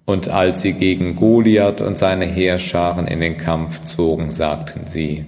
Und 0.05 0.29
als 0.29 0.61
sie 0.61 0.73
gegen 0.73 1.15
Goliath 1.15 1.81
und 1.81 1.97
seine 1.97 2.25
Heerscharen 2.25 3.07
in 3.07 3.21
den 3.21 3.37
Kampf 3.37 3.83
zogen, 3.83 4.29
sagten 4.31 4.81
sie, 4.85 5.25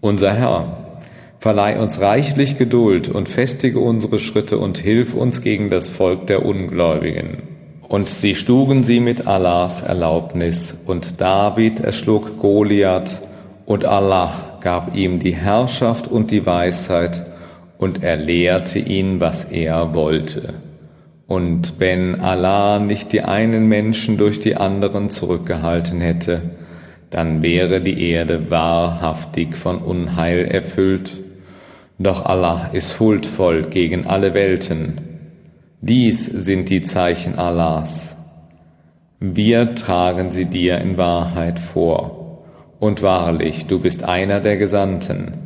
Unser 0.00 0.34
Herr, 0.34 1.00
verleih 1.38 1.78
uns 1.80 2.00
reichlich 2.00 2.58
Geduld 2.58 3.08
und 3.08 3.28
festige 3.28 3.78
unsere 3.78 4.18
Schritte 4.18 4.58
und 4.58 4.78
hilf 4.78 5.14
uns 5.14 5.40
gegen 5.40 5.70
das 5.70 5.88
Volk 5.88 6.26
der 6.26 6.44
Ungläubigen. 6.44 7.42
Und 7.88 8.08
sie 8.08 8.34
schlugen 8.34 8.82
sie 8.82 9.00
mit 9.00 9.26
Allahs 9.26 9.82
Erlaubnis, 9.82 10.74
und 10.84 11.20
David 11.20 11.80
erschlug 11.80 12.38
Goliath, 12.38 13.22
und 13.66 13.84
Allah 13.84 14.58
gab 14.60 14.94
ihm 14.96 15.20
die 15.20 15.34
Herrschaft 15.34 16.08
und 16.08 16.30
die 16.30 16.44
Weisheit, 16.44 17.24
und 17.78 18.02
er 18.02 18.16
lehrte 18.16 18.80
ihn, 18.80 19.20
was 19.20 19.44
er 19.44 19.94
wollte. 19.94 20.54
Und 21.28 21.74
wenn 21.78 22.20
Allah 22.20 22.80
nicht 22.80 23.12
die 23.12 23.22
einen 23.22 23.68
Menschen 23.68 24.18
durch 24.18 24.40
die 24.40 24.56
anderen 24.56 25.08
zurückgehalten 25.08 26.00
hätte, 26.00 26.42
dann 27.10 27.42
wäre 27.42 27.80
die 27.80 28.10
Erde 28.10 28.50
wahrhaftig 28.50 29.56
von 29.56 29.78
Unheil 29.78 30.44
erfüllt. 30.44 31.20
Doch 32.00 32.26
Allah 32.26 32.70
ist 32.72 32.98
huldvoll 32.98 33.62
gegen 33.62 34.06
alle 34.06 34.34
Welten 34.34 35.08
dies 35.80 36.24
sind 36.24 36.70
die 36.70 36.82
Zeichen 36.82 37.38
Allahs. 37.38 38.16
Wir 39.20 39.76
tragen 39.76 40.30
sie 40.30 40.46
dir 40.46 40.78
in 40.78 40.98
Wahrheit 40.98 41.60
vor. 41.60 42.42
Und 42.80 43.00
wahrlich, 43.02 43.66
du 43.66 43.78
bist 43.78 44.02
einer 44.02 44.40
der 44.40 44.56
Gesandten. 44.56 45.38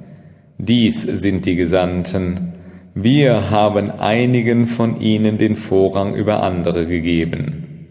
Dies 0.56 1.02
sind 1.02 1.44
die 1.44 1.56
Gesandten. 1.56 2.51
Wir 2.94 3.51
haben 3.51 3.90
einigen 3.90 4.66
von 4.66 5.01
ihnen 5.01 5.39
den 5.39 5.56
Vorrang 5.56 6.14
über 6.14 6.43
andere 6.43 6.86
gegeben. 6.86 7.89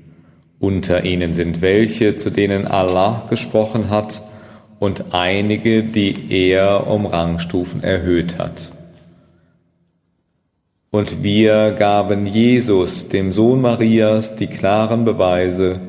Unter 0.59 1.05
ihnen 1.05 1.33
sind 1.33 1.61
welche, 1.61 2.15
zu 2.15 2.29
denen 2.29 2.67
Allah 2.67 3.25
gesprochen 3.29 3.89
hat, 3.89 4.21
und 4.77 5.13
einige, 5.13 5.83
die 5.83 6.31
er 6.31 6.87
um 6.87 7.05
Rangstufen 7.05 7.83
erhöht 7.83 8.39
hat. 8.39 8.71
Und 10.89 11.23
wir 11.23 11.71
gaben 11.71 12.25
Jesus, 12.25 13.07
dem 13.07 13.31
Sohn 13.31 13.61
Marias, 13.61 14.35
die 14.35 14.47
klaren 14.47 15.05
Beweise 15.05 15.79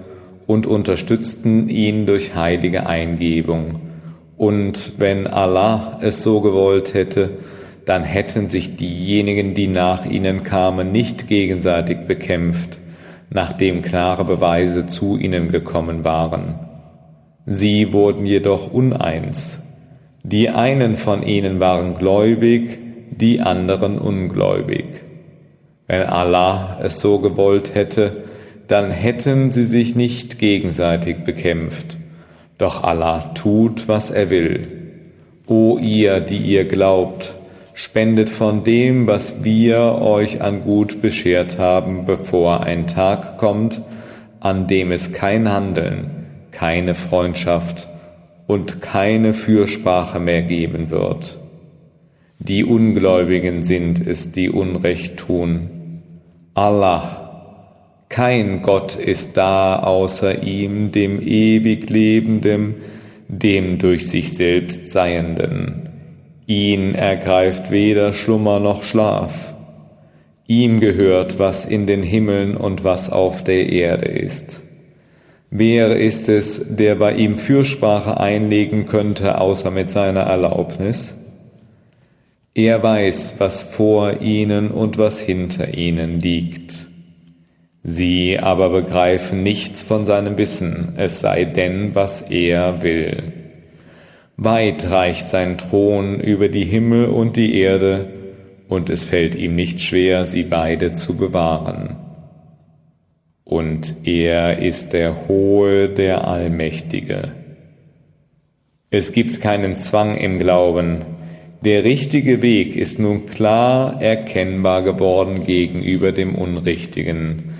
und 0.46 0.66
unterstützten 0.66 1.68
ihn 1.70 2.04
durch 2.04 2.34
heilige 2.34 2.86
Eingebung. 2.86 3.80
Und 4.36 4.92
wenn 4.98 5.26
Allah 5.26 5.98
es 6.02 6.22
so 6.22 6.40
gewollt 6.40 6.92
hätte, 6.92 7.30
dann 7.86 8.04
hätten 8.04 8.48
sich 8.48 8.76
diejenigen, 8.76 9.54
die 9.54 9.66
nach 9.66 10.06
ihnen 10.06 10.42
kamen, 10.42 10.92
nicht 10.92 11.26
gegenseitig 11.26 12.06
bekämpft, 12.06 12.78
nachdem 13.30 13.82
klare 13.82 14.24
Beweise 14.24 14.86
zu 14.86 15.16
ihnen 15.16 15.50
gekommen 15.50 16.04
waren. 16.04 16.54
Sie 17.46 17.92
wurden 17.92 18.24
jedoch 18.24 18.72
uneins. 18.72 19.58
Die 20.22 20.48
einen 20.48 20.96
von 20.96 21.24
ihnen 21.24 21.58
waren 21.58 21.94
gläubig, 21.94 22.78
die 23.10 23.40
anderen 23.40 23.98
ungläubig. 23.98 24.84
Wenn 25.88 26.02
Allah 26.02 26.78
es 26.82 27.00
so 27.00 27.18
gewollt 27.18 27.74
hätte, 27.74 28.24
dann 28.68 28.90
hätten 28.90 29.50
sie 29.50 29.64
sich 29.64 29.96
nicht 29.96 30.38
gegenseitig 30.38 31.24
bekämpft. 31.24 31.96
Doch 32.58 32.84
Allah 32.84 33.32
tut, 33.34 33.88
was 33.88 34.10
er 34.10 34.30
will. 34.30 34.68
O 35.46 35.78
ihr, 35.78 36.20
die 36.20 36.38
ihr 36.38 36.64
glaubt, 36.64 37.34
spendet 37.74 38.30
von 38.30 38.64
dem, 38.64 39.06
was 39.06 39.44
wir 39.44 39.78
euch 40.00 40.42
an 40.42 40.62
Gut 40.62 41.00
beschert 41.00 41.58
haben, 41.58 42.04
bevor 42.04 42.62
ein 42.62 42.86
Tag 42.86 43.38
kommt, 43.38 43.80
an 44.40 44.66
dem 44.66 44.92
es 44.92 45.12
kein 45.12 45.48
Handeln, 45.48 46.26
keine 46.50 46.94
Freundschaft 46.94 47.88
und 48.46 48.82
keine 48.82 49.34
Fürsprache 49.34 50.20
mehr 50.20 50.42
geben 50.42 50.90
wird. 50.90 51.38
Die 52.38 52.64
Ungläubigen 52.64 53.62
sind 53.62 54.04
es, 54.04 54.32
die 54.32 54.50
Unrecht 54.50 55.16
tun. 55.16 56.02
Allah, 56.54 57.22
kein 58.08 58.62
Gott 58.62 58.96
ist 58.96 59.36
da 59.36 59.76
außer 59.78 60.42
ihm, 60.42 60.92
dem 60.92 61.20
ewig 61.22 61.88
Lebendem, 61.88 62.74
dem 63.28 63.78
durch 63.78 64.08
sich 64.08 64.32
selbst 64.32 64.88
Seienden. 64.88 65.81
Ihn 66.52 66.94
ergreift 66.94 67.70
weder 67.70 68.12
Schlummer 68.12 68.60
noch 68.60 68.82
Schlaf. 68.82 69.54
Ihm 70.46 70.80
gehört, 70.80 71.38
was 71.38 71.64
in 71.64 71.86
den 71.86 72.02
Himmeln 72.02 72.58
und 72.58 72.84
was 72.84 73.08
auf 73.08 73.42
der 73.42 73.72
Erde 73.72 74.08
ist. 74.08 74.60
Wer 75.48 75.96
ist 75.96 76.28
es, 76.28 76.60
der 76.68 76.96
bei 76.96 77.14
ihm 77.14 77.38
Fürsprache 77.38 78.20
einlegen 78.20 78.84
könnte, 78.84 79.40
außer 79.40 79.70
mit 79.70 79.88
seiner 79.88 80.24
Erlaubnis? 80.24 81.14
Er 82.52 82.82
weiß, 82.82 83.36
was 83.38 83.62
vor 83.62 84.20
ihnen 84.20 84.70
und 84.70 84.98
was 84.98 85.20
hinter 85.20 85.72
ihnen 85.72 86.20
liegt. 86.20 86.86
Sie 87.82 88.38
aber 88.38 88.68
begreifen 88.68 89.42
nichts 89.42 89.82
von 89.82 90.04
seinem 90.04 90.36
Wissen, 90.36 90.92
es 90.98 91.20
sei 91.20 91.46
denn, 91.46 91.94
was 91.94 92.20
er 92.20 92.82
will. 92.82 93.41
Weit 94.44 94.90
reicht 94.90 95.28
sein 95.28 95.58
Thron 95.58 96.18
über 96.20 96.48
die 96.48 96.64
Himmel 96.64 97.06
und 97.06 97.36
die 97.36 97.54
Erde, 97.54 98.08
und 98.68 98.90
es 98.90 99.04
fällt 99.04 99.34
ihm 99.34 99.54
nicht 99.54 99.80
schwer, 99.80 100.24
sie 100.24 100.42
beide 100.42 100.92
zu 100.92 101.16
bewahren. 101.16 101.96
Und 103.44 103.94
er 104.04 104.58
ist 104.58 104.92
der 104.92 105.28
Hohe, 105.28 105.88
der 105.88 106.26
Allmächtige. 106.26 107.32
Es 108.90 109.12
gibt 109.12 109.40
keinen 109.40 109.74
Zwang 109.74 110.16
im 110.16 110.38
Glauben, 110.38 111.04
der 111.64 111.84
richtige 111.84 112.42
Weg 112.42 112.74
ist 112.74 112.98
nun 112.98 113.26
klar 113.26 114.02
erkennbar 114.02 114.82
geworden 114.82 115.44
gegenüber 115.44 116.10
dem 116.10 116.34
Unrichtigen. 116.34 117.51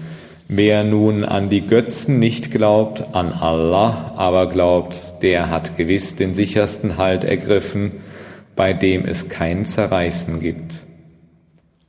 Wer 0.55 0.85
nun 0.85 1.24
an 1.24 1.49
die 1.49 1.66
Götzen 1.66 2.19
nicht 2.19 2.51
glaubt, 2.51 3.15
an 3.15 3.33
Allah 3.33 4.12
aber 4.19 4.51
glaubt, 4.51 5.15
der 5.23 5.49
hat 5.49 5.79
gewiss 5.79 6.15
den 6.15 6.35
sichersten 6.35 6.99
Halt 6.99 7.24
ergriffen, 7.24 7.93
bei 8.55 8.74
dem 8.74 9.07
es 9.07 9.31
kein 9.31 9.65
Zerreißen 9.65 10.41
gibt. 10.41 10.83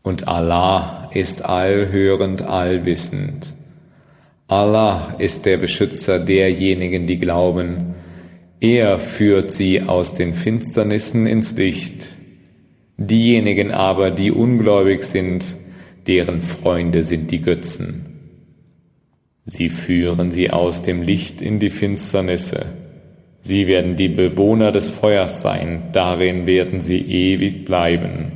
Und 0.02 0.30
Allah 0.30 1.10
ist 1.14 1.44
allhörend, 1.44 2.42
allwissend. 2.42 3.54
Allah 4.48 5.14
ist 5.18 5.46
der 5.46 5.58
Beschützer 5.58 6.18
derjenigen, 6.18 7.06
die 7.06 7.20
glauben, 7.20 7.96
er 8.62 8.98
führt 8.98 9.52
sie 9.52 9.82
aus 9.82 10.14
den 10.14 10.34
Finsternissen 10.34 11.28
ins 11.28 11.52
Licht. 11.58 12.16
Diejenigen 12.96 13.72
aber, 13.72 14.10
die 14.10 14.32
ungläubig 14.32 15.04
sind, 15.04 15.58
deren 16.08 16.42
Freunde 16.42 17.04
sind 17.04 17.30
die 17.30 17.42
Götzen. 17.42 18.13
Sie 19.46 19.70
führen 19.70 20.32
sie 20.32 20.52
aus 20.52 20.84
dem 20.84 21.02
Licht 21.02 21.42
in 21.42 21.60
die 21.60 21.70
Finsternisse. 21.70 22.66
Sie 23.42 23.68
werden 23.68 23.98
die 23.98 24.08
Bewohner 24.08 24.72
des 24.72 24.90
Feuers 24.90 25.42
sein, 25.42 25.90
darin 25.92 26.46
werden 26.46 26.80
sie 26.80 27.02
ewig 27.02 27.66
bleiben. 27.66 28.32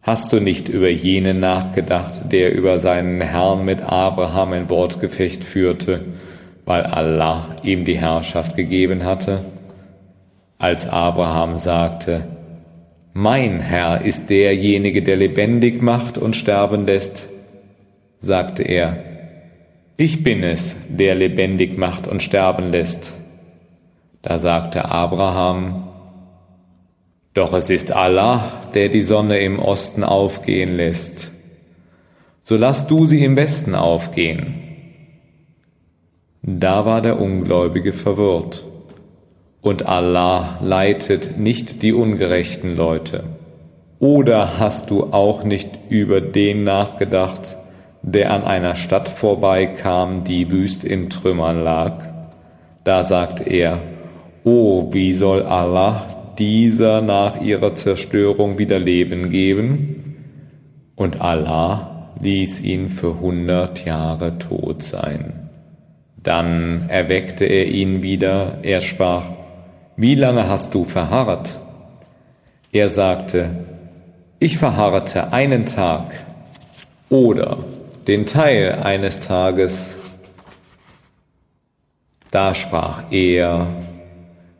Hast 0.00 0.32
du 0.32 0.40
nicht 0.40 0.70
über 0.70 0.88
jenen 0.88 1.40
nachgedacht, 1.40 2.32
der 2.32 2.54
über 2.54 2.78
seinen 2.78 3.20
Herrn 3.20 3.64
mit 3.66 3.82
Abraham 3.82 4.52
ein 4.52 4.70
Wortgefecht 4.70 5.44
führte, 5.44 6.00
weil 6.64 6.82
Allah 6.82 7.56
ihm 7.62 7.84
die 7.84 7.98
Herrschaft 7.98 8.56
gegeben 8.56 9.04
hatte? 9.04 9.44
Als 10.58 10.86
Abraham 10.86 11.58
sagte, 11.58 12.24
Mein 13.12 13.60
Herr 13.60 14.02
ist 14.02 14.30
derjenige, 14.30 15.02
der 15.02 15.16
lebendig 15.16 15.82
macht 15.82 16.16
und 16.16 16.36
sterben 16.36 16.86
lässt, 16.86 17.28
sagte 18.18 18.62
er, 18.62 19.13
Ich 19.96 20.24
bin 20.24 20.42
es, 20.42 20.74
der 20.88 21.14
lebendig 21.14 21.78
macht 21.78 22.08
und 22.08 22.20
sterben 22.20 22.72
lässt. 22.72 23.12
Da 24.22 24.38
sagte 24.38 24.90
Abraham, 24.90 25.88
Doch 27.32 27.52
es 27.52 27.70
ist 27.70 27.92
Allah, 27.92 28.62
der 28.74 28.88
die 28.88 29.02
Sonne 29.02 29.38
im 29.38 29.60
Osten 29.60 30.02
aufgehen 30.02 30.76
lässt. 30.76 31.30
So 32.42 32.56
lass 32.56 32.88
du 32.88 33.06
sie 33.06 33.24
im 33.24 33.36
Westen 33.36 33.76
aufgehen. 33.76 34.54
Da 36.42 36.84
war 36.84 37.00
der 37.00 37.20
Ungläubige 37.20 37.92
verwirrt. 37.92 38.64
Und 39.60 39.86
Allah 39.86 40.58
leitet 40.60 41.38
nicht 41.38 41.82
die 41.82 41.92
ungerechten 41.92 42.76
Leute. 42.76 43.24
Oder 44.00 44.58
hast 44.58 44.90
du 44.90 45.04
auch 45.12 45.44
nicht 45.44 45.70
über 45.88 46.20
den 46.20 46.64
nachgedacht, 46.64 47.56
der 48.06 48.32
an 48.32 48.44
einer 48.44 48.76
Stadt 48.76 49.08
vorbeikam, 49.08 50.24
die 50.24 50.50
wüst 50.50 50.84
in 50.84 51.08
Trümmern 51.08 51.64
lag? 51.64 52.04
Da 52.84 53.02
sagt 53.02 53.46
er, 53.46 53.80
Oh, 54.44 54.92
wie 54.92 55.14
soll 55.14 55.42
Allah 55.42 56.04
dieser 56.38 57.00
nach 57.00 57.40
ihrer 57.40 57.74
Zerstörung 57.74 58.58
wieder 58.58 58.78
Leben 58.78 59.30
geben? 59.30 60.16
Und 60.96 61.22
Allah 61.22 62.10
ließ 62.20 62.60
ihn 62.60 62.90
für 62.90 63.20
hundert 63.20 63.86
Jahre 63.86 64.38
tot 64.38 64.82
sein. 64.82 65.48
Dann 66.22 66.88
erweckte 66.88 67.46
er 67.46 67.66
ihn 67.68 68.02
wieder, 68.02 68.58
er 68.62 68.82
sprach, 68.82 69.30
wie 69.96 70.14
lange 70.14 70.48
hast 70.48 70.74
du 70.74 70.84
verharrt? 70.84 71.58
Er 72.70 72.90
sagte, 72.90 73.50
ich 74.40 74.58
verharrte 74.58 75.32
einen 75.32 75.64
Tag 75.64 76.12
oder 77.08 77.58
den 78.06 78.26
Teil 78.26 78.80
eines 78.82 79.20
Tages. 79.20 79.94
Da 82.30 82.54
sprach 82.54 83.04
er, 83.10 83.66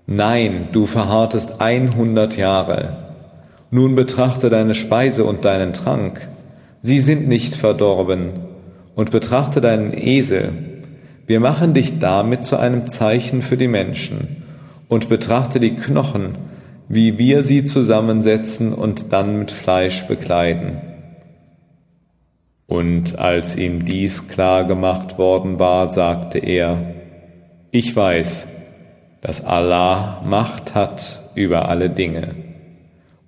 Nein, 0.07 0.69
du 0.73 0.87
verharrtest 0.87 1.61
einhundert 1.61 2.37
Jahre. 2.37 3.05
Nun 3.71 3.95
betrachte 3.95 4.51
deine 4.51 4.75
Speise 4.75 5.25
und 5.25 5.45
deinen 5.45 5.73
Trank. 5.73 6.29
Sie 6.83 7.01
sind 7.01 7.27
nicht 7.27 7.57
verdorben. 7.57 8.31
Und 8.95 9.11
betrachte 9.11 9.61
deinen 9.61 9.93
Esel. 9.93 10.53
Wir 11.27 11.41
machen 11.41 11.75
dich 11.75 11.99
damit 11.99 12.45
zu 12.45 12.57
einem 12.57 12.87
Zeichen 12.87 13.43
für 13.43 13.57
die 13.57 13.66
Menschen. 13.66 14.43
Und 14.89 15.09
betrachte 15.09 15.59
die 15.59 15.75
Knochen, 15.75 16.37
wie 16.89 17.19
wir 17.19 17.43
sie 17.43 17.65
zusammensetzen 17.65 18.73
und 18.73 19.12
dann 19.12 19.39
mit 19.39 19.51
Fleisch 19.51 20.07
bekleiden. 20.07 20.94
Und 22.74 23.20
als 23.20 23.55
ihm 23.55 23.84
dies 23.84 24.26
klar 24.26 24.64
gemacht 24.64 25.16
worden 25.16 25.60
war, 25.60 25.90
sagte 25.90 26.38
er, 26.38 26.94
ich 27.70 27.94
weiß, 27.94 28.48
dass 29.20 29.44
Allah 29.44 30.22
Macht 30.26 30.74
hat 30.74 31.22
über 31.36 31.68
alle 31.68 31.88
Dinge. 31.88 32.34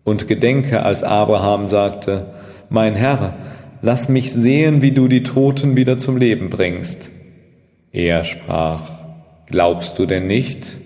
Und 0.03 0.27
gedenke, 0.27 0.83
als 0.83 1.05
Abraham 1.05 1.69
sagte, 1.69 2.27
Mein 2.71 2.97
Herr, 2.97 3.35
lass 3.83 4.09
mich 4.09 4.33
sehen, 4.33 4.83
wie 4.83 4.91
du 4.91 5.07
die 5.07 5.23
Toten 5.23 5.77
wieder 5.77 5.97
zum 5.97 6.17
Leben 6.17 6.51
bringst. 6.51 7.09
Er 7.93 8.25
sprach, 8.25 8.83
Glaubst 9.47 9.97
du 10.01 10.07
denn 10.07 10.27
nicht? 10.27 10.77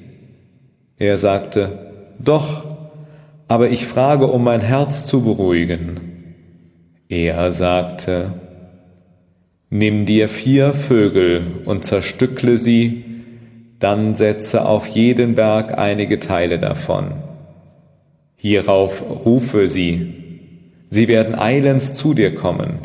Er 0.99 1.17
sagte, 1.17 1.79
Doch, 2.19 2.67
aber 3.49 3.71
ich 3.71 3.87
frage, 3.87 4.27
um 4.27 4.45
mein 4.45 4.61
Herz 4.61 5.07
zu 5.07 5.23
beruhigen. 5.23 5.99
Er 7.09 7.53
sagte, 7.53 8.35
Nimm 9.71 10.05
dir 10.05 10.29
vier 10.29 10.75
Vögel 10.75 11.43
und 11.65 11.85
zerstückle 11.85 12.59
sie 12.59 13.05
dann 13.81 14.15
setze 14.15 14.67
auf 14.67 14.87
jeden 14.87 15.35
Berg 15.35 15.79
einige 15.79 16.21
Teile 16.21 16.59
davon. 16.59 17.13
Hierauf 18.37 19.03
rufe 19.25 19.69
sie, 19.69 20.15
sie 20.91 21.09
werden 21.09 21.35
eilends 21.35 21.95
zu 21.97 22.15
dir 22.15 22.35
kommen, 22.35 22.79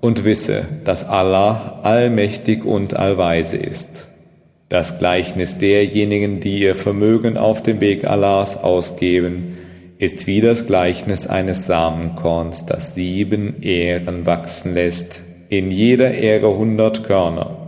und 0.00 0.24
wisse, 0.24 0.66
dass 0.84 1.08
Allah 1.08 1.80
allmächtig 1.84 2.64
und 2.64 2.96
allweise 2.96 3.56
ist. 3.56 4.08
Das 4.68 4.98
Gleichnis 4.98 5.58
derjenigen, 5.58 6.40
die 6.40 6.58
ihr 6.58 6.74
Vermögen 6.74 7.36
auf 7.36 7.62
dem 7.62 7.80
Weg 7.80 8.04
Allahs 8.04 8.56
ausgeben, 8.56 9.58
ist 9.98 10.26
wie 10.26 10.40
das 10.40 10.66
Gleichnis 10.66 11.28
eines 11.28 11.66
Samenkorns, 11.66 12.66
das 12.66 12.96
sieben 12.96 13.62
Ähren 13.62 14.26
wachsen 14.26 14.74
lässt, 14.74 15.20
in 15.52 15.70
jeder 15.70 16.14
Ähre 16.14 16.56
hundert 16.56 17.04
Körner 17.04 17.58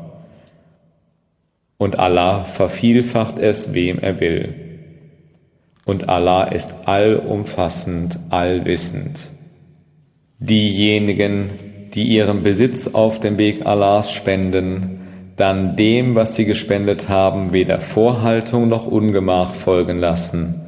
und 1.76 1.98
Allah 1.98 2.42
vervielfacht 2.42 3.38
es, 3.38 3.74
wem 3.74 3.98
er 3.98 4.20
will. 4.20 4.54
Und 5.84 6.08
Allah 6.08 6.44
ist 6.44 6.70
allumfassend, 6.86 8.18
allwissend. 8.30 9.18
Diejenigen, 10.38 11.50
die 11.92 12.04
ihren 12.04 12.42
Besitz 12.42 12.88
auf 12.88 13.20
dem 13.20 13.36
Weg 13.36 13.66
Allahs 13.66 14.10
spenden, 14.10 15.00
dann 15.36 15.76
dem, 15.76 16.14
was 16.14 16.36
sie 16.36 16.46
gespendet 16.46 17.10
haben, 17.10 17.52
weder 17.52 17.82
Vorhaltung 17.82 18.66
noch 18.66 18.86
Ungemach 18.86 19.52
folgen 19.52 19.98
lassen, 19.98 20.62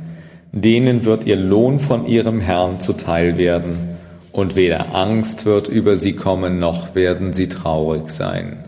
denen 0.52 1.06
wird 1.06 1.24
ihr 1.24 1.36
Lohn 1.36 1.78
von 1.80 2.05
ihrem 2.05 2.43
Herrn 2.43 2.78
zuteil 2.78 3.38
werden, 3.38 3.95
und 4.36 4.54
weder 4.54 4.94
Angst 4.94 5.46
wird 5.46 5.66
über 5.66 5.96
sie 5.96 6.12
kommen, 6.12 6.58
noch 6.58 6.94
werden 6.94 7.32
sie 7.32 7.48
traurig 7.48 8.10
sein. 8.10 8.64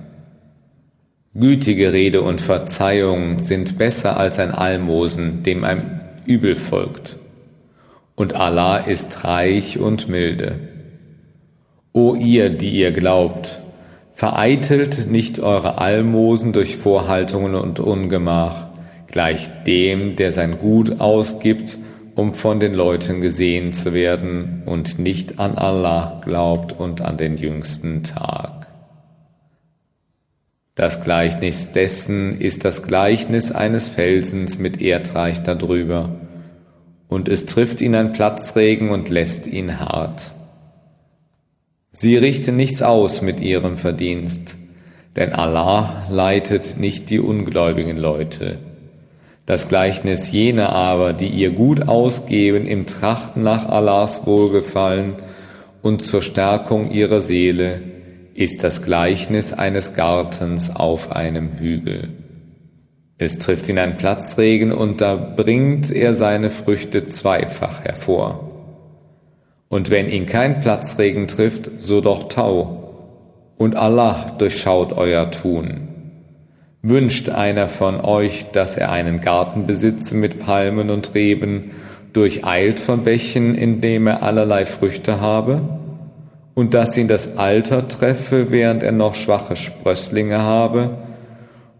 Gütige 1.35 1.93
Rede 1.93 2.23
und 2.23 2.41
Verzeihung 2.41 3.43
sind 3.43 3.77
besser 3.77 4.17
als 4.17 4.39
ein 4.39 4.51
Almosen, 4.51 5.43
dem 5.43 5.65
ein 5.65 6.01
Übel 6.25 6.55
folgt. 6.55 7.19
Und 8.15 8.35
Allah 8.35 8.79
ist 8.79 9.25
reich 9.25 9.79
und 9.79 10.09
milde. 10.09 10.59
O 11.93 12.15
ihr, 12.15 12.49
die 12.49 12.71
ihr 12.71 12.93
glaubt, 12.93 13.61
vereitelt 14.15 15.11
nicht 15.11 15.39
eure 15.39 15.77
Almosen 15.77 16.55
durch 16.55 16.79
Vorhaltungen 16.79 17.55
und 17.55 17.79
Ungemach, 17.79 18.69
gleich 19.07 19.51
dem, 19.65 20.17
der 20.17 20.33
sein 20.33 20.59
Gut 20.59 20.99
ausgibt, 20.99 21.77
um 22.19 22.35
von 22.35 22.59
den 22.59 22.75
Leuten 22.75 23.21
gesehen 23.21 23.73
zu 23.73 23.95
werden 23.95 24.65
und 24.67 24.99
nicht 24.99 25.39
an 25.39 25.57
Allah 25.57 26.21
glaubt 26.25 26.73
und 26.73 27.01
an 27.01 27.17
den 27.17 27.37
jüngsten 27.37 28.03
Tag. 28.03 28.67
Das 30.75 31.01
Gleichnis 31.01 31.71
dessen 31.71 32.41
ist 32.41 32.65
das 32.65 32.83
Gleichnis 32.83 33.53
eines 33.53 33.89
Felsens 33.89 34.59
mit 34.59 34.83
Erdreich 34.83 35.45
darüber, 35.45 36.11
und 37.07 37.29
es 37.29 37.47
trifft 37.47 37.81
ihn 37.81 37.95
ein 37.95 38.13
Platzregen 38.13 38.91
und 38.91 39.11
lässt 39.11 39.47
ihn 39.47 39.79
hart. 39.79 40.33
Sie 41.93 42.17
richten 42.17 42.57
nichts 42.57 42.83
aus 42.83 43.23
mit 43.23 43.39
ihrem 43.39 43.77
Verdienst, 43.77 44.57
denn 45.15 45.33
Allah 45.33 46.09
leitet 46.11 46.79
nicht 46.79 47.11
die 47.11 47.21
ungläubigen 47.21 47.97
Leute. 47.97 48.59
Das 49.49 49.67
Gleichnis 49.67 50.31
jener 50.31 50.75
aber, 50.75 51.15
die 51.15 51.29
ihr 51.29 51.53
Gut 51.53 51.89
ausgeben 51.89 52.67
im 52.67 52.85
Trachten 52.85 53.43
nach 53.43 53.67
Allahs 53.67 54.27
Wohlgefallen 54.27 55.15
und 55.81 56.03
zur 56.03 56.21
Stärkung 56.21 56.91
ihrer 56.91 57.23
Seele, 57.23 57.81
ist 58.35 58.63
das 58.63 58.83
Gleichnis 58.83 59.55
eines 59.55 59.95
Gartens 59.95 60.77
auf 60.77 61.13
einem 61.13 61.53
Hügel. 61.59 62.11
Es 63.17 63.39
trifft 63.39 63.71
ihn 63.71 63.79
ein 63.79 63.97
Platzregen 63.97 64.71
und 64.71 65.01
da 65.01 65.15
bringt 65.17 65.91
er 65.91 66.13
seine 66.13 66.51
Früchte 66.51 67.07
zweifach 67.07 67.81
hervor. 67.85 68.51
Und 69.71 69.89
wenn 69.89 70.11
ihn 70.11 70.27
kein 70.27 70.61
Platzregen 70.61 71.27
trifft, 71.27 71.71
so 71.79 72.03
doch 72.03 72.29
Tau. 72.29 73.55
Und 73.57 73.77
Allah 73.77 74.37
durchschaut 74.37 74.93
euer 74.93 75.31
Tun. 75.31 75.98
Wünscht 76.83 77.29
einer 77.29 77.69
von 77.69 78.01
euch, 78.01 78.47
dass 78.53 78.77
er 78.77 78.91
einen 78.91 79.21
Garten 79.21 79.67
besitze 79.67 80.15
mit 80.15 80.39
Palmen 80.39 80.91
und 80.91 81.15
Reben, 81.15 81.73
durcheilt 82.13 82.81
von 82.81 83.05
Bächen, 83.05 83.55
in 83.55 83.81
dem 83.81 84.07
er 84.07 84.23
allerlei 84.23 84.65
Früchte 84.65 85.21
habe? 85.21 85.79
und 86.59 86.75
dass 86.75 86.97
ihn 86.97 87.07
das 87.07 87.37
Alter 87.37 87.87
treffe, 87.87 88.51
während 88.51 88.83
er 88.83 88.91
noch 88.91 89.15
schwache 89.15 89.55
Sprösslinge 89.55 90.39
habe, 90.39 90.99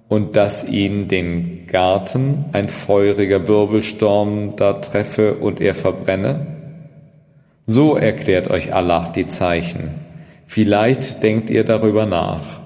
und 0.07 0.37
dass 0.37 0.63
ihn 0.69 1.09
den 1.09 1.67
Garten 1.67 2.45
ein 2.53 2.69
feuriger 2.69 3.49
Wirbelsturm 3.49 4.55
da 4.55 4.75
treffe 4.75 5.35
und 5.35 5.61
er 5.61 5.75
verbrenne? 5.75 6.47
So 7.67 7.97
erklärt 7.97 8.51
euch 8.51 8.73
Allah 8.73 9.09
die 9.13 9.27
Zeichen. 9.27 9.97
Vielleicht 10.47 11.25
denkt 11.25 11.51
ihr 11.51 11.65
darüber 11.65 12.07
nach. 12.07 12.58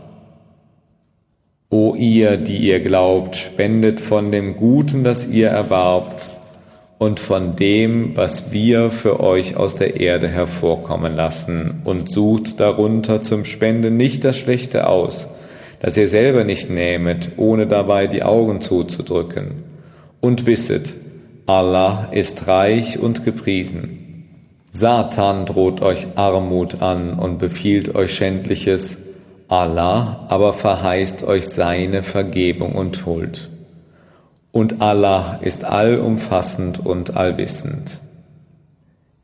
O 1.72 1.94
ihr, 1.94 2.36
die 2.36 2.58
ihr 2.58 2.80
glaubt, 2.80 3.34
spendet 3.34 3.98
von 3.98 4.30
dem 4.30 4.56
Guten, 4.56 5.04
das 5.04 5.26
ihr 5.26 5.48
erwarbt, 5.48 6.28
und 6.98 7.18
von 7.18 7.56
dem, 7.56 8.14
was 8.14 8.52
wir 8.52 8.90
für 8.90 9.20
euch 9.20 9.56
aus 9.56 9.74
der 9.74 9.98
Erde 9.98 10.28
hervorkommen 10.28 11.16
lassen, 11.16 11.80
und 11.84 12.10
sucht 12.10 12.60
darunter 12.60 13.22
zum 13.22 13.46
Spenden 13.46 13.96
nicht 13.96 14.22
das 14.22 14.36
Schlechte 14.36 14.86
aus, 14.86 15.28
das 15.80 15.96
ihr 15.96 16.08
selber 16.08 16.44
nicht 16.44 16.68
nehmet, 16.68 17.30
ohne 17.38 17.66
dabei 17.66 18.06
die 18.06 18.22
Augen 18.22 18.60
zuzudrücken, 18.60 19.64
Und 20.20 20.44
wisset, 20.44 20.92
Allah 21.46 22.08
ist 22.12 22.48
reich 22.48 22.98
und 22.98 23.24
gepriesen. 23.24 24.26
Satan 24.72 25.46
droht 25.46 25.80
euch 25.80 26.06
Armut 26.16 26.82
an 26.82 27.14
und 27.14 27.38
befiehlt 27.38 27.94
euch 27.94 28.12
Schändliches, 28.12 28.98
Allah 29.48 30.26
aber 30.28 30.52
verheißt 30.52 31.24
euch 31.24 31.48
seine 31.48 32.02
Vergebung 32.02 32.72
und 32.74 33.04
Huld. 33.06 33.50
Und 34.50 34.80
Allah 34.82 35.38
ist 35.42 35.64
allumfassend 35.64 36.84
und 36.84 37.16
allwissend. 37.16 37.98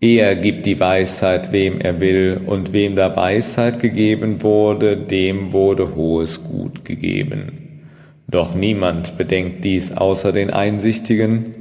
Er 0.01 0.37
gibt 0.37 0.65
die 0.65 0.79
Weisheit, 0.79 1.51
wem 1.51 1.81
er 1.81 2.01
will, 2.01 2.41
und 2.47 2.73
wem 2.73 2.95
da 2.95 3.17
Weisheit 3.17 3.81
gegeben 3.81 4.43
wurde, 4.43 4.97
dem 4.97 5.53
wurde 5.53 5.97
hohes 5.97 6.45
Gut 6.45 6.85
gegeben. 6.85 7.83
Doch 8.29 8.55
niemand 8.55 9.19
bedenkt 9.19 9.65
dies 9.65 9.91
außer 9.93 10.33
den 10.33 10.51
Einsichtigen. 10.51 11.55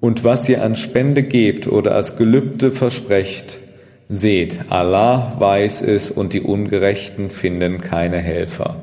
Und 0.00 0.22
was 0.22 0.48
ihr 0.48 0.62
an 0.62 0.76
Spende 0.76 1.24
gebt 1.24 1.66
oder 1.66 1.96
als 1.96 2.16
Gelübde 2.16 2.70
versprecht, 2.70 3.58
seht, 4.08 4.58
Allah 4.70 5.36
weiß 5.38 5.82
es 5.82 6.10
und 6.10 6.32
die 6.32 6.40
Ungerechten 6.40 7.30
finden 7.30 7.80
keine 7.80 8.18
Helfer. 8.18 8.76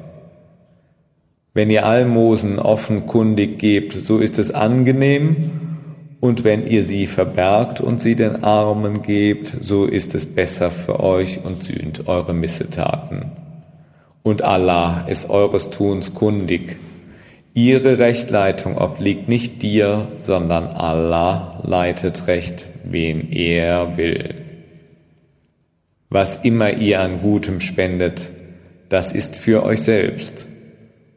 Wenn 1.54 1.70
ihr 1.70 1.86
Almosen 1.86 2.60
offenkundig 2.60 3.60
gebt, 3.60 3.94
so 3.94 4.20
ist 4.20 4.38
es 4.38 4.52
angenehm 4.52 5.52
und 6.20 6.44
wenn 6.44 6.68
ihr 6.68 6.84
sie 6.84 7.08
verbergt 7.08 7.80
und 7.80 8.02
sie 8.02 8.16
den 8.16 8.44
Armen 8.44 9.02
gebt, 9.02 9.56
so 9.62 9.86
ist 9.86 10.16
es 10.16 10.26
besser 10.26 10.70
für 10.70 11.00
euch 11.00 11.40
und 11.44 11.64
sühnt 11.64 12.08
eure 12.08 12.34
Missetaten. 12.34 13.32
Und 14.22 14.42
Allah 14.42 15.06
ist 15.08 15.30
eures 15.30 15.70
Tuns 15.70 16.14
kundig. 16.14 16.78
Ihre 17.54 18.00
Rechtleitung 18.00 18.78
obliegt 18.78 19.30
nicht 19.30 19.62
dir, 19.62 20.10
sondern 20.18 20.66
Allah 20.68 21.62
leitet 21.64 22.28
Recht, 22.28 22.68
wen 22.84 23.32
er 23.32 23.98
will. 23.98 24.45
Was 26.16 26.38
immer 26.46 26.72
ihr 26.72 27.02
an 27.02 27.20
Gutem 27.20 27.60
spendet, 27.60 28.32
das 28.88 29.12
ist 29.12 29.36
für 29.36 29.64
euch 29.64 29.82
selbst 29.82 30.48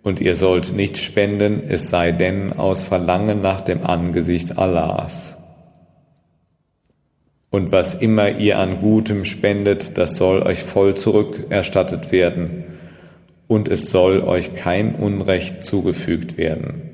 und 0.02 0.18
ihr 0.18 0.34
sollt 0.34 0.72
nicht 0.74 0.98
spenden, 0.98 1.62
es 1.68 1.88
sei 1.88 2.10
denn 2.10 2.52
aus 2.52 2.82
Verlangen 2.82 3.40
nach 3.40 3.60
dem 3.60 3.86
Angesicht 3.86 4.58
Allahs. 4.58 5.36
Und 7.50 7.70
was 7.70 7.94
immer 7.94 8.40
ihr 8.40 8.58
an 8.58 8.80
Gutem 8.80 9.22
spendet, 9.22 9.96
das 9.96 10.16
soll 10.16 10.42
euch 10.42 10.64
voll 10.64 10.96
zurückerstattet 10.96 12.10
werden, 12.10 12.64
und 13.46 13.68
es 13.68 13.92
soll 13.92 14.22
euch 14.22 14.56
kein 14.56 14.96
Unrecht 14.96 15.62
zugefügt 15.62 16.36
werden. 16.36 16.90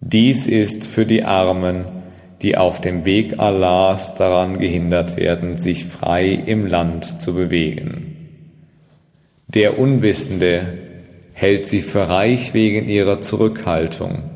Dies 0.00 0.48
ist 0.48 0.84
für 0.84 1.06
die 1.06 1.22
Armen, 1.22 2.01
die 2.42 2.56
auf 2.56 2.80
dem 2.80 3.04
Weg 3.04 3.38
Allahs 3.38 4.14
daran 4.14 4.58
gehindert 4.58 5.16
werden, 5.16 5.56
sich 5.56 5.84
frei 5.84 6.30
im 6.30 6.66
Land 6.66 7.20
zu 7.20 7.34
bewegen. 7.34 8.16
Der 9.46 9.78
Unwissende, 9.78 10.78
hält 11.42 11.66
sie 11.66 11.80
für 11.80 12.08
reich 12.08 12.54
wegen 12.54 12.88
ihrer 12.88 13.20
Zurückhaltung. 13.20 14.30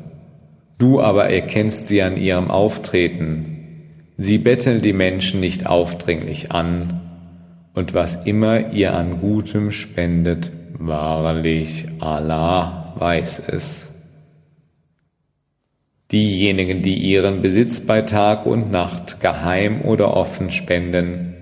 Du 0.77 0.99
aber 0.99 1.29
erkennst 1.29 1.87
sie 1.87 2.01
an 2.01 2.17
ihrem 2.17 2.51
Auftreten. 2.51 4.03
Sie 4.17 4.37
betteln 4.37 4.81
die 4.81 4.93
Menschen 4.93 5.39
nicht 5.39 5.65
aufdringlich 5.67 6.51
an, 6.51 7.01
und 7.73 7.93
was 7.93 8.17
immer 8.25 8.73
ihr 8.73 8.95
an 8.95 9.21
Gutem 9.21 9.71
spendet, 9.71 10.51
wahrlich 10.79 11.85
Allah 11.99 12.95
weiß 12.97 13.43
es. 13.47 13.86
Diejenigen, 16.11 16.81
die 16.81 16.95
ihren 16.95 17.41
Besitz 17.41 17.81
bei 17.81 18.01
Tag 18.01 18.45
und 18.45 18.71
Nacht 18.71 19.19
geheim 19.19 19.81
oder 19.81 20.15
offen 20.15 20.51
spenden, 20.51 21.35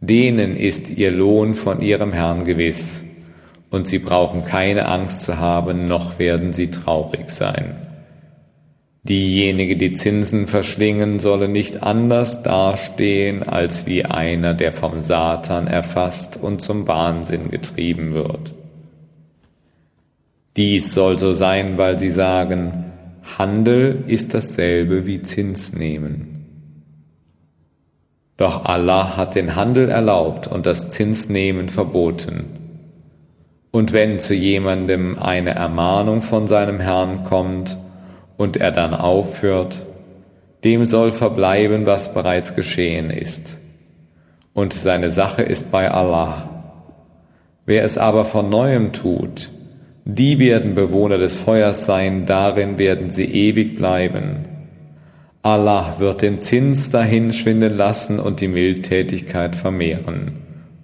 denen 0.00 0.56
ist 0.56 0.88
ihr 0.90 1.10
Lohn 1.10 1.54
von 1.54 1.82
ihrem 1.82 2.12
Herrn 2.12 2.44
gewiss 2.44 3.02
und 3.70 3.86
sie 3.86 3.98
brauchen 3.98 4.44
keine 4.44 4.86
Angst 4.86 5.22
zu 5.22 5.38
haben, 5.38 5.86
noch 5.86 6.18
werden 6.18 6.52
sie 6.52 6.70
traurig 6.70 7.30
sein. 7.30 7.76
Diejenigen, 9.02 9.78
die 9.78 9.92
Zinsen 9.92 10.46
verschlingen, 10.46 11.18
sollen 11.18 11.52
nicht 11.52 11.82
anders 11.82 12.42
dastehen 12.42 13.42
als 13.42 13.84
wie 13.84 14.06
einer, 14.06 14.54
der 14.54 14.72
vom 14.72 15.02
Satan 15.02 15.66
erfasst 15.66 16.38
und 16.40 16.62
zum 16.62 16.88
Wahnsinn 16.88 17.50
getrieben 17.50 18.14
wird. 18.14 18.54
Dies 20.56 20.94
soll 20.94 21.18
so 21.18 21.32
sein, 21.32 21.76
weil 21.76 21.98
sie 21.98 22.08
sagen, 22.08 22.83
Handel 23.38 24.04
ist 24.06 24.34
dasselbe 24.34 25.06
wie 25.06 25.22
Zins 25.22 25.72
nehmen. 25.72 26.34
Doch 28.36 28.64
Allah 28.64 29.16
hat 29.16 29.34
den 29.34 29.56
Handel 29.56 29.88
erlaubt 29.88 30.46
und 30.46 30.66
das 30.66 30.90
Zinsnehmen 30.90 31.68
verboten. 31.68 32.44
Und 33.70 33.92
wenn 33.92 34.18
zu 34.18 34.34
jemandem 34.34 35.18
eine 35.18 35.54
Ermahnung 35.54 36.20
von 36.20 36.46
seinem 36.46 36.80
Herrn 36.80 37.24
kommt 37.24 37.76
und 38.36 38.56
er 38.56 38.70
dann 38.70 38.94
aufhört, 38.94 39.82
dem 40.62 40.84
soll 40.86 41.10
verbleiben, 41.10 41.86
was 41.86 42.12
bereits 42.12 42.54
geschehen 42.54 43.10
ist. 43.10 43.58
Und 44.52 44.72
seine 44.72 45.10
Sache 45.10 45.42
ist 45.42 45.70
bei 45.70 45.90
Allah. 45.90 46.48
Wer 47.66 47.84
es 47.84 47.98
aber 47.98 48.24
von 48.24 48.48
neuem 48.48 48.92
tut, 48.92 49.50
die 50.04 50.38
werden 50.38 50.74
Bewohner 50.74 51.16
des 51.16 51.34
Feuers 51.34 51.86
sein, 51.86 52.26
darin 52.26 52.78
werden 52.78 53.10
sie 53.10 53.24
ewig 53.24 53.76
bleiben. 53.76 54.44
Allah 55.42 55.96
wird 55.98 56.22
den 56.22 56.40
Zins 56.40 56.90
dahin 56.90 57.32
schwinden 57.32 57.76
lassen 57.76 58.18
und 58.18 58.40
die 58.40 58.48
Mildtätigkeit 58.48 59.56
vermehren. 59.56 60.32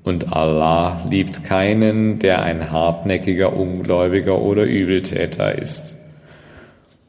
Und 0.03 0.33
Allah 0.33 1.07
liebt 1.11 1.45
keinen, 1.45 2.19
der 2.19 2.43
ein 2.43 2.71
hartnäckiger 2.71 3.55
Ungläubiger 3.55 4.41
oder 4.41 4.65
Übeltäter 4.65 5.57
ist. 5.57 5.95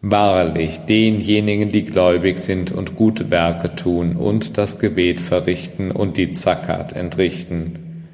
Wahrlich, 0.02 0.80
denjenigen, 0.80 1.72
die 1.72 1.86
gläubig 1.86 2.40
sind 2.40 2.72
und 2.72 2.96
gute 2.96 3.30
Werke 3.32 3.76
tun 3.76 4.16
und 4.16 4.58
das 4.58 4.80
Gebet 4.80 5.22
verrichten 5.22 5.92
und 5.92 6.18
die 6.18 6.32
Zakat 6.32 6.94
entrichten, 6.94 8.08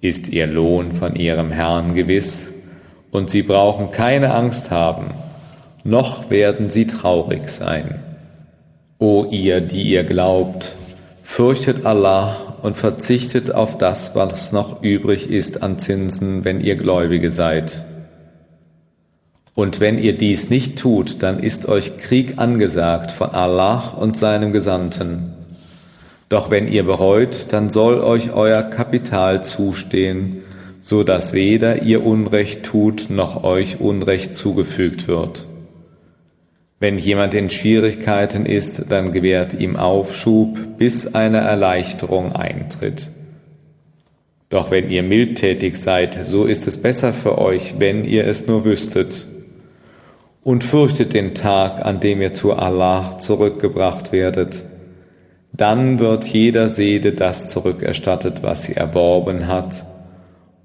ist 0.00 0.28
ihr 0.28 0.46
Lohn 0.46 0.92
von 0.92 1.16
ihrem 1.16 1.50
Herrn 1.50 1.94
gewiss, 1.94 2.49
und 3.10 3.30
sie 3.30 3.42
brauchen 3.42 3.90
keine 3.90 4.34
Angst 4.34 4.70
haben, 4.70 5.12
noch 5.84 6.30
werden 6.30 6.70
sie 6.70 6.86
traurig 6.86 7.48
sein. 7.48 8.00
O 8.98 9.26
ihr, 9.30 9.60
die 9.60 9.82
ihr 9.82 10.04
glaubt, 10.04 10.74
fürchtet 11.22 11.86
Allah 11.86 12.36
und 12.62 12.76
verzichtet 12.76 13.54
auf 13.54 13.78
das, 13.78 14.14
was 14.14 14.52
noch 14.52 14.82
übrig 14.82 15.30
ist 15.30 15.62
an 15.62 15.78
Zinsen, 15.78 16.44
wenn 16.44 16.60
ihr 16.60 16.76
Gläubige 16.76 17.30
seid. 17.30 17.84
Und 19.54 19.80
wenn 19.80 19.98
ihr 19.98 20.16
dies 20.16 20.50
nicht 20.50 20.78
tut, 20.78 21.22
dann 21.22 21.38
ist 21.38 21.66
euch 21.66 21.98
Krieg 21.98 22.38
angesagt 22.38 23.10
von 23.10 23.30
Allah 23.30 23.94
und 23.98 24.16
seinem 24.16 24.52
Gesandten. 24.52 25.34
Doch 26.28 26.50
wenn 26.50 26.68
ihr 26.68 26.84
bereut, 26.84 27.46
dann 27.50 27.70
soll 27.70 28.00
euch 28.00 28.32
euer 28.32 28.62
Kapital 28.62 29.42
zustehen, 29.42 30.42
so 30.82 31.04
dass 31.04 31.32
weder 31.32 31.82
ihr 31.82 32.04
Unrecht 32.04 32.62
tut, 32.64 33.10
noch 33.10 33.44
euch 33.44 33.80
Unrecht 33.80 34.34
zugefügt 34.34 35.08
wird. 35.08 35.46
Wenn 36.78 36.96
jemand 36.96 37.34
in 37.34 37.50
Schwierigkeiten 37.50 38.46
ist, 38.46 38.84
dann 38.88 39.12
gewährt 39.12 39.52
ihm 39.52 39.76
Aufschub, 39.76 40.78
bis 40.78 41.14
eine 41.14 41.38
Erleichterung 41.38 42.32
eintritt. 42.32 43.08
Doch 44.48 44.70
wenn 44.70 44.88
ihr 44.88 45.02
mildtätig 45.02 45.78
seid, 45.78 46.18
so 46.24 46.44
ist 46.44 46.66
es 46.66 46.78
besser 46.78 47.12
für 47.12 47.38
euch, 47.38 47.74
wenn 47.78 48.04
ihr 48.04 48.26
es 48.26 48.46
nur 48.46 48.64
wüsstet. 48.64 49.26
Und 50.42 50.64
fürchtet 50.64 51.12
den 51.12 51.34
Tag, 51.34 51.84
an 51.84 52.00
dem 52.00 52.22
ihr 52.22 52.32
zu 52.32 52.54
Allah 52.54 53.18
zurückgebracht 53.18 54.10
werdet. 54.10 54.62
Dann 55.52 55.98
wird 55.98 56.24
jeder 56.26 56.70
Seele 56.70 57.12
das 57.12 57.50
zurückerstattet, 57.50 58.42
was 58.42 58.62
sie 58.62 58.74
erworben 58.74 59.48
hat, 59.48 59.84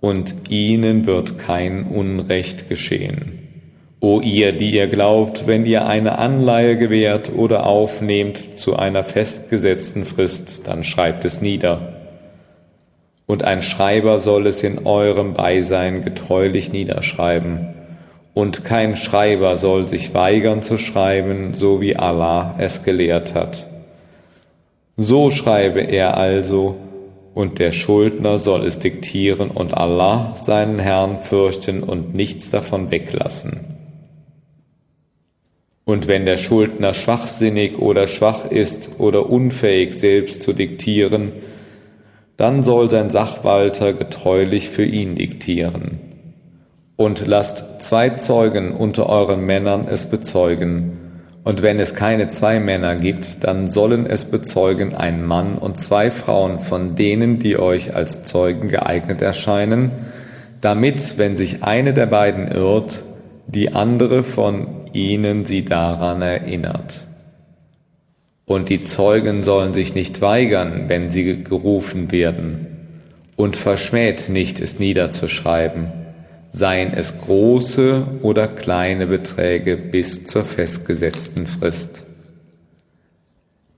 und 0.06 0.52
ihnen 0.52 1.08
wird 1.08 1.40
kein 1.40 1.88
Unrecht 1.88 2.70
geschehen. 2.70 3.40
O 4.00 4.22
ihr, 4.22 4.52
die 4.52 4.70
ihr 4.70 4.86
glaubt, 4.86 5.48
wenn 5.48 5.66
ihr 5.66 5.88
eine 5.88 6.20
Anleihe 6.20 6.78
gewährt 6.78 7.32
oder 7.36 7.66
aufnehmt 7.66 8.60
zu 8.60 8.76
einer 8.76 9.04
festgesetzten 9.04 10.06
Frist, 10.06 10.68
dann 10.68 10.84
schreibt 10.84 11.26
es 11.26 11.42
nieder. 11.42 11.94
Und 13.26 13.44
ein 13.44 13.64
Schreiber 13.64 14.20
soll 14.20 14.46
es 14.46 14.62
in 14.62 14.86
eurem 14.86 15.34
Beisein 15.34 16.04
getreulich 16.04 16.72
niederschreiben. 16.72 17.70
Und 18.36 18.64
kein 18.64 18.98
Schreiber 18.98 19.58
soll 19.58 19.88
sich 19.88 20.14
weigern 20.14 20.62
zu 20.62 20.78
schreiben, 20.78 21.56
so 21.56 21.82
wie 21.82 21.96
Allah 21.96 22.54
es 22.60 22.84
gelehrt 22.84 23.34
hat. 23.34 23.66
So 24.98 25.32
schreibe 25.32 25.82
er 25.82 26.16
also, 26.16 26.76
und 27.36 27.60
der 27.60 27.74
Schuldner 27.74 28.40
soll 28.40 28.66
es 28.66 28.80
diktieren 28.80 29.52
und 29.52 29.74
Allah, 29.76 30.38
seinen 30.38 30.80
Herrn, 30.80 31.20
fürchten 31.20 31.84
und 31.84 32.16
nichts 32.16 32.50
davon 32.50 32.92
weglassen. 32.92 33.60
Und 35.84 36.08
wenn 36.08 36.26
der 36.26 36.38
Schuldner 36.38 36.94
schwachsinnig 36.94 37.78
oder 37.78 38.08
schwach 38.08 38.46
ist 38.50 38.90
oder 39.00 39.30
unfähig 39.30 39.96
selbst 39.96 40.42
zu 40.42 40.54
diktieren, 40.54 41.34
dann 42.38 42.64
soll 42.64 42.90
sein 42.90 43.10
Sachwalter 43.10 43.92
getreulich 43.92 44.70
für 44.70 44.86
ihn 44.86 45.16
diktieren. 45.16 46.00
Und 46.96 47.28
lasst 47.28 47.82
zwei 47.82 48.12
Zeugen 48.12 48.72
unter 48.72 49.10
euren 49.10 49.46
Männern 49.46 49.88
es 49.90 50.06
bezeugen. 50.06 51.05
Und 51.46 51.62
wenn 51.62 51.80
es 51.80 51.94
keine 51.94 52.28
zwei 52.28 52.60
Männer 52.60 52.96
gibt, 52.96 53.44
dann 53.44 53.68
sollen 53.68 54.08
es 54.08 54.26
bezeugen 54.26 54.96
ein 54.96 55.24
Mann 55.24 55.60
und 55.60 55.80
zwei 55.80 56.10
Frauen 56.10 56.58
von 56.60 56.96
denen, 56.96 57.38
die 57.38 57.60
euch 57.60 57.96
als 57.96 58.24
Zeugen 58.24 58.68
geeignet 58.68 59.22
erscheinen, 59.22 59.92
damit, 60.62 61.20
wenn 61.20 61.38
sich 61.38 61.62
eine 61.62 61.94
der 61.94 62.08
beiden 62.08 62.48
irrt, 62.48 63.04
die 63.46 63.74
andere 63.74 64.24
von 64.24 64.88
ihnen 64.92 65.46
sie 65.46 65.64
daran 65.64 66.24
erinnert. 66.24 67.02
Und 68.46 68.70
die 68.70 68.84
Zeugen 68.84 69.44
sollen 69.44 69.74
sich 69.74 69.94
nicht 69.94 70.22
weigern, 70.22 70.86
wenn 70.88 71.12
sie 71.12 71.44
gerufen 71.44 72.12
werden, 72.12 72.72
und 73.36 73.56
verschmäht 73.56 74.30
nicht, 74.30 74.60
es 74.60 74.80
niederzuschreiben, 74.80 76.05
seien 76.56 76.94
es 76.94 77.14
große 77.20 78.08
oder 78.22 78.48
kleine 78.48 79.08
Beträge 79.08 79.76
bis 79.76 80.24
zur 80.24 80.46
festgesetzten 80.46 81.48
Frist. 81.48 82.04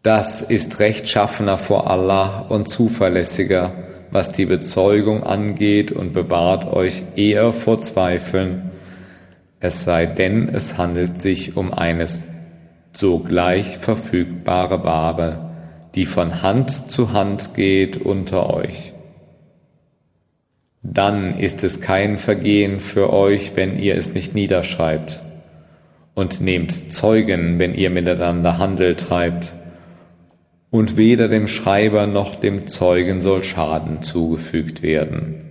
Das 0.04 0.44
ist 0.44 0.80
rechtschaffener 0.80 1.58
vor 1.58 1.90
Allah 1.90 2.45
und 2.49 2.70
zuverlässiger, 2.70 3.74
was 4.12 4.32
die 4.32 4.45
Bezeugung 4.45 5.24
angeht 5.24 5.91
und 5.91 6.14
bewahrt 6.14 6.72
euch 6.72 7.04
eher 7.16 7.52
vor 7.52 7.82
Zweifeln, 7.82 8.72
es 9.60 9.84
sei 9.84 10.06
denn, 10.06 10.49
es 10.49 10.78
handelt 10.78 11.20
sich 11.20 11.58
um 11.58 11.74
eine 11.74 12.06
sogleich 12.94 13.80
verfügbare 13.80 14.84
Ware, 14.84 15.49
die 15.95 16.06
von 16.06 16.44
Hand 16.44 16.91
zu 16.91 17.12
Hand 17.12 17.56
geht 17.56 17.98
unter 17.98 18.54
euch. 18.54 18.94
Dann 20.89 21.38
ist 21.38 21.65
es 21.65 21.81
kein 21.81 22.18
Vergehen 22.18 22.80
für 22.80 23.11
euch, 23.11 23.51
wenn 23.55 23.77
ihr 23.77 23.95
es 23.97 24.14
nicht 24.14 24.34
niederschreibt. 24.34 25.22
Und 26.14 26.39
nehmt 26.39 26.93
Zeugen, 26.93 27.59
wenn 27.59 27.73
ihr 27.73 27.89
miteinander 27.89 28.57
Handel 28.57 28.95
treibt. 28.95 29.51
Und 30.69 30.95
weder 30.95 31.27
dem 31.27 31.47
Schreiber 31.47 32.07
noch 32.07 32.35
dem 32.35 32.68
Zeugen 32.68 33.22
soll 33.22 33.43
Schaden 33.43 34.01
zugefügt 34.01 34.81
werden. 34.81 35.41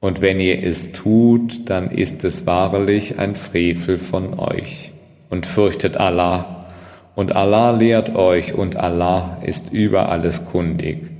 Und 0.00 0.20
wenn 0.20 0.38
ihr 0.38 0.62
es 0.62 0.92
tut, 0.92 1.70
dann 1.70 1.90
ist 1.90 2.22
es 2.22 2.46
wahrlich 2.46 3.18
ein 3.18 3.36
Frevel 3.36 3.96
von 3.96 4.38
euch. 4.38 4.92
Und 5.30 5.46
fürchtet 5.46 5.96
Allah, 5.96 6.66
und 7.14 7.34
Allah 7.34 7.70
lehrt 7.70 8.14
euch, 8.14 8.52
und 8.52 8.76
Allah 8.76 9.38
ist 9.42 9.72
über 9.72 10.10
alles 10.10 10.44
kundig. 10.44 11.15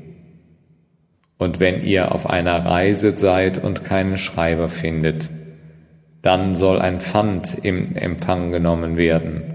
Und 1.39 1.61
wenn 1.61 1.83
ihr 1.83 2.13
auf 2.13 2.29
einer 2.29 2.65
Reise 2.65 3.17
seid 3.17 3.63
und 3.63 3.85
keinen 3.85 4.17
Schreiber 4.17 4.69
findet, 4.69 5.29
dann 6.23 6.55
soll 6.55 6.81
ein 6.81 7.01
Pfand 7.01 7.59
im 7.63 7.95
Empfang 7.95 8.53
genommen 8.53 8.97
werden. 8.97 9.55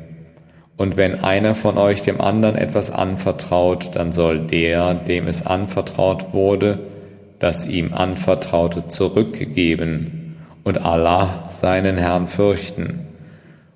Und 0.78 0.98
wenn 0.98 1.24
einer 1.24 1.54
von 1.54 1.78
euch 1.78 2.02
dem 2.02 2.22
anderen 2.22 2.56
etwas 2.56 2.92
anvertraut, 2.92 3.92
dann 3.96 4.12
soll 4.12 4.48
der, 4.48 4.94
dem 4.94 5.28
es 5.28 5.46
anvertraut 5.46 6.34
wurde, 6.34 6.80
das 7.40 7.66
ihm 7.66 7.94
anvertraute, 7.94 8.88
zurückgeben 8.88 10.38
und 10.64 10.84
Allah 10.84 11.50
seinen 11.50 11.98
Herrn 11.98 12.28
fürchten 12.28 13.08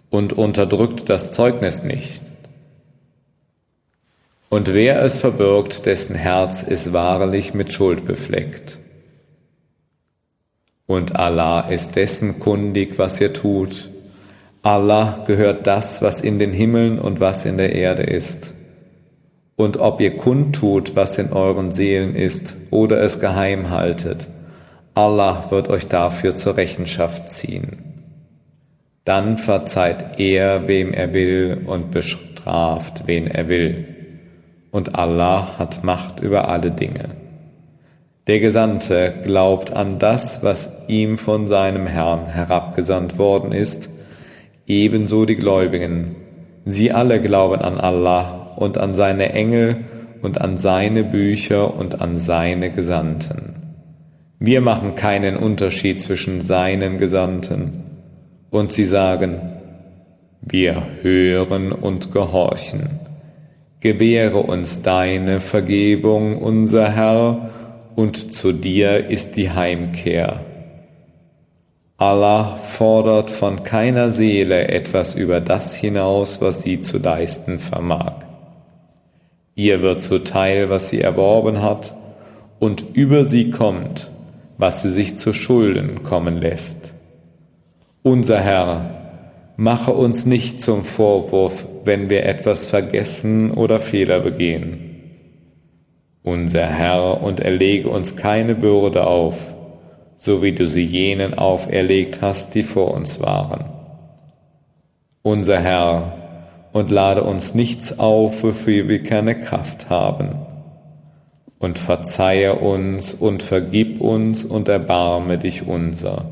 und 0.10 0.34
unterdrückt 0.34 1.10
das 1.10 1.32
Zeugnis 1.32 1.84
nicht. 1.84 2.24
Und 4.56 4.74
wer 4.74 5.04
es 5.04 5.20
verbirgt, 5.20 5.86
dessen 5.86 6.16
Herz 6.16 6.64
ist 6.64 6.94
wahrlich 6.94 7.54
mit 7.54 7.74
Schuld 7.74 8.06
befleckt. 8.06 8.78
Und 10.86 11.18
Allah 11.18 11.68
ist 11.68 11.98
dessen 11.98 12.40
kundig, 12.40 12.98
was 12.98 13.20
ihr 13.20 13.34
tut. 13.34 13.90
Allah 14.62 15.26
gehört 15.28 15.68
das, 15.68 16.02
was 16.02 16.22
in 16.22 16.40
den 16.40 16.54
Himmeln 16.54 17.00
und 17.00 17.20
was 17.20 17.44
in 17.44 17.58
der 17.58 17.76
Erde 17.76 18.04
ist 18.04 18.54
und 19.58 19.76
ob 19.76 20.00
ihr 20.00 20.16
kundtut, 20.16 20.96
was 20.96 21.18
in 21.18 21.34
euren 21.34 21.72
Seelen 21.72 22.16
ist, 22.16 22.56
oder 22.72 23.04
es 23.04 23.20
geheim 23.20 23.72
haltet, 23.72 24.30
Allah 24.94 25.48
wird 25.50 25.68
euch 25.68 25.90
dafür 25.90 26.38
zur 26.38 26.56
Rechenschaft 26.56 27.28
ziehen. 27.28 28.06
Dann 29.04 29.38
verzeiht 29.38 30.18
er, 30.18 30.70
wem 30.70 30.94
er 30.94 31.14
will, 31.14 31.62
und 31.66 31.92
bestraft, 31.92 33.04
wen 33.06 33.28
er 33.28 33.50
will. 33.50 33.95
Und 34.76 35.00
Allah 35.00 35.58
hat 35.58 35.86
Macht 35.86 36.20
über 36.20 36.50
alle 36.50 36.70
Dinge. 36.70 37.12
Der 38.28 38.42
Gesandte 38.42 39.14
glaubt 39.24 39.72
an 39.72 40.00
das, 40.00 40.44
was 40.44 40.70
ihm 40.90 41.18
von 41.18 41.48
seinem 41.48 41.88
Herrn 41.88 42.26
herabgesandt 42.26 43.18
worden 43.18 43.54
ist, 43.54 43.90
ebenso 44.68 45.24
die 45.24 45.38
Gläubigen. 45.38 46.18
Sie 46.66 46.92
alle 46.92 47.22
glauben 47.22 47.62
an 47.62 47.80
Allah 47.80 48.52
und 48.58 48.78
an 48.78 48.94
seine 48.96 49.32
Engel 49.32 49.86
und 50.22 50.42
an 50.42 50.58
seine 50.58 51.06
Bücher 51.06 51.74
und 51.74 52.02
an 52.02 52.18
seine 52.18 52.70
Gesandten. 52.70 53.78
Wir 54.40 54.60
machen 54.60 54.96
keinen 54.96 55.38
Unterschied 55.38 56.02
zwischen 56.02 56.42
seinen 56.42 56.98
Gesandten. 56.98 57.84
Und 58.50 58.74
sie 58.74 58.84
sagen, 58.84 59.40
wir 60.42 60.84
hören 61.02 61.72
und 61.72 62.12
gehorchen. 62.12 63.05
Gewähre 63.86 64.40
uns 64.40 64.82
deine 64.82 65.40
Vergebung, 65.40 66.38
unser 66.38 66.90
Herr, 66.90 67.52
und 67.96 68.34
zu 68.34 68.52
dir 68.52 69.12
ist 69.12 69.36
die 69.36 69.52
Heimkehr. 69.52 70.40
Allah 71.96 72.58
fordert 72.64 73.30
von 73.30 73.62
keiner 73.62 74.10
Seele 74.10 74.70
etwas 74.70 75.14
über 75.14 75.40
das 75.40 75.76
hinaus, 75.76 76.42
was 76.42 76.64
sie 76.64 76.82
zu 76.82 76.98
leisten 76.98 77.60
vermag. 77.60 78.26
Ihr 79.54 79.84
wird 79.84 80.02
zuteil, 80.02 80.72
was 80.72 80.90
sie 80.90 81.02
erworben 81.02 81.62
hat, 81.62 81.94
und 82.58 82.84
über 82.96 83.24
sie 83.26 83.52
kommt, 83.52 84.10
was 84.58 84.82
sie 84.82 84.90
sich 84.90 85.20
zu 85.20 85.32
Schulden 85.32 86.02
kommen 86.02 86.38
lässt. 86.42 86.96
Unser 88.02 88.40
Herr, 88.40 89.54
mache 89.58 89.92
uns 89.92 90.26
nicht 90.26 90.60
zum 90.60 90.86
Vorwurf, 90.86 91.68
wenn 91.86 92.10
wir 92.10 92.26
etwas 92.26 92.66
vergessen 92.66 93.52
oder 93.52 93.80
Fehler 93.80 94.20
begehen. 94.20 94.92
Unser 96.24 96.66
Herr, 96.66 97.22
und 97.22 97.40
erlege 97.40 97.90
uns 97.90 98.16
keine 98.16 98.56
Bürde 98.56 99.06
auf, 99.06 99.54
so 100.18 100.42
wie 100.42 100.54
du 100.54 100.68
sie 100.68 100.84
jenen 100.84 101.36
auferlegt 101.36 102.22
hast, 102.22 102.56
die 102.56 102.64
vor 102.64 102.94
uns 102.94 103.20
waren. 103.22 103.66
Unser 105.22 105.60
Herr, 105.60 106.14
und 106.74 106.92
lade 106.92 107.24
uns 107.24 107.54
nichts 107.54 108.00
auf, 108.00 108.44
wofür 108.44 108.88
wir 108.90 109.02
keine 109.02 109.40
Kraft 109.40 109.90
haben. 109.90 110.36
Und 111.58 111.80
verzeihe 111.80 112.56
uns 112.56 113.14
und 113.14 113.44
vergib 113.44 114.02
uns 114.02 114.44
und 114.44 114.68
erbarme 114.68 115.38
dich 115.38 115.66
unser. 115.66 116.26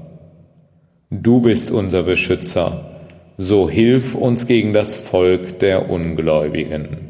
Du 1.10 1.40
bist 1.40 1.72
unser 1.72 2.04
Beschützer, 2.04 2.93
so 3.38 3.70
hilf 3.70 4.16
uns 4.16 4.48
gegen 4.48 4.74
das 4.74 4.96
Volk 4.96 5.60
der 5.60 5.90
Ungläubigen. 5.90 7.03